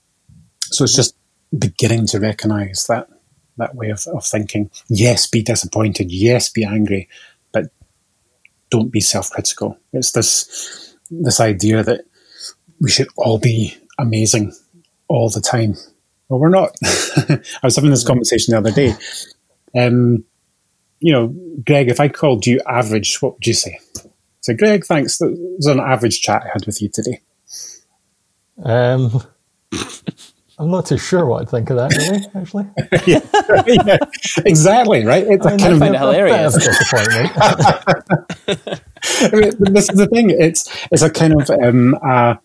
so 0.63 0.83
it's 0.83 0.95
just 0.95 1.15
beginning 1.57 2.07
to 2.07 2.19
recognize 2.19 2.85
that 2.87 3.07
that 3.57 3.75
way 3.75 3.89
of, 3.89 4.05
of 4.13 4.25
thinking. 4.25 4.71
Yes, 4.87 5.27
be 5.27 5.43
disappointed. 5.43 6.11
Yes, 6.11 6.49
be 6.49 6.63
angry, 6.63 7.09
but 7.51 7.65
don't 8.69 8.91
be 8.91 9.01
self-critical. 9.01 9.77
It's 9.93 10.11
this 10.11 10.95
this 11.09 11.39
idea 11.39 11.83
that 11.83 12.05
we 12.79 12.89
should 12.89 13.07
all 13.17 13.37
be 13.37 13.77
amazing 13.99 14.53
all 15.07 15.29
the 15.29 15.41
time. 15.41 15.75
Well, 16.29 16.39
we're 16.39 16.49
not. 16.49 16.75
I 16.83 17.41
was 17.63 17.75
having 17.75 17.91
this 17.91 18.07
conversation 18.07 18.53
the 18.53 18.57
other 18.57 18.71
day. 18.71 18.95
Um, 19.77 20.23
you 20.99 21.11
know, 21.11 21.35
Greg, 21.65 21.89
if 21.89 21.99
I 21.99 22.07
called 22.07 22.47
you 22.47 22.61
average, 22.67 23.21
what 23.21 23.33
would 23.33 23.47
you 23.47 23.53
say? 23.53 23.79
So, 24.39 24.55
Greg, 24.55 24.85
thanks. 24.85 25.17
That 25.17 25.35
was 25.57 25.65
an 25.65 25.79
average 25.79 26.21
chat 26.21 26.43
I 26.45 26.49
had 26.53 26.65
with 26.65 26.81
you 26.81 26.89
today. 26.89 27.21
Um, 28.63 29.21
I'm 30.61 30.69
not 30.69 30.85
too 30.85 30.97
sure 30.97 31.25
what 31.25 31.41
I'd 31.41 31.49
think 31.49 31.71
of 31.71 31.77
that, 31.77 31.91
really, 31.97 32.23
actually. 32.35 32.67
yeah, 33.07 33.19
yeah, 33.83 33.97
exactly, 34.45 35.03
right? 35.03 35.25
It's 35.27 35.43
I, 35.43 35.57
kind 35.57 35.73
of 35.73 35.79
find 35.79 35.95
it 35.95 35.97
hilarious. 35.97 36.53
disappointment. 36.53 37.31
I 39.23 39.29
mean, 39.33 39.73
this 39.73 39.89
is 39.89 39.97
the 39.97 40.07
thing. 40.07 40.29
It's 40.29 40.69
it's 40.91 41.01
a 41.01 41.09
kind 41.09 41.41
of 41.41 41.49
um, 41.49 41.95
uh, 42.05 42.35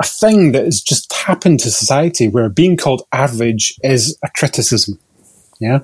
a 0.00 0.06
thing 0.06 0.52
that 0.52 0.64
has 0.64 0.80
just 0.80 1.12
happened 1.12 1.58
to 1.60 1.70
society 1.72 2.28
where 2.28 2.48
being 2.48 2.76
called 2.76 3.02
average 3.12 3.74
is 3.82 4.16
a 4.22 4.30
criticism. 4.30 4.98
Yeah. 5.60 5.80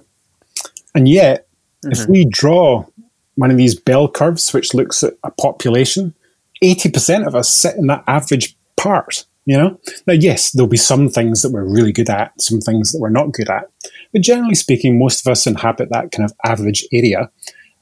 And 0.95 1.09
yet, 1.09 1.49
mm-hmm. 1.85 1.93
if 1.93 2.09
we 2.09 2.25
draw 2.25 2.87
one 3.35 3.51
of 3.51 3.57
these 3.57 3.75
bell 3.75 4.09
curves 4.09 4.53
which 4.53 4.75
looks 4.75 5.03
at 5.03 5.15
a 5.25 5.33
population, 5.33 6.15
80% 6.63 7.27
of 7.27 7.35
us 7.35 7.49
sit 7.49 7.77
in 7.77 7.89
that 7.89 8.05
average 8.07 8.57
part. 8.77 9.25
You 9.47 9.57
know, 9.57 9.81
now 10.07 10.15
yes, 10.15 10.51
there'll 10.51 10.69
be 10.69 10.77
some 10.77 11.09
things 11.09 11.43
that 11.43 11.53
we're 11.53 11.65
really 11.65 11.93
good 11.93 12.11
at, 12.11 12.33
some 12.41 12.61
things 12.61 12.93
that 12.93 12.99
we're 12.99 13.11
not 13.11 13.33
good 13.33 13.49
at, 13.49 13.71
but 14.13 14.23
generally 14.23 14.57
speaking, 14.57 14.99
most 14.99 15.25
of 15.25 15.31
us 15.31 15.47
inhabit 15.47 15.89
that 15.91 16.11
kind 16.11 16.29
of 16.29 16.37
average 16.45 16.85
area. 16.93 17.31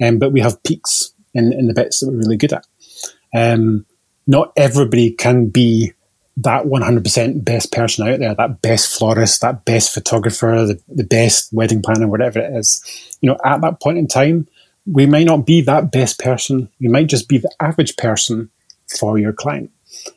Um, 0.02 0.18
but 0.18 0.30
we 0.32 0.40
have 0.40 0.62
peaks 0.62 1.14
in, 1.32 1.52
in 1.54 1.66
the 1.66 1.74
bits 1.74 2.00
that 2.00 2.10
we're 2.10 2.18
really 2.18 2.36
good 2.36 2.52
at. 2.52 2.66
Um, 3.34 3.86
not 4.26 4.52
everybody 4.56 5.10
can 5.12 5.48
be 5.48 5.92
that 6.36 6.64
100% 6.64 7.44
best 7.44 7.72
person 7.72 8.08
out 8.08 8.18
there, 8.18 8.34
that 8.34 8.60
best 8.60 8.98
florist, 8.98 9.40
that 9.40 9.64
best 9.64 9.94
photographer, 9.94 10.66
the, 10.66 10.80
the 10.88 11.04
best 11.04 11.52
wedding 11.52 11.80
planner, 11.80 12.08
whatever 12.08 12.40
it 12.40 12.52
is. 12.56 13.16
You 13.20 13.30
know, 13.30 13.38
at 13.44 13.60
that 13.60 13.80
point 13.80 13.98
in 13.98 14.08
time, 14.08 14.48
we 14.86 15.06
might 15.06 15.26
not 15.26 15.46
be 15.46 15.60
that 15.62 15.92
best 15.92 16.18
person. 16.18 16.68
We 16.80 16.88
might 16.88 17.06
just 17.06 17.28
be 17.28 17.38
the 17.38 17.54
average 17.60 17.96
person 17.96 18.50
for 18.98 19.18
your 19.18 19.32
client. 19.32 19.70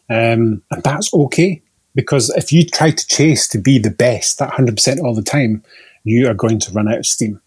Um, 0.10 0.64
and 0.72 0.84
that's 0.84 1.14
okay 1.14 1.62
because 1.96 2.30
if 2.32 2.52
you 2.54 2.66
try 2.66 2.92
to 2.92 3.08
chase 3.08 3.48
to 3.50 3.58
be 3.58 3.80
the 3.80 3.90
best, 3.90 4.40
that 4.40 4.52
100% 4.52 5.00
all 5.02 5.16
the 5.16 5.22
time, 5.22 5.64
you 6.04 6.28
are 6.30 6.34
going 6.34 6.60
to 6.60 6.72
run 6.72 6.88
out 6.88 7.00
of 7.00 7.06
steam. 7.06 7.42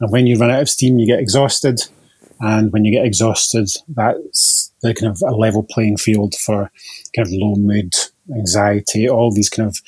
And 0.00 0.10
when 0.10 0.26
you 0.26 0.36
run 0.36 0.50
out 0.50 0.62
of 0.62 0.68
steam, 0.68 0.98
you 0.98 1.06
get 1.06 1.20
exhausted. 1.20 1.80
And 2.40 2.72
when 2.72 2.84
you 2.84 2.90
get 2.90 3.06
exhausted, 3.06 3.70
that's 3.88 4.72
the 4.82 4.92
kind 4.94 5.10
of 5.10 5.22
a 5.22 5.34
level 5.34 5.62
playing 5.62 5.96
field 5.96 6.34
for 6.34 6.70
kind 7.14 7.28
of 7.28 7.32
low 7.32 7.54
mood, 7.54 7.94
anxiety, 8.36 9.08
all 9.08 9.32
these 9.32 9.48
kind 9.48 9.68
of 9.68 9.78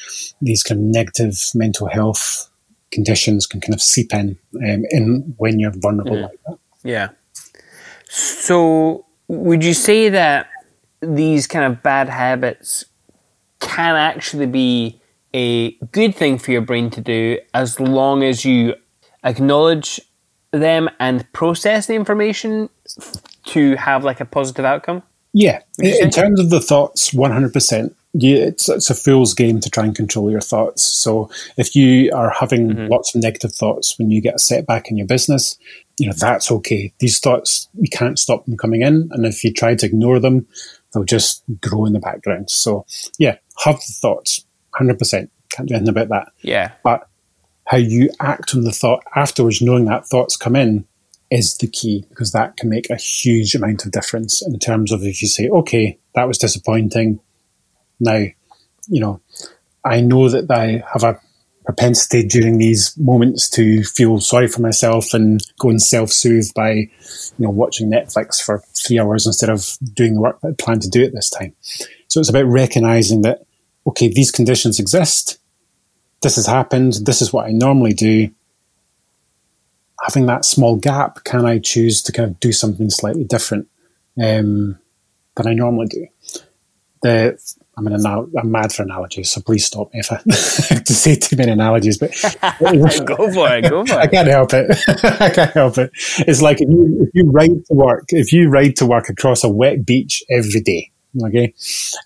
these 0.41 0.63
kind 0.63 0.81
of 0.81 0.87
negative 0.87 1.35
mental 1.55 1.89
health 1.89 2.49
conditions 2.93 3.47
can 3.47 3.61
kind 3.61 3.75
of 3.75 3.83
seep 3.83 4.15
in 4.15 4.39
um, 4.65 4.85
in 4.91 5.35
when 5.39 5.59
you're 5.59 5.73
vulnerable 5.75 6.17
mm. 6.17 6.23
like 6.23 6.39
that. 6.47 6.59
Yeah. 6.85 7.09
So 8.09 9.05
would 9.29 9.65
you 9.65 9.75
say 9.75 10.09
that 10.09 10.49
these 11.01 11.47
kind 11.47 11.65
of 11.65 11.83
bad 11.83 12.09
habits 12.09 12.85
can 13.61 13.97
actually 13.97 14.47
be 14.47 15.01
a 15.35 15.73
good 15.93 16.15
thing 16.15 16.39
for 16.39 16.51
your 16.51 16.63
brain 16.63 16.91
to 16.91 17.01
do 17.01 17.39
as 17.53 17.79
long 17.79 18.23
as 18.23 18.45
you 18.45 18.75
acknowledge 19.25 20.01
them 20.53 20.89
and 20.99 21.31
process 21.33 21.87
the 21.87 21.95
information 21.95 22.71
to 23.45 23.77
have 23.77 24.05
like 24.05 24.21
a 24.21 24.25
positive 24.25 24.65
outcome? 24.65 25.03
Yeah, 25.33 25.61
in 25.79 26.11
terms 26.11 26.41
of 26.41 26.49
the 26.49 26.61
thoughts, 26.61 27.11
100%. 27.11 27.95
Yeah, 28.15 28.37
it's, 28.37 28.71
it's 28.71 28.89
a 28.89 28.95
fool's 28.95 29.35
game 29.35 29.61
to 29.61 29.69
try 29.69 29.85
and 29.85 29.95
control 29.95 30.31
your 30.31 30.41
thoughts. 30.41 30.83
So 30.83 31.29
if 31.59 31.77
you 31.77 32.11
are 32.15 32.31
having 32.31 32.71
mm-hmm. 32.71 32.87
lots 32.87 33.15
of 33.15 33.23
negative 33.23 33.53
thoughts 33.53 33.99
when 33.99 34.11
you 34.11 34.23
get 34.23 34.37
a 34.37 34.39
setback 34.39 34.91
in 34.91 34.97
your 34.97 35.07
business, 35.07 35.59
you 35.99 36.07
know, 36.07 36.15
that's 36.19 36.51
okay. 36.51 36.95
These 37.01 37.19
thoughts, 37.19 37.69
you 37.75 37.91
can't 37.91 38.19
stop 38.19 38.47
them 38.47 38.57
coming 38.57 38.81
in. 38.81 39.11
And 39.13 39.27
if 39.27 39.45
you 39.45 39.53
try 39.53 39.75
to 39.75 39.85
ignore 39.85 40.19
them, 40.19 40.47
they'll 40.93 41.05
just 41.05 41.43
grow 41.61 41.85
in 41.87 41.93
the 41.93 42.01
background. 42.01 42.51
So 42.51 42.87
yeah, 43.19 43.37
have 43.65 43.77
the 43.77 43.95
thoughts, 44.01 44.45
100%. 44.75 45.29
Can't 45.51 45.69
do 45.69 45.75
anything 45.75 45.89
about 45.89 46.09
that. 46.09 46.33
Yeah. 46.43 46.73
But 46.83 47.09
how 47.67 47.79
you 47.79 48.11
act 48.21 48.55
on 48.55 48.65
the 48.65 48.73
thought 48.73 49.03
afterwards, 49.15 49.63
knowing 49.63 49.87
that 49.87 50.07
thoughts 50.07 50.37
come 50.37 50.57
in, 50.57 50.87
is 51.31 51.57
the 51.57 51.67
key 51.67 52.05
because 52.09 52.33
that 52.33 52.57
can 52.57 52.69
make 52.69 52.89
a 52.89 52.97
huge 52.97 53.55
amount 53.55 53.85
of 53.85 53.91
difference 53.91 54.47
in 54.47 54.57
terms 54.59 54.93
of 54.93 55.03
if 55.03 55.21
you 55.21 55.29
say, 55.29 55.49
okay, 55.49 55.99
that 56.15 56.29
was 56.29 56.39
disappointing. 56.39 57.19
Now, 57.99 58.25
you 58.89 59.01
know, 59.01 59.21
I 59.85 60.01
know 60.01 60.29
that 60.29 60.51
I 60.51 60.85
have 60.93 61.03
a 61.03 61.21
propensity 61.67 62.25
during 62.25 62.59
these 62.59 62.97
moments 62.97 63.51
to 63.51 63.83
feel 63.83 64.21
sorry 64.21 64.47
for 64.47 64.63
myself 64.63 65.13
and 65.13 65.41
go 65.59 65.69
and 65.69 65.83
self-soothe 65.83 66.55
by, 66.55 66.71
you 66.71 66.91
know, 67.39 67.51
watching 67.51 67.91
Netflix 67.91 68.41
for 68.41 68.63
three 68.75 69.01
hours 69.01 69.27
instead 69.27 69.51
of 69.51 69.77
doing 69.93 70.15
the 70.15 70.21
work 70.21 70.41
that 70.41 70.49
I 70.49 70.53
plan 70.53 70.79
to 70.81 70.89
do 70.89 71.05
at 71.05 71.13
this 71.13 71.29
time. 71.29 71.55
So 72.07 72.21
it's 72.21 72.31
about 72.31 72.47
recognizing 72.47 73.23
that, 73.23 73.45
okay, 73.85 74.09
these 74.09 74.31
conditions 74.31 74.79
exist. 74.79 75.39
This 76.23 76.37
has 76.37 76.47
happened. 76.47 77.01
This 77.05 77.21
is 77.21 77.33
what 77.33 77.47
I 77.47 77.51
normally 77.51 77.93
do. 77.93 78.31
Having 80.03 80.27
that 80.27 80.45
small 80.45 80.77
gap, 80.77 81.25
can 81.25 81.45
I 81.45 81.59
choose 81.59 82.01
to 82.05 82.13
kind 82.13 82.31
of 82.31 82.39
do 82.39 82.53
something 82.53 82.91
slightly 82.91 83.25
different 83.25 83.69
um, 84.23 84.79
than 85.35 85.49
I 85.49 85.53
normally 85.53 85.87
do? 85.89 86.07
The 87.03 87.39
I'm, 87.79 87.87
an 87.87 88.07
I'm 88.07 88.51
mad 88.51 88.73
for 88.73 88.85
analogies, 88.85 89.31
so 89.31 89.43
please 89.43 89.67
stop 89.67 89.93
me 89.93 90.01
if 90.01 90.11
I 90.11 90.17
to 90.25 90.93
say 90.95 91.15
too 91.15 91.37
many 91.37 91.53
analogies. 91.53 91.99
But 91.99 92.11
go 93.07 93.31
for 93.31 93.53
it, 93.53 93.69
go 93.69 93.85
for 93.85 93.95
it. 93.95 93.99
I 93.99 94.07
can't 94.07 94.29
help 94.29 94.55
it. 94.55 94.71
I 95.21 95.29
can't 95.29 95.53
help 95.53 95.77
it. 95.77 95.91
It's 96.21 96.41
like 96.41 96.63
if 96.63 96.71
you, 96.71 97.03
if 97.03 97.11
you 97.13 97.31
ride 97.31 97.67
to 97.67 97.75
work, 97.75 98.05
if 98.09 98.33
you 98.33 98.49
ride 98.49 98.77
to 98.77 98.87
work 98.87 99.11
across 99.11 99.45
a 99.45 99.51
wet 99.51 99.85
beach 99.85 100.23
every 100.31 100.63
day, 100.63 100.91
okay, 101.23 101.53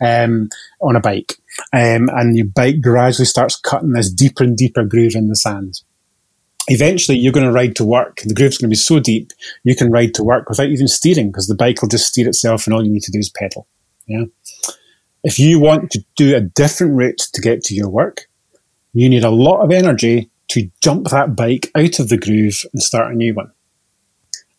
um, 0.00 0.48
on 0.82 0.96
a 0.96 1.00
bike, 1.00 1.34
um, 1.72 2.08
and 2.08 2.36
your 2.36 2.46
bike 2.46 2.80
gradually 2.80 3.26
starts 3.26 3.54
cutting 3.54 3.92
this 3.92 4.10
deeper 4.10 4.42
and 4.42 4.56
deeper 4.56 4.82
groove 4.82 5.14
in 5.14 5.28
the 5.28 5.36
sand. 5.36 5.82
Eventually, 6.66 7.16
you're 7.16 7.32
going 7.32 7.46
to 7.46 7.52
ride 7.52 7.76
to 7.76 7.84
work. 7.84 8.22
The 8.24 8.34
groove's 8.34 8.58
going 8.58 8.68
to 8.68 8.72
be 8.72 8.76
so 8.76 8.98
deep, 8.98 9.32
you 9.62 9.76
can 9.76 9.92
ride 9.92 10.14
to 10.14 10.24
work 10.24 10.48
without 10.48 10.68
even 10.68 10.88
steering 10.88 11.30
because 11.30 11.46
the 11.46 11.54
bike 11.54 11.80
will 11.80 11.88
just 11.88 12.08
steer 12.08 12.26
itself, 12.26 12.66
and 12.66 12.74
all 12.74 12.84
you 12.84 12.90
need 12.90 13.04
to 13.04 13.12
do 13.12 13.20
is 13.20 13.30
pedal. 13.30 13.68
Yeah. 14.08 14.24
If 15.22 15.38
you 15.38 15.60
want 15.60 15.90
to 15.90 16.04
do 16.16 16.34
a 16.34 16.40
different 16.40 16.94
route 16.94 17.18
to 17.32 17.40
get 17.40 17.62
to 17.64 17.74
your 17.74 17.90
work, 17.90 18.28
you 18.92 19.08
need 19.08 19.24
a 19.24 19.30
lot 19.30 19.62
of 19.62 19.70
energy 19.70 20.30
to 20.48 20.68
jump 20.80 21.08
that 21.08 21.36
bike 21.36 21.70
out 21.74 21.98
of 21.98 22.08
the 22.08 22.18
groove 22.18 22.64
and 22.72 22.82
start 22.82 23.12
a 23.12 23.16
new 23.16 23.34
one. 23.34 23.52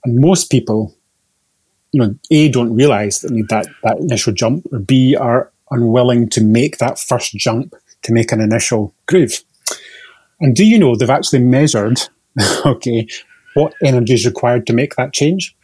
And 0.06 0.20
most 0.20 0.50
people, 0.50 0.96
you 1.92 2.02
know, 2.02 2.16
A, 2.32 2.50
don't 2.50 2.76
realize 2.76 3.22
that 3.22 3.32
need 3.32 3.50
that, 3.50 3.68
that 3.84 3.98
initial 3.98 4.34
jump, 4.34 4.66
or 4.72 4.80
B, 4.80 5.16
are 5.16 5.52
unwilling 5.70 6.30
to 6.30 6.44
make 6.44 6.78
that 6.78 7.00
first 7.00 7.34
jump 7.34 7.76
to 8.04 8.14
make 8.14 8.32
an 8.32 8.42
initial 8.42 8.94
groove. 9.08 9.44
And 10.40 10.56
do 10.56 10.66
you 10.66 10.80
know 10.80 10.96
they've 10.96 11.10
actually 11.10 11.40
measured, 11.40 12.02
okay, 12.66 13.08
what 13.54 13.74
energy 13.84 14.14
is 14.14 14.26
required 14.26 14.66
to 14.68 14.74
make 14.74 14.96
that 14.96 15.14
change? 15.14 15.56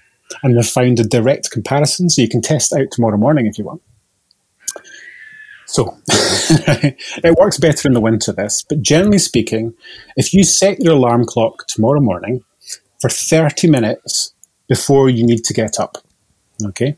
And 0.43 0.57
they've 0.57 0.67
found 0.67 0.99
a 0.99 1.03
direct 1.03 1.51
comparison, 1.51 2.09
so 2.09 2.21
you 2.21 2.29
can 2.29 2.41
test 2.41 2.73
out 2.73 2.87
tomorrow 2.91 3.17
morning 3.17 3.47
if 3.47 3.57
you 3.57 3.63
want. 3.63 3.81
So 5.67 5.97
it 6.07 7.37
works 7.37 7.57
better 7.57 7.87
in 7.87 7.93
the 7.93 8.01
winter, 8.01 8.31
this. 8.31 8.63
But 8.67 8.81
generally 8.81 9.17
speaking, 9.17 9.73
if 10.15 10.33
you 10.33 10.43
set 10.43 10.79
your 10.79 10.93
alarm 10.93 11.25
clock 11.25 11.67
tomorrow 11.67 11.99
morning 11.99 12.43
for 13.01 13.09
30 13.09 13.69
minutes 13.69 14.33
before 14.67 15.09
you 15.09 15.25
need 15.25 15.43
to 15.43 15.53
get 15.53 15.79
up, 15.79 15.97
okay? 16.65 16.97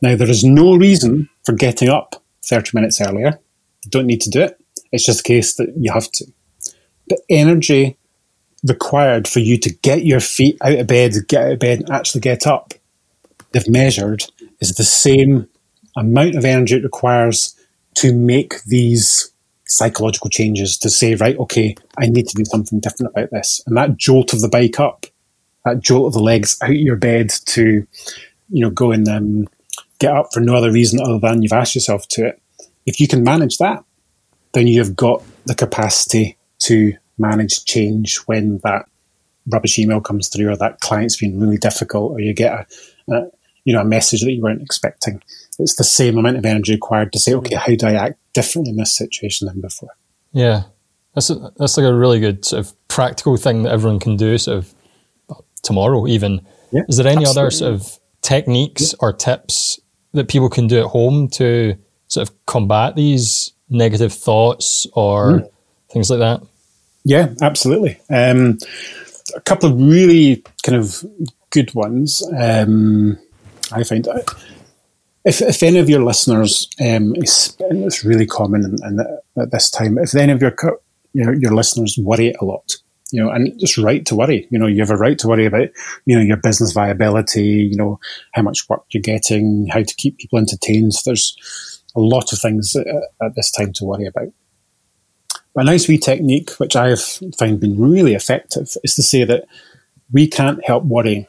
Now, 0.00 0.14
there 0.16 0.30
is 0.30 0.44
no 0.44 0.76
reason 0.76 1.28
for 1.44 1.52
getting 1.52 1.88
up 1.88 2.22
30 2.46 2.70
minutes 2.74 3.00
earlier. 3.00 3.40
You 3.84 3.90
don't 3.90 4.06
need 4.06 4.20
to 4.22 4.30
do 4.30 4.42
it. 4.42 4.60
It's 4.92 5.04
just 5.04 5.20
a 5.20 5.24
case 5.24 5.54
that 5.56 5.74
you 5.76 5.92
have 5.92 6.10
to. 6.12 6.26
The 7.08 7.20
energy 7.28 7.96
required 8.66 9.26
for 9.26 9.40
you 9.40 9.58
to 9.58 9.72
get 9.82 10.04
your 10.04 10.20
feet 10.20 10.56
out 10.62 10.78
of 10.78 10.86
bed, 10.86 11.14
get 11.28 11.42
out 11.42 11.52
of 11.52 11.58
bed, 11.58 11.80
and 11.80 11.90
actually 11.90 12.20
get 12.20 12.46
up, 12.46 12.72
they've 13.52 13.68
measured, 13.68 14.24
is 14.60 14.74
the 14.74 14.84
same 14.84 15.48
amount 15.96 16.36
of 16.36 16.44
energy 16.44 16.76
it 16.76 16.84
requires 16.84 17.54
to 17.96 18.12
make 18.12 18.62
these 18.64 19.32
psychological 19.66 20.30
changes 20.30 20.78
to 20.78 20.90
say, 20.90 21.14
right, 21.14 21.38
okay, 21.38 21.74
I 21.98 22.06
need 22.06 22.28
to 22.28 22.36
do 22.36 22.44
something 22.44 22.80
different 22.80 23.12
about 23.12 23.30
this. 23.30 23.62
And 23.66 23.76
that 23.76 23.96
jolt 23.96 24.32
of 24.32 24.40
the 24.40 24.48
bike 24.48 24.78
up, 24.78 25.06
that 25.64 25.80
jolt 25.80 26.08
of 26.08 26.12
the 26.12 26.22
legs 26.22 26.58
out 26.62 26.70
of 26.70 26.76
your 26.76 26.96
bed 26.96 27.30
to, 27.46 27.86
you 28.50 28.60
know, 28.60 28.70
go 28.70 28.92
and 28.92 29.08
um, 29.08 29.48
get 29.98 30.14
up 30.14 30.28
for 30.32 30.40
no 30.40 30.54
other 30.54 30.70
reason 30.70 31.00
other 31.00 31.18
than 31.18 31.42
you've 31.42 31.52
asked 31.52 31.74
yourself 31.74 32.06
to 32.08 32.26
it. 32.26 32.40
If 32.86 33.00
you 33.00 33.08
can 33.08 33.24
manage 33.24 33.58
that, 33.58 33.84
then 34.52 34.66
you've 34.66 34.96
got 34.96 35.22
the 35.46 35.54
capacity 35.54 36.36
to 36.60 36.94
manage 37.18 37.64
change 37.64 38.18
when 38.26 38.58
that 38.64 38.86
rubbish 39.50 39.78
email 39.78 40.00
comes 40.00 40.28
through 40.28 40.50
or 40.50 40.56
that 40.56 40.80
client's 40.80 41.16
been 41.16 41.38
really 41.38 41.58
difficult 41.58 42.12
or 42.12 42.20
you 42.20 42.32
get 42.32 42.52
a, 42.52 43.14
a 43.14 43.30
you 43.64 43.74
know, 43.74 43.80
a 43.80 43.84
message 43.84 44.22
that 44.22 44.32
you 44.32 44.42
weren't 44.42 44.62
expecting 44.62 45.20
it's 45.58 45.76
the 45.76 45.84
same 45.84 46.18
amount 46.18 46.36
of 46.36 46.44
energy 46.44 46.72
required 46.72 47.12
to 47.12 47.18
say, 47.18 47.32
mm. 47.32 47.38
okay, 47.38 47.54
how 47.54 47.74
do 47.74 47.86
I 47.86 47.94
act 47.94 48.20
differently 48.32 48.70
in 48.70 48.76
this 48.76 48.96
situation 48.96 49.46
than 49.46 49.60
before? 49.60 49.90
Yeah, 50.32 50.64
that's 51.14 51.30
a, 51.30 51.52
that's 51.56 51.76
like 51.76 51.86
a 51.86 51.94
really 51.94 52.20
good 52.20 52.44
sort 52.44 52.66
of 52.66 52.88
practical 52.88 53.36
thing 53.36 53.62
that 53.62 53.72
everyone 53.72 54.00
can 54.00 54.16
do. 54.16 54.36
Sort 54.38 54.58
of 54.58 54.74
tomorrow, 55.62 56.06
even. 56.06 56.44
Yeah, 56.72 56.82
Is 56.88 56.96
there 56.96 57.06
any 57.06 57.24
absolutely. 57.24 57.40
other 57.40 57.50
sort 57.50 57.74
of 57.74 57.98
techniques 58.20 58.92
yeah. 58.92 58.96
or 59.00 59.12
tips 59.12 59.78
that 60.12 60.28
people 60.28 60.48
can 60.48 60.66
do 60.66 60.80
at 60.80 60.86
home 60.86 61.28
to 61.28 61.76
sort 62.08 62.28
of 62.28 62.46
combat 62.46 62.96
these 62.96 63.52
negative 63.68 64.12
thoughts 64.12 64.86
or 64.94 65.40
mm. 65.40 65.50
things 65.90 66.10
like 66.10 66.18
that? 66.18 66.42
Yeah, 67.04 67.34
absolutely. 67.42 68.00
Um, 68.10 68.58
a 69.36 69.40
couple 69.40 69.70
of 69.70 69.80
really 69.80 70.42
kind 70.64 70.76
of 70.76 71.04
good 71.50 71.72
ones. 71.74 72.22
Um, 72.36 73.18
I 73.72 73.82
find 73.84 74.06
if, 75.24 75.40
if 75.40 75.62
any 75.62 75.78
of 75.78 75.88
your 75.88 76.02
listeners, 76.02 76.68
um, 76.80 77.14
it's, 77.16 77.56
it's 77.58 78.04
really 78.04 78.26
common 78.26 78.64
in, 78.64 78.76
in, 78.86 79.18
at 79.42 79.50
this 79.50 79.70
time, 79.70 79.98
if 79.98 80.14
any 80.14 80.32
of 80.32 80.42
your, 80.42 80.54
your, 81.12 81.34
your 81.34 81.54
listeners 81.54 81.98
worry 81.98 82.34
a 82.40 82.44
lot, 82.44 82.76
you 83.10 83.22
know, 83.22 83.30
and 83.30 83.48
it's 83.62 83.78
right 83.78 84.04
to 84.06 84.14
worry. 84.14 84.46
You 84.50 84.58
know, 84.58 84.66
you 84.66 84.80
have 84.80 84.90
a 84.90 84.96
right 84.96 85.18
to 85.20 85.28
worry 85.28 85.46
about, 85.46 85.68
you 86.04 86.16
know, 86.16 86.22
your 86.22 86.36
business 86.36 86.72
viability, 86.72 87.44
you 87.44 87.76
know, 87.76 87.98
how 88.32 88.42
much 88.42 88.68
work 88.68 88.84
you're 88.90 89.02
getting, 89.02 89.66
how 89.68 89.82
to 89.82 89.94
keep 89.94 90.18
people 90.18 90.38
entertained. 90.38 90.94
So 90.94 91.10
there's 91.10 91.82
a 91.96 92.00
lot 92.00 92.32
of 92.32 92.40
things 92.40 92.76
at, 92.76 92.86
at 93.22 93.34
this 93.34 93.50
time 93.50 93.72
to 93.74 93.84
worry 93.84 94.06
about. 94.06 94.28
But 95.54 95.62
a 95.62 95.64
nice 95.64 95.86
wee 95.88 95.98
technique, 95.98 96.50
which 96.58 96.76
I've 96.76 97.00
found 97.38 97.60
been 97.60 97.80
really 97.80 98.14
effective, 98.14 98.76
is 98.82 98.94
to 98.96 99.02
say 99.02 99.24
that 99.24 99.44
we 100.12 100.26
can't 100.28 100.62
help 100.64 100.84
worrying, 100.84 101.26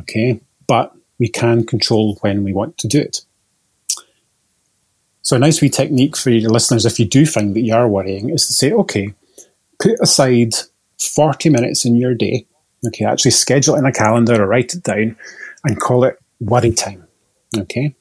okay, 0.00 0.40
but 0.66 0.92
we 1.18 1.28
can 1.28 1.64
control 1.64 2.18
when 2.20 2.44
we 2.44 2.52
want 2.52 2.78
to 2.78 2.88
do 2.88 3.00
it. 3.00 3.22
So 5.22 5.36
a 5.36 5.38
nice 5.38 5.60
wee 5.60 5.68
technique 5.68 6.16
for 6.16 6.30
your 6.30 6.50
listeners, 6.50 6.84
if 6.84 6.98
you 6.98 7.06
do 7.06 7.24
find 7.26 7.54
that 7.54 7.60
you 7.60 7.74
are 7.74 7.88
worrying, 7.88 8.30
is 8.30 8.46
to 8.48 8.52
say, 8.52 8.72
okay, 8.72 9.14
put 9.80 9.98
aside 10.00 10.54
40 11.00 11.48
minutes 11.50 11.84
in 11.84 11.94
your 11.96 12.14
day. 12.14 12.46
Okay, 12.86 13.04
actually 13.04 13.30
schedule 13.30 13.76
it 13.76 13.78
in 13.78 13.86
a 13.86 13.92
calendar 13.92 14.42
or 14.42 14.48
write 14.48 14.74
it 14.74 14.82
down 14.82 15.16
and 15.64 15.80
call 15.80 16.04
it 16.04 16.18
worry 16.40 16.72
time. 16.72 17.06
Okay. 17.56 17.94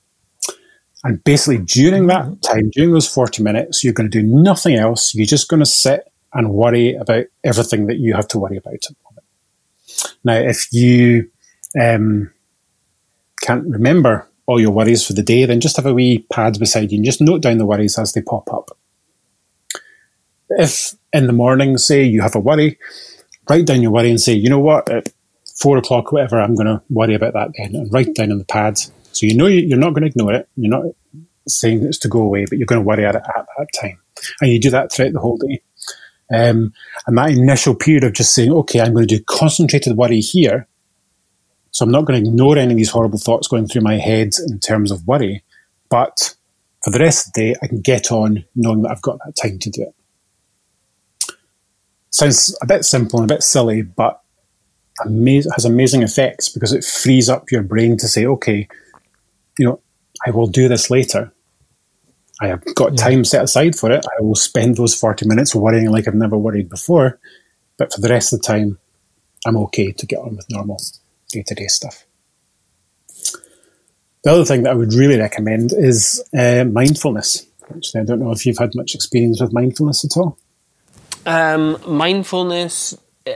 And 1.04 1.24
basically, 1.24 1.60
during 1.60 2.08
that 2.08 2.42
time, 2.42 2.70
during 2.72 2.92
those 2.94 3.12
40 3.12 3.44
minutes, 3.44 3.84
you're 3.84 3.94
going 3.94 4.10
to 4.10 4.22
do 4.22 4.28
nothing 4.28 4.76
else. 4.76 5.16
You're 5.16 5.26
just 5.26 5.50
going 5.50 5.60
to 5.60 5.66
sit 5.66 6.12
and 6.34 6.54
worry 6.54 6.96
about 6.96 7.26
everything 7.44 7.88
that 7.88 7.98
you 7.98 8.14
have 8.14 8.28
to 8.30 8.40
worry 8.40 8.58
about. 8.58 8.84
Now, 10.24 10.36
if 10.36 10.72
you 10.72 11.30
um, 11.80 12.32
can't 13.42 13.66
remember 13.68 14.28
all 14.46 14.60
your 14.60 14.72
worries 14.72 15.06
for 15.06 15.14
the 15.14 15.24
day, 15.24 15.46
then 15.46 15.62
just 15.62 15.76
have 15.78 15.86
a 15.86 15.94
wee 15.94 16.26
pad 16.32 16.60
beside 16.60 16.92
you 16.92 16.98
and 16.98 17.06
just 17.06 17.22
note 17.22 17.42
down 17.42 17.58
the 17.58 17.66
worries 17.66 17.98
as 17.98 18.14
they 18.14 18.22
pop 18.22 18.52
up. 18.52 18.78
If 20.50 20.94
in 21.14 21.28
the 21.28 21.34
morning, 21.34 21.78
say 21.78 22.04
you 22.04 22.22
have 22.22 22.36
a 22.36 22.40
worry, 22.40 22.78
write 23.50 23.66
down 23.66 23.82
your 23.82 23.92
worry 23.92 24.10
and 24.10 24.20
say, 24.20 24.34
you 24.34 24.50
know 24.50 24.60
what, 24.60 24.90
at 24.90 25.14
four 25.56 25.78
o'clock, 25.78 26.12
whatever, 26.12 26.40
I'm 26.40 26.56
going 26.56 26.68
to 26.68 26.82
worry 26.90 27.16
about 27.16 27.34
that 27.34 27.52
then, 27.58 27.76
and 27.76 27.94
write 27.94 28.14
down 28.16 28.32
on 28.32 28.40
the 28.40 28.46
pad. 28.46 28.78
So 28.78 29.26
you 29.26 29.36
know 29.36 29.48
you're 29.48 29.78
not 29.78 29.92
going 29.92 30.04
to 30.04 30.10
ignore 30.10 30.34
it. 30.34 30.50
You're 30.56 30.72
not 30.72 30.94
saying 31.48 31.84
it's 31.84 31.98
to 32.00 32.08
go 32.08 32.22
away, 32.22 32.46
but 32.46 32.58
you're 32.58 32.66
going 32.66 32.82
to 32.82 32.88
worry 32.88 33.06
at 33.06 33.16
it 33.16 33.24
at 33.36 33.46
that 33.58 33.68
time. 33.80 34.00
And 34.42 34.52
you 34.52 34.60
do 34.60 34.70
that 34.72 34.92
throughout 34.92 35.14
the 35.14 35.20
whole 35.20 35.38
day. 35.38 35.62
Um, 36.34 36.74
and 37.08 37.18
that 37.18 37.32
initial 37.32 37.76
period 37.76 38.04
of 38.04 38.14
just 38.14 38.34
saying, 38.34 38.52
okay, 38.52 38.80
I'm 38.80 38.94
going 38.94 39.08
to 39.08 39.18
do 39.18 39.24
concentrated 39.28 39.98
worry 39.98 40.20
here. 40.20 40.68
So 41.72 41.86
I'm 41.86 41.92
not 41.92 42.06
going 42.06 42.22
to 42.22 42.30
ignore 42.30 42.58
any 42.58 42.74
of 42.74 42.78
these 42.78 42.90
horrible 42.90 43.20
thoughts 43.20 43.48
going 43.48 43.68
through 43.68 43.82
my 43.82 43.98
head 43.98 44.34
in 44.48 44.60
terms 44.60 44.92
of 44.92 45.08
worry. 45.08 45.44
But 45.90 46.36
for 46.84 46.92
the 46.92 47.00
rest 47.00 47.28
of 47.28 47.34
the 47.34 47.42
day, 47.42 47.56
I 47.62 47.68
can 47.68 47.82
get 47.82 48.12
on 48.12 48.46
knowing 48.56 48.82
that 48.84 48.92
I've 48.92 49.02
got 49.02 49.20
that 49.26 49.36
time 49.36 49.60
to 49.60 49.70
do 49.70 49.84
it 49.84 49.96
sounds 52.12 52.56
a 52.62 52.66
bit 52.68 52.86
simple 52.86 53.20
and 53.20 53.30
a 53.30 53.34
bit 53.34 53.44
silly, 53.44 53.82
but 53.82 54.22
amaz- 55.00 55.52
has 55.56 55.66
amazing 55.66 56.04
effects 56.04 56.50
because 56.50 56.74
it 56.74 56.84
frees 56.84 57.30
up 57.30 57.52
your 57.52 57.64
brain 57.64 57.98
to 57.98 58.08
say, 58.08 58.26
okay, 58.26 58.68
you 59.58 59.66
know, 59.66 59.82
I 60.26 60.32
will 60.32 60.48
do 60.48 60.68
this 60.68 60.90
later. 60.90 61.34
I 62.42 62.48
have 62.48 62.64
got 62.76 62.92
yeah. 62.92 63.06
time 63.06 63.24
set 63.24 63.44
aside 63.44 63.76
for 63.76 63.92
it. 63.92 64.06
I 64.06 64.22
will 64.22 64.36
spend 64.36 64.78
those 64.78 64.96
40 64.96 65.28
minutes 65.28 65.56
worrying 65.56 65.92
like 65.92 66.08
I've 66.08 66.14
never 66.14 66.38
worried 66.38 66.70
before. 66.70 67.20
But 67.78 67.94
for 67.94 68.02
the 68.02 68.10
rest 68.10 68.34
of 68.34 68.42
the 68.42 68.48
time, 68.48 68.78
I'm 69.46 69.58
okay 69.58 69.92
to 69.92 70.06
get 70.06 70.20
on 70.20 70.36
with 70.36 70.46
normal 70.50 70.80
day 71.32 71.44
to 71.48 71.56
day 71.56 71.68
stuff. 71.68 72.06
The 74.24 74.32
other 74.32 74.46
thing 74.46 74.64
that 74.64 74.72
I 74.72 74.76
would 74.76 74.94
really 74.94 75.18
recommend 75.18 75.74
is 75.74 76.24
uh, 76.38 76.66
mindfulness. 76.66 77.48
Actually, 77.76 78.02
I 78.02 78.04
don't 78.04 78.20
know 78.20 78.32
if 78.32 78.46
you've 78.46 78.58
had 78.58 78.76
much 78.76 78.94
experience 78.94 79.42
with 79.42 79.52
mindfulness 79.52 80.06
at 80.06 80.16
all. 80.18 80.38
Um, 81.26 81.78
mindfulness 81.88 82.98
uh, 83.26 83.34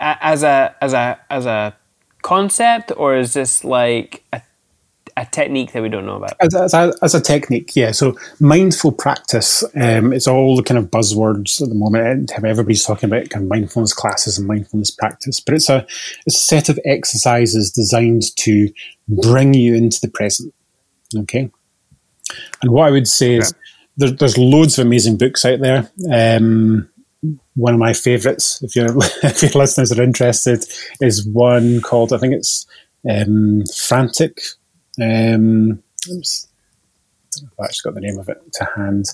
as 0.00 0.42
a 0.42 0.74
as 0.80 0.92
a 0.92 1.18
as 1.30 1.46
a 1.46 1.76
concept, 2.22 2.92
or 2.96 3.16
is 3.16 3.32
this 3.32 3.64
like 3.64 4.22
a, 4.32 4.42
a 5.20 5.26
technique 5.26 5.72
that 5.72 5.82
we 5.82 5.88
don't 5.88 6.06
know 6.06 6.16
about? 6.16 6.34
As, 6.40 6.54
as, 6.54 6.74
a, 6.74 6.92
as 7.02 7.14
a 7.14 7.20
technique, 7.20 7.76
yeah. 7.76 7.92
So 7.92 8.16
mindful 8.38 8.92
practice, 8.92 9.62
um, 9.74 10.12
it's 10.12 10.26
all 10.26 10.56
the 10.56 10.62
kind 10.62 10.78
of 10.78 10.90
buzzwords 10.90 11.60
at 11.60 11.68
the 11.68 11.74
moment. 11.74 12.32
Everybody's 12.36 12.84
talking 12.84 13.08
about 13.08 13.28
kind 13.30 13.44
of 13.44 13.50
mindfulness 13.50 13.92
classes 13.92 14.38
and 14.38 14.46
mindfulness 14.46 14.90
practice, 14.90 15.40
but 15.40 15.54
it's 15.54 15.68
a, 15.68 15.86
it's 16.26 16.36
a 16.36 16.40
set 16.40 16.68
of 16.68 16.78
exercises 16.84 17.70
designed 17.70 18.34
to 18.36 18.72
bring 19.08 19.54
you 19.54 19.74
into 19.74 20.00
the 20.00 20.08
present. 20.08 20.54
Okay. 21.16 21.50
And 22.62 22.72
what 22.72 22.88
I 22.88 22.90
would 22.90 23.08
say 23.08 23.36
is 23.36 23.52
there, 23.96 24.10
there's 24.10 24.38
loads 24.38 24.78
of 24.78 24.86
amazing 24.86 25.18
books 25.18 25.44
out 25.44 25.60
there. 25.60 25.90
Um, 26.10 26.88
one 27.54 27.74
of 27.74 27.80
my 27.80 27.92
favourites, 27.92 28.62
if 28.62 28.74
your 28.74 28.86
if 29.22 29.42
your 29.42 29.50
listeners 29.52 29.92
are 29.92 30.02
interested, 30.02 30.64
is 31.00 31.26
one 31.26 31.80
called 31.82 32.12
I 32.12 32.18
think 32.18 32.34
it's 32.34 32.66
um, 33.08 33.64
Frantic. 33.76 34.38
Um, 35.00 35.82
I've 36.08 37.64
actually 37.64 37.90
got 37.90 37.94
the 37.94 38.00
name 38.00 38.18
of 38.18 38.28
it 38.28 38.38
to 38.54 38.64
hand. 38.76 39.06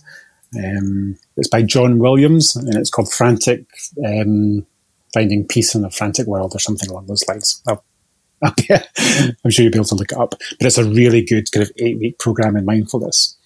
Um, 0.56 1.18
it's 1.36 1.48
by 1.48 1.62
John 1.62 1.98
Williams, 1.98 2.56
and 2.56 2.74
it's 2.76 2.90
called 2.90 3.12
Frantic 3.12 3.66
um, 4.04 4.66
Finding 5.12 5.46
Peace 5.46 5.74
in 5.74 5.84
a 5.84 5.90
Frantic 5.90 6.26
World, 6.26 6.54
or 6.54 6.58
something 6.58 6.88
along 6.90 7.06
those 7.06 7.26
lines. 7.28 7.62
Be, 8.56 8.68
I'm 8.70 9.50
sure 9.50 9.62
you'll 9.62 9.72
be 9.72 9.78
able 9.78 9.86
to 9.86 9.94
look 9.94 10.12
it 10.12 10.18
up. 10.18 10.34
But 10.58 10.66
it's 10.66 10.78
a 10.78 10.84
really 10.84 11.22
good 11.22 11.50
kind 11.52 11.62
of 11.64 11.72
eight 11.78 11.98
week 11.98 12.18
program 12.18 12.56
in 12.56 12.66
mindfulness. 12.66 13.36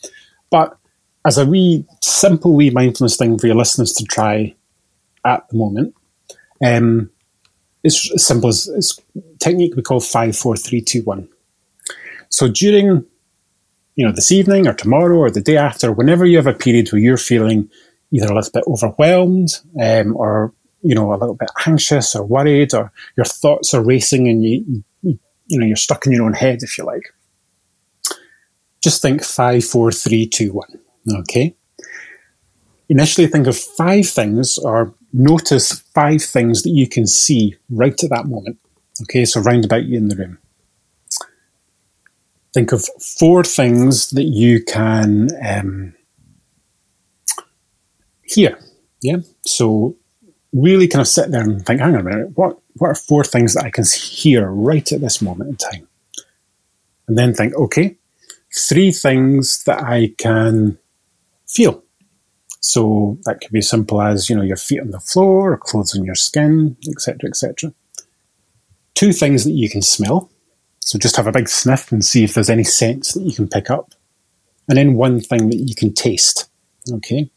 But 0.50 0.76
as 1.24 1.38
a 1.38 1.46
wee 1.46 1.86
simple 2.02 2.54
wee 2.54 2.70
mindfulness 2.70 3.16
thing 3.16 3.38
for 3.38 3.46
your 3.46 3.56
listeners 3.56 3.92
to 3.92 4.04
try 4.04 4.54
at 5.24 5.48
the 5.48 5.56
moment. 5.56 5.94
Um, 6.64 7.10
it's 7.82 8.12
as 8.14 8.26
simple 8.26 8.48
as 8.48 8.68
it's 8.68 9.00
technique 9.38 9.74
we 9.76 9.82
call 9.82 10.00
five, 10.00 10.36
four, 10.36 10.56
three, 10.56 10.82
two, 10.82 11.02
one. 11.02 11.28
So 12.30 12.48
during, 12.48 13.04
you 13.96 14.06
know, 14.06 14.12
this 14.12 14.32
evening 14.32 14.66
or 14.66 14.72
tomorrow 14.72 15.18
or 15.18 15.30
the 15.30 15.40
day 15.40 15.56
after, 15.56 15.92
whenever 15.92 16.24
you 16.24 16.36
have 16.36 16.46
a 16.46 16.54
period 16.54 16.90
where 16.90 17.00
you're 17.00 17.16
feeling 17.16 17.68
either 18.12 18.26
a 18.26 18.34
little 18.34 18.50
bit 18.52 18.64
overwhelmed 18.66 19.48
um, 19.80 20.16
or 20.16 20.52
you 20.82 20.94
know 20.94 21.12
a 21.12 21.16
little 21.16 21.34
bit 21.34 21.50
anxious 21.66 22.14
or 22.14 22.24
worried 22.24 22.74
or 22.74 22.92
your 23.16 23.26
thoughts 23.26 23.74
are 23.74 23.84
racing 23.84 24.28
and 24.28 24.42
you, 24.42 24.84
you 25.02 25.58
know 25.58 25.66
you're 25.66 25.76
stuck 25.76 26.06
in 26.06 26.12
your 26.12 26.24
own 26.24 26.32
head 26.32 26.62
if 26.62 26.78
you 26.78 26.84
like. 26.84 27.12
Just 28.82 29.02
think 29.02 29.22
five, 29.22 29.64
four, 29.64 29.92
three, 29.92 30.26
two, 30.26 30.52
one. 30.52 30.80
Okay. 31.20 31.54
Initially, 32.88 33.26
think 33.26 33.46
of 33.46 33.56
five 33.56 34.08
things 34.08 34.58
or 34.58 34.94
notice 35.12 35.80
five 35.94 36.22
things 36.22 36.62
that 36.62 36.70
you 36.70 36.88
can 36.88 37.06
see 37.06 37.56
right 37.68 38.02
at 38.02 38.10
that 38.10 38.26
moment. 38.26 38.58
Okay, 39.02 39.24
so 39.24 39.40
round 39.40 39.64
about 39.64 39.84
you 39.84 39.96
in 39.98 40.08
the 40.08 40.16
room. 40.16 40.38
Think 42.52 42.72
of 42.72 42.84
four 43.18 43.44
things 43.44 44.10
that 44.10 44.24
you 44.24 44.62
can 44.64 45.28
um, 45.46 45.94
hear. 48.22 48.58
Yeah, 49.02 49.18
so 49.46 49.96
really 50.52 50.88
kind 50.88 51.00
of 51.00 51.08
sit 51.08 51.30
there 51.30 51.42
and 51.42 51.64
think, 51.64 51.80
hang 51.80 51.94
on 51.94 52.00
a 52.00 52.02
minute, 52.02 52.36
what, 52.36 52.58
what 52.74 52.88
are 52.88 52.94
four 52.94 53.24
things 53.24 53.54
that 53.54 53.64
I 53.64 53.70
can 53.70 53.84
hear 53.84 54.50
right 54.50 54.90
at 54.92 55.00
this 55.00 55.22
moment 55.22 55.50
in 55.50 55.56
time? 55.56 55.88
And 57.06 57.16
then 57.16 57.34
think, 57.34 57.54
okay, 57.54 57.96
three 58.54 58.92
things 58.92 59.64
that 59.64 59.82
I 59.82 60.14
can 60.18 60.78
feel. 61.46 61.82
So 62.60 63.18
that 63.24 63.40
could 63.40 63.52
be 63.52 63.62
simple 63.62 64.02
as, 64.02 64.28
you 64.28 64.36
know, 64.36 64.42
your 64.42 64.56
feet 64.56 64.80
on 64.80 64.90
the 64.90 65.00
floor 65.00 65.52
or 65.52 65.56
clothes 65.56 65.96
on 65.96 66.04
your 66.04 66.14
skin, 66.14 66.76
etc., 66.88 67.28
etc. 67.28 67.72
Two 68.94 69.12
things 69.12 69.44
that 69.44 69.52
you 69.52 69.70
can 69.70 69.82
smell. 69.82 70.30
So 70.80 70.98
just 70.98 71.16
have 71.16 71.26
a 71.26 71.32
big 71.32 71.48
sniff 71.48 71.92
and 71.92 72.04
see 72.04 72.24
if 72.24 72.34
there's 72.34 72.50
any 72.50 72.64
scents 72.64 73.14
that 73.14 73.22
you 73.22 73.32
can 73.32 73.48
pick 73.48 73.70
up. 73.70 73.92
And 74.68 74.78
then 74.78 74.94
one 74.94 75.20
thing 75.20 75.50
that 75.50 75.58
you 75.58 75.74
can 75.74 75.92
taste. 75.92 76.48
Okay. 76.90 77.30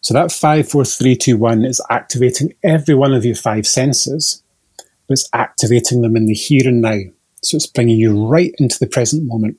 So 0.00 0.14
that 0.14 0.32
five, 0.32 0.68
four, 0.68 0.84
three, 0.84 1.16
two, 1.16 1.36
one 1.36 1.64
is 1.64 1.80
activating 1.88 2.52
every 2.64 2.94
one 2.94 3.14
of 3.14 3.24
your 3.24 3.36
five 3.36 3.66
senses, 3.66 4.42
but 4.76 5.12
it's 5.14 5.28
activating 5.32 6.02
them 6.02 6.16
in 6.16 6.26
the 6.26 6.34
here 6.34 6.66
and 6.66 6.82
now. 6.82 6.98
So 7.42 7.56
it's 7.56 7.66
bringing 7.66 7.98
you 7.98 8.26
right 8.26 8.52
into 8.58 8.78
the 8.78 8.86
present 8.88 9.24
moment. 9.26 9.58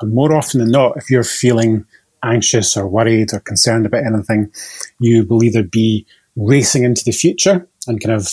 And 0.00 0.12
more 0.12 0.34
often 0.34 0.60
than 0.60 0.70
not, 0.70 0.96
if 0.96 1.10
you're 1.10 1.24
feeling 1.24 1.86
anxious 2.22 2.76
or 2.76 2.86
worried 2.86 3.32
or 3.32 3.40
concerned 3.40 3.86
about 3.86 4.04
anything, 4.04 4.52
you 5.00 5.24
will 5.24 5.42
either 5.42 5.62
be 5.62 6.06
racing 6.36 6.84
into 6.84 7.04
the 7.04 7.12
future 7.12 7.66
and 7.86 8.00
kind 8.02 8.14
of, 8.14 8.28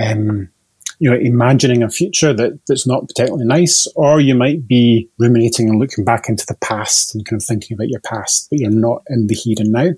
um, 0.00 0.48
you 0.98 1.10
know, 1.10 1.16
imagining 1.16 1.82
a 1.82 1.90
future 1.90 2.32
that, 2.32 2.58
that's 2.66 2.86
not 2.86 3.08
particularly 3.08 3.44
nice, 3.44 3.86
or 3.96 4.20
you 4.20 4.34
might 4.34 4.66
be 4.66 5.08
ruminating 5.18 5.68
and 5.68 5.78
looking 5.78 6.04
back 6.04 6.28
into 6.28 6.46
the 6.46 6.56
past 6.56 7.14
and 7.14 7.24
kind 7.24 7.40
of 7.40 7.46
thinking 7.46 7.74
about 7.74 7.88
your 7.88 8.00
past, 8.00 8.48
but 8.50 8.58
you're 8.58 8.70
not 8.70 9.02
in 9.08 9.26
the 9.26 9.34
here 9.34 9.56
and 9.58 9.72
now. 9.72 9.90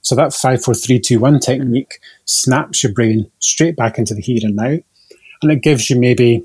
So 0.00 0.16
that 0.16 0.32
five, 0.32 0.62
four, 0.64 0.74
three, 0.74 0.98
two, 0.98 1.20
one 1.20 1.38
technique 1.38 2.00
snaps 2.24 2.82
your 2.82 2.92
brain 2.92 3.30
straight 3.38 3.76
back 3.76 3.98
into 3.98 4.14
the 4.14 4.22
here 4.22 4.40
and 4.42 4.56
now. 4.56 4.78
And 5.42 5.52
it 5.52 5.62
gives 5.62 5.88
you 5.90 5.98
maybe 5.98 6.44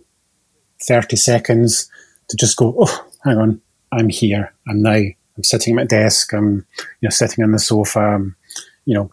30 0.83 1.15
seconds 1.15 1.89
to 2.29 2.37
just 2.37 2.57
go, 2.57 2.75
oh, 2.79 3.07
hang 3.23 3.37
on, 3.37 3.61
I'm 3.91 4.09
here, 4.09 4.53
I'm 4.67 4.81
now 4.81 5.01
I'm 5.37 5.43
sitting 5.43 5.73
at 5.73 5.81
my 5.81 5.85
desk. 5.85 6.33
I'm, 6.33 6.65
you 6.99 7.03
know, 7.03 7.09
sitting 7.09 7.43
on 7.43 7.51
the 7.51 7.59
sofa. 7.59 7.99
I'm, 7.99 8.35
you 8.85 8.95
know, 8.95 9.11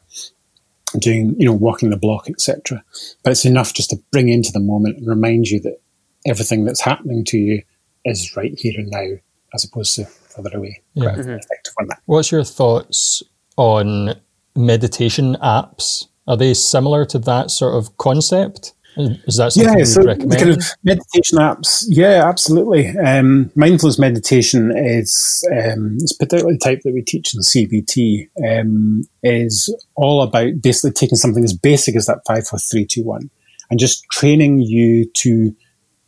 doing, 1.01 1.35
you 1.39 1.47
know, 1.47 1.53
walking 1.53 1.91
the 1.91 1.97
block, 1.97 2.29
etc. 2.29 2.85
But 3.23 3.33
it's 3.33 3.45
enough 3.45 3.75
just 3.75 3.91
to 3.91 3.97
bring 4.13 4.29
into 4.29 4.53
the 4.53 4.61
moment 4.61 4.99
and 4.99 5.07
remind 5.07 5.49
you 5.49 5.61
that 5.61 5.81
everything 6.27 6.65
that's 6.65 6.81
happening 6.81 7.25
to 7.27 7.39
you 7.39 7.63
is 8.05 8.37
right 8.37 8.55
here 8.59 8.75
and 8.77 8.91
now, 8.91 9.19
as 9.55 9.65
opposed 9.65 9.95
to 9.97 10.05
further 10.05 10.57
away. 10.57 10.83
Yeah. 10.95 11.15
Quite 11.15 11.19
mm-hmm. 11.19 11.31
effective 11.31 11.75
on 11.79 11.87
that. 11.89 12.01
What's 12.07 12.31
your 12.33 12.45
thoughts 12.45 13.23
on 13.57 14.15
meditation 14.57 15.37
apps? 15.43 16.07
Are 16.27 16.37
they 16.37 16.55
similar 16.55 17.05
to 17.07 17.19
that 17.21 17.51
sort 17.51 17.75
of 17.75 17.97
concept? 17.99 18.73
Is 18.97 19.37
that 19.37 19.53
something 19.53 19.79
yeah, 19.79 19.85
so 19.85 20.01
would 20.01 20.05
the 20.05 20.27
recommend? 20.27 20.41
kind 20.41 20.51
of 20.51 20.65
meditation 20.83 21.39
apps. 21.39 21.85
Yeah, 21.89 22.29
absolutely. 22.29 22.97
Um, 22.99 23.51
mindfulness 23.55 23.99
meditation 23.99 24.73
is 24.77 25.47
um, 25.53 25.99
it's 26.01 26.13
particularly 26.13 26.57
the 26.57 26.65
type 26.65 26.81
that 26.85 26.93
we 26.95 27.03
teach 27.03 27.35
in 27.35 27.41
CBT. 27.41 28.29
Um, 28.47 29.03
is 29.23 29.75
all 29.97 30.23
about 30.23 30.61
basically 30.61 30.93
taking 30.93 31.17
something 31.17 31.45
as 31.45 31.53
basic 31.53 31.97
as 31.97 32.07
that 32.07 32.21
five, 32.27 32.47
four, 32.47 32.59
three, 32.59 32.87
two, 32.87 33.03
one, 33.03 33.31
and 33.71 33.81
just 33.81 34.05
training 34.11 34.61
you 34.61 35.07
to 35.15 35.55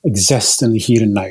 exist 0.05 0.63
in 0.63 0.73
the 0.73 0.79
here 0.79 1.03
and 1.03 1.15
now, 1.15 1.31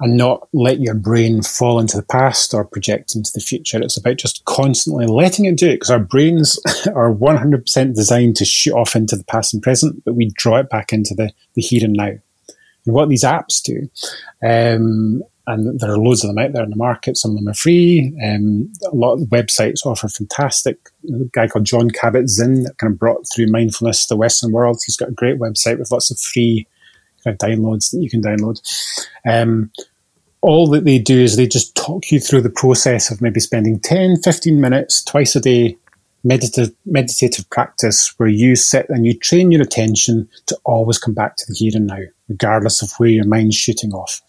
and 0.00 0.16
not 0.16 0.48
let 0.52 0.80
your 0.80 0.94
brain 0.94 1.42
fall 1.42 1.78
into 1.78 1.96
the 1.96 2.02
past 2.02 2.52
or 2.52 2.64
project 2.64 3.14
into 3.14 3.30
the 3.32 3.40
future. 3.40 3.80
It's 3.80 3.96
about 3.96 4.18
just 4.18 4.44
constantly 4.44 5.06
letting 5.06 5.46
it 5.46 5.56
do 5.56 5.68
it 5.68 5.76
because 5.76 5.90
our 5.90 5.98
brains 5.98 6.58
are 6.94 7.12
100% 7.12 7.94
designed 7.94 8.36
to 8.36 8.44
shoot 8.44 8.74
off 8.74 8.94
into 8.94 9.16
the 9.16 9.24
past 9.24 9.54
and 9.54 9.62
present, 9.62 10.04
but 10.04 10.14
we 10.14 10.30
draw 10.34 10.58
it 10.58 10.68
back 10.68 10.92
into 10.92 11.14
the, 11.14 11.30
the 11.54 11.62
here 11.62 11.84
and 11.84 11.94
now. 11.94 12.12
And 12.84 12.94
what 12.94 13.08
these 13.08 13.24
apps 13.24 13.62
do, 13.62 13.88
um, 14.46 15.22
and 15.48 15.78
there 15.80 15.92
are 15.92 15.98
loads 15.98 16.24
of 16.24 16.28
them 16.28 16.44
out 16.44 16.52
there 16.52 16.64
in 16.64 16.70
the 16.70 16.76
market. 16.76 17.16
Some 17.16 17.32
of 17.32 17.36
them 17.38 17.48
are 17.48 17.54
free. 17.54 18.12
Um, 18.24 18.72
a 18.84 18.94
lot 18.94 19.14
of 19.14 19.20
websites 19.28 19.86
offer 19.86 20.08
fantastic. 20.08 20.78
A 21.08 21.24
guy 21.32 21.46
called 21.46 21.64
Jon 21.64 21.90
Kabat-Zinn 21.90 22.64
that 22.64 22.78
kind 22.78 22.92
of 22.92 22.98
brought 22.98 23.24
through 23.32 23.46
mindfulness 23.46 24.02
to 24.02 24.14
the 24.14 24.18
Western 24.18 24.52
world. 24.52 24.82
He's 24.84 24.96
got 24.96 25.08
a 25.08 25.12
great 25.12 25.38
website 25.38 25.78
with 25.78 25.92
lots 25.92 26.10
of 26.10 26.18
free 26.18 26.66
downloads 27.34 27.90
that 27.90 28.00
you 28.00 28.10
can 28.10 28.22
download. 28.22 28.60
Um, 29.28 29.70
all 30.42 30.68
that 30.68 30.84
they 30.84 30.98
do 30.98 31.18
is 31.18 31.36
they 31.36 31.46
just 31.46 31.74
talk 31.74 32.12
you 32.12 32.20
through 32.20 32.42
the 32.42 32.50
process 32.50 33.10
of 33.10 33.20
maybe 33.20 33.40
spending 33.40 33.80
10, 33.80 34.22
15 34.22 34.60
minutes 34.60 35.02
twice 35.02 35.34
a 35.34 35.40
day 35.40 35.76
meditative 36.26 36.74
meditative 36.84 37.48
practice 37.50 38.12
where 38.16 38.28
you 38.28 38.56
sit 38.56 38.86
and 38.88 39.06
you 39.06 39.16
train 39.16 39.52
your 39.52 39.62
attention 39.62 40.28
to 40.46 40.58
always 40.64 40.98
come 40.98 41.14
back 41.14 41.36
to 41.36 41.44
the 41.46 41.54
here 41.54 41.72
and 41.74 41.86
now, 41.86 42.00
regardless 42.28 42.82
of 42.82 42.90
where 42.98 43.08
your 43.08 43.26
mind's 43.26 43.54
shooting 43.54 43.92
off. 43.92 44.20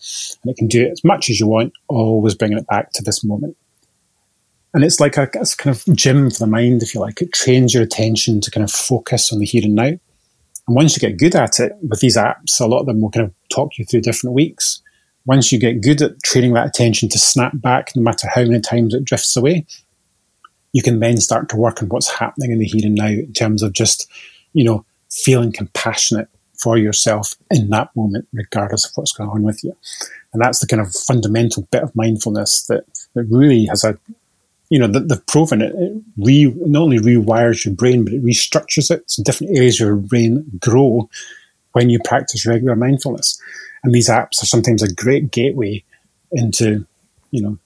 And 0.43 0.51
it 0.51 0.57
can 0.57 0.67
do 0.67 0.85
it 0.85 0.91
as 0.91 1.03
much 1.03 1.29
as 1.29 1.39
you 1.39 1.47
want, 1.47 1.73
always 1.87 2.35
bringing 2.35 2.59
it 2.59 2.67
back 2.67 2.91
to 2.93 3.03
this 3.03 3.23
moment. 3.23 3.57
And 4.73 4.83
it's 4.83 4.99
like 4.99 5.17
a 5.17 5.27
it's 5.33 5.55
kind 5.55 5.75
of 5.75 5.95
gym 5.95 6.29
for 6.29 6.39
the 6.39 6.47
mind, 6.47 6.83
if 6.83 6.93
you 6.93 7.01
like. 7.01 7.21
It 7.21 7.33
trains 7.33 7.73
your 7.73 7.83
attention 7.83 8.41
to 8.41 8.51
kind 8.51 8.63
of 8.63 8.71
focus 8.71 9.33
on 9.33 9.39
the 9.39 9.45
here 9.45 9.63
and 9.63 9.75
now. 9.75 9.91
And 10.67 10.75
once 10.75 10.95
you 10.95 10.99
get 10.99 11.17
good 11.17 11.35
at 11.35 11.59
it 11.59 11.73
with 11.81 12.01
these 12.01 12.17
apps, 12.17 12.59
a 12.59 12.65
lot 12.65 12.81
of 12.81 12.85
them 12.85 13.01
will 13.01 13.09
kind 13.09 13.25
of 13.25 13.33
talk 13.49 13.77
you 13.77 13.85
through 13.85 14.01
different 14.01 14.35
weeks. 14.35 14.81
Once 15.25 15.51
you 15.51 15.59
get 15.59 15.81
good 15.81 16.01
at 16.01 16.21
training 16.23 16.53
that 16.53 16.67
attention 16.67 17.09
to 17.09 17.19
snap 17.19 17.53
back, 17.55 17.95
no 17.95 18.01
matter 18.01 18.27
how 18.27 18.43
many 18.43 18.59
times 18.59 18.93
it 18.93 19.05
drifts 19.05 19.35
away, 19.35 19.65
you 20.73 20.81
can 20.81 20.99
then 20.99 21.17
start 21.17 21.49
to 21.49 21.57
work 21.57 21.81
on 21.81 21.89
what's 21.89 22.11
happening 22.11 22.51
in 22.51 22.59
the 22.59 22.65
here 22.65 22.85
and 22.85 22.95
now 22.95 23.07
in 23.07 23.33
terms 23.33 23.63
of 23.63 23.73
just, 23.73 24.09
you 24.53 24.63
know, 24.63 24.85
feeling 25.09 25.51
compassionate 25.51 26.27
for 26.57 26.77
yourself 26.77 27.35
in 27.51 27.69
that 27.69 27.89
moment, 27.95 28.27
regardless 28.33 28.85
of 28.85 28.91
what's 28.95 29.11
going 29.11 29.29
on 29.29 29.43
with 29.43 29.63
you. 29.63 29.75
And 30.33 30.41
that's 30.41 30.59
the 30.59 30.67
kind 30.67 30.81
of 30.81 30.93
fundamental 30.93 31.67
bit 31.71 31.83
of 31.83 31.95
mindfulness 31.95 32.65
that, 32.67 32.83
that 33.13 33.23
really 33.29 33.65
has 33.65 33.83
a, 33.83 33.97
you 34.69 34.79
know, 34.79 34.87
they've 34.87 35.25
proven 35.27 35.61
it, 35.61 35.73
it 35.75 36.01
re, 36.17 36.53
not 36.57 36.83
only 36.83 36.99
rewires 36.99 37.65
your 37.65 37.73
brain, 37.73 38.03
but 38.03 38.13
it 38.13 38.23
restructures 38.23 38.91
it. 38.91 39.09
So 39.09 39.23
different 39.23 39.55
areas 39.55 39.79
of 39.79 39.87
your 39.87 39.95
brain 39.95 40.45
grow 40.59 41.09
when 41.73 41.89
you 41.89 41.99
practice 42.03 42.45
regular 42.45 42.75
mindfulness. 42.75 43.41
And 43.83 43.93
these 43.93 44.09
apps 44.09 44.41
are 44.41 44.47
sometimes 44.47 44.83
a 44.83 44.93
great 44.93 45.31
gateway 45.31 45.83
into, 46.31 46.85
you 47.31 47.41
know, 47.41 47.57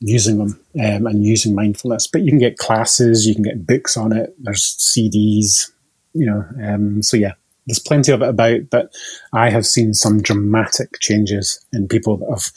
using 0.00 0.38
them 0.38 0.60
um, 0.80 1.06
and 1.06 1.24
using 1.24 1.54
mindfulness. 1.54 2.06
But 2.06 2.22
you 2.22 2.30
can 2.30 2.38
get 2.38 2.58
classes, 2.58 3.26
you 3.26 3.34
can 3.34 3.44
get 3.44 3.66
books 3.66 3.96
on 3.96 4.16
it. 4.16 4.34
There's 4.38 4.76
CDs, 4.78 5.70
you 6.14 6.26
know. 6.26 6.44
Um, 6.62 7.02
so 7.02 7.16
yeah, 7.16 7.32
there's 7.66 7.78
plenty 7.78 8.12
of 8.12 8.22
it 8.22 8.28
about. 8.28 8.70
But 8.70 8.94
I 9.32 9.50
have 9.50 9.66
seen 9.66 9.92
some 9.92 10.22
dramatic 10.22 10.98
changes 11.00 11.64
in 11.72 11.88
people 11.88 12.16
that 12.18 12.30
have 12.30 12.52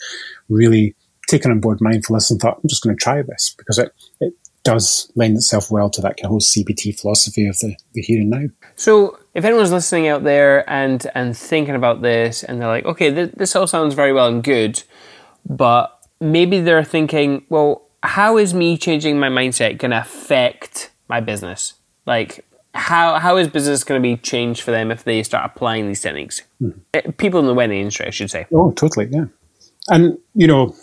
really 0.48 0.94
taken 1.30 1.50
on 1.50 1.60
board 1.60 1.80
mindfulness 1.80 2.30
and 2.30 2.40
thought, 2.40 2.58
I'm 2.62 2.68
just 2.68 2.82
going 2.82 2.96
to 2.96 3.00
try 3.02 3.22
this 3.22 3.54
because 3.56 3.78
it 3.78 3.92
it 4.20 4.34
does 4.62 5.10
lend 5.14 5.36
itself 5.36 5.70
well 5.70 5.88
to 5.88 6.02
that 6.02 6.16
kind 6.16 6.24
of 6.26 6.30
whole 6.30 6.40
CBT 6.40 7.00
philosophy 7.00 7.46
of 7.46 7.58
the, 7.60 7.74
the 7.94 8.02
here 8.02 8.20
and 8.20 8.28
now. 8.30 8.44
So, 8.76 9.18
if 9.34 9.44
anyone's 9.44 9.72
listening 9.72 10.08
out 10.08 10.22
there 10.24 10.68
and 10.68 11.06
and 11.14 11.36
thinking 11.36 11.74
about 11.74 12.02
this, 12.02 12.42
and 12.42 12.60
they're 12.60 12.68
like, 12.68 12.84
okay, 12.84 13.12
th- 13.12 13.32
this 13.32 13.56
all 13.56 13.66
sounds 13.66 13.94
very 13.94 14.12
well 14.12 14.28
and 14.28 14.42
good, 14.42 14.82
but 15.48 15.98
maybe 16.20 16.60
they're 16.60 16.84
thinking, 16.84 17.44
well, 17.48 17.82
how 18.02 18.36
is 18.36 18.52
me 18.52 18.76
changing 18.76 19.18
my 19.18 19.28
mindset 19.28 19.78
going 19.78 19.92
to 19.92 20.00
affect 20.00 20.90
my 21.08 21.20
business? 21.20 21.74
Like, 22.06 22.44
how 22.74 23.18
how 23.18 23.36
is 23.36 23.48
business 23.48 23.82
going 23.84 24.00
to 24.00 24.02
be 24.02 24.16
changed 24.16 24.62
for 24.62 24.70
them 24.72 24.90
if 24.90 25.04
they 25.04 25.22
start 25.22 25.44
applying 25.50 25.86
these 25.88 26.00
techniques? 26.02 26.42
Eh, 26.94 27.00
People 27.16 27.40
in 27.40 27.46
the 27.46 27.54
wedding 27.54 27.78
industry, 27.78 28.06
I 28.06 28.10
should 28.10 28.30
say. 28.30 28.46
Oh, 28.52 28.72
totally, 28.72 29.08
yeah. 29.10 29.24
And, 29.88 30.18
you 30.34 30.46
know, 30.46 30.74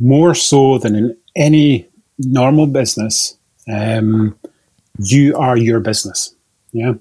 more 0.00 0.34
so 0.34 0.78
than 0.78 0.94
in 0.94 1.16
any 1.36 1.88
normal 2.18 2.66
business, 2.66 3.36
um, 3.72 4.36
you 4.98 5.36
are 5.36 5.56
your 5.56 5.80
business. 5.80 6.34
Yeah. 6.72 6.94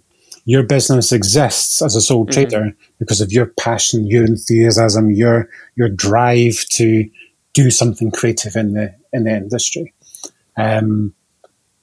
Your 0.45 0.63
business 0.63 1.11
exists 1.11 1.81
as 1.81 1.95
a 1.95 2.01
sole 2.01 2.25
trader 2.25 2.75
because 2.99 3.21
of 3.21 3.31
your 3.31 3.45
passion, 3.45 4.07
your 4.07 4.25
enthusiasm, 4.25 5.11
your 5.11 5.49
your 5.75 5.87
drive 5.87 6.65
to 6.71 7.09
do 7.53 7.71
something 7.71 8.11
creative 8.11 8.55
in 8.55 8.73
the 8.73 8.93
in 9.13 9.23
the 9.23 9.31
industry. 9.31 9.93
Um, 10.57 11.13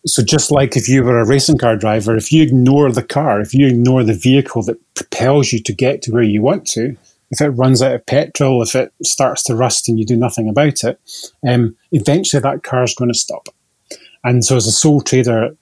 so 0.06 0.22
just 0.22 0.50
like 0.50 0.76
if 0.76 0.88
you 0.88 1.02
were 1.02 1.20
a 1.20 1.26
racing 1.26 1.58
car 1.58 1.76
driver, 1.76 2.16
if 2.16 2.32
you 2.32 2.42
ignore 2.42 2.90
the 2.92 3.02
car, 3.02 3.40
if 3.40 3.54
you 3.54 3.66
ignore 3.66 4.04
the 4.04 4.14
vehicle 4.14 4.62
that 4.64 4.78
propels 4.94 5.52
you 5.52 5.62
to 5.62 5.72
get 5.72 6.02
to 6.02 6.12
where 6.12 6.22
you 6.22 6.42
want 6.42 6.66
to, 6.68 6.96
if 7.30 7.40
it 7.40 7.50
runs 7.50 7.80
out 7.80 7.94
of 7.94 8.06
petrol, 8.06 8.62
if 8.62 8.74
it 8.74 8.92
starts 9.02 9.44
to 9.44 9.54
rust 9.54 9.88
and 9.88 9.98
you 9.98 10.04
do 10.04 10.16
nothing 10.16 10.48
about 10.48 10.82
it, 10.84 11.00
um, 11.46 11.76
eventually 11.92 12.40
that 12.40 12.64
car 12.64 12.82
is 12.82 12.94
going 12.94 13.10
to 13.10 13.18
stop. 13.18 13.48
And 14.24 14.44
so 14.44 14.56
as 14.56 14.66
a 14.66 14.72
sole 14.72 15.00
trader, 15.00 15.56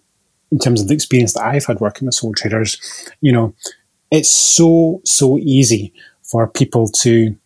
in 0.51 0.59
terms 0.59 0.81
of 0.81 0.89
the 0.89 0.95
experience 0.95 1.35
that 1.35 1.45
I've 1.45 1.67
had 1.67 1.81
working 1.81 2.07
with 2.07 2.15
sole 2.15 2.35
traders, 2.35 2.79
you 3.21 3.33
know, 3.33 3.55
it's 4.11 4.31
so, 4.31 5.03
so 5.05 5.39
easy 5.39 5.93
for 6.23 6.49
people 6.49 6.89
to, 6.89 7.37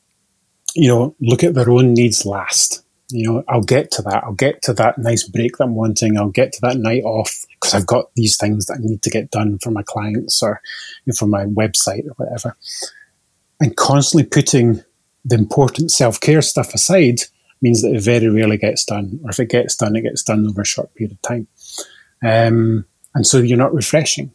you 0.75 0.89
know, 0.89 1.15
look 1.21 1.43
at 1.43 1.55
their 1.55 1.71
own 1.71 1.93
needs 1.95 2.25
last. 2.25 2.85
You 3.11 3.29
know, 3.29 3.45
I'll 3.49 3.63
get 3.63 3.91
to 3.93 4.03
that. 4.03 4.25
I'll 4.25 4.33
get 4.33 4.63
to 4.63 4.73
that 4.75 4.97
nice 4.97 5.29
break 5.29 5.59
that 5.59 5.65
I'm 5.65 5.75
wanting. 5.75 6.17
I'll 6.17 6.31
get 6.31 6.53
to 6.55 6.61
that 6.63 6.79
night 6.79 7.03
off 7.03 7.45
because 7.61 7.75
I've 7.75 7.87
got 7.87 8.15
these 8.15 8.39
things 8.39 8.67
that 8.67 8.79
I 8.79 8.79
need 8.81 9.03
to 9.03 9.11
get 9.11 9.31
done 9.31 9.59
for 9.59 9.71
my 9.71 9.83
clients 9.83 10.43
or 10.43 10.63
you 11.05 11.11
know, 11.11 11.17
for 11.19 11.27
my 11.27 11.45
website 11.45 12.07
or 12.07 12.15
whatever. 12.17 12.57
And 13.63 13.77
constantly 13.77 14.29
putting 14.29 14.83
the 15.25 15.37
important 15.37 15.93
self 15.93 16.21
care 16.21 16.43
stuff 16.43 16.75
aside 16.75 17.21
means 17.63 17.81
that 17.83 17.95
it 17.95 18.03
very 18.03 18.29
rarely 18.29 18.57
gets 18.59 18.85
done. 18.85 19.21
Or 19.23 19.31
if 19.31 19.39
it 19.39 19.51
gets 19.51 19.77
done, 19.77 19.95
it 19.95 20.03
gets 20.03 20.25
done 20.25 20.49
over 20.49 20.63
a 20.63 20.67
short 20.67 20.93
period 20.95 21.13
of 21.13 21.23
time. 21.23 21.47
Um, 22.25 22.85
and 23.15 23.25
so 23.25 23.39
you're 23.39 23.57
not 23.57 23.73
refreshing. 23.73 24.33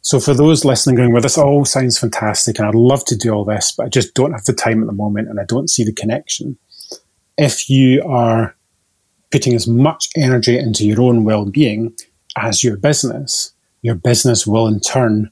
So 0.00 0.18
for 0.18 0.32
those 0.32 0.64
listening, 0.64 0.96
going, 0.96 1.12
well, 1.12 1.20
this 1.20 1.36
all 1.36 1.66
sounds 1.66 1.98
fantastic, 1.98 2.58
and 2.58 2.66
I'd 2.66 2.74
love 2.74 3.04
to 3.06 3.16
do 3.16 3.32
all 3.32 3.44
this, 3.44 3.72
but 3.72 3.86
I 3.86 3.88
just 3.88 4.14
don't 4.14 4.32
have 4.32 4.44
the 4.44 4.52
time 4.54 4.82
at 4.82 4.86
the 4.86 4.92
moment, 4.92 5.28
and 5.28 5.38
I 5.38 5.44
don't 5.44 5.68
see 5.68 5.84
the 5.84 5.92
connection. 5.92 6.58
If 7.36 7.68
you 7.68 8.02
are 8.02 8.54
putting 9.30 9.54
as 9.54 9.66
much 9.66 10.08
energy 10.16 10.58
into 10.58 10.86
your 10.86 11.02
own 11.02 11.24
well-being 11.24 11.94
as 12.36 12.62
your 12.62 12.76
business, 12.76 13.52
your 13.82 13.94
business 13.94 14.46
will 14.46 14.66
in 14.66 14.80
turn, 14.80 15.30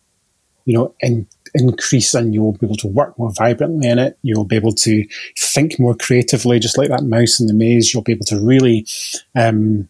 you 0.65 0.77
know, 0.77 0.95
in, 1.01 1.27
increase, 1.55 2.15
and 2.15 2.33
you'll 2.33 2.53
be 2.53 2.67
able 2.67 2.77
to 2.77 2.89
work 2.89 3.19
more 3.19 3.33
vibrantly 3.33 3.89
in 3.89 3.99
it. 3.99 4.19
You'll 4.23 4.45
be 4.45 4.57
able 4.57 4.73
to 4.73 5.07
think 5.39 5.79
more 5.79 5.95
creatively, 5.95 6.59
just 6.59 6.79
like 6.79 6.89
that 6.89 7.05
mouse 7.05 7.41
in 7.41 7.47
the 7.47 7.55
maze. 7.55 7.93
You'll 7.93 8.03
be 8.03 8.13
able 8.13 8.27
to 8.27 8.41
really, 8.41 8.87
um, 9.35 9.89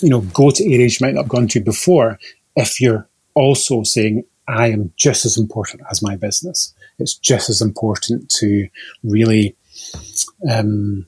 you 0.00 0.10
know, 0.10 0.20
go 0.20 0.50
to 0.50 0.72
areas 0.72 1.00
you 1.00 1.06
might 1.06 1.14
not 1.14 1.22
have 1.22 1.30
gone 1.30 1.48
to 1.48 1.60
before 1.60 2.18
if 2.56 2.80
you're 2.80 3.08
also 3.34 3.82
saying, 3.82 4.24
I 4.48 4.68
am 4.68 4.92
just 4.96 5.24
as 5.26 5.36
important 5.36 5.82
as 5.90 6.02
my 6.02 6.16
business. 6.16 6.74
It's 6.98 7.14
just 7.14 7.50
as 7.50 7.60
important 7.60 8.30
to 8.38 8.68
really, 9.04 9.54
um, 10.50 11.06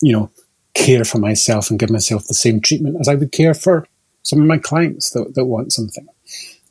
you 0.00 0.12
know, 0.12 0.30
care 0.74 1.04
for 1.04 1.18
myself 1.18 1.70
and 1.70 1.78
give 1.78 1.90
myself 1.90 2.26
the 2.26 2.34
same 2.34 2.60
treatment 2.60 2.96
as 3.00 3.08
I 3.08 3.14
would 3.14 3.32
care 3.32 3.54
for 3.54 3.86
some 4.22 4.40
of 4.40 4.46
my 4.46 4.58
clients 4.58 5.10
that, 5.10 5.34
that 5.34 5.44
want 5.44 5.72
something. 5.72 6.06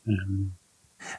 Um, 0.07 0.53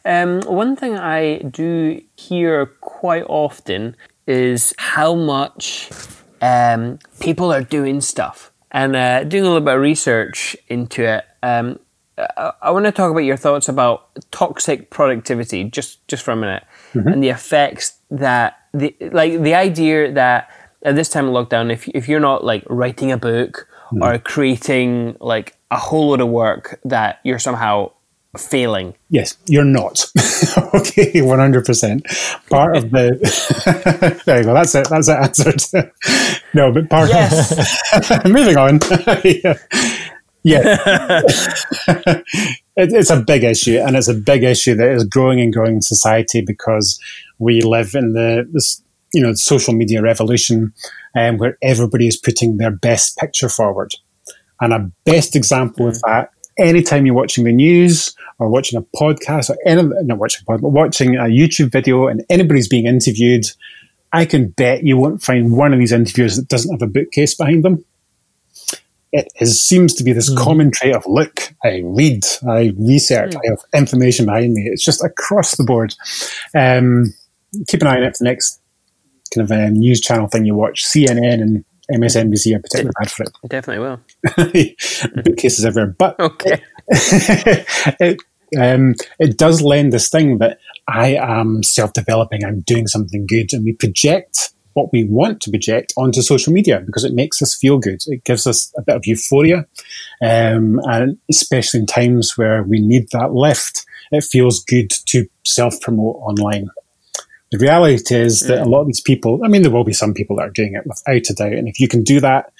Um, 0.05 0.41
one 0.43 0.77
thing 0.77 0.97
I 0.99 1.39
do 1.39 2.01
hear 2.17 2.67
quite 2.81 3.25
often 3.29 3.97
is 4.27 4.75
how 4.79 5.15
much 5.15 5.91
um, 6.43 6.99
people 7.21 7.53
are 7.53 7.63
doing 7.63 8.01
stuff 8.01 8.53
and 8.71 8.95
uh, 8.97 9.25
doing 9.25 9.45
a 9.45 9.47
little 9.47 9.63
bit 9.65 9.75
of 9.75 9.81
research 9.81 10.57
into 10.69 11.03
it. 11.05 11.25
Um, 11.43 11.79
I, 12.19 12.53
I 12.63 12.71
want 12.71 12.85
to 12.87 12.93
talk 12.93 13.11
about 13.11 13.21
your 13.25 13.37
thoughts 13.37 13.69
about 13.69 14.09
toxic 14.31 14.91
productivity 14.91 15.65
just 15.65 16.07
just 16.09 16.23
for 16.23 16.33
a 16.33 16.37
minute 16.37 16.65
Mm-hmm. 16.95 17.09
and 17.09 17.23
the 17.23 17.29
effects 17.29 17.99
that 18.11 18.57
the 18.73 18.95
like 19.13 19.43
the 19.43 19.55
idea 19.55 20.11
that 20.13 20.51
at 20.83 20.95
this 20.97 21.11
time 21.11 21.29
of 21.29 21.35
lockdown, 21.35 21.71
if 21.73 21.87
if 21.89 22.09
you're 22.09 22.21
not 22.21 22.45
like 22.45 22.65
writing 22.69 23.13
a 23.13 23.19
book 23.19 23.67
Mm-hmm. 23.93 24.03
or 24.03 24.19
creating 24.19 25.17
like 25.19 25.57
a 25.71 25.79
whole 25.79 26.11
lot 26.11 26.21
of 26.21 26.29
work, 26.29 26.79
that 26.85 27.21
you're 27.25 27.39
somehow 27.39 27.91
failing. 28.37 28.95
Yes, 29.09 29.37
you're 29.47 29.65
not. 29.65 30.05
okay, 30.75 31.23
one 31.23 31.39
hundred 31.39 31.65
percent. 31.65 32.07
Part 32.51 32.77
of 32.77 32.91
the 32.91 34.23
there 34.27 34.39
you 34.39 34.45
go. 34.45 34.55
That's 34.55 34.75
it. 34.75 34.89
That's 34.89 35.09
it 35.09 35.17
answered. 35.17 35.93
no, 36.55 36.73
but 36.73 36.91
part. 36.91 37.11
Of 37.11 37.17
Yes. 37.17 38.25
moving 38.27 38.57
on. 38.57 38.81
yeah, 39.25 39.55
yeah. 40.43 40.79
it, 42.77 42.93
it's 42.93 43.11
a 43.11 43.21
big 43.21 43.45
issue, 43.45 43.79
and 43.79 43.97
it's 43.97 44.09
a 44.09 44.15
big 44.15 44.45
issue 44.45 44.75
that 44.75 44.91
is 44.91 45.05
growing 45.05 45.41
and 45.41 45.53
growing 45.53 45.77
in 45.77 45.83
society 45.83 46.43
because 46.43 47.01
we 47.39 47.61
live 47.61 47.95
in 47.95 48.13
the 48.13 48.49
this 48.53 48.83
you 49.15 49.23
know 49.23 49.33
social 49.35 49.75
media 49.75 50.03
revolution, 50.03 50.73
um, 51.17 51.39
where 51.39 51.57
everybody 51.63 52.07
is 52.07 52.17
putting 52.17 52.59
their 52.59 52.71
best 52.71 53.17
picture 53.17 53.49
forward. 53.49 53.93
And 54.61 54.73
a 54.73 54.91
best 55.05 55.37
example 55.37 55.87
of 55.87 56.01
that, 56.03 56.31
anytime 56.59 57.07
you're 57.07 57.15
watching 57.15 57.45
the 57.45 57.53
news 57.53 58.15
or 58.39 58.49
watching 58.49 58.79
a 58.79 58.83
podcast 58.97 59.51
or 59.51 59.57
any, 59.65 59.83
not 59.83 60.19
watching 60.19 60.45
a 60.47 60.51
podcast, 60.51 60.63
but 60.63 60.71
watching 60.71 61.17
a 61.17 61.25
YouTube 61.25 61.73
video 61.73 62.07
and 62.09 62.25
anybody's 62.29 62.69
being 62.69 62.87
interviewed, 62.87 63.45
I 64.13 64.25
can 64.25 64.49
bet 64.49 64.85
you 64.85 64.97
won't 64.97 65.23
find 65.23 65.53
one 65.53 65.73
of 65.73 65.79
these 65.79 65.93
interviewers 65.93 66.37
that 66.37 66.49
doesn't 66.49 66.73
have 66.73 66.83
a 66.83 66.91
bookcase 66.91 67.35
behind 67.35 67.65
them. 67.65 67.85
It 69.11 69.29
is, 69.41 69.63
seems 69.63 69.95
to 69.95 70.05
be 70.05 70.13
this 70.13 70.33
common 70.37 70.71
trait 70.71 70.95
of 70.95 71.05
look, 71.07 71.55
I 71.65 71.81
read, 71.83 72.27
I 72.47 72.75
research, 72.79 73.35
I 73.35 73.41
have 73.49 73.61
information 73.75 74.27
behind 74.27 74.53
me. 74.53 74.69
It's 74.71 74.85
just 74.85 75.03
across 75.03 75.57
the 75.57 75.65
board. 75.65 75.95
Um, 76.55 77.15
keep 77.67 77.81
an 77.81 77.87
eye 77.87 77.97
on 77.97 78.03
it 78.03 78.17
for 78.17 78.25
the 78.25 78.31
next 78.31 78.61
kind 79.35 79.51
of 79.51 79.53
um, 79.53 79.75
news 79.75 80.01
channel 80.01 80.29
thing 80.29 80.45
you 80.45 80.55
watch. 80.55 80.85
CNN 80.85 81.41
and 81.41 81.65
MSNBC 81.91 82.55
are 82.55 82.61
particularly 82.61 82.93
bad 82.99 83.11
for 83.11 83.23
it. 83.25 83.31
Definitely 83.49 83.83
will. 83.83 84.01
bookcases 85.25 85.65
everywhere. 85.65 85.95
But 85.99 86.19
Okay. 86.21 86.63
it 88.01 88.21
um, 88.59 88.95
it 89.19 89.37
does 89.37 89.61
lend 89.61 89.93
this 89.93 90.09
thing 90.09 90.39
that 90.39 90.59
I 90.87 91.17
am 91.17 91.63
self 91.63 91.93
developing, 91.93 92.45
I'm 92.45 92.61
doing 92.61 92.87
something 92.87 93.27
good, 93.27 93.53
and 93.53 93.65
we 93.65 93.73
project 93.73 94.53
what 94.73 94.93
we 94.93 95.05
want 95.05 95.41
to 95.43 95.51
project 95.51 95.93
onto 95.97 96.23
social 96.23 96.53
media 96.53 96.81
because 96.87 97.05
it 97.05 97.13
makes 97.13 97.43
us 97.43 97.55
feel 97.55 97.79
good. 97.79 98.01
It 98.07 98.25
gives 98.25 98.47
us 98.47 98.73
a 98.79 98.83
bit 98.83 98.97
of 98.97 99.07
euphoria, 99.07 99.67
um, 100.23 100.81
and 100.85 101.19
especially 101.29 101.81
in 101.81 101.87
times 101.87 102.39
where 102.39 102.63
we 102.63 102.81
need 102.81 103.11
that 103.11 103.33
lift, 103.33 103.85
it 104.13 104.25
feels 104.25 104.65
good 104.65 104.91
to 105.07 105.27
self 105.45 105.81
promote 105.81 106.17
online. 106.17 106.71
The 107.51 107.59
reality 107.59 108.15
is 108.15 108.41
that 108.41 108.61
a 108.61 108.69
lot 108.69 108.83
of 108.83 108.87
these 108.87 109.01
people, 109.01 109.41
I 109.43 109.49
mean, 109.49 109.63
there 109.63 109.71
will 109.71 109.85
be 109.85 109.93
some 109.93 110.13
people 110.13 110.37
that 110.37 110.49
are 110.49 110.51
doing 110.51 110.75
it 110.75 110.87
without 110.87 111.31
a 111.31 111.35
doubt. 111.35 111.53
And 111.55 111.67
if 111.67 111.81
you 111.81 111.89
can 111.89 112.03
do 112.03 112.21
that, 112.21 112.53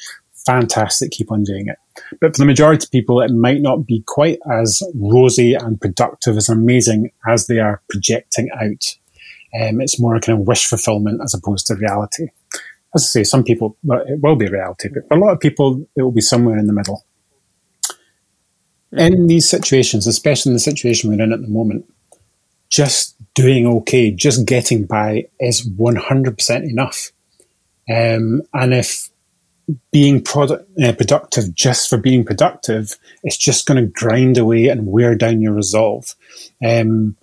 fantastic, 0.47 1.11
keep 1.11 1.31
on 1.31 1.45
doing 1.45 1.67
it. 1.69 1.77
But 2.21 2.35
for 2.35 2.43
the 2.43 2.47
majority 2.47 2.87
of 2.87 2.91
people, 2.91 3.21
it 3.21 3.31
might 3.31 3.61
not 3.61 3.87
be 3.87 4.03
quite 4.07 4.39
as 4.51 4.83
rosy 4.95 5.53
and 5.53 5.79
productive 5.79 6.39
as 6.39 6.49
amazing 6.49 7.11
as 7.27 7.47
they 7.47 7.59
are 7.59 7.83
projecting 7.91 8.49
out. 8.55 8.97
Um, 9.61 9.81
it's 9.81 10.01
more 10.01 10.15
a 10.15 10.21
kind 10.21 10.41
of 10.41 10.47
wish 10.47 10.67
fulfillment 10.67 11.21
as 11.23 11.35
opposed 11.35 11.67
to 11.67 11.75
reality. 11.75 12.29
As 12.95 13.03
I 13.03 13.07
say, 13.07 13.25
some 13.25 13.45
people, 13.45 13.77
well, 13.83 14.01
it 14.07 14.21
will 14.23 14.37
be 14.37 14.49
reality, 14.49 14.89
but 14.89 15.07
for 15.09 15.19
a 15.19 15.21
lot 15.21 15.33
of 15.33 15.41
people, 15.41 15.87
it 15.97 16.03
will 16.03 16.13
be 16.13 16.23
somewhere 16.23 16.57
in 16.57 16.67
the 16.67 16.73
middle. 16.73 17.05
In 18.93 19.27
these 19.27 19.47
situations, 19.47 20.07
especially 20.07 20.51
in 20.51 20.55
the 20.55 20.61
situation 20.61 21.11
we're 21.11 21.23
in 21.23 21.33
at 21.33 21.43
the 21.43 21.49
moment, 21.49 21.85
just 22.69 23.17
doing 23.35 23.67
okay, 23.67 24.11
just 24.11 24.47
getting 24.47 24.85
by 24.85 25.27
is 25.41 25.69
100% 25.69 26.71
enough. 26.71 27.13
Um, 27.91 28.43
and 28.53 28.75
if 28.75 29.09
being 29.93 30.23
product, 30.23 30.69
uh, 30.83 30.93
productive 30.93 31.55
just 31.55 31.89
for 31.89 31.99
being 31.99 32.25
productive, 32.25 32.97
it's 33.23 33.37
just 33.37 33.67
going 33.67 33.83
to 33.83 33.91
grind 33.91 34.39
away 34.39 34.69
and 34.69 34.87
wear 34.87 35.15
down 35.15 35.41
your 35.41 35.53
resolve. 35.53 36.15
Um, 36.65 37.17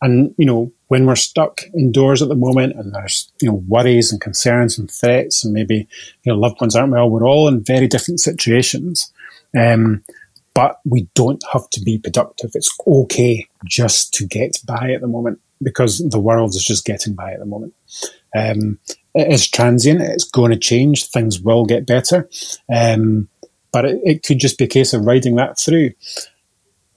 and, 0.00 0.34
you 0.38 0.46
know, 0.46 0.72
when 0.86 1.06
we're 1.06 1.16
stuck 1.16 1.62
indoors 1.74 2.22
at 2.22 2.28
the 2.28 2.36
moment 2.36 2.74
and 2.76 2.94
there's, 2.94 3.30
you 3.42 3.50
know, 3.50 3.64
worries 3.66 4.12
and 4.12 4.20
concerns 4.20 4.78
and 4.78 4.90
threats 4.90 5.44
and 5.44 5.52
maybe, 5.52 5.88
you 6.22 6.32
know, 6.32 6.38
loved 6.38 6.60
ones 6.60 6.76
aren't 6.76 6.92
well, 6.92 7.10
we're 7.10 7.26
all 7.26 7.48
in 7.48 7.64
very 7.64 7.88
different 7.88 8.20
situations. 8.20 9.12
Um, 9.58 10.04
but 10.58 10.80
we 10.84 11.06
don't 11.14 11.44
have 11.52 11.70
to 11.70 11.80
be 11.80 11.98
productive. 11.98 12.50
It's 12.54 12.76
okay 12.84 13.46
just 13.64 14.12
to 14.14 14.26
get 14.26 14.58
by 14.66 14.90
at 14.90 15.00
the 15.00 15.06
moment 15.06 15.38
because 15.62 16.00
the 16.00 16.18
world 16.18 16.52
is 16.56 16.64
just 16.64 16.84
getting 16.84 17.14
by 17.14 17.30
at 17.30 17.38
the 17.38 17.46
moment. 17.46 17.74
Um, 18.36 18.80
it 19.14 19.32
is 19.32 19.48
transient. 19.48 20.00
It's 20.00 20.28
going 20.28 20.50
to 20.50 20.58
change. 20.58 21.06
Things 21.06 21.40
will 21.40 21.64
get 21.64 21.86
better. 21.86 22.28
Um, 22.74 23.28
but 23.70 23.84
it, 23.84 24.00
it, 24.02 24.22
could 24.24 24.40
just 24.40 24.58
be 24.58 24.64
a 24.64 24.66
case 24.66 24.92
of 24.92 25.04
riding 25.04 25.36
that 25.36 25.60
through. 25.60 25.92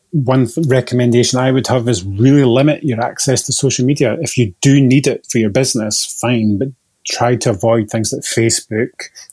One 0.10 0.48
th- 0.48 0.66
recommendation 0.66 1.38
I 1.38 1.52
would 1.52 1.68
have 1.68 1.88
is 1.88 2.04
really 2.04 2.46
limit 2.46 2.84
your 2.84 3.00
access 3.00 3.44
to 3.44 3.54
social 3.54 3.86
media. 3.86 4.18
If 4.22 4.40
you 4.40 4.56
do 4.62 4.82
need 4.82 5.06
it 5.06 5.28
for 5.30 5.38
your 5.38 5.52
business, 5.52 6.18
fine, 6.20 6.58
but 6.58 6.70
try 7.08 7.36
to 7.36 7.52
avoid 7.52 7.92
things 7.92 8.12
like 8.12 8.24
Facebook, 8.24 8.90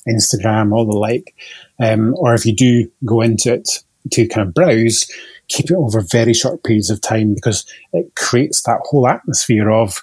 Instagram, 0.07 0.75
all 0.75 0.85
the 0.85 0.99
like. 0.99 1.35
Um, 1.81 2.15
or 2.19 2.35
if 2.35 2.45
you 2.45 2.55
do 2.55 2.91
go 3.07 3.23
into 3.23 3.55
it, 3.55 3.71
to 4.13 4.27
kind 4.29 4.47
of 4.49 4.55
browse, 4.55 5.07
keep 5.49 5.71
it 5.71 5.75
over 5.77 6.01
very 6.01 6.35
short 6.35 6.63
periods 6.65 6.91
of 6.91 7.01
time 7.01 7.35
because 7.35 7.65
it 7.93 8.15
creates 8.17 8.63
that 8.63 8.81
whole 8.85 9.07
atmosphere 9.09 9.71
of 9.71 10.03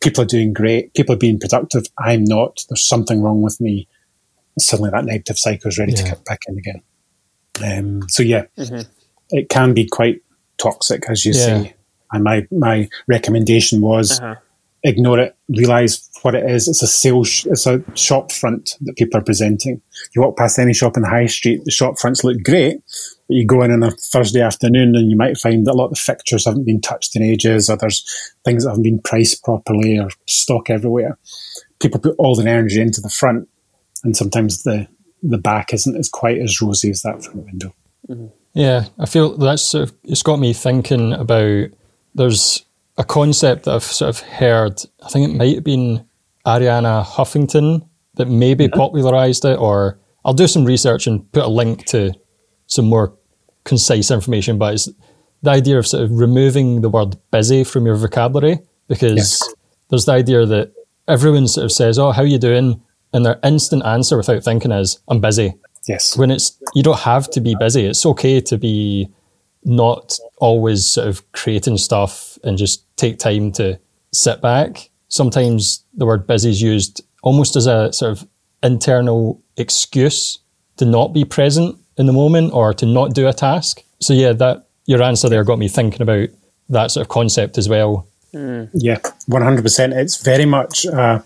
people 0.00 0.22
are 0.22 0.26
doing 0.26 0.52
great, 0.52 0.92
people 0.94 1.14
are 1.14 1.18
being 1.18 1.38
productive, 1.40 1.86
I'm 1.98 2.24
not, 2.24 2.64
there's 2.68 2.86
something 2.86 3.22
wrong 3.22 3.40
with 3.42 3.60
me. 3.60 3.88
Suddenly 4.58 4.90
that 4.90 5.06
negative 5.06 5.38
cycle 5.38 5.68
is 5.68 5.78
ready 5.78 5.92
Yeah. 5.92 6.02
to 6.02 6.10
kick 6.10 6.24
back 6.24 6.40
in 6.46 6.58
again. 6.58 6.82
Um, 7.64 8.08
so 8.08 8.22
yeah, 8.22 8.44
it 9.30 9.48
can 9.48 9.72
be 9.74 9.86
quite 9.86 10.20
toxic, 10.58 11.08
as 11.08 11.24
you 11.24 11.32
Yeah. 11.32 11.62
say. 11.62 11.74
And 12.12 12.22
my, 12.22 12.46
my 12.52 12.88
recommendation 13.08 13.80
was 13.80 14.20
Uh-huh. 14.20 14.36
Ignore 14.84 15.18
it, 15.18 15.36
realize 15.48 16.08
what 16.22 16.34
it 16.34 16.48
is. 16.48 16.68
It's 16.68 16.82
a 16.82 16.86
sales, 16.86 17.46
it's 17.50 17.66
a 17.66 17.82
shop 17.94 18.30
front 18.30 18.76
that 18.82 18.96
people 18.96 19.18
are 19.18 19.24
presenting. 19.24 19.80
You 20.14 20.22
walk 20.22 20.36
past 20.36 20.58
any 20.58 20.74
shop 20.74 20.96
in 20.96 21.02
the 21.02 21.08
high 21.08 21.26
street, 21.26 21.62
the 21.64 21.70
shop 21.70 21.98
fronts 21.98 22.22
look 22.22 22.42
great, 22.44 22.76
but 23.26 23.34
you 23.34 23.46
go 23.46 23.62
in 23.62 23.72
on 23.72 23.82
a 23.82 23.90
Thursday 23.90 24.40
afternoon 24.40 24.94
and 24.94 25.10
you 25.10 25.16
might 25.16 25.38
find 25.38 25.66
that 25.66 25.72
a 25.72 25.74
lot 25.74 25.86
of 25.86 25.94
the 25.94 25.96
fixtures 25.96 26.44
haven't 26.44 26.66
been 26.66 26.80
touched 26.80 27.16
in 27.16 27.22
ages, 27.22 27.68
or 27.68 27.76
there's 27.76 28.04
things 28.44 28.64
that 28.64 28.70
haven't 28.70 28.84
been 28.84 29.00
priced 29.00 29.42
properly, 29.42 29.98
or 29.98 30.10
stock 30.26 30.70
everywhere. 30.70 31.18
People 31.80 32.00
put 32.00 32.14
all 32.18 32.36
their 32.36 32.58
energy 32.58 32.80
into 32.80 33.00
the 33.00 33.10
front, 33.10 33.48
and 34.04 34.16
sometimes 34.16 34.62
the 34.62 34.86
the 35.26 35.38
back 35.38 35.72
isn't 35.72 35.96
as 35.96 36.10
quite 36.10 36.38
as 36.38 36.60
rosy 36.60 36.90
as 36.90 37.00
that 37.00 37.24
front 37.24 37.46
window. 37.46 37.74
Yeah, 38.52 38.84
I 38.98 39.06
feel 39.06 39.38
that's 39.38 39.62
sort 39.62 39.88
of, 39.88 39.96
it's 40.04 40.22
got 40.22 40.38
me 40.38 40.52
thinking 40.52 41.14
about 41.14 41.70
there's 42.14 42.64
a 42.96 43.04
concept 43.04 43.64
that 43.64 43.74
I've 43.74 43.82
sort 43.82 44.08
of 44.08 44.20
heard. 44.20 44.80
I 45.02 45.08
think 45.08 45.30
it 45.30 45.36
might 45.36 45.54
have 45.54 45.64
been 45.64 46.06
Arianna 46.46 47.04
Huffington 47.04 47.88
that 48.14 48.28
maybe 48.28 48.66
mm-hmm. 48.66 48.78
popularized 48.78 49.44
it, 49.44 49.58
or 49.58 49.98
I'll 50.24 50.34
do 50.34 50.46
some 50.46 50.64
research 50.64 51.06
and 51.06 51.30
put 51.32 51.44
a 51.44 51.48
link 51.48 51.86
to 51.86 52.12
some 52.66 52.86
more 52.86 53.16
concise 53.64 54.10
information. 54.10 54.58
But 54.58 54.74
it's 54.74 54.88
the 55.42 55.50
idea 55.50 55.78
of 55.78 55.86
sort 55.86 56.04
of 56.04 56.12
removing 56.12 56.80
the 56.80 56.88
word 56.88 57.16
busy 57.30 57.64
from 57.64 57.86
your 57.86 57.96
vocabulary 57.96 58.60
because 58.88 59.16
Yes. 59.16 59.54
there's 59.90 60.04
the 60.04 60.12
idea 60.12 60.46
that 60.46 60.72
everyone 61.08 61.48
sort 61.48 61.64
of 61.64 61.72
says, 61.72 61.98
"Oh, 61.98 62.12
how 62.12 62.22
you 62.22 62.38
doing?" 62.38 62.80
and 63.12 63.24
their 63.24 63.38
instant 63.44 63.84
answer 63.84 64.16
without 64.16 64.42
thinking 64.42 64.72
is, 64.72 64.98
"I'm 65.08 65.20
busy." 65.20 65.54
Yes. 65.86 66.16
when 66.16 66.30
it's 66.30 66.56
you 66.74 66.82
don't 66.82 67.00
have 67.00 67.30
to 67.32 67.42
be 67.42 67.54
busy. 67.54 67.84
It's 67.84 68.06
okay 68.06 68.40
to 68.40 68.56
be 68.56 69.10
not 69.64 70.18
always 70.38 70.86
sort 70.86 71.08
of 71.08 71.32
creating 71.32 71.78
stuff 71.78 72.38
and 72.44 72.58
just 72.58 72.84
take 72.96 73.18
time 73.18 73.52
to 73.52 73.78
sit 74.12 74.40
back. 74.40 74.90
Sometimes 75.08 75.84
the 75.94 76.06
word 76.06 76.26
busy 76.26 76.50
is 76.50 76.60
used 76.60 77.02
almost 77.22 77.56
as 77.56 77.66
a 77.66 77.92
sort 77.92 78.12
of 78.12 78.28
internal 78.62 79.42
excuse 79.56 80.38
to 80.76 80.84
not 80.84 81.12
be 81.12 81.24
present 81.24 81.76
in 81.96 82.06
the 82.06 82.12
moment 82.12 82.52
or 82.52 82.74
to 82.74 82.86
not 82.86 83.14
do 83.14 83.28
a 83.28 83.32
task. 83.32 83.82
So 84.00 84.12
yeah, 84.12 84.32
that 84.32 84.66
your 84.86 85.02
answer 85.02 85.28
there 85.28 85.44
got 85.44 85.58
me 85.58 85.68
thinking 85.68 86.02
about 86.02 86.28
that 86.68 86.90
sort 86.90 87.06
of 87.06 87.08
concept 87.08 87.58
as 87.58 87.68
well. 87.68 88.06
Yeah, 88.32 88.98
one 89.26 89.42
hundred 89.42 89.62
percent. 89.62 89.92
It's 89.92 90.22
very 90.22 90.44
much, 90.44 90.86
uh, 90.86 91.20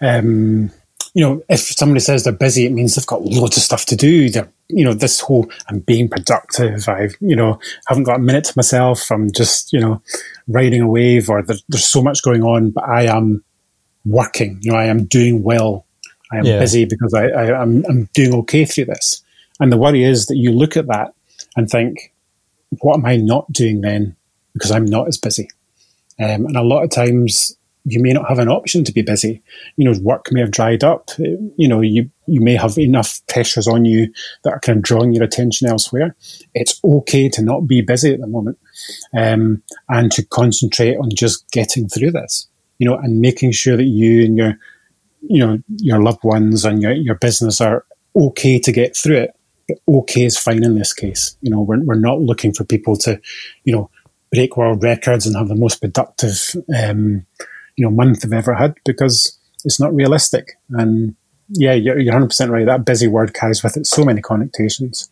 um, 0.00 0.70
you 1.14 1.24
know, 1.24 1.42
if 1.48 1.60
somebody 1.60 2.00
says 2.00 2.24
they're 2.24 2.32
busy, 2.32 2.66
it 2.66 2.72
means 2.72 2.94
they've 2.94 3.06
got 3.06 3.22
loads 3.22 3.56
of 3.56 3.62
stuff 3.62 3.86
to 3.86 3.96
do. 3.96 4.28
They're, 4.28 4.50
you 4.72 4.84
know, 4.84 4.94
this 4.94 5.20
whole 5.20 5.50
I'm 5.68 5.80
being 5.80 6.08
productive. 6.08 6.88
I've, 6.88 7.14
you 7.20 7.36
know, 7.36 7.58
haven't 7.86 8.04
got 8.04 8.16
a 8.16 8.22
minute 8.22 8.44
to 8.44 8.52
myself. 8.56 9.10
I'm 9.10 9.30
just, 9.32 9.72
you 9.72 9.80
know, 9.80 10.02
riding 10.48 10.80
a 10.80 10.88
wave, 10.88 11.28
or 11.30 11.42
there, 11.42 11.56
there's 11.68 11.84
so 11.84 12.02
much 12.02 12.22
going 12.22 12.42
on, 12.42 12.70
but 12.70 12.84
I 12.88 13.04
am 13.04 13.44
working. 14.04 14.58
You 14.62 14.72
know, 14.72 14.78
I 14.78 14.86
am 14.86 15.04
doing 15.04 15.42
well. 15.42 15.86
I 16.32 16.38
am 16.38 16.44
Yeah. 16.46 16.58
busy 16.58 16.84
because 16.84 17.14
I, 17.14 17.26
I 17.28 17.60
I'm, 17.60 17.84
I'm 17.88 18.08
doing 18.14 18.34
okay 18.40 18.64
through 18.64 18.86
this. 18.86 19.22
And 19.60 19.70
the 19.70 19.76
worry 19.76 20.02
is 20.02 20.26
that 20.26 20.36
you 20.36 20.50
look 20.50 20.76
at 20.76 20.86
that 20.88 21.14
and 21.56 21.68
think, 21.68 22.12
what 22.80 22.96
am 22.96 23.04
I 23.06 23.16
not 23.16 23.52
doing 23.52 23.82
then 23.82 24.16
because 24.54 24.70
I'm 24.70 24.86
not 24.86 25.08
as 25.08 25.18
busy? 25.18 25.48
Um, 26.18 26.46
and 26.46 26.56
a 26.56 26.62
lot 26.62 26.82
of 26.84 26.90
times 26.90 27.56
you 27.84 28.00
may 28.00 28.12
not 28.12 28.28
have 28.28 28.38
an 28.38 28.48
option 28.48 28.84
to 28.84 28.92
be 28.92 29.02
busy. 29.02 29.42
You 29.76 29.90
know, 29.90 29.98
work 30.02 30.26
may 30.30 30.40
have 30.40 30.52
dried 30.52 30.84
up. 30.84 31.10
You 31.18 31.68
know, 31.68 31.80
you, 31.80 32.10
you 32.26 32.40
may 32.40 32.54
have 32.54 32.78
enough 32.78 33.20
pressures 33.28 33.66
on 33.66 33.84
you 33.84 34.12
that 34.44 34.52
are 34.52 34.60
kind 34.60 34.78
of 34.78 34.84
drawing 34.84 35.12
your 35.12 35.24
attention 35.24 35.68
elsewhere. 35.68 36.14
It's 36.54 36.80
okay 36.84 37.28
to 37.30 37.42
not 37.42 37.66
be 37.66 37.80
busy 37.80 38.12
at 38.12 38.20
the 38.20 38.26
moment 38.26 38.58
um, 39.16 39.62
and 39.88 40.12
to 40.12 40.24
concentrate 40.24 40.96
on 40.96 41.10
just 41.12 41.50
getting 41.50 41.88
through 41.88 42.12
this, 42.12 42.46
you 42.78 42.88
know, 42.88 42.96
and 42.96 43.20
making 43.20 43.52
sure 43.52 43.76
that 43.76 43.84
you 43.84 44.24
and 44.24 44.36
your, 44.36 44.54
you 45.22 45.44
know, 45.44 45.58
your 45.78 46.02
loved 46.02 46.22
ones 46.22 46.64
and 46.64 46.80
your, 46.80 46.92
your 46.92 47.16
business 47.16 47.60
are 47.60 47.84
okay 48.14 48.60
to 48.60 48.70
get 48.70 48.96
through 48.96 49.16
it. 49.16 49.30
But 49.66 49.78
okay 49.88 50.24
is 50.24 50.38
fine 50.38 50.62
in 50.62 50.76
this 50.76 50.92
case. 50.92 51.36
You 51.40 51.50
know, 51.50 51.60
we're, 51.60 51.82
we're 51.82 51.94
not 51.94 52.20
looking 52.20 52.52
for 52.52 52.64
people 52.64 52.96
to, 52.98 53.20
you 53.64 53.72
know, 53.72 53.90
break 54.30 54.56
world 54.56 54.82
records 54.82 55.26
and 55.26 55.36
have 55.36 55.48
the 55.48 55.54
most 55.54 55.80
productive, 55.80 56.54
um, 56.76 57.26
you 57.76 57.84
know 57.84 57.90
month 57.90 58.20
they've 58.20 58.32
ever 58.32 58.54
had 58.54 58.74
because 58.84 59.38
it's 59.64 59.80
not 59.80 59.94
realistic. 59.94 60.52
And 60.70 61.14
yeah, 61.48 61.74
you're, 61.74 61.98
you're 61.98 62.14
100% 62.14 62.50
right. 62.50 62.66
That 62.66 62.84
busy 62.84 63.08
word 63.08 63.34
carries 63.34 63.62
with 63.62 63.76
it 63.76 63.86
so 63.86 64.04
many 64.04 64.20
connotations. 64.20 65.10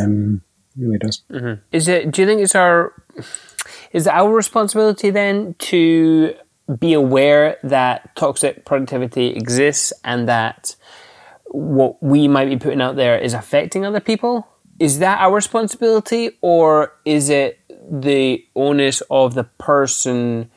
Um, 0.00 0.42
really 0.76 0.98
does. 0.98 1.22
Mm-hmm. 1.30 1.60
Is 1.72 1.88
it? 1.88 2.10
Do 2.10 2.22
you 2.22 2.26
think 2.26 2.40
it's 2.40 2.54
our 2.54 2.92
is 3.92 4.06
our 4.06 4.32
responsibility 4.32 5.10
then 5.10 5.54
to 5.58 6.34
be 6.78 6.94
aware 6.94 7.58
that 7.62 8.14
toxic 8.16 8.64
productivity 8.64 9.28
exists 9.28 9.92
and 10.02 10.28
that 10.28 10.74
what 11.46 12.02
we 12.02 12.26
might 12.26 12.48
be 12.48 12.56
putting 12.56 12.80
out 12.80 12.96
there 12.96 13.18
is 13.18 13.34
affecting 13.34 13.84
other 13.84 14.00
people? 14.00 14.46
Is 14.80 14.98
that 14.98 15.20
our 15.20 15.32
responsibility, 15.32 16.36
or 16.40 16.92
is 17.04 17.28
it 17.28 17.60
the 17.88 18.44
onus 18.56 19.02
of 19.10 19.34
the 19.34 19.44
person 19.44 20.50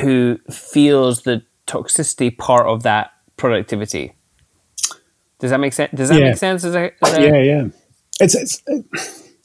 who 0.00 0.38
feels 0.50 1.22
the 1.22 1.42
toxicity 1.66 2.36
part 2.36 2.66
of 2.66 2.82
that 2.82 3.10
productivity. 3.36 4.14
Does 5.38 5.50
that 5.50 5.60
make 5.60 5.72
sense? 5.72 5.92
Does 5.94 6.08
that 6.08 6.18
yeah. 6.18 6.28
make 6.30 6.38
sense? 6.38 6.64
Is 6.64 6.72
that, 6.72 6.94
is 7.04 7.12
that... 7.12 7.20
Yeah, 7.20 7.38
yeah. 7.38 7.66
It's, 8.20 8.34
it's 8.34 8.62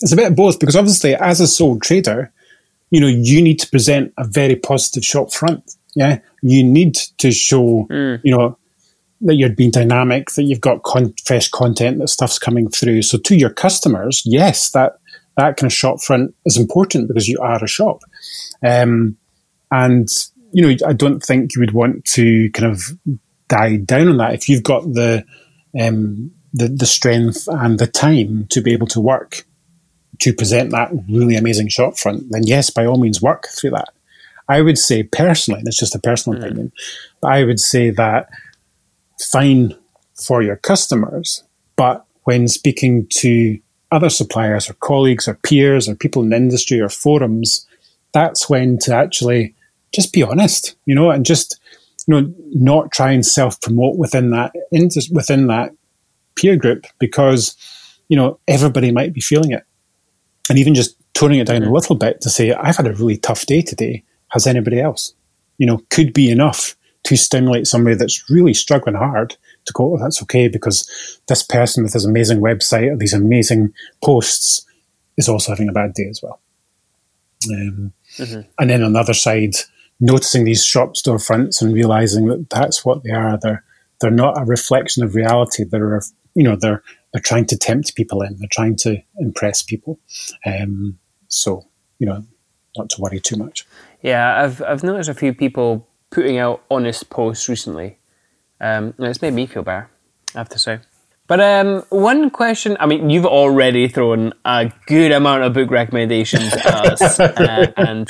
it's 0.02 0.12
a 0.12 0.16
bit 0.16 0.28
of 0.28 0.36
both 0.36 0.60
because 0.60 0.76
obviously, 0.76 1.16
as 1.16 1.42
a 1.42 1.48
sole 1.48 1.80
trader, 1.80 2.32
you 2.90 3.02
know 3.02 3.08
you 3.08 3.42
need 3.42 3.60
to 3.60 3.70
present 3.70 4.14
a 4.18 4.26
very 4.26 4.56
positive 4.56 5.04
shop 5.04 5.32
front. 5.32 5.76
Yeah, 5.96 6.20
you 6.42 6.64
need 6.64 6.96
to 7.18 7.32
show 7.32 7.88
mm. 7.90 8.22
you 8.24 8.36
know 8.36 8.58
that 9.22 9.36
you're 9.36 9.50
being 9.50 9.72
dynamic, 9.72 10.30
that 10.32 10.44
you've 10.44 10.62
got 10.62 10.84
con- 10.84 11.14
fresh 11.26 11.50
content, 11.50 12.00
that 12.00 12.08
stuff's 12.08 12.40
coming 12.40 12.70
through. 12.70 13.02
So 13.02 13.18
to 13.18 13.36
your 13.36 13.50
customers, 13.50 14.22
yes, 14.26 14.70
that 14.72 15.00
that 15.36 15.58
kind 15.58 15.70
of 15.70 15.74
shop 15.74 16.00
front 16.02 16.34
is 16.46 16.58
important 16.58 17.08
because 17.08 17.28
you 17.28 17.40
are 17.40 17.64
a 17.64 17.68
shop. 17.68 18.04
Um, 18.64 19.18
and, 19.72 20.08
you 20.52 20.62
know, 20.62 20.88
I 20.88 20.94
don't 20.94 21.22
think 21.22 21.56
you 21.56 21.62
would 21.62 21.74
want 21.74 22.06
to 22.06 22.50
kind 22.52 22.72
of 22.72 22.82
die 23.48 23.78
down 23.78 24.08
on 24.08 24.18
that. 24.18 24.34
If 24.34 24.50
you've 24.50 24.64
got 24.64 24.84
the, 24.94 25.26
um, 25.80 26.32
the, 26.54 26.68
the 26.68 26.86
strength 26.86 27.48
and 27.48 27.80
the 27.80 27.88
time 27.88 28.48
to 28.50 28.62
be 28.62 28.74
able 28.74 28.88
to 28.88 29.00
work 29.00 29.46
to 30.20 30.34
present 30.34 30.72
that 30.72 30.92
really 31.10 31.36
amazing 31.36 31.70
shop 31.70 31.98
front, 31.98 32.30
then 32.30 32.44
yes, 32.44 32.70
by 32.70 32.86
all 32.86 32.98
means, 32.98 33.22
work 33.22 33.48
through 33.48 33.72
that. 33.72 33.90
I 34.48 34.62
would 34.62 34.78
say 34.78 35.04
personally, 35.04 35.60
and 35.60 35.68
it's 35.68 35.78
just 35.78 35.96
a 35.96 36.00
personal 36.00 36.40
mm. 36.40 36.44
opinion, 36.44 36.72
but 37.22 37.32
I 37.32 37.44
would 37.44 37.60
say 37.60 37.92
that 37.92 38.30
fine 39.22 39.76
for 40.16 40.42
your 40.42 40.56
customers, 40.58 41.44
but 41.76 42.06
when 42.24 42.48
speaking 42.48 43.08
to 43.12 43.60
other 43.92 44.10
suppliers 44.10 44.70
or 44.70 44.74
colleagues 44.74 45.28
or 45.28 45.36
peers 45.36 45.88
or 45.88 45.96
people 45.96 46.22
in 46.24 46.30
the 46.30 46.36
industry 46.36 46.80
or 46.80 46.90
forums, 46.90 47.66
that's 48.12 48.50
when 48.50 48.78
to 48.80 48.94
actually 48.94 49.56
just 49.94 50.14
be 50.14 50.24
honest, 50.24 50.76
you 50.86 50.96
know, 50.96 51.10
and 51.10 51.26
just 51.26 51.60
you 52.08 52.14
know 52.14 52.34
not 52.54 52.92
try 52.92 53.12
and 53.12 53.26
self 53.26 53.60
promote 53.62 53.98
within 53.98 54.32
that 54.32 54.54
within 55.12 55.48
that 55.48 55.74
peer 56.36 56.56
group 56.56 56.86
because 57.00 57.56
you 58.08 58.16
know 58.16 58.40
everybody 58.48 58.92
might 58.92 59.14
be 59.14 59.22
feeling 59.22 59.52
it, 59.52 59.64
and 60.50 60.58
even 60.58 60.76
just 60.76 60.96
toning 61.14 61.40
it 61.40 61.48
down 61.48 61.64
a 61.64 61.72
little 61.72 61.96
bit 61.96 62.22
to 62.22 62.30
say 62.30 62.54
I've 62.54 62.78
had 62.78 62.88
a 62.88 62.94
really 62.94 63.18
tough 63.18 63.46
day 63.46 63.62
today. 63.62 64.04
Has 64.30 64.46
anybody 64.46 64.80
else? 64.80 65.14
You 65.58 65.66
know, 65.66 65.82
could 65.90 66.14
be 66.14 66.30
enough 66.30 66.76
to 67.04 67.18
stimulate 67.18 67.66
somebody 67.66 67.96
that's 67.96 68.30
really 68.30 68.54
struggling 68.54 68.96
hard 68.96 69.36
to 69.66 69.74
go, 69.74 69.94
oh, 69.94 69.98
that's 69.98 70.22
okay 70.22 70.48
because 70.48 71.20
this 71.28 71.44
person 71.44 71.84
with 71.84 71.94
this 71.94 72.06
amazing 72.06 72.40
website 72.40 72.92
or 72.92 72.98
these 72.98 73.14
amazing 73.14 73.74
posts 74.04 74.66
is 75.18 75.30
also 75.30 75.52
having 75.52 75.70
a 75.70 75.74
bad 75.74 75.94
day 75.94 76.08
as 76.10 76.22
well. 76.22 76.40
Um, 77.50 77.94
mm-hmm. 78.18 78.42
And 78.60 78.70
then 78.70 78.84
on 78.84 78.94
the 78.94 79.00
other 79.00 79.14
side, 79.14 79.56
noticing 80.00 80.46
these 80.46 80.66
shop 80.66 80.96
storefronts 80.96 81.62
and 81.62 81.74
realizing 81.74 82.26
that 82.28 82.50
that's 82.50 82.86
what 82.86 83.04
they 83.04 83.12
are. 83.12 83.38
They're 83.38 83.64
they're 84.00 84.12
not 84.12 84.42
a 84.42 84.46
reflection 84.46 85.04
of 85.04 85.16
reality. 85.16 85.64
They're 85.64 86.02
you 86.36 86.44
know 86.44 86.56
they're 86.56 86.84
they're 87.12 87.22
trying 87.22 87.46
to 87.48 87.58
tempt 87.58 87.96
people 87.96 88.22
in. 88.22 88.38
They're 88.38 88.48
trying 88.52 88.76
to 88.78 89.02
impress 89.18 89.64
people. 89.64 90.00
Um, 90.46 91.00
so 91.28 91.66
you 92.00 92.08
know, 92.08 92.26
not 92.78 92.90
to 92.92 93.02
worry 93.02 93.20
too 93.20 93.38
much. 93.38 93.66
Yeah, 94.02 94.44
I've 94.44 94.62
I've 94.62 94.84
noticed 94.84 95.10
a 95.10 95.14
few 95.14 95.34
people 95.34 95.88
putting 96.12 96.38
out 96.38 96.64
honest 96.72 97.10
posts 97.10 97.50
recently. 97.50 97.98
Um, 98.62 98.94
and 98.98 99.08
it's 99.08 99.22
made 99.22 99.34
me 99.34 99.46
feel 99.46 99.64
better. 99.64 99.90
I 100.36 100.40
have 100.40 100.50
to 100.50 100.60
say. 100.60 100.80
But 101.30 101.42
um, 101.42 101.84
one 101.90 102.32
question, 102.32 102.76
I 102.80 102.88
mean, 102.88 103.12
you've 103.12 103.28
already 103.28 103.88
thrown 103.88 104.34
a 104.46 104.74
good 104.88 105.12
amount 105.12 105.44
of 105.44 105.54
book 105.54 105.70
recommendations 105.70 106.52
at 106.54 106.66
us 106.66 107.20
uh, 107.20 107.72
and 107.78 108.08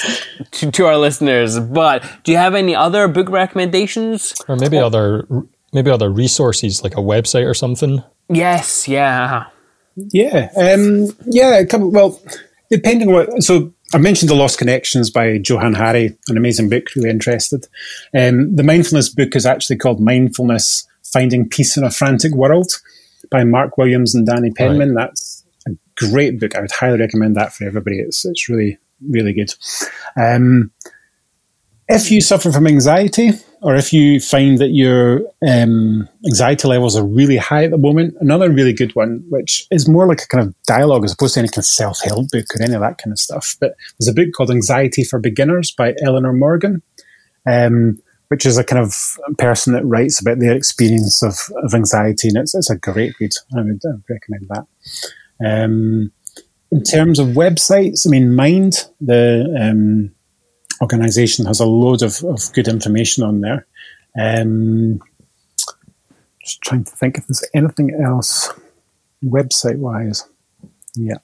to, 0.52 0.72
to, 0.72 0.86
our 0.86 0.96
listeners. 0.96 1.60
But 1.60 2.02
do 2.24 2.32
you 2.32 2.38
have 2.38 2.56
any 2.56 2.74
other 2.74 3.10
book 3.10 3.30
recommendations, 3.30 4.34
or 4.48 4.56
maybe 4.56 4.78
or, 4.78 4.86
other 4.86 5.28
maybe 5.74 5.92
other 5.92 6.10
resources 6.10 6.82
like 6.82 6.94
a 6.94 7.02
website 7.02 7.46
or 7.46 7.54
something? 7.54 8.02
Yes, 8.30 8.88
yeah, 8.88 9.48
yeah, 9.98 10.48
um, 10.56 11.10
yeah. 11.26 11.58
A 11.58 11.66
couple, 11.66 11.92
well, 11.92 12.22
depending 12.72 13.10
on 13.10 13.14
what. 13.16 13.44
So 13.44 13.74
I 13.94 13.98
mentioned 13.98 14.30
The 14.30 14.36
Lost 14.36 14.58
Connections 14.58 15.10
by 15.10 15.42
Johann 15.44 15.74
Hari, 15.74 16.18
an 16.30 16.38
amazing 16.38 16.70
book. 16.70 16.86
Really 16.96 17.10
interested. 17.10 17.68
Um, 18.18 18.56
the 18.56 18.64
mindfulness 18.64 19.10
book 19.10 19.36
is 19.36 19.46
actually 19.46 19.76
called 19.76 20.00
Mindfulness: 20.00 20.88
Finding 21.04 21.50
Peace 21.50 21.76
in 21.76 21.84
a 21.84 21.92
Frantic 21.92 22.34
World 22.34 22.72
by 23.30 23.44
Mark 23.44 23.78
Williams 23.78 24.16
and 24.16 24.26
Danny 24.26 24.52
Penman. 24.52 24.96
Right. 24.96 25.08
That's 25.08 25.46
a 25.68 25.72
great 25.96 26.40
book. 26.40 26.56
I 26.56 26.62
would 26.62 26.72
highly 26.72 27.00
recommend 27.00 27.36
that 27.36 27.54
for 27.54 27.66
everybody. 27.66 28.00
It's 28.00 28.26
it's 28.26 28.50
really 28.50 28.78
really 29.08 29.34
good. 29.34 29.54
Um, 30.16 30.72
if 31.88 32.12
you 32.12 32.22
suffer 32.22 32.52
from 32.52 32.68
anxiety, 32.68 33.32
or 33.62 33.76
if 33.76 33.92
you 33.92 34.20
find 34.20 34.60
that 34.60 34.70
your 34.70 35.22
um, 35.46 36.08
anxiety 36.26 36.68
levels 36.68 36.96
are 36.96 37.06
really 37.06 37.38
high 37.38 37.66
at 37.66 37.72
the 37.72 37.78
moment, 37.78 38.16
another 38.22 38.52
really 38.52 38.74
good 38.74 38.96
one, 38.96 39.24
which 39.30 39.66
is 39.72 39.90
more 39.90 40.08
like 40.08 40.22
a 40.22 40.28
kind 40.28 40.48
of 40.48 40.56
dialogue 40.64 41.04
as 41.04 41.14
opposed 41.14 41.34
to 41.34 41.40
any 41.40 41.50
kind 41.50 41.58
of 41.58 41.66
self 41.66 42.00
help 42.04 42.30
book 42.30 42.46
or 42.56 42.62
any 42.62 42.76
of 42.76 42.82
that 42.82 43.00
kind 43.00 43.12
of 43.12 43.20
stuff. 43.20 43.56
But 43.60 43.76
there's 44.00 44.08
a 44.08 44.14
book 44.14 44.30
called 44.36 44.52
Anxiety 44.52 45.04
for 45.04 45.20
Beginners 45.20 45.72
by 45.72 45.96
Eleanor 46.04 46.32
Morgan. 46.32 46.84
Um, 47.48 48.00
which 48.30 48.46
is 48.46 48.58
a 48.58 48.64
kind 48.64 48.82
of 48.82 48.96
person 49.38 49.74
that 49.74 49.86
writes 49.86 50.22
about 50.22 50.40
their 50.40 50.56
experience 50.56 51.22
of, 51.22 51.36
of 51.64 51.74
anxiety, 51.74 52.30
and 52.30 52.38
it's, 52.38 52.56
it's 52.56 52.70
a 52.70 52.78
great 52.78 53.14
read. 53.20 53.32
I 53.56 53.62
would, 53.62 53.82
I 53.86 53.92
would 53.92 54.04
recommend 54.10 54.50
that. 54.50 54.68
Um, 55.46 56.12
in 56.72 56.84
terms 56.84 57.20
of 57.20 57.30
websites, 57.30 58.06
I 58.06 58.12
mean, 58.12 58.34
Mind, 58.34 58.88
the 59.02 59.56
um, 59.60 60.12
organization, 60.82 61.46
has 61.46 61.60
a 61.60 61.66
load 61.66 62.04
of, 62.04 62.24
of 62.24 62.54
good 62.54 62.68
information 62.68 63.24
on 63.24 63.42
there. 63.42 63.66
Um, 64.20 65.00
just 66.42 66.62
trying 66.62 66.84
to 66.84 66.92
think 66.92 67.18
if 67.18 67.28
there's 67.28 67.44
anything 67.54 68.00
else 68.00 68.52
website 69.24 69.78
wise. 69.78 70.28
Yeah. 70.96 71.18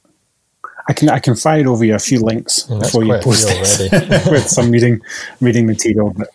I 0.87 0.93
can 0.93 1.09
I 1.09 1.19
can 1.19 1.35
fire 1.35 1.67
over 1.67 1.83
you 1.83 1.95
a 1.95 1.99
few 1.99 2.19
links 2.19 2.67
yeah, 2.69 2.77
before 2.77 3.03
you 3.03 3.17
post 3.19 3.47
it 3.49 4.27
with 4.31 4.47
some 4.47 4.69
reading 4.69 5.01
reading 5.41 5.65
material. 5.65 6.13
But 6.15 6.29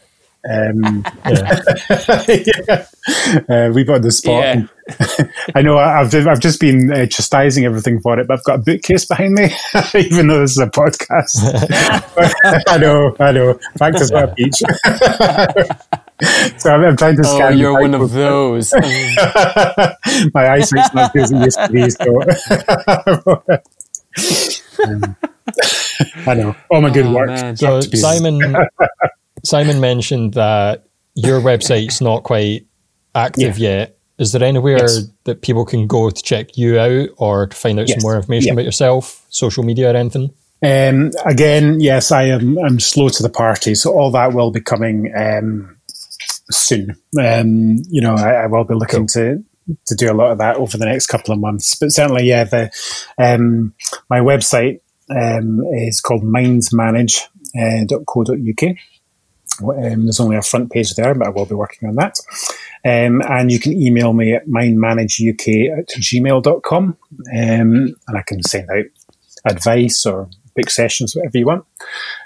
um, 0.48 1.04
yeah. 1.26 1.60
yeah. 2.28 2.86
Uh, 3.48 3.70
we 3.74 3.84
got 3.84 4.02
the 4.02 4.10
spot. 4.10 4.42
Yeah. 4.42 4.66
I 5.54 5.62
know 5.62 5.78
I've 5.78 6.14
I've 6.14 6.40
just 6.40 6.60
been 6.60 6.90
uh, 6.92 7.06
chastising 7.06 7.64
everything 7.64 8.00
for 8.00 8.18
it, 8.18 8.26
but 8.26 8.38
I've 8.38 8.44
got 8.44 8.60
a 8.60 8.62
bookcase 8.62 9.04
behind 9.04 9.34
me, 9.34 9.50
even 9.94 10.28
though 10.28 10.40
this 10.40 10.52
is 10.52 10.58
a 10.58 10.66
podcast. 10.66 11.36
I 12.68 12.78
know, 12.78 13.14
I 13.20 13.32
know. 13.32 13.58
Fact 13.78 14.00
is 14.00 14.10
not 14.10 14.30
a 14.30 14.34
peach. 14.34 14.56
so 16.58 16.70
I'm, 16.70 16.84
I'm, 16.84 16.96
trying 16.96 17.16
to 17.16 17.22
oh, 17.24 17.34
scan. 17.36 17.52
Oh, 17.52 17.56
you're 17.56 17.80
one 17.80 17.94
of 17.94 18.10
those. 18.10 18.72
My 18.72 20.48
eyesight's 20.50 20.94
not 20.94 21.14
as 21.14 21.30
it 21.30 21.44
used 21.44 21.58
to 21.60 21.68
be. 21.70 21.90
So. 21.90 22.20
um, 24.86 25.16
I 26.26 26.34
know. 26.34 26.56
Oh 26.70 26.80
my 26.80 26.90
good 26.90 27.06
oh, 27.06 27.14
work. 27.14 27.56
So 27.56 27.80
Simon 27.80 28.40
Simon 29.44 29.80
mentioned 29.80 30.34
that 30.34 30.86
your 31.14 31.40
website's 31.50 32.00
not 32.00 32.22
quite 32.22 32.66
active 33.14 33.58
yeah. 33.58 33.70
yet. 33.70 33.96
Is 34.18 34.32
there 34.32 34.44
anywhere 34.44 34.78
yes. 34.78 35.06
that 35.24 35.40
people 35.40 35.64
can 35.64 35.86
go 35.86 36.10
to 36.10 36.22
check 36.22 36.58
you 36.58 36.78
out 36.78 37.08
or 37.16 37.46
to 37.46 37.56
find 37.56 37.80
out 37.80 37.88
yes. 37.88 37.96
some 37.96 38.02
more 38.02 38.16
information 38.16 38.48
yeah. 38.48 38.52
about 38.52 38.66
yourself, 38.66 39.24
social 39.30 39.64
media 39.64 39.92
or 39.92 39.96
anything? 39.96 40.30
Um, 40.62 41.10
again, 41.24 41.80
yes, 41.80 42.12
I 42.12 42.24
am. 42.24 42.58
I'm 42.58 42.80
slow 42.80 43.08
to 43.08 43.22
the 43.22 43.30
party, 43.30 43.74
so 43.74 43.92
all 43.92 44.10
that 44.10 44.34
will 44.34 44.50
be 44.50 44.60
coming 44.60 45.10
um, 45.16 45.78
soon. 46.50 46.96
Um, 47.18 47.76
you 47.88 48.02
know, 48.02 48.14
I, 48.14 48.42
I, 48.42 48.46
will 48.46 48.64
be 48.64 48.74
looking 48.74 49.06
cool. 49.06 49.14
to 49.14 49.42
to 49.86 49.94
do 49.94 50.10
a 50.10 50.14
lot 50.14 50.32
of 50.32 50.38
that 50.38 50.56
over 50.56 50.76
the 50.76 50.84
next 50.84 51.06
couple 51.06 51.32
of 51.32 51.40
months. 51.40 51.76
But 51.76 51.92
certainly, 51.92 52.24
yeah, 52.24 52.44
the 52.44 52.70
um, 53.16 53.72
my 54.10 54.20
website 54.20 54.80
um, 55.08 55.60
is 55.72 56.02
called 56.02 56.24
mindsmanage.co.uk. 56.24 58.76
Um, 59.62 60.04
there's 60.04 60.20
only 60.20 60.36
a 60.36 60.42
front 60.42 60.70
page 60.70 60.94
there, 60.94 61.14
but 61.14 61.26
I 61.26 61.30
will 61.30 61.46
be 61.46 61.54
working 61.54 61.88
on 61.88 61.96
that. 61.96 62.16
Um, 62.84 63.22
and 63.22 63.52
you 63.52 63.60
can 63.60 63.72
email 63.72 64.12
me 64.12 64.34
at 64.34 64.46
mindmanageuk 64.46 65.78
at 65.78 65.88
gmail.com 65.88 66.84
um, 66.84 66.96
and 67.28 67.96
I 68.08 68.22
can 68.26 68.42
send 68.42 68.68
out 68.70 68.86
advice 69.44 70.06
or 70.06 70.30
big 70.54 70.70
sessions, 70.70 71.14
whatever 71.14 71.38
you 71.38 71.46
want. 71.46 71.64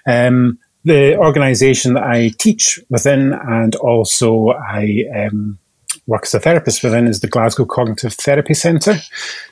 Um, 0.07 0.59
the 0.85 1.17
organization 1.17 1.95
that 1.95 2.05
I 2.05 2.31
teach 2.39 2.79
within 2.91 3.33
and 3.33 3.75
also 3.77 4.51
I 4.51 5.05
um, 5.17 5.59
work 6.07 6.25
as 6.25 6.35
a 6.35 6.41
therapist 6.41 6.85
within 6.85 7.07
is 7.07 7.21
the 7.21 7.29
Glasgow 7.29 7.65
Cognitive 7.65 8.13
Therapy 8.15 8.53
Centre. 8.55 8.99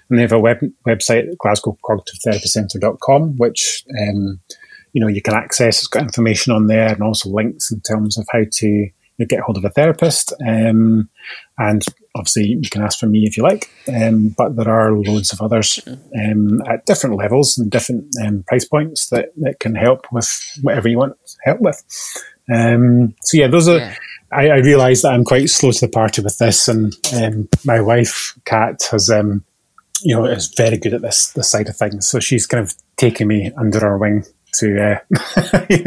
And 0.08 0.18
they 0.18 0.22
have 0.22 0.32
a 0.32 0.38
web, 0.38 0.60
website, 0.86 1.36
glasgowcognitivetherapycentre.com, 1.36 3.36
which 3.38 3.84
um, 4.00 4.40
you 4.92 5.00
know 5.00 5.08
you 5.08 5.22
can 5.22 5.34
access. 5.34 5.78
It's 5.78 5.86
got 5.86 6.02
information 6.02 6.52
on 6.52 6.66
there 6.66 6.88
and 6.88 7.02
also 7.02 7.30
links 7.30 7.70
in 7.70 7.80
terms 7.80 8.18
of 8.18 8.26
how 8.32 8.42
to 8.50 8.66
you 8.66 8.90
know, 9.18 9.26
get 9.26 9.40
hold 9.40 9.56
of 9.56 9.64
a 9.64 9.70
therapist. 9.70 10.32
Um, 10.46 11.08
and 11.58 11.82
obviously, 12.14 12.58
you 12.60 12.70
can 12.70 12.82
ask 12.82 12.98
for 12.98 13.06
me 13.06 13.24
if 13.26 13.36
you 13.36 13.42
like. 13.42 13.70
Um, 13.92 14.34
but 14.36 14.56
there 14.56 14.68
are 14.68 14.92
loads 14.92 15.32
of 15.32 15.40
others 15.40 15.78
um, 15.86 16.62
at 16.68 16.86
different 16.86 17.16
levels 17.16 17.58
and 17.58 17.70
different 17.70 18.06
um, 18.24 18.44
price 18.46 18.64
points 18.64 19.08
that, 19.10 19.30
that 19.36 19.60
can 19.60 19.74
help 19.74 20.06
with 20.12 20.28
whatever 20.62 20.88
you 20.88 20.98
want 20.98 21.16
help 21.44 21.60
with. 21.60 21.82
Um, 22.52 23.14
so 23.22 23.36
yeah, 23.36 23.48
those 23.48 23.68
are. 23.68 23.78
Yeah. 23.78 23.94
I, 24.34 24.48
I 24.48 24.56
realise 24.60 25.02
that 25.02 25.12
I'm 25.12 25.24
quite 25.24 25.50
slow 25.50 25.72
to 25.72 25.80
the 25.80 25.92
party 25.92 26.22
with 26.22 26.38
this, 26.38 26.66
and 26.66 26.96
um, 27.14 27.50
my 27.66 27.82
wife, 27.82 28.34
Kat, 28.46 28.82
has 28.90 29.10
you 29.10 30.16
know 30.16 30.24
is 30.24 30.52
very 30.56 30.78
good 30.78 30.94
at 30.94 31.02
this 31.02 31.32
this 31.32 31.50
side 31.50 31.68
of 31.68 31.76
things. 31.76 32.06
So 32.06 32.18
she's 32.18 32.46
kind 32.46 32.64
of 32.64 32.74
taking 32.96 33.28
me 33.28 33.52
under 33.58 33.80
her 33.80 33.98
wing 33.98 34.24
to 34.52 34.78
uh, 34.78 34.98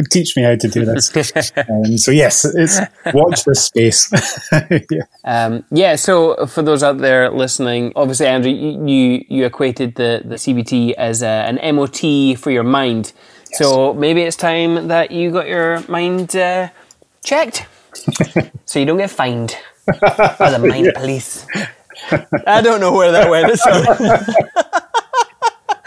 teach 0.10 0.36
me 0.36 0.42
how 0.42 0.56
to 0.56 0.68
do 0.68 0.84
this. 0.84 1.14
um, 1.56 1.96
so 1.96 2.10
yes, 2.10 2.44
it's 2.44 2.80
watch 3.14 3.44
this 3.44 3.64
space. 3.64 4.10
yeah. 4.90 5.02
Um, 5.24 5.64
yeah. 5.70 5.96
So 5.96 6.46
for 6.46 6.62
those 6.62 6.82
out 6.82 6.98
there 6.98 7.30
listening, 7.30 7.92
obviously, 7.96 8.26
Andrew, 8.26 8.50
you 8.50 9.24
you 9.28 9.44
equated 9.44 9.94
the 9.94 10.22
the 10.24 10.36
CBT 10.36 10.92
as 10.94 11.22
a, 11.22 11.26
an 11.26 11.76
MOT 11.76 12.38
for 12.38 12.50
your 12.50 12.64
mind. 12.64 13.12
Yes. 13.50 13.58
So 13.58 13.94
maybe 13.94 14.22
it's 14.22 14.36
time 14.36 14.88
that 14.88 15.10
you 15.10 15.30
got 15.30 15.46
your 15.46 15.80
mind 15.88 16.34
uh, 16.34 16.68
checked, 17.24 17.66
so 18.64 18.78
you 18.78 18.84
don't 18.84 18.98
get 18.98 19.10
fined 19.10 19.56
by 19.86 20.50
the 20.50 20.58
mind 20.58 20.86
yeah. 20.86 20.98
police. 21.00 21.46
I 22.46 22.60
don't 22.60 22.80
know 22.80 22.92
where 22.92 23.12
that 23.12 23.30
went. 23.30 24.65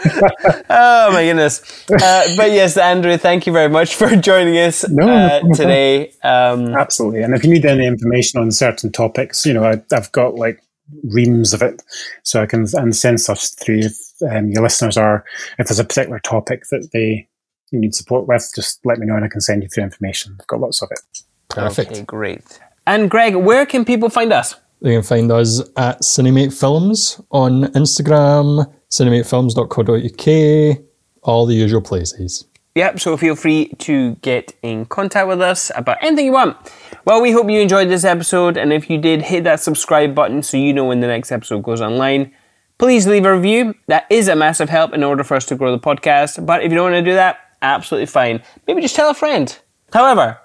oh 0.70 1.12
my 1.12 1.24
goodness! 1.24 1.88
Uh, 1.90 2.34
but 2.36 2.50
yes, 2.52 2.76
Andrew, 2.76 3.16
thank 3.16 3.46
you 3.46 3.52
very 3.52 3.68
much 3.68 3.94
for 3.94 4.14
joining 4.16 4.56
us 4.58 4.88
no, 4.88 5.08
uh, 5.08 5.40
no 5.44 5.54
today. 5.54 6.12
Um, 6.22 6.74
Absolutely, 6.74 7.22
and 7.22 7.34
if 7.34 7.44
you 7.44 7.50
need 7.50 7.66
any 7.66 7.86
information 7.86 8.40
on 8.40 8.50
certain 8.50 8.92
topics, 8.92 9.44
you 9.44 9.52
know, 9.52 9.64
I, 9.64 9.82
have 9.92 10.10
got 10.12 10.36
like 10.36 10.62
reams 11.04 11.52
of 11.52 11.62
it, 11.62 11.82
so 12.22 12.42
I 12.42 12.46
can 12.46 12.66
and 12.74 12.94
send 12.94 13.20
stuff 13.20 13.40
through. 13.40 13.80
If 13.80 13.96
um, 14.30 14.48
your 14.50 14.62
listeners 14.62 14.96
are, 14.96 15.24
if 15.58 15.68
there's 15.68 15.78
a 15.78 15.84
particular 15.84 16.18
topic 16.20 16.64
that 16.70 16.88
they 16.92 17.28
need 17.72 17.94
support 17.94 18.26
with, 18.26 18.50
just 18.54 18.80
let 18.84 18.98
me 18.98 19.06
know 19.06 19.16
and 19.16 19.24
I 19.24 19.28
can 19.28 19.40
send 19.40 19.62
you 19.62 19.68
through 19.68 19.84
information. 19.84 20.36
I've 20.40 20.46
got 20.46 20.60
lots 20.60 20.82
of 20.82 20.90
it. 20.90 21.00
Perfect. 21.48 21.92
Okay, 21.92 22.02
great. 22.02 22.60
And 22.86 23.10
Greg, 23.10 23.36
where 23.36 23.66
can 23.66 23.84
people 23.84 24.08
find 24.08 24.32
us? 24.32 24.56
They 24.80 24.94
can 24.94 25.02
find 25.02 25.30
us 25.30 25.60
at 25.76 26.00
Cinemate 26.00 26.58
Films 26.58 27.20
on 27.30 27.64
Instagram, 27.74 28.72
cinematefilms.co.uk, 28.90 30.78
all 31.22 31.46
the 31.46 31.54
usual 31.54 31.80
places. 31.80 32.46
Yep, 32.74 33.00
so 33.00 33.16
feel 33.16 33.34
free 33.34 33.72
to 33.78 34.14
get 34.16 34.54
in 34.62 34.86
contact 34.86 35.26
with 35.26 35.40
us 35.40 35.72
about 35.74 35.98
anything 36.02 36.26
you 36.26 36.32
want. 36.32 36.56
Well, 37.04 37.20
we 37.20 37.32
hope 37.32 37.50
you 37.50 37.58
enjoyed 37.58 37.88
this 37.88 38.04
episode, 38.04 38.56
and 38.56 38.72
if 38.72 38.88
you 38.88 38.98
did, 38.98 39.22
hit 39.22 39.44
that 39.44 39.60
subscribe 39.60 40.14
button 40.14 40.42
so 40.42 40.56
you 40.56 40.72
know 40.72 40.84
when 40.84 41.00
the 41.00 41.08
next 41.08 41.32
episode 41.32 41.64
goes 41.64 41.80
online. 41.80 42.32
Please 42.78 43.06
leave 43.06 43.26
a 43.26 43.34
review. 43.34 43.74
That 43.88 44.06
is 44.08 44.28
a 44.28 44.36
massive 44.36 44.68
help 44.68 44.94
in 44.94 45.02
order 45.02 45.24
for 45.24 45.36
us 45.36 45.46
to 45.46 45.56
grow 45.56 45.72
the 45.72 45.78
podcast. 45.78 46.46
But 46.46 46.62
if 46.62 46.70
you 46.70 46.76
don't 46.76 46.92
want 46.92 47.04
to 47.04 47.10
do 47.10 47.14
that, 47.14 47.38
absolutely 47.60 48.06
fine. 48.06 48.42
Maybe 48.66 48.80
just 48.80 48.96
tell 48.96 49.10
a 49.10 49.14
friend. 49.14 49.58
However, 49.92 50.38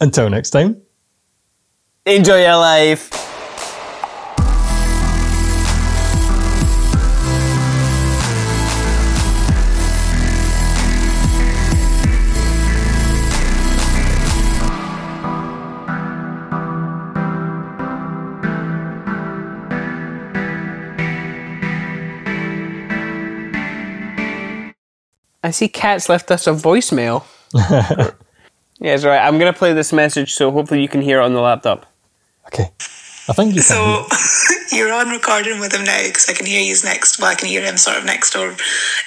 until 0.00 0.28
next 0.28 0.50
time, 0.50 0.82
enjoy 2.04 2.42
your 2.42 2.56
life. 2.56 3.25
I 25.46 25.50
see 25.52 25.68
Kat's 25.68 26.08
left 26.08 26.30
us 26.32 26.48
a 26.48 26.50
voicemail. 26.50 27.24
yeah, 27.54 28.94
it's 28.94 29.04
right. 29.04 29.24
I'm 29.24 29.38
going 29.38 29.52
to 29.52 29.56
play 29.56 29.72
this 29.72 29.92
message 29.92 30.34
so 30.34 30.50
hopefully 30.50 30.82
you 30.82 30.88
can 30.88 31.00
hear 31.00 31.20
it 31.20 31.24
on 31.24 31.34
the 31.34 31.40
laptop. 31.40 31.86
Okay. 32.48 32.68
I 33.28 33.32
think 33.32 33.54
you 33.54 33.60
So 33.60 34.06
you're 34.76 34.92
on 34.92 35.08
recording 35.10 35.60
with 35.60 35.72
him 35.72 35.84
now 35.84 36.02
because 36.04 36.28
I 36.28 36.32
can 36.32 36.46
hear 36.46 36.60
you 36.60 36.74
next. 36.82 37.20
Well, 37.20 37.30
I 37.30 37.36
can 37.36 37.48
hear 37.48 37.62
him 37.62 37.76
sort 37.76 37.96
of 37.96 38.04
next 38.04 38.32
door 38.32 38.56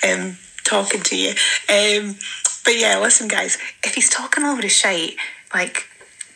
um, 0.09 0.37
talking 0.63 1.01
to 1.01 1.17
you. 1.17 1.31
Um, 1.67 2.15
but 2.63 2.77
yeah, 2.77 2.99
listen, 2.99 3.27
guys, 3.27 3.57
if 3.83 3.95
he's 3.95 4.09
talking 4.09 4.45
over 4.45 4.61
his 4.61 4.71
shite, 4.71 5.15
like, 5.53 5.87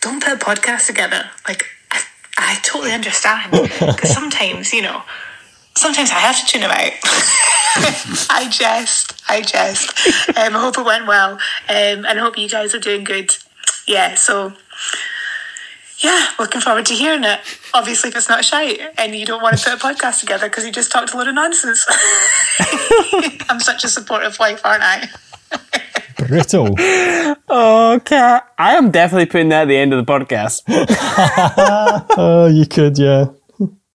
don't 0.02 0.22
put 0.22 0.34
a 0.34 0.38
podcast 0.38 0.88
together. 0.88 1.30
Like, 1.48 1.64
I, 1.92 2.02
I 2.38 2.60
totally 2.62 2.92
understand 2.92 3.52
because 3.52 4.14
sometimes, 4.14 4.74
you 4.74 4.82
know, 4.82 5.04
sometimes 5.76 6.12
I 6.12 6.20
have 6.20 6.40
to 6.40 6.46
tune 6.46 6.62
him 6.62 6.72
out. 6.72 6.94
I 8.30 8.48
jest, 8.50 9.14
I 9.30 9.42
jest. 9.42 10.38
Um, 10.38 10.56
I 10.56 10.60
hope 10.60 10.78
it 10.78 10.86
went 10.86 11.08
well, 11.08 11.34
um, 11.34 11.40
and 11.70 12.08
I 12.08 12.20
hope 12.20 12.38
you 12.38 12.50
guys 12.50 12.76
are 12.76 12.80
doing 12.80 13.04
good. 13.04 13.36
Yeah, 13.88 14.16
so 14.16 14.54
yeah, 16.04 16.28
looking 16.38 16.62
forward 16.62 16.86
to 16.88 16.94
hearing 16.94 17.24
it. 17.24 17.40
Obviously, 17.74 18.10
if 18.10 18.16
it's 18.16 18.30
not 18.30 18.44
shite 18.44 18.80
and 18.98 19.16
you 19.16 19.26
don't 19.26 19.42
want 19.42 19.58
to 19.58 19.70
put 19.70 19.82
a 19.82 19.84
podcast 19.84 20.20
together 20.20 20.50
because 20.50 20.66
you 20.66 20.72
just 20.72 20.92
talked 20.92 21.14
a 21.14 21.18
lot 21.18 21.28
of 21.28 21.36
nonsense. 21.36 21.86
I'm 23.50 23.60
such 23.60 23.84
a 23.84 23.88
supportive 23.88 24.38
wife, 24.38 24.62
aren't 24.66 24.84
I? 24.84 25.10
Brittle. 26.18 26.76
Oh, 27.50 28.02
Kat. 28.04 28.48
I 28.58 28.76
am 28.76 28.92
definitely 28.92 29.28
putting 29.28 29.50
that 29.50 29.64
at 29.64 29.68
the 29.68 29.78
end 29.78 29.94
of 29.94 30.06
the 30.06 30.12
podcast. 30.12 30.64
oh, 32.18 32.48
you 32.48 32.66
could, 32.66 32.98
yeah. 32.98 33.28